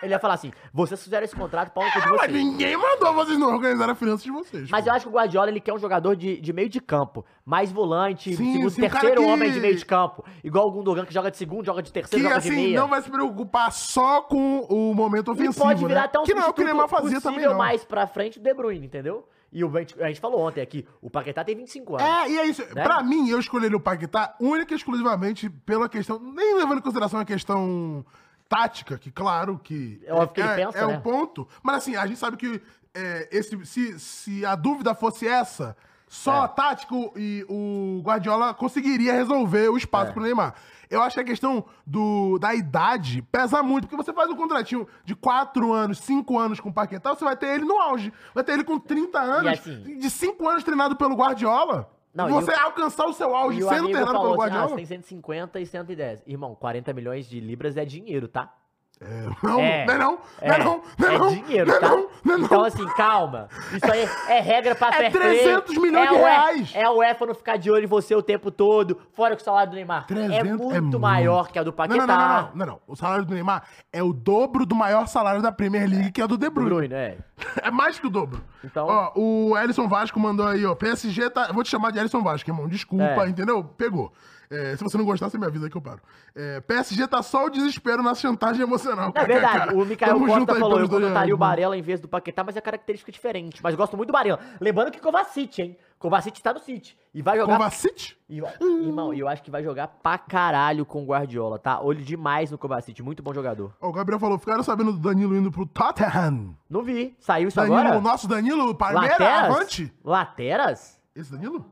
Ele 0.02 0.10
vai 0.10 0.18
falar 0.20 0.34
assim, 0.34 0.50
vocês 0.74 1.00
fizeram 1.00 1.24
esse 1.24 1.36
contrato, 1.36 1.70
pau 1.70 1.84
no 1.84 1.90
cu 1.92 2.00
de 2.00 2.04
Ah, 2.04 2.10
mas 2.10 2.20
vocês. 2.22 2.32
ninguém 2.32 2.76
mandou 2.76 3.14
vocês 3.14 3.38
não 3.38 3.54
organizarem 3.54 3.92
as 3.92 3.98
finanças 3.98 4.24
de 4.24 4.32
vocês. 4.32 4.68
Mas 4.68 4.84
pô. 4.84 4.90
eu 4.90 4.94
acho 4.94 5.04
que 5.06 5.08
o 5.10 5.14
Guardiola 5.14 5.48
ele 5.48 5.60
quer 5.60 5.72
um 5.72 5.78
jogador 5.78 6.16
de, 6.16 6.40
de 6.40 6.52
meio 6.52 6.68
de 6.68 6.80
campo. 6.80 7.24
Mais 7.44 7.70
volante, 7.70 8.34
Sim, 8.34 8.52
segundo, 8.54 8.70
sim, 8.70 8.80
terceiro 8.80 9.22
que- 9.22 9.28
homem 9.28 9.52
de 9.52 9.60
meio 9.60 9.76
de 9.76 9.86
campo. 9.86 10.24
Igual 10.42 10.66
o 10.66 10.72
Gundogan 10.72 11.04
que 11.04 11.14
joga 11.14 11.30
de 11.30 11.36
segundo, 11.36 11.64
joga 11.64 11.80
de 11.82 11.92
terceiro, 11.92 12.20
que 12.24 12.28
joga 12.28 12.40
de 12.40 12.48
assim, 12.48 12.56
meia. 12.62 12.80
não 12.80 12.88
vai 12.88 13.00
se 13.00 13.08
preocupar 13.08 13.70
só 13.70 14.22
com 14.22 14.60
o 14.68 14.92
momento 14.92 15.30
E 15.30 15.34
ofensivo, 15.34 15.64
pode 15.66 15.86
virar 15.86 16.00
né? 16.00 16.06
até 16.06 16.18
um 16.18 16.24
Que 16.24 16.34
não 16.34 16.42
é 16.42 16.48
o 16.48 16.52
que 16.52 16.62
o 16.62 16.64
Neymar 16.64 16.88
fazia 16.88 17.20
também, 17.20 17.44
não. 17.46 17.56
mais 17.56 17.84
pra 17.84 18.04
frente 18.08 18.40
do 18.40 18.42
De 18.42 18.52
Bruyne, 18.54 18.84
entendeu? 18.84 19.24
E 19.52 19.62
o, 19.62 19.76
a 19.76 19.80
gente- 19.80 20.02
a 20.02 20.08
gente 20.08 20.20
falou 20.20 20.40
ontem 20.40 20.60
aqui, 20.62 20.86
o 21.00 21.10
Paquetá 21.10 21.44
tem 21.44 21.54
25 21.54 21.96
anos. 21.96 22.06
É, 22.06 22.30
e 22.30 22.38
é 22.38 22.46
isso. 22.46 22.62
Né? 22.74 22.82
Pra 22.82 23.02
mim, 23.02 23.28
eu 23.28 23.38
escolheria 23.38 23.76
o 23.76 23.80
Paquetá 23.80 24.34
única 24.40 24.72
e 24.72 24.76
exclusivamente 24.76 25.50
pela 25.50 25.88
questão, 25.88 26.18
nem 26.18 26.56
levando 26.56 26.78
em 26.78 26.82
consideração 26.82 27.20
a 27.20 27.24
questão 27.24 28.04
tática, 28.48 28.98
que 28.98 29.10
claro 29.10 29.58
que 29.62 30.00
É 30.06 30.12
óbvio 30.12 30.28
que 30.34 30.40
ele 30.40 30.54
pensa, 30.66 30.78
é 30.78 30.86
né? 30.86 30.96
um 30.96 31.00
ponto, 31.00 31.46
mas 31.62 31.76
assim, 31.76 31.96
a 31.96 32.06
gente 32.06 32.18
sabe 32.18 32.36
que 32.36 32.60
é, 32.94 33.28
esse, 33.30 33.64
se, 33.66 33.98
se 33.98 34.44
a 34.44 34.54
dúvida 34.54 34.94
fosse 34.94 35.26
essa, 35.26 35.74
só 36.08 36.44
É. 36.44 36.48
tático 36.48 37.12
e 37.16 37.44
o 37.48 38.02
Guardiola 38.04 38.52
conseguiria 38.52 39.14
resolver 39.14 39.68
o 39.70 39.76
espaço 39.78 40.10
É. 40.10 40.12
pro 40.14 40.22
Neymar. 40.22 40.54
Eu 40.92 41.02
acho 41.02 41.14
que 41.14 41.20
a 41.20 41.24
questão 41.24 41.64
do, 41.86 42.38
da 42.38 42.54
idade 42.54 43.22
pesa 43.22 43.62
muito, 43.62 43.88
porque 43.88 43.96
você 44.02 44.12
faz 44.12 44.30
um 44.30 44.36
contratinho 44.36 44.86
de 45.04 45.14
4 45.16 45.72
anos, 45.72 45.98
5 45.98 46.38
anos 46.38 46.60
com 46.60 46.68
o 46.68 46.72
Paquetá, 46.72 47.14
você 47.14 47.24
vai 47.24 47.36
ter 47.36 47.46
ele 47.54 47.64
no 47.64 47.78
auge. 47.80 48.12
Vai 48.34 48.44
ter 48.44 48.52
ele 48.52 48.64
com 48.64 48.78
30 48.78 49.18
anos, 49.20 49.52
assim- 49.52 49.98
de 49.98 50.10
5 50.10 50.48
anos 50.48 50.62
treinado 50.62 50.94
pelo 50.96 51.14
Guardiola. 51.14 51.90
Não, 52.14 52.28
você 52.28 52.50
o- 52.52 52.60
alcançar 52.60 53.06
o 53.06 53.12
seu 53.14 53.34
auge 53.34 53.62
sendo 53.62 53.88
treinado 53.88 54.12
pelo 54.12 54.24
assim, 54.24 54.32
ah, 54.34 54.36
Guardiola? 54.36 54.68
você 54.68 54.76
tem 54.76 54.84
150 54.86 55.60
e 55.60 55.66
110. 55.66 56.22
Irmão, 56.26 56.54
40 56.54 56.92
milhões 56.92 57.26
de 57.26 57.40
libras 57.40 57.76
é 57.78 57.84
dinheiro, 57.86 58.28
tá? 58.28 58.52
É, 59.00 59.26
não, 59.42 59.58
É. 59.60 59.84
não 59.84 59.94
é 59.94 59.98
não, 59.98 60.18
não 60.40 60.54
é 60.54 60.58
não, 60.58 60.82
não 60.96 61.08
é 61.08 61.14
é 61.14 61.18
não, 61.18 61.28
dinheiro, 61.34 61.66
não 61.66 61.74
é 61.76 61.80
tá? 61.80 61.88
não, 61.88 62.08
não 62.24 62.34
é. 62.36 62.38
Então, 62.38 62.64
assim, 62.64 62.86
calma. 62.96 63.48
Isso 63.72 63.90
aí 63.92 64.08
é 64.28 64.40
regra 64.40 64.76
pra 64.76 64.88
É 64.90 64.92
fair 64.92 65.10
play. 65.10 65.38
300 65.40 65.76
milhões 65.78 66.06
é 66.06 66.12
de 66.12 66.16
reais. 66.18 66.70
É 66.72 66.84
a 66.84 66.92
UEFA 66.92 67.26
não 67.26 67.34
ficar 67.34 67.56
de 67.56 67.68
olho 67.68 67.82
em 67.82 67.88
você 67.88 68.14
o 68.14 68.22
tempo 68.22 68.52
todo, 68.52 68.96
fora 69.12 69.34
que 69.34 69.42
o 69.42 69.44
salário 69.44 69.70
do 69.72 69.74
Neymar 69.74 70.06
300 70.06 70.36
é 70.38 70.44
muito 70.54 71.00
maior 71.00 71.48
que 71.50 71.58
a 71.58 71.64
do 71.64 71.72
Paquetá. 71.72 72.06
não, 72.06 72.06
não, 72.06 72.16
não, 72.16 72.42
não, 72.42 72.50
não, 72.54 72.66
não. 72.66 72.80
O 72.86 72.94
salário 72.94 73.24
do 73.24 73.34
Neymar 73.34 73.64
é 73.92 74.02
o 74.04 74.12
dobro 74.12 74.64
do 74.64 74.76
maior 74.76 75.08
salário 75.08 75.42
da 75.42 75.50
Premier 75.50 75.88
League, 75.88 76.12
que 76.12 76.22
é 76.22 76.26
do 76.28 76.38
De 76.38 76.48
Bruyne. 76.48 76.70
Bruyne, 76.70 76.94
é. 76.94 77.18
É 77.60 77.70
mais 77.72 77.98
que 77.98 78.06
o 78.06 78.10
dobro. 78.10 78.40
Então- 78.62 78.86
Ó, 78.86 79.12
o 79.16 79.58
Ellison 79.58 79.88
Vasco 79.88 80.20
mandou 80.20 80.46
aí, 80.46 80.64
ó. 80.64 80.76
PSG 80.76 81.28
tá. 81.28 81.50
Vou 81.52 81.64
te 81.64 81.70
chamar 81.70 81.90
de 81.90 81.98
Ellison 81.98 82.22
Vasco, 82.22 82.48
irmão. 82.48 82.68
Desculpa, 82.68 83.24
É. 83.24 83.28
entendeu? 83.28 83.64
Pegou. 83.64 84.12
É, 84.48 84.76
se 84.76 84.84
você 84.84 84.98
não 84.98 85.04
gostar, 85.06 85.30
você 85.30 85.38
me 85.38 85.46
avisa 85.46 85.70
que 85.70 85.74
eu 85.76 85.80
paro. 85.80 85.98
É, 86.36 86.60
PSG 86.60 87.06
tá 87.08 87.22
só 87.22 87.46
o 87.46 87.50
desespero 87.50 88.02
na 88.02 88.14
chantagem 88.14 88.60
emocional. 88.62 88.91
É 89.14 89.24
verdade, 89.24 89.74
o 89.74 89.84
Mikael 89.84 90.14
Tamo 90.14 90.26
Costa 90.26 90.54
falou, 90.54 90.80
eu 90.80 90.88
contrataria 90.88 91.34
o 91.34 91.38
Barella 91.38 91.76
em 91.76 91.82
vez 91.82 92.00
do 92.00 92.08
Paquetá, 92.08 92.44
mas 92.44 92.56
é 92.56 92.60
característica 92.60 93.10
diferente. 93.10 93.60
Mas 93.62 93.74
gosto 93.74 93.96
muito 93.96 94.08
do 94.08 94.12
Barella. 94.12 94.38
Lembrando 94.60 94.90
que 94.90 95.00
Kovacic, 95.00 95.60
hein? 95.60 95.76
Kovacic 95.98 96.42
tá 96.42 96.52
no 96.52 96.58
City. 96.58 96.98
E 97.14 97.22
vai 97.22 97.38
jogar... 97.38 97.56
Kovacic? 97.56 98.16
E, 98.28 98.42
irmão, 98.60 99.14
e 99.14 99.20
eu 99.20 99.28
acho 99.28 99.42
que 99.42 99.50
vai 99.50 99.62
jogar 99.62 99.86
pra 99.86 100.18
caralho 100.18 100.84
com 100.84 101.02
o 101.02 101.06
Guardiola, 101.06 101.58
tá? 101.58 101.80
Olho 101.80 102.02
demais 102.02 102.50
no 102.50 102.58
Kovacic, 102.58 103.00
muito 103.02 103.22
bom 103.22 103.32
jogador. 103.32 103.72
O 103.80 103.92
Gabriel 103.92 104.18
falou, 104.18 104.38
ficaram 104.38 104.62
sabendo 104.62 104.92
do 104.92 104.98
Danilo 104.98 105.36
indo 105.36 105.50
pro 105.50 105.64
Tottenham. 105.64 106.56
Não 106.68 106.82
vi. 106.82 107.16
Saiu 107.20 107.48
isso 107.48 107.56
Danilo, 107.56 107.78
agora? 107.78 107.98
o 107.98 108.00
nosso 108.00 108.26
Danilo, 108.26 108.74
Palmeira, 108.74 109.12
Lateras? 109.12 109.44
avante. 109.56 109.94
Lateras? 110.04 111.00
Esse 111.14 111.30
Danilo? 111.30 111.64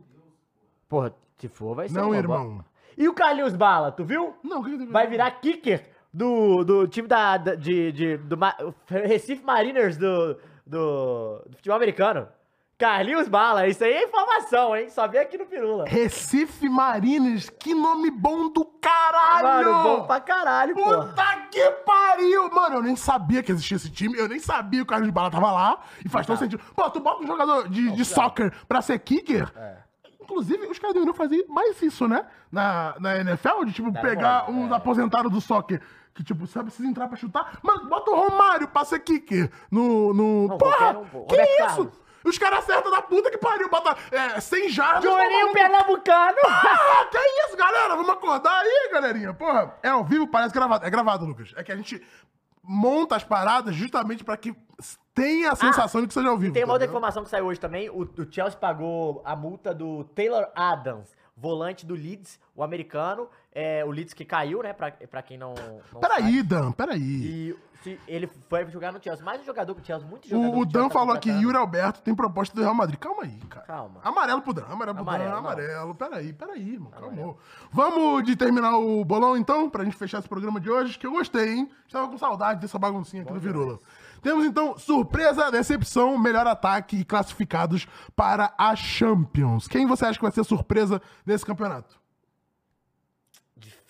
Porra, 0.88 1.14
se 1.38 1.48
for, 1.48 1.74
vai 1.74 1.88
ser 1.88 1.98
Não, 1.98 2.14
irmão. 2.14 2.64
E 2.96 3.08
o 3.08 3.14
Carlinhos 3.14 3.56
Bala, 3.56 3.90
tu 3.90 4.04
viu? 4.04 4.34
Não, 4.42 4.60
o 4.60 4.64
que 4.64 4.72
que 4.72 4.78
tem 4.78 4.86
Vai 4.88 5.06
virar 5.06 5.30
kicker 5.30 5.88
do, 6.12 6.64
do 6.64 6.86
time 6.88 7.06
da, 7.08 7.36
da- 7.36 7.54
de, 7.54 7.92
de- 7.92 8.16
do 8.18 8.36
Ma- 8.36 8.56
Recife 8.86 9.44
Mariners 9.44 9.96
do, 9.96 10.34
do, 10.66 11.42
do 11.46 11.56
futebol 11.56 11.76
americano. 11.76 12.28
Carlinhos 12.78 13.28
Bala, 13.28 13.68
isso 13.68 13.84
aí 13.84 13.92
é 13.92 14.04
informação, 14.04 14.74
hein? 14.74 14.88
Só 14.88 15.06
vê 15.06 15.18
aqui 15.18 15.36
no 15.36 15.44
Pirula. 15.44 15.84
Recife 15.86 16.66
Marines, 16.66 17.50
que 17.50 17.74
nome 17.74 18.10
bom 18.10 18.50
do 18.50 18.64
caralho! 18.64 19.70
Mano, 19.70 19.82
bom 19.98 20.06
pra 20.06 20.18
caralho, 20.18 20.74
pô. 20.74 20.82
Puta 20.82 21.46
que 21.50 21.70
pariu! 21.84 22.50
Mano, 22.50 22.76
eu 22.76 22.82
nem 22.82 22.96
sabia 22.96 23.42
que 23.42 23.52
existia 23.52 23.76
esse 23.76 23.90
time, 23.90 24.16
eu 24.16 24.26
nem 24.26 24.38
sabia 24.38 24.82
que 24.82 24.94
o 24.94 25.00
de 25.02 25.10
Bala 25.12 25.30
tava 25.30 25.52
lá, 25.52 25.78
e 26.02 26.08
faz 26.08 26.26
todo 26.26 26.38
Tá. 26.38 26.44
sentido. 26.44 26.62
Pô, 26.74 26.88
tu 26.88 27.00
bota 27.00 27.22
um 27.22 27.26
jogador 27.26 27.68
de, 27.68 27.90
de 27.90 28.02
soccer 28.02 28.50
pra 28.66 28.80
ser 28.80 28.98
kicker, 29.00 29.52
É. 29.54 29.76
inclusive 30.18 30.66
os 30.66 30.78
caras 30.78 30.94
deveriam 30.94 31.14
fazer 31.14 31.44
mais 31.50 31.82
isso, 31.82 32.08
né? 32.08 32.24
Na, 32.50 32.94
na 32.98 33.18
NFL, 33.18 33.64
de 33.66 33.72
tipo, 33.74 33.90
Dá 33.90 34.00
pegar 34.00 34.50
uns 34.50 34.70
é. 34.72 34.74
aposentados 34.74 35.30
do 35.30 35.40
soccer. 35.42 35.82
Que, 36.14 36.24
tipo, 36.24 36.46
sabe, 36.46 36.66
precisa 36.66 36.88
entrar 36.88 37.06
pra 37.08 37.16
chutar. 37.16 37.58
Mano, 37.62 37.88
bota 37.88 38.10
o 38.10 38.14
Romário 38.28 38.68
pra 38.68 38.84
ser 38.84 38.98
kicker 39.00 39.50
no. 39.70 40.12
no... 40.12 40.48
Não, 40.48 40.58
Porra! 40.58 40.98
um, 40.98 41.04
que 41.06 41.16
Roberto 41.16 41.48
isso? 41.50 41.58
Carlos. 41.58 42.00
Os 42.22 42.36
caras 42.36 42.58
acertam 42.58 42.90
da 42.90 43.00
puta 43.00 43.30
que 43.30 43.38
pariu, 43.38 43.70
bota 43.70 43.96
é, 44.10 44.38
100 44.40 44.68
jardas. 44.68 45.04
Juninho 45.04 45.48
um- 45.48 45.52
Pernambucano. 45.54 46.36
ah, 46.46 47.08
que 47.10 47.16
isso, 47.46 47.56
galera? 47.56 47.96
Vamos 47.96 48.10
acordar 48.10 48.60
aí, 48.60 48.90
galerinha. 48.92 49.32
Porra, 49.32 49.74
é 49.82 49.88
ao 49.88 50.04
vivo, 50.04 50.26
parece 50.26 50.52
gravado. 50.52 50.84
É 50.84 50.90
gravado, 50.90 51.24
Lucas. 51.24 51.54
É 51.56 51.62
que 51.64 51.72
a 51.72 51.76
gente 51.76 52.04
monta 52.62 53.16
as 53.16 53.24
paradas 53.24 53.74
justamente 53.74 54.22
pra 54.22 54.36
que 54.36 54.54
tenha 55.14 55.52
a 55.52 55.56
sensação 55.56 56.02
de 56.02 56.08
que 56.08 56.14
seja 56.14 56.28
ao 56.28 56.36
vivo. 56.36 56.52
Tem 56.52 56.62
uma 56.64 56.74
outra 56.74 56.84
entendeu? 56.84 56.98
informação 56.98 57.24
que 57.24 57.30
saiu 57.30 57.46
hoje 57.46 57.58
também. 57.58 57.88
O, 57.88 58.02
o 58.02 58.30
Chelsea 58.30 58.58
pagou 58.58 59.22
a 59.24 59.34
multa 59.34 59.72
do 59.72 60.04
Taylor 60.04 60.46
Adams, 60.54 61.16
volante 61.34 61.86
do 61.86 61.94
Leeds, 61.94 62.38
o 62.54 62.62
americano. 62.62 63.30
É, 63.52 63.84
o 63.84 63.90
Leeds 63.90 64.14
que 64.14 64.24
caiu, 64.24 64.62
né? 64.62 64.72
Pra, 64.72 64.92
pra 64.92 65.22
quem 65.22 65.36
não. 65.36 65.54
não 65.54 65.80
sabe. 65.90 66.00
Peraí, 66.00 66.42
Dan, 66.42 66.70
peraí. 66.72 67.00
E 67.00 67.56
se 67.82 67.98
ele 68.06 68.30
foi 68.48 68.70
jogar 68.70 68.92
no 68.92 69.02
Chelsea. 69.02 69.24
Mais 69.24 69.40
um 69.40 69.44
jogador 69.44 69.74
que 69.74 69.80
o 69.80 69.84
Chelsea, 69.84 70.06
muito 70.06 70.28
jogador 70.28 70.54
O, 70.56 70.60
o 70.60 70.66
que 70.66 70.72
Dan 70.72 70.88
tá 70.88 70.94
falou 70.94 71.14
aqui, 71.14 71.30
contratando. 71.30 71.46
Yuri 71.46 71.56
Alberto 71.56 72.02
tem 72.02 72.14
proposta 72.14 72.54
do 72.54 72.60
Real 72.62 72.74
Madrid. 72.74 72.98
Calma 72.98 73.24
aí, 73.24 73.40
cara. 73.48 73.66
Calma. 73.66 74.00
Amarelo 74.04 74.42
pro 74.42 74.52
Dan, 74.52 74.66
amarelo 74.68 74.94
pro 74.94 75.02
Amarelo, 75.02 75.30
Dan, 75.30 75.30
não. 75.30 75.38
amarelo. 75.38 75.94
Peraí, 75.94 76.32
peraí, 76.32 76.74
irmão. 76.74 76.90
Calma. 76.90 77.34
Vamos 77.72 78.24
de 78.24 78.36
terminar 78.36 78.76
o 78.78 79.04
bolão, 79.04 79.36
então, 79.36 79.68
pra 79.68 79.82
gente 79.82 79.96
fechar 79.96 80.18
esse 80.18 80.28
programa 80.28 80.60
de 80.60 80.70
hoje, 80.70 80.98
que 80.98 81.06
eu 81.06 81.12
gostei, 81.12 81.54
hein? 81.54 81.70
Estava 81.86 82.06
com 82.08 82.18
saudade 82.18 82.60
dessa 82.60 82.78
baguncinha 82.78 83.22
aqui 83.22 83.32
do 83.32 83.40
Virula. 83.40 83.78
Temos, 84.22 84.44
então, 84.44 84.76
surpresa, 84.78 85.50
decepção, 85.50 86.18
melhor 86.18 86.46
ataque 86.46 86.98
e 86.98 87.04
classificados 87.04 87.88
para 88.14 88.52
a 88.58 88.76
Champions. 88.76 89.66
Quem 89.66 89.86
você 89.86 90.04
acha 90.04 90.18
que 90.18 90.22
vai 90.22 90.32
ser 90.32 90.44
surpresa 90.44 91.00
nesse 91.24 91.44
campeonato? 91.44 91.99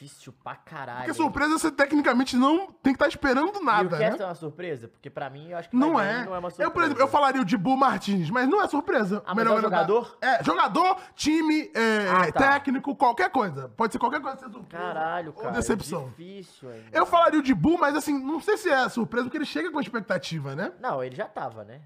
Difícil 0.00 0.32
pra 0.42 0.56
caralho. 0.56 1.00
Porque 1.00 1.12
surpresa 1.14 1.58
você 1.58 1.70
tecnicamente 1.70 2.34
não 2.34 2.68
tem 2.82 2.94
que 2.94 2.96
estar 2.96 3.08
esperando 3.08 3.54
E 3.54 3.58
o 3.58 3.62
nada, 3.64 3.98
né? 3.98 4.08
Cast 4.08 4.22
é 4.22 4.24
uma 4.24 4.34
surpresa? 4.34 4.88
Porque 4.88 5.10
pra 5.10 5.28
mim, 5.28 5.50
eu 5.50 5.58
acho 5.58 5.68
que 5.68 5.76
Não 5.76 6.00
é. 6.00 6.24
não 6.24 6.34
é 6.34 6.38
uma 6.38 6.48
surpresa. 6.50 6.62
Eu, 6.62 6.70
por 6.70 6.82
exemplo, 6.82 7.02
eu 7.02 7.08
falaria 7.08 7.40
o 7.42 7.44
Dibu 7.44 7.76
Martins, 7.76 8.30
mas 8.30 8.48
não 8.48 8.62
é 8.62 8.66
surpresa. 8.68 9.22
Ah, 9.26 9.34
mas 9.34 9.44
é 9.44 9.48
melhor 9.48 9.60
jogador? 9.60 10.16
É, 10.22 10.42
jogador, 10.42 10.96
time, 11.14 11.70
é, 11.74 12.08
Ah, 12.08 12.32
tá. 12.32 12.52
técnico, 12.52 12.96
qualquer 12.96 13.30
coisa. 13.30 13.68
Pode 13.76 13.92
ser 13.92 13.98
qualquer 13.98 14.20
coisa. 14.22 14.38
Ser 14.38 14.50
surpresa 14.50 14.82
Caralho, 14.84 15.34
ou 15.36 15.42
cara. 15.42 15.54
decepção. 15.54 16.08
Difícil 16.08 16.70
ainda. 16.70 16.88
Eu 16.92 17.04
falaria 17.04 17.38
o 17.38 17.42
Dibu, 17.42 17.78
mas 17.78 17.94
assim, 17.94 18.18
não 18.18 18.40
sei 18.40 18.56
se 18.56 18.70
é 18.70 18.88
surpresa, 18.88 19.24
porque 19.26 19.36
ele 19.36 19.44
chega 19.44 19.70
com 19.70 19.80
expectativa, 19.80 20.56
né? 20.56 20.72
Não, 20.80 21.04
ele 21.04 21.14
já 21.14 21.26
tava, 21.26 21.62
né? 21.64 21.82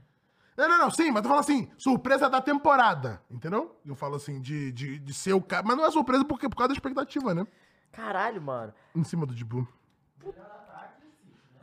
Não, 0.57 0.69
não, 0.69 0.79
não, 0.79 0.91
sim, 0.91 1.11
mas 1.11 1.25
eu 1.25 1.29
falo 1.29 1.41
assim, 1.41 1.69
surpresa 1.77 2.31
da 2.31 2.41
temporada, 2.41 3.21
entendeu? 3.29 3.77
Eu 3.85 3.97
falo 3.97 4.15
assim, 4.15 4.41
de, 4.41 4.71
de, 4.71 5.01
de 5.01 5.13
ser 5.13 5.33
o 5.33 5.43
cara. 5.43 5.65
Mas 5.67 5.77
não 5.77 5.85
é 5.85 5.91
surpresa 5.91 6.25
porque, 6.25 6.49
por 6.49 6.55
causa 6.55 6.69
da 6.69 6.75
expectativa, 6.75 7.35
né? 7.35 7.45
Caralho, 7.95 8.41
mano. 8.43 8.73
Em 8.95 9.05
cima 9.05 9.25
do 9.27 9.35
Dibu. 9.35 9.67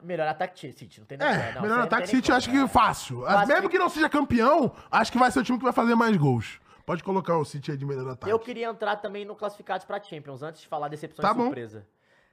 Melhor 0.04 0.28
ataque 0.28 0.60
City, 0.74 1.00
não 1.00 1.06
tem 1.06 1.16
nem 1.18 1.28
É, 1.28 1.54
não, 1.54 1.62
melhor 1.62 1.78
não 1.78 1.84
ataque 1.84 2.06
tem 2.08 2.14
nem 2.14 2.22
City, 2.22 2.32
eu 2.32 2.36
acho 2.38 2.50
como, 2.50 2.68
que 2.68 2.74
fácil. 2.74 3.22
Fácil. 3.22 3.48
Mesmo 3.54 3.70
que 3.70 3.78
não 3.78 3.88
seja 3.88 4.10
campeão, 4.10 4.76
acho 4.90 5.12
que 5.12 5.18
vai 5.20 5.30
ser 5.30 5.40
o 5.40 5.44
time 5.44 5.60
que 5.60 5.64
vai 5.64 5.74
fazer 5.74 5.94
mais 5.94 6.18
gols. 6.18 6.60
Pode 6.88 7.04
colocar 7.04 7.38
o 7.38 7.46
City 7.46 7.70
aí 7.70 7.78
de 7.78 7.86
melhor 7.86 8.10
ataque. 8.10 8.32
Eu 8.32 8.40
queria 8.40 8.68
entrar 8.68 8.96
também 8.96 9.24
no 9.26 9.36
classificados 9.36 9.86
pra 9.86 10.02
Champions, 10.02 10.42
antes 10.42 10.62
de 10.62 10.68
falar 10.68 10.88
decepção 10.88 11.22
Tá 11.22 11.32
e 11.32 11.36
bom. 11.36 11.44
surpresa. 11.44 11.86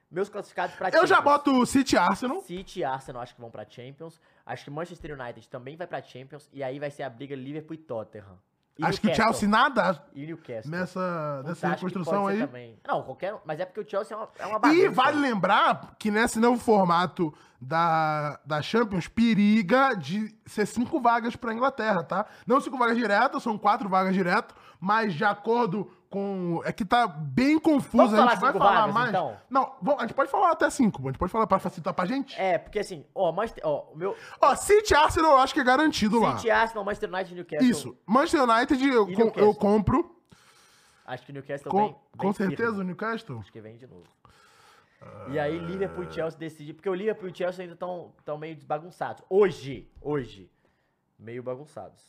Meus 0.09 0.27
classificados 0.27 0.75
pra 0.75 0.87
Eu 0.87 0.93
Champions. 0.93 1.09
já 1.09 1.21
boto 1.21 1.51
o 1.61 1.65
City 1.67 1.93
e 1.93 1.97
Arsenal. 1.99 2.41
City 2.41 2.79
e 2.79 2.83
Arsenal 2.83 3.21
acho 3.21 3.35
que 3.35 3.41
vão 3.41 3.51
pra 3.51 3.63
Champions. 3.69 4.19
Acho 4.43 4.63
que 4.63 4.71
Manchester 4.71 5.19
United 5.19 5.47
também 5.47 5.77
vai 5.77 5.85
pra 5.85 6.01
Champions. 6.01 6.49
E 6.51 6.63
aí 6.63 6.79
vai 6.79 6.89
ser 6.89 7.03
a 7.03 7.09
briga 7.11 7.35
Liverpool 7.35 7.75
e 7.75 7.77
Tottenham. 7.77 8.39
E 8.79 8.85
Acho 8.85 9.01
que 9.01 9.09
o. 9.09 9.15
Chelsea 9.15 9.47
nada 9.47 10.01
E 10.15 10.25
Newcastle. 10.25 10.71
nessa, 10.71 11.43
nessa 11.45 11.67
reconstrução 11.67 12.27
aí. 12.27 12.39
também. 12.39 12.79
Não, 12.87 13.03
qualquer 13.03 13.33
um. 13.33 13.39
Mas 13.45 13.59
é 13.59 13.65
porque 13.65 13.81
o 13.81 13.89
Chelsea 13.89 14.15
é 14.15 14.17
uma, 14.17 14.29
é 14.39 14.45
uma 14.45 14.57
bagunça. 14.57 14.81
E 14.81 14.87
vale 14.87 15.19
lembrar 15.19 15.95
que 15.99 16.09
nesse 16.09 16.39
novo 16.39 16.57
formato 16.61 17.33
da, 17.59 18.39
da 18.45 18.61
Champions, 18.61 19.07
periga 19.07 19.93
de 19.95 20.33
ser 20.45 20.65
cinco 20.65 21.01
vagas 21.01 21.35
pra 21.35 21.53
Inglaterra, 21.53 22.03
tá? 22.03 22.25
Não 22.47 22.61
cinco 22.61 22.77
vagas 22.77 22.95
diretas, 22.95 23.43
são 23.43 23.57
quatro 23.57 23.89
vagas 23.89 24.13
direto, 24.13 24.55
mas 24.79 25.13
de 25.13 25.25
acordo 25.25 25.91
com. 26.09 26.61
É 26.65 26.71
que 26.71 26.83
tá 26.83 27.07
bem 27.07 27.59
confuso. 27.59 28.15
A 28.15 28.27
gente 28.29 28.39
vai 28.39 28.53
falar 28.53 28.75
vagas, 28.81 28.93
mais. 28.93 29.09
então? 29.09 29.37
Não, 29.49 29.75
vamos- 29.81 29.99
a 30.03 30.07
gente 30.07 30.15
pode 30.15 30.29
falar 30.31 30.51
até 30.51 30.69
cinco, 30.69 31.01
a 31.03 31.05
gente 31.11 31.19
pode 31.19 31.31
falar 31.31 31.45
pra 31.47 31.59
facilitar 31.59 31.93
pra 31.93 32.05
gente. 32.05 32.39
É, 32.39 32.57
porque 32.57 32.79
assim, 32.79 33.05
ó, 33.13 33.31
Manchester, 33.31 33.63
ó, 33.65 33.91
o 33.93 33.95
meu 33.97 34.15
Ó, 34.41 34.55
City 34.55 34.93
Arsenal 34.95 35.31
eu 35.33 35.37
acho 35.37 35.53
que 35.53 35.59
é 35.59 35.63
garantido 35.63 36.19
lá. 36.19 36.37
City, 36.37 36.49
Arsenal, 36.49 36.83
Manchester 36.83 37.09
United 37.13 37.31
e 37.31 37.35
Newcastle. 37.35 37.69
Isso. 37.69 37.97
Manchester 38.05 38.41
United 38.43 38.87
eu, 38.87 39.05
com- 39.05 39.11
Newcastle. 39.11 39.43
eu 39.43 39.53
compro. 39.55 40.15
Acho 41.05 41.25
que 41.25 41.31
o 41.31 41.33
Newcastle 41.33 41.71
Com, 41.71 41.77
vem, 41.85 41.95
com 42.17 42.23
vem 42.27 42.33
certeza 42.33 42.69
firme. 42.69 42.81
o 42.81 42.83
Newcastle. 42.85 43.39
Acho 43.39 43.51
que 43.51 43.61
vem 43.61 43.77
de 43.77 43.87
novo. 43.87 44.03
E 45.29 45.39
aí 45.39 45.57
Liverpool 45.57 46.03
e 46.03 46.11
Chelsea 46.11 46.37
decide, 46.37 46.73
porque 46.73 46.89
o 46.89 46.93
Liverpool 46.93 47.29
e 47.29 47.31
o 47.31 47.35
Chelsea 47.35 47.63
ainda 47.63 47.73
estão 47.73 48.11
tão 48.25 48.37
meio 48.37 48.53
desbagunçados. 48.55 49.23
Hoje, 49.29 49.89
hoje, 50.01 50.51
meio 51.17 51.41
bagunçados. 51.41 52.03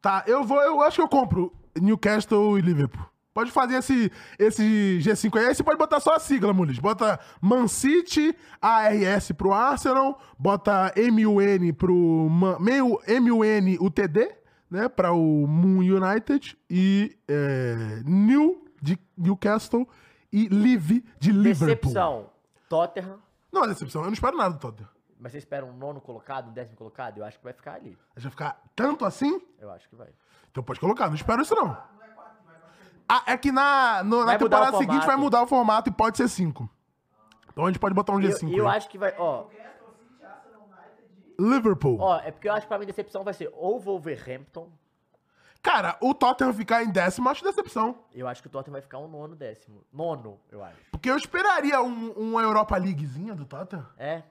Tá, 0.00 0.22
eu 0.26 0.44
vou, 0.44 0.60
eu 0.62 0.80
acho 0.82 0.96
que 0.96 1.02
eu 1.02 1.08
compro 1.08 1.52
Newcastle 1.74 2.56
e 2.58 2.62
Liverpool. 2.62 3.04
Pode 3.34 3.50
fazer 3.50 3.74
esse, 3.74 4.12
esse 4.38 5.00
G5 5.02 5.36
aí. 5.36 5.46
Aí 5.46 5.54
você 5.56 5.64
pode 5.64 5.76
botar 5.76 5.98
só 5.98 6.14
a 6.14 6.20
sigla, 6.20 6.52
Mulis. 6.52 6.78
Bota 6.78 7.18
Man 7.40 7.66
City, 7.66 8.32
ARS 8.62 9.32
pro 9.32 9.52
Arsenal, 9.52 10.20
bota 10.38 10.94
MUN 10.96 11.74
pro. 11.76 12.28
Man, 12.30 12.60
meio 12.60 13.00
MUN 13.08 13.84
UTD, 13.84 14.32
né? 14.70 14.88
Pra 14.88 15.12
o 15.12 15.48
Moon 15.48 15.80
United 15.80 16.56
e 16.70 17.18
é, 17.26 18.02
New 18.06 18.64
de 18.80 18.96
Newcastle 19.18 19.88
e 20.32 20.48
Live 20.48 21.04
de 21.18 21.32
Liverpool. 21.32 21.90
Decepção. 21.90 22.30
Tottenham. 22.68 23.18
Não 23.52 23.64
é 23.64 23.68
decepção, 23.68 24.02
eu 24.02 24.06
não 24.06 24.12
espero 24.14 24.36
nada 24.36 24.54
do 24.54 24.60
Tottenham. 24.60 24.88
Mas 25.18 25.32
você 25.32 25.38
espera 25.38 25.64
um 25.64 25.72
nono 25.76 26.00
colocado, 26.00 26.50
um 26.50 26.52
décimo 26.52 26.76
colocado? 26.76 27.18
Eu 27.18 27.24
acho 27.24 27.38
que 27.38 27.44
vai 27.44 27.52
ficar 27.52 27.74
ali. 27.74 27.98
Vai 28.16 28.30
ficar 28.30 28.62
tanto 28.76 29.04
assim? 29.04 29.40
Eu 29.58 29.70
acho 29.72 29.88
que 29.88 29.96
vai. 29.96 30.08
Então 30.50 30.62
pode 30.62 30.78
colocar, 30.78 31.08
não 31.08 31.14
espero 31.14 31.42
isso 31.42 31.54
não. 31.54 31.76
Ah, 33.08 33.22
é 33.26 33.36
que 33.36 33.52
na, 33.52 34.02
no- 34.02 34.20
na 34.20 34.24
Vai 34.26 34.38
mudar 34.38 34.56
temporada 34.66 34.78
seguinte 34.78 35.06
vai 35.06 35.16
mudar 35.16 35.42
o 35.42 35.46
formato 35.46 35.90
e 35.90 35.92
pode 35.92 36.16
ser 36.16 36.28
5. 36.28 36.68
Então 37.52 37.64
a 37.64 37.68
gente 37.68 37.78
pode 37.78 37.94
botar 37.94 38.12
um 38.12 38.20
E 38.20 38.24
eu, 38.24 38.30
G5. 38.30 38.48
e 38.50 38.56
eu 38.56 38.68
acho 38.68 38.88
que 38.88 38.98
vai, 38.98 39.14
ó, 39.18 39.44
Liverpool. 41.38 41.98
ó, 42.00 42.18
é 42.20 42.30
porque 42.30 42.48
eu 42.48 42.52
acho 42.52 42.62
que 42.62 42.68
pra 42.68 42.78
mim 42.78 42.86
decepção 42.86 43.24
vai 43.24 43.34
ser 43.34 43.50
ou 43.54 43.78
Wolverhampton. 43.80 44.70
Cara, 45.62 45.96
o 46.00 46.12
Tottenham 46.12 46.52
ficar 46.52 46.84
em 46.84 46.90
décimo, 46.90 47.26
eu 47.26 47.32
acho 47.32 47.42
decepção. 47.42 47.96
Eu 48.12 48.28
acho 48.28 48.42
que 48.42 48.48
o 48.48 48.50
Tottenham 48.50 48.72
vai 48.74 48.82
ficar 48.82 48.98
um 48.98 49.08
nono 49.08 49.34
décimo. 49.34 49.82
Nono, 49.92 50.38
eu 50.50 50.62
acho. 50.62 50.76
Porque 50.90 51.10
eu 51.10 51.16
esperaria 51.16 51.80
um, 51.82 52.10
uma 52.12 52.42
Europa 52.42 52.76
Leaguezinha 52.76 53.34
do 53.34 53.46
Tottenham. 53.46 53.86
É? 53.96 54.22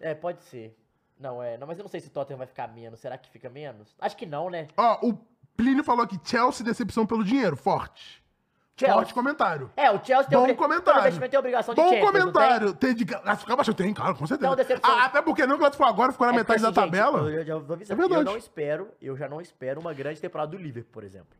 É, 0.00 0.14
pode 0.14 0.42
ser. 0.42 0.76
Não, 1.18 1.40
é. 1.42 1.56
Não, 1.56 1.66
mas 1.66 1.78
eu 1.78 1.84
não 1.84 1.88
sei 1.90 2.00
se 2.00 2.08
o 2.08 2.10
Tottenham 2.10 2.38
vai 2.38 2.46
ficar 2.46 2.66
menos. 2.68 2.98
Será 2.98 3.16
que 3.16 3.30
fica 3.30 3.48
menos? 3.48 3.94
Acho 4.00 4.16
que 4.16 4.26
não, 4.26 4.50
né? 4.50 4.66
Ó, 4.76 4.98
o 5.06 5.18
Plínio 5.62 5.84
falou 5.84 6.04
aqui, 6.04 6.18
Chelsea 6.24 6.64
decepção 6.64 7.04
pelo 7.06 7.22
dinheiro, 7.24 7.56
forte. 7.56 8.20
Chelsea. 8.76 8.94
Forte 8.94 9.12
comentário. 9.12 9.70
É, 9.76 9.90
o 9.90 10.02
Chelsea 10.02 10.24
tem 10.30 10.38
Bom 10.38 10.44
obri- 10.44 10.54
comentário. 10.56 11.28
Tem 11.28 11.38
obrigação 11.38 11.74
de 11.74 11.80
Bom 11.82 11.88
Champions, 11.90 12.04
não 12.06 12.12
tem? 12.12 12.32
comentário. 12.32 12.74
Tem 12.74 12.94
de 12.94 13.04
classificar 13.04 13.56
bastante. 13.58 13.76
Tem, 13.76 13.92
claro, 13.92 14.14
com 14.14 14.26
certeza. 14.26 14.48
Não, 14.48 14.56
decepção. 14.56 14.90
Ah, 14.90 15.04
até 15.04 15.20
porque 15.20 15.46
não 15.46 15.58
classificou 15.58 15.86
agora, 15.86 16.12
ficou 16.12 16.26
na 16.26 16.32
É 16.32 16.36
metade 16.36 16.62
porque, 16.62 16.74
da 16.74 16.80
assim, 16.82 16.90
gente, 16.90 16.98
tabela. 17.02 17.30
eu, 17.30 17.44
já 17.44 17.56
vou 17.58 17.74
avisar, 17.74 17.94
É 17.94 18.00
verdade. 18.00 18.20
Eu 18.22 18.24
não 18.24 18.38
espero, 18.38 18.88
eu 19.02 19.16
já 19.18 19.28
não 19.28 19.38
espero 19.40 19.80
uma 19.80 19.92
grande 19.92 20.18
temporada 20.18 20.50
do 20.52 20.56
Liverpool, 20.56 20.90
por 20.92 21.04
exemplo. 21.04 21.36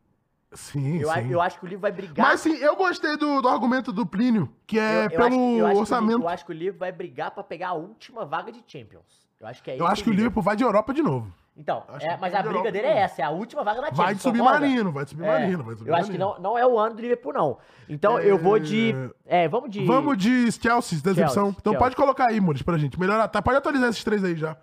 Sim, 0.53 0.99
Eu, 0.99 1.09
sim. 1.09 1.31
eu 1.31 1.41
acho 1.41 1.57
que 1.59 1.65
o 1.65 1.67
Liverpool 1.67 1.81
vai 1.81 1.91
brigar. 1.91 2.27
Mas 2.27 2.41
sim, 2.41 2.53
eu 2.57 2.75
gostei 2.75 3.17
do, 3.17 3.41
do 3.41 3.47
argumento 3.47 3.91
do 3.91 4.05
Plínio, 4.05 4.53
que 4.67 4.77
eu- 4.77 4.81
é 4.83 5.05
eu 5.05 5.09
pelo 5.09 5.23
acho 5.25 5.35
eu 5.57 5.65
acho 5.67 5.79
orçamento. 5.79 6.21
eu 6.21 6.29
acho 6.29 6.45
que 6.45 6.51
o 6.51 6.53
Liverpool 6.53 6.79
vai 6.79 6.91
brigar 6.91 7.31
pra 7.31 7.43
pegar 7.43 7.69
a 7.69 7.73
última 7.73 8.23
vaga 8.23 8.51
de 8.51 8.61
Champions. 8.67 9.25
Eu 9.39 9.47
acho 9.47 9.63
que 9.63 9.71
é 9.71 9.79
Eu 9.79 9.87
acho 9.87 10.03
que 10.03 10.09
o 10.11 10.13
Liverpool 10.13 10.43
vai 10.43 10.55
de 10.55 10.63
Europa 10.63 10.93
de 10.93 11.01
novo. 11.01 11.33
Então, 11.57 11.83
é, 11.99 12.15
mas 12.17 12.33
a 12.33 12.41
briga 12.41 12.71
dele 12.71 12.87
é 12.87 12.99
essa, 12.99 13.21
é 13.21 13.25
a 13.25 13.29
última 13.29 13.63
vaga 13.63 13.81
na 13.81 13.87
Champions. 13.87 14.05
Vai 14.05 14.15
de 14.15 14.21
submarino, 14.21 14.91
vai 14.91 15.03
de 15.03 15.09
submarino, 15.11 15.61
É, 15.61 15.65
vai 15.65 15.75
de 15.75 15.87
Eu 15.87 15.93
acho 15.95 16.05
que 16.09 16.11
submarino. 16.13 16.41
não, 16.41 16.51
não 16.51 16.57
é 16.57 16.65
o 16.65 16.79
ano 16.79 16.95
do 16.95 17.01
Liverpool, 17.01 17.33
não. 17.33 17.57
Então 17.89 18.17
eu 18.19 18.37
vou 18.37 18.57
de. 18.57 18.93
É, 19.25 19.47
vamos 19.47 19.69
de. 19.69 19.85
Vamos 19.85 20.17
de 20.17 20.49
Chelsea, 20.51 20.97
decepção. 20.99 21.15
Chelsea, 21.27 21.55
então 21.59 21.73
Chelsea. 21.73 21.79
pode 21.79 21.95
colocar 21.95 22.27
aí, 22.27 22.39
Mules, 22.39 22.61
pra 22.61 22.77
gente. 22.77 22.97
Melhorar, 22.99 23.27
tá? 23.27 23.41
Pode 23.41 23.57
atualizar 23.57 23.89
esses 23.89 24.03
três 24.03 24.23
aí 24.23 24.35
já. 24.35 24.55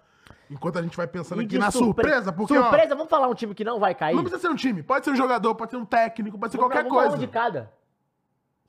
Enquanto 0.51 0.79
a 0.79 0.83
gente 0.83 0.97
vai 0.97 1.07
pensando 1.07 1.43
E 1.43 1.45
aqui 1.45 1.59
na 1.59 1.71
surpre- 1.71 2.05
surpresa, 2.05 2.33
porque, 2.33 2.55
Surpresa, 2.57 2.95
vamos 2.95 3.11
falar 3.11 3.29
um 3.29 3.35
time 3.35 3.55
que 3.55 3.63
não 3.65 3.79
vai 3.79 3.93
ó, 3.93 3.95
cair? 3.95 4.15
não 4.17 4.23
precisa 4.23 4.41
ser 4.41 4.49
um 4.49 4.57
time. 4.57 4.83
Pode 4.83 5.05
ser 5.05 5.11
um 5.11 5.17
jogador, 5.17 5.55
pode 5.55 5.71
ser 5.71 5.77
um 5.77 5.85
técnico, 5.85 6.39
pode 6.39 6.53
ser 6.53 6.57
Vamos- 6.57 6.73
qualquer 6.73 6.89
coisa. 6.89 7.17
um 7.17 7.19
de 7.19 7.27
cada. 7.27 7.71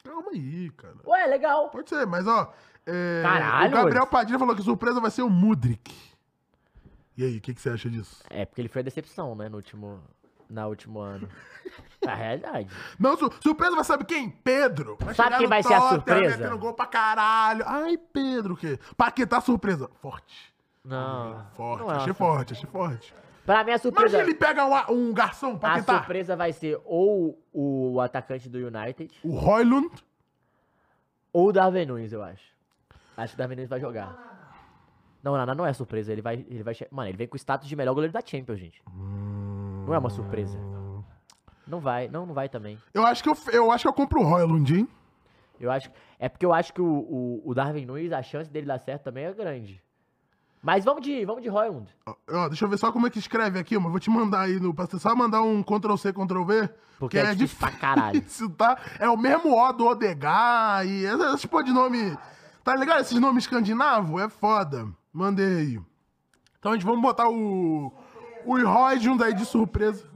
Calma 0.03 0.31
aí, 0.33 0.69
cara. 0.71 0.95
Ué, 1.05 1.25
legal. 1.27 1.69
Pode 1.69 1.87
ser, 1.89 2.05
mas 2.05 2.27
ó. 2.27 2.51
É, 2.85 3.21
Caralho, 3.23 3.69
O 3.69 3.71
Gabriel. 3.75 4.07
Padilha 4.07 4.37
falou 4.39 4.55
que 4.55 4.61
surpresa 4.61 4.99
vai 4.99 5.09
ser 5.11 5.21
o 5.21 5.29
Mudrik. 5.29 6.08
E 7.19 7.23
aí, 7.25 7.37
o 7.37 7.41
que, 7.41 7.53
que 7.53 7.59
você 7.61 7.69
acha 7.69 7.89
disso? 7.89 8.23
É, 8.29 8.45
porque 8.45 8.61
ele 8.61 8.69
foi 8.69 8.79
a 8.79 8.83
decepção, 8.83 9.35
né, 9.35 9.49
no 9.49 9.57
último, 9.57 9.99
na 10.49 10.67
último 10.67 10.99
ano. 11.01 11.27
É 12.01 12.09
a 12.09 12.15
realidade. 12.15 12.69
Não, 12.97 13.17
su- 13.17 13.29
surpresa 13.43 13.75
vai 13.75 13.83
saber 13.83 14.05
quem? 14.05 14.29
Pedro. 14.29 14.97
Vai 15.01 15.13
Sabe 15.13 15.37
quem 15.37 15.47
vai 15.47 15.61
ser 15.61 15.73
a 15.73 15.81
surpresa? 15.89 16.37
metendo 16.37 16.57
gol 16.57 16.73
pra 16.73 16.85
caralho. 16.85 17.65
Ai, 17.67 17.97
Pedro, 17.97 18.53
o 18.53 18.57
quê? 18.57 18.79
Paquetá 18.95 19.41
surpresa. 19.41 19.89
Forte. 20.01 20.53
Não. 20.85 21.45
Forte, 21.55 21.81
não 21.83 21.91
é 21.91 21.95
achei 21.97 22.13
forte, 22.13 22.53
achei 22.53 22.69
forte. 22.69 23.13
Pra 23.45 23.65
mim, 23.65 23.71
a 23.71 23.77
surpresa. 23.79 24.15
Imagina 24.15 24.23
ele 24.31 24.39
pega 24.39 24.65
um, 24.65 24.93
um 25.09 25.13
garçom, 25.13 25.55
A 25.55 25.59
Paquetá. 25.59 25.97
surpresa 25.97 26.37
vai 26.37 26.53
ser 26.53 26.79
ou 26.85 27.37
o 27.51 27.99
atacante 27.99 28.47
do 28.47 28.59
United 28.59 29.13
O 29.23 29.35
Roylund. 29.35 29.91
ou 31.33 31.49
o 31.49 31.51
Darwin 31.51 31.85
Nunes, 31.85 32.13
eu 32.13 32.23
acho. 32.23 32.43
Acho 33.17 33.33
que 33.33 33.35
o 33.35 33.37
Darwin 33.39 33.55
Nunes 33.55 33.69
vai 33.69 33.79
jogar. 33.81 34.38
Não, 35.23 35.33
Nana 35.33 35.53
não 35.53 35.65
é 35.65 35.73
surpresa. 35.73 36.11
Ele 36.11 36.21
vai, 36.21 36.45
ele 36.49 36.63
vai. 36.63 36.75
Mano, 36.91 37.09
ele 37.09 37.17
vem 37.17 37.27
com 37.27 37.35
o 37.35 37.39
status 37.39 37.67
de 37.67 37.75
melhor 37.75 37.93
goleiro 37.93 38.13
da 38.13 38.21
Champions, 38.25 38.59
gente. 38.59 38.81
Não 39.85 39.93
é 39.93 39.97
uma 39.97 40.09
surpresa. 40.09 40.57
Não 41.67 41.79
vai, 41.79 42.07
não, 42.07 42.25
não 42.25 42.33
vai 42.33 42.49
também. 42.49 42.79
Eu 42.93 43.05
acho 43.05 43.21
que 43.21 43.29
eu, 43.29 43.37
eu 43.51 43.71
acho 43.71 43.83
que 43.83 43.87
eu 43.87 43.93
compro 43.93 44.21
o 44.21 44.23
Roylund, 44.23 44.75
hein? 44.75 44.87
Eu 45.59 45.69
acho. 45.71 45.91
É 46.17 46.27
porque 46.27 46.45
eu 46.45 46.53
acho 46.53 46.73
que 46.73 46.81
o, 46.81 46.85
o, 46.85 47.41
o 47.45 47.53
Darwin 47.53 47.85
Nunes, 47.85 48.11
a 48.11 48.23
chance 48.23 48.49
dele 48.49 48.65
dar 48.65 48.79
certo 48.79 49.03
também 49.03 49.25
é 49.25 49.33
grande. 49.33 49.81
Mas 50.61 50.83
vamos 50.83 51.01
de, 51.01 51.23
vamos 51.25 51.41
de 51.41 51.47
Royland. 51.47 51.87
Ó, 52.05 52.15
ó, 52.31 52.47
deixa 52.49 52.65
eu 52.65 52.69
ver 52.69 52.77
só 52.77 52.91
como 52.91 53.07
é 53.07 53.09
que 53.09 53.19
escreve 53.19 53.59
aqui, 53.59 53.77
mas 53.77 53.91
vou 53.91 53.99
te 53.99 54.09
mandar 54.09 54.41
aí 54.41 54.59
no. 54.59 54.73
Pra 54.73 54.85
você 54.85 54.99
só 54.99 55.15
mandar 55.15 55.41
um 55.41 55.63
Ctrl-C, 55.63 56.11
Ctrl-V. 56.11 56.69
Porque 56.97 57.17
é 57.17 57.33
difícil 57.33 57.59
pra 57.59 57.71
caralho. 57.71 58.21
tá? 58.57 58.77
É 58.99 59.09
o 59.09 59.15
mesmo 59.15 59.57
O 59.57 59.71
do 59.71 59.87
Odegar 59.87 60.85
e 60.85 61.05
esse, 61.05 61.23
esse 61.23 61.41
tipo 61.41 61.63
de 61.63 61.71
nome. 61.71 62.17
Tá 62.63 62.75
ligado? 62.75 63.01
Esses 63.01 63.19
nomes 63.19 63.45
escandinavos 63.45 64.21
é 64.21 64.27
foda. 64.27 64.87
Mandei 65.19 65.57
aí. 65.57 65.81
Então 66.57 66.71
a 66.71 66.75
gente 66.75 66.85
vamos 66.85 67.01
botar 67.01 67.27
o. 67.27 67.91
O 68.45 68.57
Royjund 68.57 69.21
aí 69.21 69.33
de 69.33 69.45
surpresa. 69.45 70.07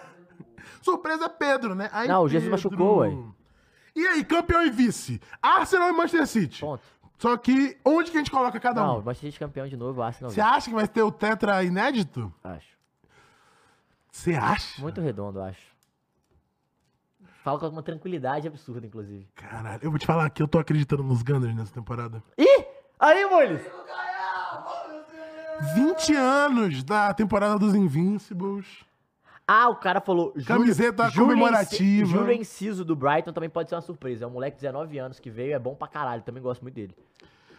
surpresa 0.80 1.26
é 1.26 1.28
Pedro, 1.28 1.74
né? 1.74 1.90
Aí, 1.92 2.08
Não, 2.08 2.22
o 2.22 2.28
Jesus 2.28 2.48
Pedro. 2.50 2.70
machucou, 2.70 2.98
ué. 3.00 3.14
E 3.94 4.06
aí, 4.06 4.24
campeão 4.24 4.64
e 4.64 4.70
vice? 4.70 5.20
Arsenal 5.42 5.90
e 5.90 5.92
Manchester 5.92 6.26
City. 6.26 6.60
Ponto. 6.60 6.82
Só 7.18 7.36
que, 7.36 7.78
onde 7.84 8.10
que 8.10 8.16
a 8.16 8.20
gente 8.20 8.30
coloca 8.30 8.58
cada 8.58 8.80
Não, 8.80 8.96
um? 8.96 9.00
o 9.00 9.04
Manchester 9.04 9.28
City 9.30 9.38
campeão 9.38 9.68
de 9.68 9.76
novo, 9.76 10.00
Arsenal. 10.00 10.30
Você 10.30 10.40
acha 10.40 10.70
que 10.70 10.74
vai 10.74 10.88
ter 10.88 11.02
o 11.02 11.12
Tetra 11.12 11.62
inédito? 11.62 12.32
Acho. 12.42 12.72
Você 14.10 14.34
acha? 14.34 14.80
Muito 14.80 14.98
redondo, 15.02 15.42
acho. 15.42 15.60
Fala 17.44 17.58
com 17.58 17.68
uma 17.68 17.82
tranquilidade 17.82 18.48
absurda, 18.48 18.86
inclusive. 18.86 19.28
Caralho, 19.34 19.80
eu 19.82 19.90
vou 19.90 19.98
te 19.98 20.06
falar 20.06 20.30
que 20.30 20.42
eu 20.42 20.48
tô 20.48 20.58
acreditando 20.58 21.02
nos 21.02 21.22
Gunners 21.22 21.54
nessa 21.54 21.74
temporada. 21.74 22.22
Ih! 22.38 22.64
Aí, 22.98 23.26
Mules! 23.26 23.60
20 25.74 26.14
anos 26.14 26.82
da 26.82 27.12
temporada 27.14 27.58
dos 27.58 27.74
Invincibles. 27.74 28.66
Ah, 29.46 29.68
o 29.68 29.76
cara 29.76 30.00
falou. 30.00 30.32
Camiseta 30.46 31.08
Júlio 31.10 31.28
comemorativa. 31.30 32.06
Júlio 32.06 32.32
Enciso 32.32 32.84
do 32.84 32.94
Brighton 32.96 33.32
também 33.32 33.50
pode 33.50 33.68
ser 33.68 33.74
uma 33.74 33.80
surpresa. 33.82 34.24
É 34.24 34.28
um 34.28 34.30
moleque 34.30 34.56
de 34.56 34.62
19 34.62 34.98
anos 34.98 35.18
que 35.20 35.30
veio, 35.30 35.54
é 35.54 35.58
bom 35.58 35.74
pra 35.74 35.88
caralho. 35.88 36.22
Também 36.22 36.42
gosto 36.42 36.62
muito 36.62 36.74
dele. 36.74 36.94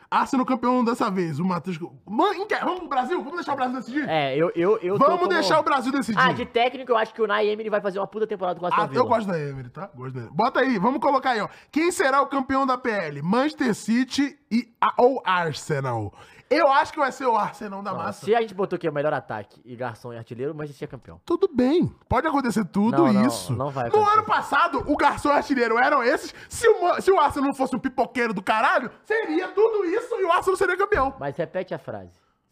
Arsenal 0.10 0.46
campeão 0.46 0.84
dessa 0.84 1.10
vez, 1.10 1.40
o 1.40 1.46
Matheus. 1.46 1.80
Mano, 2.06 2.46
vamos 2.62 2.80
pro 2.82 2.88
Brasil? 2.88 3.18
Vamos 3.18 3.34
deixar 3.36 3.54
o 3.54 3.56
Brasil 3.56 3.76
decidir? 3.78 4.08
É, 4.08 4.36
eu. 4.38 4.52
eu, 4.56 4.78
eu 4.78 4.96
Vamos 4.98 5.16
como- 5.22 5.28
deixar 5.28 5.60
o 5.60 5.64
Brasil 5.64 5.92
decidir. 5.92 6.20
Ah, 6.20 6.32
de 6.32 6.46
técnico, 6.46 6.92
eu 6.92 6.98
acho 6.98 7.14
que 7.16 7.22
o 7.22 7.26
Nay 7.26 7.50
Emery 7.50 7.68
vai 7.70 7.82
fazer 7.82 7.98
uma 8.00 8.06
puta 8.08 8.28
temporada 8.28 8.60
com 8.60 8.66
a 8.68 8.70
Aston 8.70 8.82
Ah, 8.82 8.86
Villa. 8.86 9.00
eu 9.02 9.08
gosto 9.08 9.28
da 9.28 9.40
Emery, 9.40 9.70
tá? 9.70 9.90
Gosto 9.96 10.14
da 10.14 10.20
Emery. 10.22 10.36
Bota 10.36 10.60
aí, 10.60 10.78
vamos 10.78 11.00
colocar 11.02 11.32
aí, 11.32 11.42
ó. 11.42 11.50
Quem 11.72 11.92
será 11.92 12.22
o 12.22 12.28
campeão 12.28 12.66
da 12.66 12.78
PL? 12.78 13.24
Manchester 13.24 13.74
City 13.74 14.38
e, 14.52 14.72
ou 15.00 15.20
Arsenal? 15.26 16.14
Eu 16.56 16.72
acho 16.72 16.92
que 16.94 17.00
vai 17.00 17.12
ser 17.12 17.26
o 17.26 17.36
Arsenal 17.36 17.82
da 17.82 17.92
Não, 17.92 17.98
massa. 17.98 18.26
se 18.26 18.36
a 18.36 18.42
gente 18.42 18.54
botou 18.54 18.78
aqui 18.78 18.88
o 18.88 18.94
melhor 18.94 19.14
ataque 19.14 19.62
e 19.66 19.76
garçom 19.76 20.14
e 20.14 20.18
artilheiro, 20.18 20.54
o 20.54 20.56
Manchester 20.56 20.88
é 20.88 20.92
campeão. 20.92 21.20
Tudo 21.26 21.50
bem. 21.54 21.88
Pode 22.08 22.28
acontecer 22.28 22.64
tudo 22.66 22.98
Não, 23.06 23.14
não, 23.14 23.26
isso. 23.28 23.54
não 23.54 23.70
vai 23.70 23.86
no 23.86 23.90
acontecer. 23.90 24.14
ano 24.18 24.26
passado, 24.28 24.84
o 24.92 24.96
garçom 24.98 25.30
e 25.30 25.32
o 25.32 25.36
artilheiro 25.36 25.78
eram 25.78 26.04
esses. 26.04 26.34
Se 26.50 26.68
o, 26.68 26.82
Ma- 26.84 27.02
se 27.02 27.12
o 27.12 27.20
Arsenal 27.20 27.48
não 27.50 27.56
fosse 27.56 27.76
um 27.76 27.80
pipoqueiro 27.80 28.34
do 28.34 28.42
caralho, 28.42 28.92
seria 29.04 29.48
tudo 29.50 29.86
isso 29.86 30.16
e 30.16 30.24
o 30.24 30.32
Arsenal 30.32 30.56
seria 30.58 30.78
campeão. 30.78 31.16
Mas 31.20 31.36
repete 31.36 31.74
a 31.74 31.80
frase. 31.80 32.12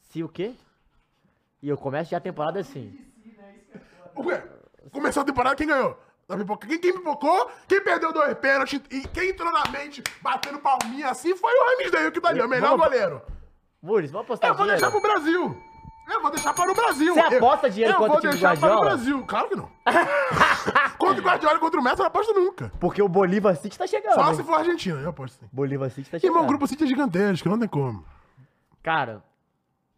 Se 0.10 0.24
o 0.24 0.30
quê? 0.30 0.54
E 1.62 1.70
eu 1.70 1.78
começo 1.78 2.12
já 2.12 2.18
a 2.18 2.22
temporada 2.22 2.60
assim. 2.60 2.98
O 4.16 4.24
quê? 4.24 4.42
Começou 4.92 5.22
a 5.22 5.26
temporada, 5.26 5.56
quem 5.56 5.68
ganhou? 5.68 5.98
Da 6.28 6.38
pipoca. 6.38 6.66
Quem, 6.68 6.80
quem 6.80 6.94
pipocou, 6.94 7.50
quem 7.68 7.82
perdeu 7.84 8.12
dois 8.14 8.34
pênaltis 8.38 8.82
e 8.90 9.02
quem 9.10 9.30
entrou 9.30 9.52
na 9.52 9.64
mente 9.70 10.02
batendo 10.22 10.60
palminha 10.60 11.10
assim 11.10 11.36
foi 11.36 11.52
o 11.54 11.78
Ramsdale, 11.84 12.12
que 12.12 12.22
tá 12.22 12.30
ali, 12.30 12.42
o 12.42 12.48
melhor 12.48 12.70
Vamos- 12.72 12.86
goleiro. 12.86 13.22
Mules, 13.82 14.12
vamos 14.12 14.26
apostar 14.26 14.50
Eu 14.52 14.56
vou 14.56 14.66
dinheiro? 14.66 14.82
deixar 14.82 14.92
pro 14.92 15.02
Brasil. 15.02 15.58
Eu 16.08 16.22
vou 16.22 16.32
deixar 16.32 16.54
para 16.54 16.72
o 16.72 16.76
Brasil. 16.76 17.14
Você 17.14 17.20
Eu- 17.36 17.38
aposta 17.38 17.70
dinheiro 17.70 17.94
eu 17.94 17.98
contra 17.98 18.10
vou 18.12 18.18
o 18.18 18.22
time 18.22 18.34
do 18.34 18.40
deixar 18.40 18.58
para 18.60 18.68
o 18.68 18.70
Guardiola? 18.72 18.96
Brasil. 18.96 19.26
Claro 19.26 19.50
que 19.50 19.56
não. 19.56 19.70
contra 20.98 21.22
o 21.22 21.24
Guardiola 21.26 21.56
e 21.56 21.60
contra 21.60 21.80
o 21.80 21.84
Messi, 21.84 21.96
eu 21.96 22.00
não 22.00 22.06
aposto 22.08 22.34
nunca. 22.34 22.72
Porque 22.80 23.02
o 23.02 23.08
Bolívar 23.08 23.56
City 23.56 23.78
tá 23.78 23.88
chegando. 23.88 24.14
Só 24.16 24.34
se 24.34 24.44
for 24.44 24.54
Argentina, 24.56 25.00
eu 25.00 25.10
aposto 25.10 25.40
sim. 25.40 25.48
Bolívar 25.52 25.90
City 25.90 26.10
tá 26.10 26.18
E 26.18 26.20
chegando. 26.20 26.38
meu 26.40 26.46
grupo 26.48 26.68
City 26.68 26.84
é 26.84 26.88
gigantesco, 26.88 27.48
não 27.50 27.58
tem 27.58 27.68
como. 27.70 28.04
Cara, 28.84 29.24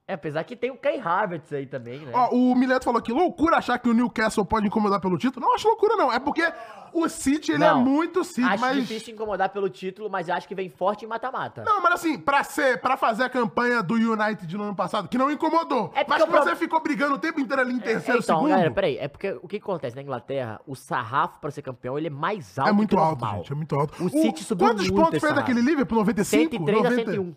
é, 0.08 0.14
apesar 0.16 0.44
que 0.44 0.56
tem 0.56 0.70
o 0.70 0.76
Kai 0.78 1.00
Havertz 1.00 1.54
aí 1.54 1.66
também, 1.66 2.00
né? 2.00 2.12
Ó, 2.14 2.30
o 2.36 2.54
Mileto 2.56 2.84
falou 2.84 3.02
que 3.02 3.12
loucura 3.14 3.58
achar 3.58 3.80
que 3.80 3.88
o 3.90 3.94
Newcastle 3.94 4.44
pode 4.46 4.68
incomodar 4.68 5.00
pelo 5.00 5.18
título. 5.18 5.46
Não 5.46 5.56
acho 5.56 5.66
loucura, 5.68 5.96
não. 5.96 6.12
É 6.12 6.20
porque 6.20 6.44
o 6.92 7.08
City, 7.08 7.54
ele 7.54 7.64
é 7.64 7.70
Não, 7.70 7.82
muito 7.82 8.22
City, 8.24 8.44
acho 8.44 8.60
mas... 8.62 8.76
difícil 8.76 9.14
incomodar 9.14 9.50
pelo 9.50 9.70
título, 9.70 10.10
mas 10.10 10.30
acho 10.30 10.46
que 10.48 10.54
vem 10.54 10.68
forte 10.70 11.06
em 11.06 11.08
mata-mata. 11.08 11.64
Não, 11.66 11.82
mas 11.82 11.94
assim, 11.94 12.18
pra 12.20 12.44
ser, 12.44 12.82
pra 12.82 12.98
fazer 12.98 13.24
a 13.24 13.30
campanha 13.30 13.82
do 13.82 13.94
United 13.96 14.58
no 14.58 14.64
ano 14.64 14.76
passado, 14.76 15.08
que 15.08 15.18
não 15.18 15.32
incomodou, 15.32 15.92
É 15.96 16.06
mas 16.08 16.22
que 16.22 16.30
o 16.30 16.32
pro- 16.32 16.44
você 16.44 16.56
ficou 16.58 16.82
brigando 16.82 17.16
o 17.16 17.18
tempo 17.18 17.40
inteiro 17.40 17.62
ali 17.62 17.74
em 17.74 17.80
terceiro, 17.80 18.20
então, 18.22 18.36
segundo, 18.40 18.50
galera, 18.50 18.72
peraí. 18.72 18.98
É 18.98 19.08
porque 19.08 19.32
o 19.42 19.48
que 19.48 19.56
acontece 19.56 19.96
na 19.96 20.02
Inglaterra, 20.02 20.60
o 20.68 20.76
sarrafo 20.76 21.40
pra 21.40 21.50
ser 21.50 21.62
campeão, 21.62 21.98
ele 21.98 22.08
é 22.08 22.12
mais 22.12 22.60
alto 22.60 22.70
é 22.70 22.74
muito 22.74 22.90
que 22.90 22.96
o 22.96 23.00
alto, 23.00 23.22
normal. 23.22 23.38
gente, 23.40 23.52
é 23.54 23.56
muito 23.56 23.76
alto. 23.80 24.04
O 24.04 24.10
City 24.10 24.44
subiu 24.44 24.68
Quantos 24.68 24.84
muito 24.90 24.96
pontos 24.96 25.14
esse 25.14 25.22
fez 25.22 25.34
sarrafo. 25.34 25.48
daquele 25.48 25.66
Liverpool? 25.66 25.98
95? 26.00 26.52
103 26.52 26.78
a 26.78 26.90
90? 26.90 27.12
101. 27.12 27.36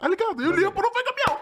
Tá 0.00 0.08
ligado? 0.08 0.42
E 0.42 0.46
o 0.48 0.52
Liverpool 0.52 0.82
não 0.82 0.92
foi 0.92 1.04
campeão. 1.04 1.36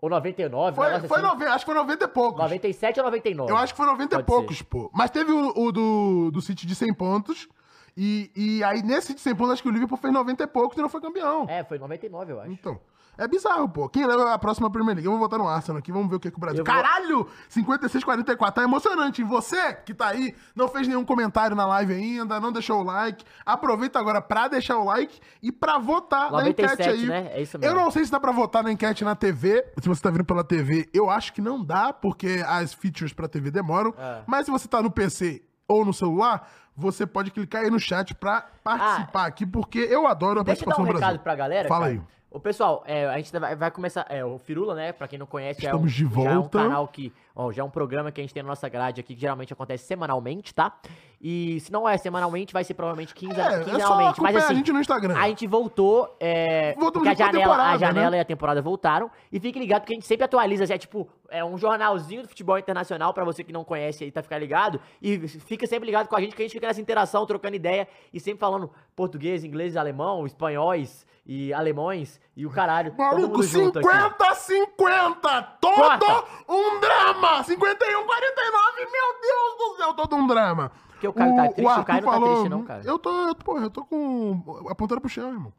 Ou 0.00 0.08
99, 0.08 0.72
um 0.72 0.74
Foi, 0.74 0.86
negócio 0.86 1.08
foi 1.08 1.18
assim. 1.18 1.26
90, 1.26 1.50
acho 1.52 1.58
que 1.66 1.72
foi 1.72 1.74
90 1.80 2.04
e 2.04 2.08
poucos. 2.08 2.40
97 2.40 3.00
ou 3.00 3.04
99? 3.04 3.52
Eu 3.52 3.56
acho 3.58 3.74
que 3.74 3.76
foi 3.76 3.86
90 3.86 4.04
e 4.04 4.08
Pode 4.16 4.26
poucos, 4.26 4.58
ser. 4.58 4.64
pô. 4.64 4.90
Mas 4.94 5.10
teve 5.10 5.30
o, 5.30 5.52
o 5.54 5.70
do, 5.70 6.30
do 6.30 6.40
City 6.40 6.66
de 6.66 6.74
100 6.74 6.94
pontos. 6.94 7.46
E, 7.94 8.30
e 8.34 8.64
aí, 8.64 8.82
nesse 8.82 9.12
de 9.12 9.20
100 9.20 9.34
pontos, 9.36 9.52
acho 9.52 9.62
que 9.62 9.68
o 9.68 9.72
Liverpool 9.72 9.98
fez 9.98 10.10
90 10.14 10.42
e 10.42 10.46
poucos 10.46 10.78
e 10.78 10.80
não 10.80 10.88
foi 10.88 11.02
campeão. 11.02 11.44
É, 11.50 11.62
foi 11.64 11.78
99, 11.78 12.32
eu 12.32 12.40
acho. 12.40 12.50
Então, 12.50 12.80
é 13.18 13.28
bizarro, 13.28 13.68
pô. 13.68 13.88
Quem 13.88 14.06
leva 14.06 14.32
a 14.32 14.38
próxima 14.38 14.70
Premier 14.70 14.94
League? 14.96 15.06
Eu 15.06 15.12
vou 15.12 15.20
votar 15.20 15.38
no 15.38 15.46
Arsenal 15.48 15.78
aqui, 15.78 15.92
vamos 15.92 16.08
ver 16.08 16.16
o 16.16 16.20
que, 16.20 16.30
que 16.30 16.36
o 16.36 16.40
Brasil... 16.40 16.60
Eu 16.60 16.64
Caralho! 16.64 17.26
56-44, 17.50 18.52
tá 18.52 18.62
emocionante. 18.62 19.20
E 19.20 19.24
você, 19.24 19.74
que 19.74 19.92
tá 19.94 20.08
aí, 20.08 20.34
não 20.54 20.68
fez 20.68 20.86
nenhum 20.88 21.04
comentário 21.04 21.54
na 21.56 21.66
live 21.66 21.92
ainda, 21.92 22.40
não 22.40 22.52
deixou 22.52 22.80
o 22.80 22.82
like, 22.82 23.24
aproveita 23.44 23.98
agora 23.98 24.20
pra 24.20 24.48
deixar 24.48 24.78
o 24.78 24.84
like 24.84 25.20
e 25.42 25.52
pra 25.52 25.78
votar 25.78 26.30
97, 26.30 26.66
na 26.66 26.72
enquete 26.72 26.88
aí. 26.88 27.06
né? 27.06 27.30
É 27.34 27.42
isso 27.42 27.56
Eu 27.56 27.60
mesmo. 27.60 27.76
não 27.76 27.90
sei 27.90 28.04
se 28.04 28.10
dá 28.10 28.18
pra 28.20 28.32
votar 28.32 28.62
na 28.62 28.72
enquete 28.72 29.04
na 29.04 29.14
TV, 29.14 29.64
se 29.80 29.88
você 29.88 30.00
tá 30.02 30.10
vindo 30.10 30.24
pela 30.24 30.44
TV, 30.44 30.88
eu 30.92 31.10
acho 31.10 31.32
que 31.32 31.40
não 31.40 31.62
dá, 31.64 31.92
porque 31.92 32.42
as 32.46 32.72
features 32.72 33.12
pra 33.12 33.28
TV 33.28 33.50
demoram. 33.50 33.94
É. 33.98 34.22
Mas 34.26 34.46
se 34.46 34.50
você 34.50 34.66
tá 34.68 34.82
no 34.82 34.90
PC 34.90 35.42
ou 35.68 35.84
no 35.84 35.92
celular, 35.92 36.48
você 36.76 37.06
pode 37.06 37.30
clicar 37.30 37.62
aí 37.62 37.70
no 37.70 37.78
chat 37.78 38.14
pra 38.14 38.46
participar 38.64 39.26
aqui, 39.26 39.44
porque 39.46 39.78
eu 39.80 40.06
adoro 40.06 40.38
a 40.38 40.42
Ah, 40.42 40.44
Deixa 40.44 40.62
eu 40.64 40.66
dar 40.68 40.74
participação 40.76 40.84
um 40.84 40.86
do 40.86 40.92
recado 40.92 41.00
Brasil. 41.00 41.20
pra 41.20 41.34
galera. 41.34 41.68
Fala 41.68 41.86
cara. 41.86 41.92
aí. 41.98 42.02
Ô, 42.30 42.38
pessoal, 42.38 42.84
é, 42.86 43.06
a 43.06 43.16
gente 43.16 43.36
vai, 43.56 43.70
começar. 43.72 44.06
É, 44.08 44.24
o 44.24 44.38
Firula, 44.38 44.74
né? 44.76 44.92
Pra 44.92 45.08
quem 45.08 45.18
não 45.18 45.26
conhece, 45.26 45.66
é 45.66 45.74
um, 45.74 45.86
Estamos 45.86 45.92
de 45.92 46.04
já 46.04 46.30
é 46.30 46.38
um 46.38 46.40
volta. 46.42 46.58
canal 46.58 46.86
que. 46.86 47.12
Ó, 47.34 47.50
já 47.50 47.62
é 47.62 47.64
um 47.64 47.70
programa 47.70 48.12
que 48.12 48.20
a 48.20 48.24
gente 48.24 48.32
tem 48.32 48.42
na 48.42 48.50
nossa 48.50 48.68
grade 48.68 49.00
aqui, 49.00 49.16
que 49.16 49.20
geralmente 49.20 49.52
acontece 49.52 49.84
semanalmente, 49.84 50.54
tá? 50.54 50.78
E 51.22 51.60
se 51.60 51.70
não 51.70 51.86
é 51.86 51.98
semanalmente, 51.98 52.50
vai 52.50 52.64
ser 52.64 52.72
provavelmente 52.72 53.14
quinza, 53.14 53.42
É, 53.42 53.60
é 53.60 53.64
quinzenalmente. 53.64 54.22
mas 54.22 54.34
assim, 54.36 54.52
a 54.54 54.56
gente 54.56 54.72
no 54.72 54.80
Instagram. 54.80 55.14
a 55.18 55.28
gente 55.28 55.46
voltou. 55.46 56.16
É, 56.18 56.74
Voltamos 56.78 57.06
a 57.06 57.12
janela, 57.12 57.62
a 57.72 57.76
janela 57.76 58.10
né? 58.12 58.16
e 58.16 58.20
a 58.20 58.24
temporada 58.24 58.62
voltaram. 58.62 59.10
E 59.30 59.38
fique 59.38 59.58
ligado 59.58 59.84
que 59.84 59.92
a 59.92 59.96
gente 59.96 60.06
sempre 60.06 60.24
atualiza. 60.24 60.64
assim, 60.64 60.72
É 60.72 60.78
tipo, 60.78 61.06
é 61.28 61.44
um 61.44 61.58
jornalzinho 61.58 62.22
do 62.22 62.28
futebol 62.28 62.58
internacional 62.58 63.12
pra 63.12 63.22
você 63.22 63.44
que 63.44 63.52
não 63.52 63.64
conhece 63.64 64.02
aí, 64.02 64.10
tá 64.10 64.22
ficar 64.22 64.38
ligado. 64.38 64.80
E 65.02 65.28
fica 65.28 65.66
sempre 65.66 65.84
ligado 65.84 66.08
com 66.08 66.16
a 66.16 66.20
gente, 66.22 66.34
que 66.34 66.40
a 66.40 66.44
gente 66.46 66.54
fica 66.54 66.66
nessa 66.66 66.80
interação, 66.80 67.26
trocando 67.26 67.54
ideia 67.54 67.86
e 68.14 68.18
sempre 68.18 68.40
falando 68.40 68.70
português, 68.96 69.44
inglês, 69.44 69.76
alemão, 69.76 70.24
espanhóis 70.24 71.04
e 71.26 71.52
alemães 71.52 72.18
e 72.34 72.46
o 72.46 72.50
caralho. 72.50 72.94
Maluco, 72.96 73.28
mundo 73.28 73.42
junto 73.42 73.78
aqui. 73.78 73.86
50-50! 73.88 75.46
Todo 75.60 75.74
Corta. 75.74 76.24
um 76.48 76.80
drama! 76.80 77.44
51-49, 77.44 77.46
meu 78.90 79.20
Deus 79.20 79.58
do 79.58 79.76
céu, 79.76 79.94
todo 79.94 80.16
um 80.16 80.26
drama. 80.26 80.72
Porque 81.00 81.08
o 81.08 81.12
Caio 81.14 81.34
tá 81.34 81.42
triste, 81.48 81.62
o 81.64 81.68
Arthur 81.70 81.84
Caio 81.86 82.02
não 82.04 82.12
tá 82.12 82.20
triste 82.26 82.48
não, 82.50 82.62
cara. 82.64 82.82
Eu 82.84 82.98
tô, 82.98 83.10
eu, 83.28 83.34
tô- 83.34 83.44
porra, 83.44 83.62
eu 83.62 83.70
tô 83.70 83.84
com. 83.86 84.66
apontando 84.68 85.00
pro 85.00 85.08
chão, 85.08 85.30
irmão. 85.32 85.52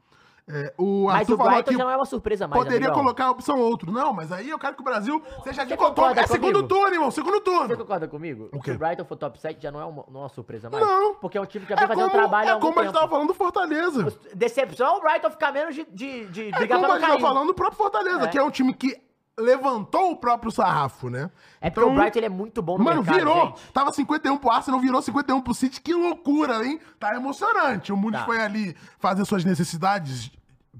É, 0.48 0.74
o 0.76 1.04
Mas 1.06 1.20
Arthur 1.20 1.34
o 1.34 1.36
falou 1.36 1.52
Brighton 1.52 1.70
que 1.70 1.76
já 1.78 1.84
não 1.84 1.90
é 1.90 1.96
uma 1.96 2.04
surpresa 2.04 2.48
mais, 2.48 2.62
poderia 2.64 2.90
colocar 2.90 3.26
a 3.26 3.30
opção 3.30 3.60
outro. 3.60 3.92
Não, 3.92 4.12
mas 4.12 4.30
aí 4.32 4.50
eu 4.50 4.58
quero 4.58 4.74
que 4.74 4.80
o 4.80 4.84
Brasil 4.84 5.22
seja 5.44 5.62
de 5.62 5.70
Você 5.70 5.76
contorno. 5.76 6.18
É 6.20 6.26
segundo 6.26 6.62
turno, 6.66 6.92
irmão, 6.94 7.10
segundo 7.12 7.34
Você 7.34 7.40
turno. 7.42 7.76
concorda 7.76 8.08
comigo? 8.08 8.48
O 8.52 8.60
quê? 8.60 8.70
Se 8.72 8.76
o 8.76 8.78
Brighton 8.78 9.04
for 9.04 9.16
top 9.16 9.38
7 9.40 9.62
já 9.62 9.70
não 9.70 9.80
é 9.80 9.84
uma, 9.84 10.04
não 10.10 10.20
é 10.20 10.22
uma 10.24 10.28
surpresa 10.28 10.68
mais? 10.68 10.84
Não. 10.84 11.14
Porque 11.14 11.38
é 11.38 11.40
um 11.40 11.46
time 11.46 11.64
que 11.64 11.70
já 11.72 11.76
vem 11.78 11.86
fazendo 11.88 12.10
como, 12.10 12.22
trabalho 12.22 12.50
é 12.50 12.60
como 12.60 12.80
a 12.80 12.82
gente 12.84 12.92
tava 12.92 13.08
falando 13.08 13.28
do 13.28 13.34
Fortaleza. 13.34 14.12
Decepção 14.34 14.86
é 14.86 14.98
o 14.98 15.00
Brighton 15.00 15.30
ficar 15.30 15.52
menos 15.52 15.74
de, 15.76 15.84
de, 15.84 16.26
de 16.26 16.48
É 16.48 16.50
brigar 16.58 16.78
como 16.78 16.86
pra 16.88 16.96
a 16.96 16.98
não 16.98 17.06
gente 17.08 17.08
tava 17.08 17.20
falando 17.34 17.46
do 17.46 17.54
próprio 17.54 17.78
Fortaleza, 17.78 18.24
É. 18.24 18.26
que 18.28 18.38
é 18.38 18.42
um 18.42 18.50
time 18.50 18.74
que 18.74 18.96
levantou 19.38 20.10
o 20.12 20.16
próprio 20.16 20.50
sarrafo, 20.52 21.08
né? 21.08 21.30
É 21.60 21.70
porque 21.70 21.88
o 21.88 21.94
Brighton 21.94 22.18
ele 22.18 22.26
é 22.26 22.30
muito 22.30 22.60
bom 22.62 22.76
no 22.78 22.84
Mano, 22.84 23.02
mercado, 23.02 23.18
virou. 23.18 23.46
gente. 23.46 23.72
Tava 23.72 23.92
51 23.92 24.36
pro 24.38 24.50
Arsenal, 24.50 24.78
virou 24.80 25.00
51 25.00 25.40
pro 25.40 25.54
City. 25.54 25.80
Que 25.80 25.94
loucura, 25.94 26.64
hein? 26.66 26.78
Tá 26.98 27.14
emocionante. 27.14 27.92
O 27.92 27.96
Muniz 27.96 28.20
Tá. 28.20 28.26
foi 28.26 28.40
ali 28.42 28.76
fazer 28.98 29.24
suas 29.24 29.44
necessidades 29.44 30.30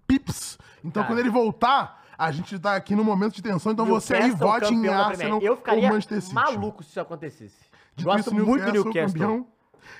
pips. 0.06 0.58
Então, 0.84 1.02
Cara. 1.02 1.06
quando 1.14 1.18
ele 1.20 1.30
voltar, 1.30 2.02
a 2.18 2.30
gente 2.30 2.58
tá 2.58 2.74
aqui 2.76 2.94
no 2.94 3.02
momento 3.04 3.34
de 3.34 3.42
tensão. 3.42 3.72
Então, 3.72 3.86
você 3.86 4.14
aí 4.14 4.28
Newcastle 4.28 4.48
vote 4.48 4.74
em 4.74 4.88
Arsenal. 4.88 5.40
Eu 5.40 5.56
ficaria 5.56 5.84
ou 5.84 5.88
Manchester 5.88 6.20
City. 6.22 6.34
maluco 6.34 6.82
se 6.82 6.90
isso 6.90 7.00
acontecesse. 7.00 7.56
Dito 7.96 8.08
Gosto 8.08 8.20
isso, 8.20 8.34
muito 8.34 8.64
do 8.66 8.72
Newcastle. 8.72 9.06
campeão. 9.12 9.46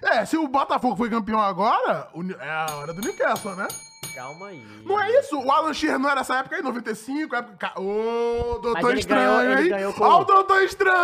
É, 0.03 0.25
se 0.25 0.37
o 0.37 0.47
Botafogo 0.47 0.97
foi 0.97 1.11
campeão 1.11 1.41
agora, 1.41 2.09
é 2.41 2.51
a 2.51 2.77
hora 2.77 2.93
do 2.95 3.01
Newcastle, 3.01 3.55
né? 3.57 3.67
Calma 4.15 4.49
aí. 4.49 4.63
Não 4.85 5.01
é 5.01 5.11
isso? 5.21 5.39
O 5.41 5.51
Alan 5.51 5.73
Shearer 5.73 5.99
não 5.99 6.11
era 6.11 6.21
essa 6.21 6.37
época 6.39 6.57
aí, 6.57 6.63
95, 6.63 7.35
época... 7.37 7.57
Ca- 7.57 7.81
Ô, 7.81 8.59
Doutor 8.61 8.75
Mas 8.75 8.85
ele 8.85 9.01
Estranho, 9.01 9.31
ganhou- 9.39 9.59
ele 9.59 9.69
ganhou 9.71 9.93
com- 9.95 10.05
Ó 10.05 10.21
o 10.21 10.25
Doutor 10.25 10.63
Estranho! 10.63 10.97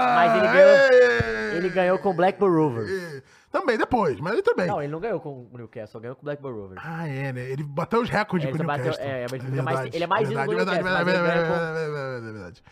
Mas 0.00 0.36
ele 0.36 0.48
ganhou-! 0.52 1.56
Ele 1.56 1.68
ganhou 1.70 1.98
com 1.98 2.10
o 2.10 2.14
Blackburn 2.14 2.56
Rovers. 2.56 2.90
É, 2.90 3.22
Também, 3.50 3.76
depois, 3.76 4.20
mas 4.20 4.34
ele 4.34 4.42
também. 4.42 4.66
Não, 4.66 4.80
ele 4.82 4.92
não 4.92 5.00
ganhou 5.00 5.18
com 5.20 5.48
o 5.52 5.58
Newcastle, 5.58 6.00
ganhou 6.00 6.14
com 6.16 6.22
o 6.22 6.24
Blackburn 6.24 6.58
Rovers. 6.60 6.80
Ah, 6.84 7.08
é, 7.08 7.32
né? 7.32 7.50
Ele 7.50 7.62
bateu 7.64 8.00
os 8.00 8.08
recordes 8.08 8.48
É, 8.48 8.52
com 8.52 8.56
o 8.56 8.60
ele 8.60 8.66
bateu- 8.66 8.84
Newcastle. 8.84 9.10
é, 9.10 9.26
mas 9.30 9.32
ele 9.44 9.62
mais- 9.62 9.76
verdade, 9.78 9.96
ele 9.96 10.04
é 10.04 10.06
mais 10.06 10.28
verdade, 10.28 10.50
ídolo 10.52 10.64
do 10.64 10.70
verdade, 10.70 10.82
Newcastle, 10.84 11.04
verdade, 11.04 11.28
verdade, 11.34 11.48
verdade, 11.48 11.90
verdade, 11.90 12.20
verdade, 12.20 12.32
verdade. 12.32 12.62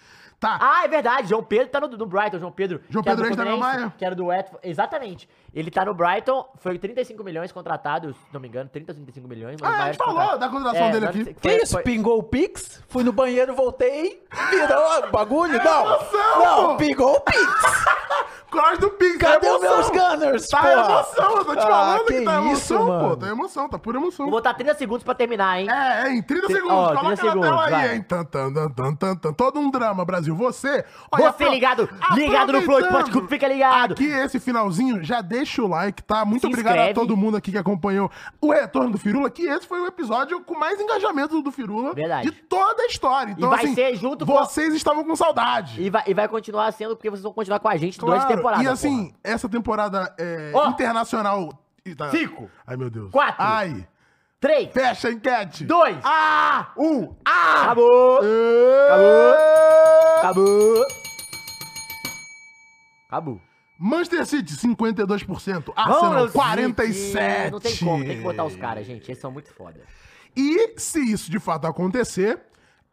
Tá, 0.41 0.57
Ah, 0.62 0.84
é 0.84 0.89
verdade. 0.89 1.28
João 1.28 1.43
Pedro 1.43 1.66
tá 1.68 1.80
no, 1.80 1.89
no 1.89 2.07
Brighton. 2.07 2.39
João 2.39 2.53
Pedro. 2.53 2.80
João 2.89 3.03
Pedro 3.03 3.24
da 3.28 3.34
Fluminense, 3.34 3.59
Maia. 3.59 3.93
Que 3.99 4.05
era 4.05 4.14
do 4.14 4.26
Watford. 4.26 4.61
Exatamente. 4.62 5.28
Ele 5.55 5.70
tá 5.70 5.84
no 5.84 5.94
Brighton. 5.94 6.46
Foi 6.59 6.78
35 6.78 7.24
milhões 7.24 7.51
contratado, 7.51 8.12
se 8.12 8.20
não 8.32 8.40
me 8.40 8.49
engano. 8.49 8.68
30 8.68 8.92
ou 8.92 8.96
35 8.96 9.26
milhões. 9.28 9.57
Ah, 9.62 9.84
a 9.84 9.86
gente 9.92 9.96
falou 9.96 10.38
da 10.38 10.49
contratação 10.49 10.90
dele 10.90 11.01
não 11.01 11.09
aqui. 11.09 11.24
sei- 11.24 11.34
Que 11.34 11.40
foi- 11.40 11.62
isso? 11.62 11.72
foi- 11.72 11.82
Pingou 11.82 12.18
o 12.18 12.22
Pix? 12.22 12.82
Fui 12.88 13.03
no 13.03 13.12
banheiro, 13.12 13.55
voltei, 13.55 14.22
virou 14.51 15.09
o 15.09 15.11
bagulho? 15.11 15.59
não. 15.62 15.86
emoção, 15.86 16.38
não, 16.38 16.66
pô. 16.68 16.76
pingou 16.76 17.16
o 17.16 17.20
Pix. 17.20 17.38
Cross 18.51 18.78
do 18.78 18.88
Pix, 18.92 19.18
Cadê 19.18 19.46
é 19.46 19.55
os 19.55 19.61
meus. 19.61 19.90
Gunners, 19.90 20.49
Tá 20.49 20.59
porra? 20.62 20.72
emoção, 20.72 21.36
eu 21.36 21.44
tô 21.44 21.55
te 21.55 21.59
Ah, 21.59 21.66
falando 21.68 22.05
que, 22.07 22.18
que 22.18 22.24
tá 22.24 22.40
isso, 22.40 22.72
emoção, 22.72 22.78
pô. 22.86 22.92
mano. 22.92 23.16
Tá 23.18 23.28
emoção, 23.28 23.68
tá 23.68 23.78
pura 23.78 23.99
emoção. 23.99 24.24
Vou 24.24 24.30
botar 24.36 24.55
30 24.55 24.74
segundos 24.74 25.05
pra 25.05 25.14
terminar, 25.14 25.61
hein? 25.61 25.68
É, 25.70 26.07
é, 26.09 26.12
em 26.14 26.22
30 26.22 26.46
Te- 26.46 26.55
segundos. 26.55 26.74
ó, 26.74 26.88
Coloca 26.94 27.16
30 27.16 27.24
na 27.26 27.32
tela 27.42 27.59
segundos, 27.59 27.74
aí, 27.74 27.94
hein? 27.96 28.03
Tan, 28.09 28.24
tan, 28.24 28.53
tan, 28.70 28.94
tan, 28.94 29.16
tan. 29.16 29.32
Todo 29.34 29.61
um 29.61 29.70
drama, 29.70 30.03
Brasil. 30.03 30.34
Você... 30.34 30.82
Você 31.12 31.22
apro- 31.24 31.51
ligado, 31.51 31.88
ligado 32.14 32.53
no 32.55 32.62
Flow 32.62 32.80
Esporte, 32.80 33.26
fica 33.28 33.46
ligado. 33.49 33.92
Aqui, 33.92 34.07
esse 34.07 34.40
finalzinho, 34.40 35.05
já 35.05 35.20
deixa 35.39 35.62
o 35.62 35.66
like, 35.68 36.03
tá? 36.03 36.24
Muito 36.24 36.41
Se 36.43 36.47
obrigado 36.47 36.74
a 36.74 36.76
inscreve. 36.78 36.95
todo 36.95 37.16
mundo 37.16 37.36
aqui 37.36 37.51
que 37.53 37.59
acompanhou 37.59 38.11
o 38.41 38.51
retorno 38.53 38.91
do 38.91 38.99
Firula, 38.99 39.30
que 39.30 39.43
esse 39.43 39.66
foi 39.66 39.80
o 39.80 39.86
episódio 39.86 40.41
com 40.43 40.59
mais 40.59 40.80
engajamento 40.80 41.41
do 41.43 41.51
Firula 41.53 41.95
Verdade. 41.95 42.30
de 42.30 42.36
toda 42.36 42.82
a 42.82 42.86
história. 42.86 43.32
Então, 43.32 43.49
vai 43.51 43.64
assim, 43.64 43.74
ser 43.74 43.95
junto 43.97 44.26
com- 44.26 44.32
vocês 44.32 44.74
estavam 44.74 45.05
com 45.05 45.14
saudade. 45.16 45.80
E 45.82 45.89
vai, 45.91 46.03
e 46.07 46.14
vai 46.14 46.28
continuar 46.28 46.72
sendo, 46.72 46.97
porque 46.97 47.09
vocês 47.11 47.22
vão 47.22 47.32
continuar 47.32 47.61
com 47.61 47.68
a 47.68 47.76
gente 47.76 47.99
durante 47.99 48.16
a 48.20 48.20
Claro. 48.22 48.36
temporada. 48.36 48.62
E 48.64 48.66
assim, 48.68 49.12
essa 49.22 49.49
temporada 49.49 50.14
é, 50.18 50.51
Ó. 50.55 50.68
internacional. 50.68 51.51
e 51.86 51.95
tá- 51.95 52.11
Cinco. 52.11 52.51
Ai, 52.66 52.76
meu 52.76 52.91
Deus. 52.91 53.11
Quatro. 53.11 53.36
Ai. 53.39 53.68
porra. 53.70 53.89
3, 54.41 54.70
Fecha 54.72 55.09
a 55.09 55.12
enquete. 55.12 55.64
2, 55.64 55.97
Ah! 56.05 56.68
1. 56.76 57.16
Acabou. 57.24 58.18
Acabou. 58.18 59.34
Acabou. 60.18 60.84
Acabou. 63.09 63.41
Manchester 63.79 64.26
City, 64.26 64.55
52%. 64.55 65.64
Vamos, 65.64 65.72
Arsenal, 65.76 66.26
City. 66.26 66.39
47%. 66.39 67.51
Não 67.51 67.61
tem 67.61 67.76
como, 67.76 68.05
tem 68.05 68.16
que 68.16 68.22
botar 68.22 68.45
os 68.45 68.57
caras, 68.57 68.87
gente. 68.87 69.09
Eles 69.11 69.20
são 69.20 69.31
muito 69.31 69.53
foda. 69.53 69.81
E 70.37 70.74
se 70.76 71.01
isso 71.01 71.31
de 71.31 71.39
fato 71.39 71.66
acontecer, 71.66 72.41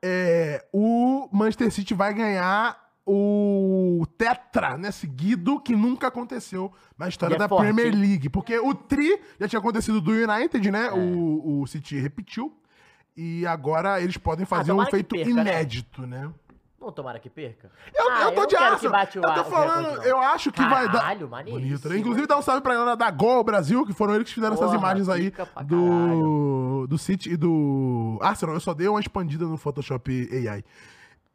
é, 0.01 0.63
o 0.71 1.27
Manchester 1.31 1.71
City 1.71 1.93
vai 1.93 2.13
ganhar 2.13 2.85
o 3.07 4.05
Tetra, 4.17 4.77
né, 4.77 4.91
seguido, 4.91 5.59
que 5.59 5.75
nunca 5.75 6.07
aconteceu 6.07 6.71
na 6.97 7.07
história 7.07 7.35
é 7.35 7.37
da 7.37 7.47
forte, 7.47 7.71
Premier? 7.73 7.93
League. 7.93 8.29
Porque 8.29 8.57
o 8.57 8.73
Tri 8.73 9.19
já 9.39 9.47
tinha 9.47 9.59
acontecido 9.59 10.01
do 10.01 10.11
United, 10.11 10.67
É. 10.67 10.71
né? 10.71 10.91
O, 10.91 11.61
o 11.61 11.67
City 11.67 11.99
repetiu. 11.99 12.51
E 13.15 13.45
agora 13.45 14.01
eles 14.01 14.17
podem 14.17 14.45
fazer 14.45 14.71
um 14.71 14.75
tomara 14.75 14.89
que 14.89 14.95
feito 14.95 15.15
perca, 15.15 15.33
né? 15.33 15.41
inédito, 15.41 16.05
né? 16.05 16.29
Não 16.85 16.91
tomara 16.91 17.17
que 17.17 17.31
perca. 17.31 17.71
Eu, 17.95 18.11
Ah, 18.11 18.21
eu 18.25 18.31
tô 18.31 18.41
não 18.41 18.47
de 18.47 18.55
aço. 18.55 18.79
que 18.79 18.87
bate 18.89 19.17
o 19.17 19.23
eu 19.23 19.33
tô 19.33 19.43
falando, 19.45 20.03
eu 20.03 20.19
acho 20.19 20.51
que 20.51 20.61
vai 20.61 20.85
dar. 20.87 20.99
Caralho. 20.99 21.27
Bonito, 21.27 21.89
né? 21.89 21.97
Inclusive, 21.97 22.27
dá 22.27 22.37
um 22.37 22.43
salve 22.43 22.61
pra 22.61 22.75
galera 22.75 22.95
da 22.95 23.09
Gol 23.09 23.43
Brasil, 23.43 23.83
que 23.87 23.91
foram 23.93 24.13
eles 24.13 24.27
que 24.27 24.35
fizeram 24.35 24.53
essas 24.53 24.67
Porra, 24.67 24.77
imagens 24.77 25.09
aí 25.09 25.33
do, 25.65 26.85
do 26.87 26.97
City 26.99 27.31
e 27.31 27.37
do 27.37 28.19
Arsenal. 28.21 28.53
Eu 28.55 28.59
só 28.61 28.73
dei 28.75 28.87
uma 28.87 28.99
expandida 28.99 29.45
no 29.45 29.57
Photoshop 29.57 30.29
AI. 30.47 30.63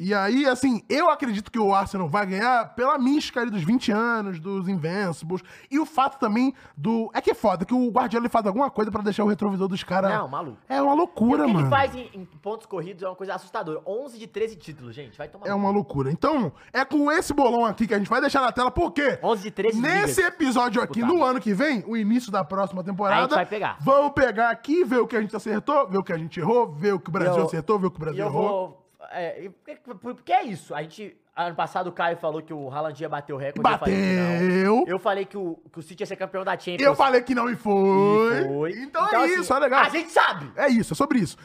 E 0.00 0.14
aí, 0.14 0.46
assim, 0.46 0.82
eu 0.88 1.10
acredito 1.10 1.52
que 1.52 1.58
o 1.58 1.74
Arsenal 1.74 2.08
vai 2.08 2.24
ganhar 2.24 2.74
pela 2.74 2.98
mística 2.98 3.38
ali 3.40 3.50
dos 3.50 3.62
20 3.62 3.92
anos, 3.92 4.40
dos 4.40 4.66
Invincibles. 4.66 5.42
E 5.70 5.78
o 5.78 5.84
fato 5.84 6.18
também 6.18 6.54
do. 6.74 7.10
É 7.12 7.20
que 7.20 7.30
é 7.32 7.34
foda, 7.34 7.66
que 7.66 7.74
o 7.74 7.90
Guardiola 7.90 8.24
ele 8.24 8.30
faz 8.32 8.46
alguma 8.46 8.70
coisa 8.70 8.90
pra 8.90 9.02
deixar 9.02 9.24
o 9.24 9.28
retrovisor 9.28 9.68
dos 9.68 9.84
caras. 9.84 10.10
Não, 10.10 10.26
maluco. 10.26 10.56
É 10.68 10.80
uma 10.80 10.92
o 10.92 10.96
loucura, 10.96 11.44
que 11.44 11.52
mano. 11.52 11.66
ele 11.66 11.68
faz 11.70 11.94
em, 11.94 12.08
em 12.14 12.24
pontos 12.24 12.66
corridos 12.66 13.02
é 13.02 13.06
uma 13.08 13.14
coisa 13.14 13.34
assustadora. 13.34 13.82
11 13.86 14.18
de 14.18 14.26
13 14.26 14.56
títulos, 14.56 14.94
gente. 14.94 15.18
Vai 15.18 15.28
tomar. 15.28 15.46
É 15.46 15.54
uma 15.54 15.70
loucura. 15.70 16.10
Então, 16.10 16.50
é 16.72 16.82
com 16.84 17.12
esse 17.12 17.34
bolão 17.34 17.66
aqui 17.66 17.86
que 17.86 17.92
a 17.92 17.98
gente 17.98 18.08
vai 18.08 18.22
deixar 18.22 18.40
na 18.40 18.50
tela, 18.52 18.70
por 18.70 18.92
quê? 18.92 19.18
11 19.22 19.42
de 19.42 19.50
13 19.50 19.80
Nesse 19.82 20.20
ligas. 20.22 20.32
episódio 20.34 20.80
aqui, 20.80 21.02
no 21.02 21.22
ano 21.22 21.38
que 21.40 21.52
vem, 21.52 21.84
o 21.86 21.94
início 21.94 22.32
da 22.32 22.42
próxima 22.42 22.82
temporada. 22.82 23.18
A 23.18 23.22
gente 23.24 23.34
vai 23.34 23.44
pegar. 23.46 23.76
Vamos 23.80 24.12
pegar 24.12 24.48
aqui, 24.50 24.82
ver 24.82 24.98
o 25.00 25.06
que 25.06 25.14
a 25.16 25.20
gente 25.20 25.36
acertou, 25.36 25.86
ver 25.88 25.98
o 25.98 26.02
que 26.02 26.12
a 26.12 26.16
gente 26.18 26.40
errou, 26.40 26.72
ver 26.72 26.94
o 26.94 26.98
que 26.98 27.10
o 27.10 27.12
Brasil 27.12 27.36
Eu- 27.40 27.44
acertou, 27.44 27.78
ver 27.78 27.88
o 27.88 27.90
que 27.90 27.96
o 27.98 28.00
Brasil 28.00 28.22
eu 28.24 28.26
errou. 28.28 28.48
vou. 28.48 28.79
É, 29.10 29.50
porque, 30.00 30.32
é 30.32 30.44
isso. 30.44 30.74
A 30.74 30.82
gente. 30.82 31.16
Ano 31.34 31.56
passado 31.56 31.86
o 31.86 31.92
Caio 31.92 32.16
falou 32.18 32.42
que 32.42 32.52
o 32.52 32.70
Haaland 32.70 33.00
ia 33.00 33.08
bater 33.08 33.32
o 33.32 33.36
recorde. 33.36 33.70
Eu 33.70 33.78
falei. 33.78 34.16
Bateu. 34.18 34.84
Eu 34.86 34.98
falei 34.98 35.24
que 35.24 35.36
o, 35.38 35.58
que 35.72 35.78
o 35.78 35.82
City 35.82 36.02
ia 36.02 36.06
ser 36.06 36.16
campeão 36.16 36.44
da 36.44 36.52
Champions. 36.58 36.82
Eu 36.82 36.94
falei 36.94 37.22
que 37.22 37.34
não 37.34 37.48
e 37.48 37.56
foi. 37.56 38.40
E 38.40 38.48
foi. 38.48 38.72
Então, 38.72 39.06
é 39.06 39.16
assim, 39.16 39.40
isso, 39.40 39.54
é 39.54 39.58
legal. 39.58 39.80
A 39.80 39.88
gente 39.88 40.10
sabe. 40.10 40.52
É 40.56 40.68
isso, 40.68 40.92
é 40.92 40.96
sobre 40.96 41.18
isso. 41.18 41.38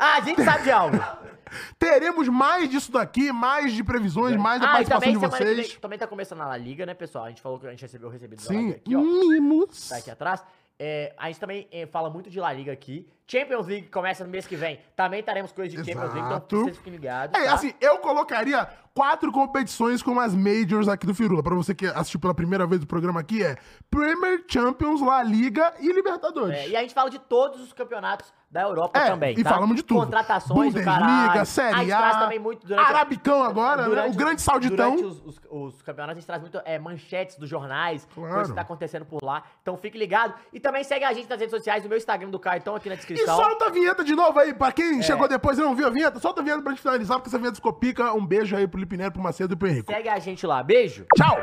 A 0.00 0.20
gente 0.20 0.42
sabe 0.42 0.64
de 0.64 0.70
algo. 0.70 0.96
Teremos 1.78 2.28
mais 2.28 2.68
disso 2.68 2.90
daqui, 2.90 3.30
mais 3.30 3.72
de 3.72 3.84
previsões, 3.84 4.36
mais 4.36 4.60
da 4.60 4.68
ah, 4.68 4.72
participação 4.72 5.12
de 5.12 5.18
vocês. 5.18 5.68
vem, 5.68 5.78
também 5.78 5.98
tá 5.98 6.06
começando 6.06 6.40
a 6.40 6.46
La 6.46 6.56
Liga, 6.56 6.86
né, 6.86 6.94
pessoal? 6.94 7.26
A 7.26 7.28
gente 7.28 7.42
falou 7.42 7.58
que 7.58 7.66
a 7.66 7.70
gente 7.70 7.82
recebeu 7.82 8.08
o 8.08 8.10
recebido 8.10 8.40
da 8.42 8.48
Sim, 8.48 8.66
Liga 8.66 8.76
aqui, 8.76 8.96
ó. 8.96 9.00
mimos. 9.00 9.88
Tá 9.88 9.98
aqui 9.98 10.10
atrás. 10.10 10.42
É, 10.78 11.14
a 11.16 11.28
gente 11.28 11.38
também 11.38 11.68
é, 11.70 11.86
fala 11.86 12.10
muito 12.10 12.30
de 12.30 12.40
La 12.40 12.52
Liga 12.52 12.72
aqui. 12.72 13.06
Champions 13.32 13.66
League 13.66 13.88
começa 13.88 14.22
no 14.24 14.30
mês 14.30 14.46
que 14.46 14.54
vem. 14.54 14.78
Também 14.94 15.22
teremos 15.22 15.52
coisas 15.52 15.72
de 15.72 15.78
Champions 15.78 16.12
League, 16.12 16.28
Exato. 16.28 16.46
então 16.46 16.64
vocês 16.64 16.76
fiquem 16.76 16.92
ligados. 16.92 17.40
É, 17.40 17.46
tá? 17.46 17.54
assim, 17.54 17.72
eu 17.80 17.96
colocaria 17.96 18.68
quatro 18.92 19.32
competições 19.32 20.02
como 20.02 20.20
as 20.20 20.34
majors 20.34 20.86
aqui 20.86 21.06
do 21.06 21.14
Firula. 21.14 21.42
Pra 21.42 21.54
você 21.54 21.74
que 21.74 21.86
assistiu 21.86 22.20
pela 22.20 22.34
primeira 22.34 22.66
vez 22.66 22.82
o 22.82 22.86
programa 22.86 23.20
aqui, 23.20 23.42
é 23.42 23.56
Premier, 23.90 24.44
Champions, 24.46 25.00
La 25.00 25.22
Liga 25.22 25.72
e 25.80 25.90
Libertadores. 25.90 26.58
É, 26.58 26.68
e 26.68 26.76
a 26.76 26.80
gente 26.82 26.92
fala 26.92 27.08
de 27.08 27.18
todos 27.18 27.62
os 27.62 27.72
campeonatos 27.72 28.30
da 28.52 28.60
Europa 28.62 28.98
É, 29.00 29.06
também. 29.06 29.34
e 29.38 29.42
tá? 29.42 29.48
falamos 29.50 29.74
de 29.76 29.82
tudo. 29.82 30.00
Contratações, 30.04 30.74
o 30.74 30.84
caralho. 30.84 31.46
Série 31.46 31.74
a 31.74 31.78
gente 31.78 31.92
A, 31.92 31.96
traz 31.98 32.16
também 32.18 32.38
muito 32.38 32.66
durante. 32.66 32.86
Arabicão 32.86 33.42
agora, 33.42 33.82
né? 33.82 33.88
durante 33.88 34.06
O 34.08 34.10
os- 34.10 34.16
grande 34.16 34.42
sauditão. 34.42 34.94
Durante 34.94 35.04
os, 35.04 35.24
os- 35.26 35.40
os 35.50 35.82
campeonatos, 35.82 36.18
a 36.18 36.20
gente 36.20 36.26
traz 36.26 36.42
muito 36.42 36.60
é, 36.64 36.78
manchetes 36.78 37.36
dos 37.38 37.48
jornais, 37.48 38.06
Claro. 38.14 38.30
coisas 38.30 38.50
que 38.50 38.54
tá 38.54 38.60
acontecendo 38.60 39.06
por 39.06 39.24
lá. 39.24 39.42
Então 39.62 39.74
fique 39.78 39.96
ligado. 39.96 40.34
E 40.52 40.60
também 40.60 40.84
segue 40.84 41.04
a 41.04 41.12
gente 41.14 41.30
nas 41.30 41.38
redes 41.40 41.50
sociais, 41.50 41.84
o 41.84 41.88
meu 41.88 41.96
Instagram 41.96 42.28
do 42.28 42.38
Caio 42.38 42.58
estão 42.58 42.76
aqui 42.76 42.88
na 42.90 42.94
E 42.94 42.98
descrição. 42.98 43.34
solta 43.36 43.66
a 43.66 43.70
vinheta 43.70 44.04
de 44.04 44.14
novo 44.14 44.38
aí, 44.38 44.52
pra 44.52 44.70
quem 44.70 44.98
É. 44.98 45.02
chegou 45.02 45.26
depois 45.26 45.58
e 45.58 45.62
não 45.62 45.74
viu 45.74 45.86
a 45.86 45.90
vinheta, 45.90 46.20
solta 46.20 46.40
a 46.42 46.44
vinheta 46.44 46.60
pra 46.62 46.72
gente 46.72 46.82
finalizar, 46.82 47.16
porque 47.16 47.30
essa 47.30 47.38
vinheta 47.38 47.56
ficou 47.56 47.72
pica. 47.72 48.12
Um 48.12 48.26
beijo 48.26 48.54
aí 48.54 48.68
pro 48.68 48.78
Lipineiro, 48.78 49.12
pro 49.12 49.22
Macedo 49.22 49.54
e 49.54 49.56
pro 49.56 49.66
Henrique. 49.68 49.90
Segue 49.90 50.08
a 50.10 50.18
gente 50.18 50.46
lá. 50.46 50.62
Beijo. 50.62 51.06
Tchau! 51.16 51.38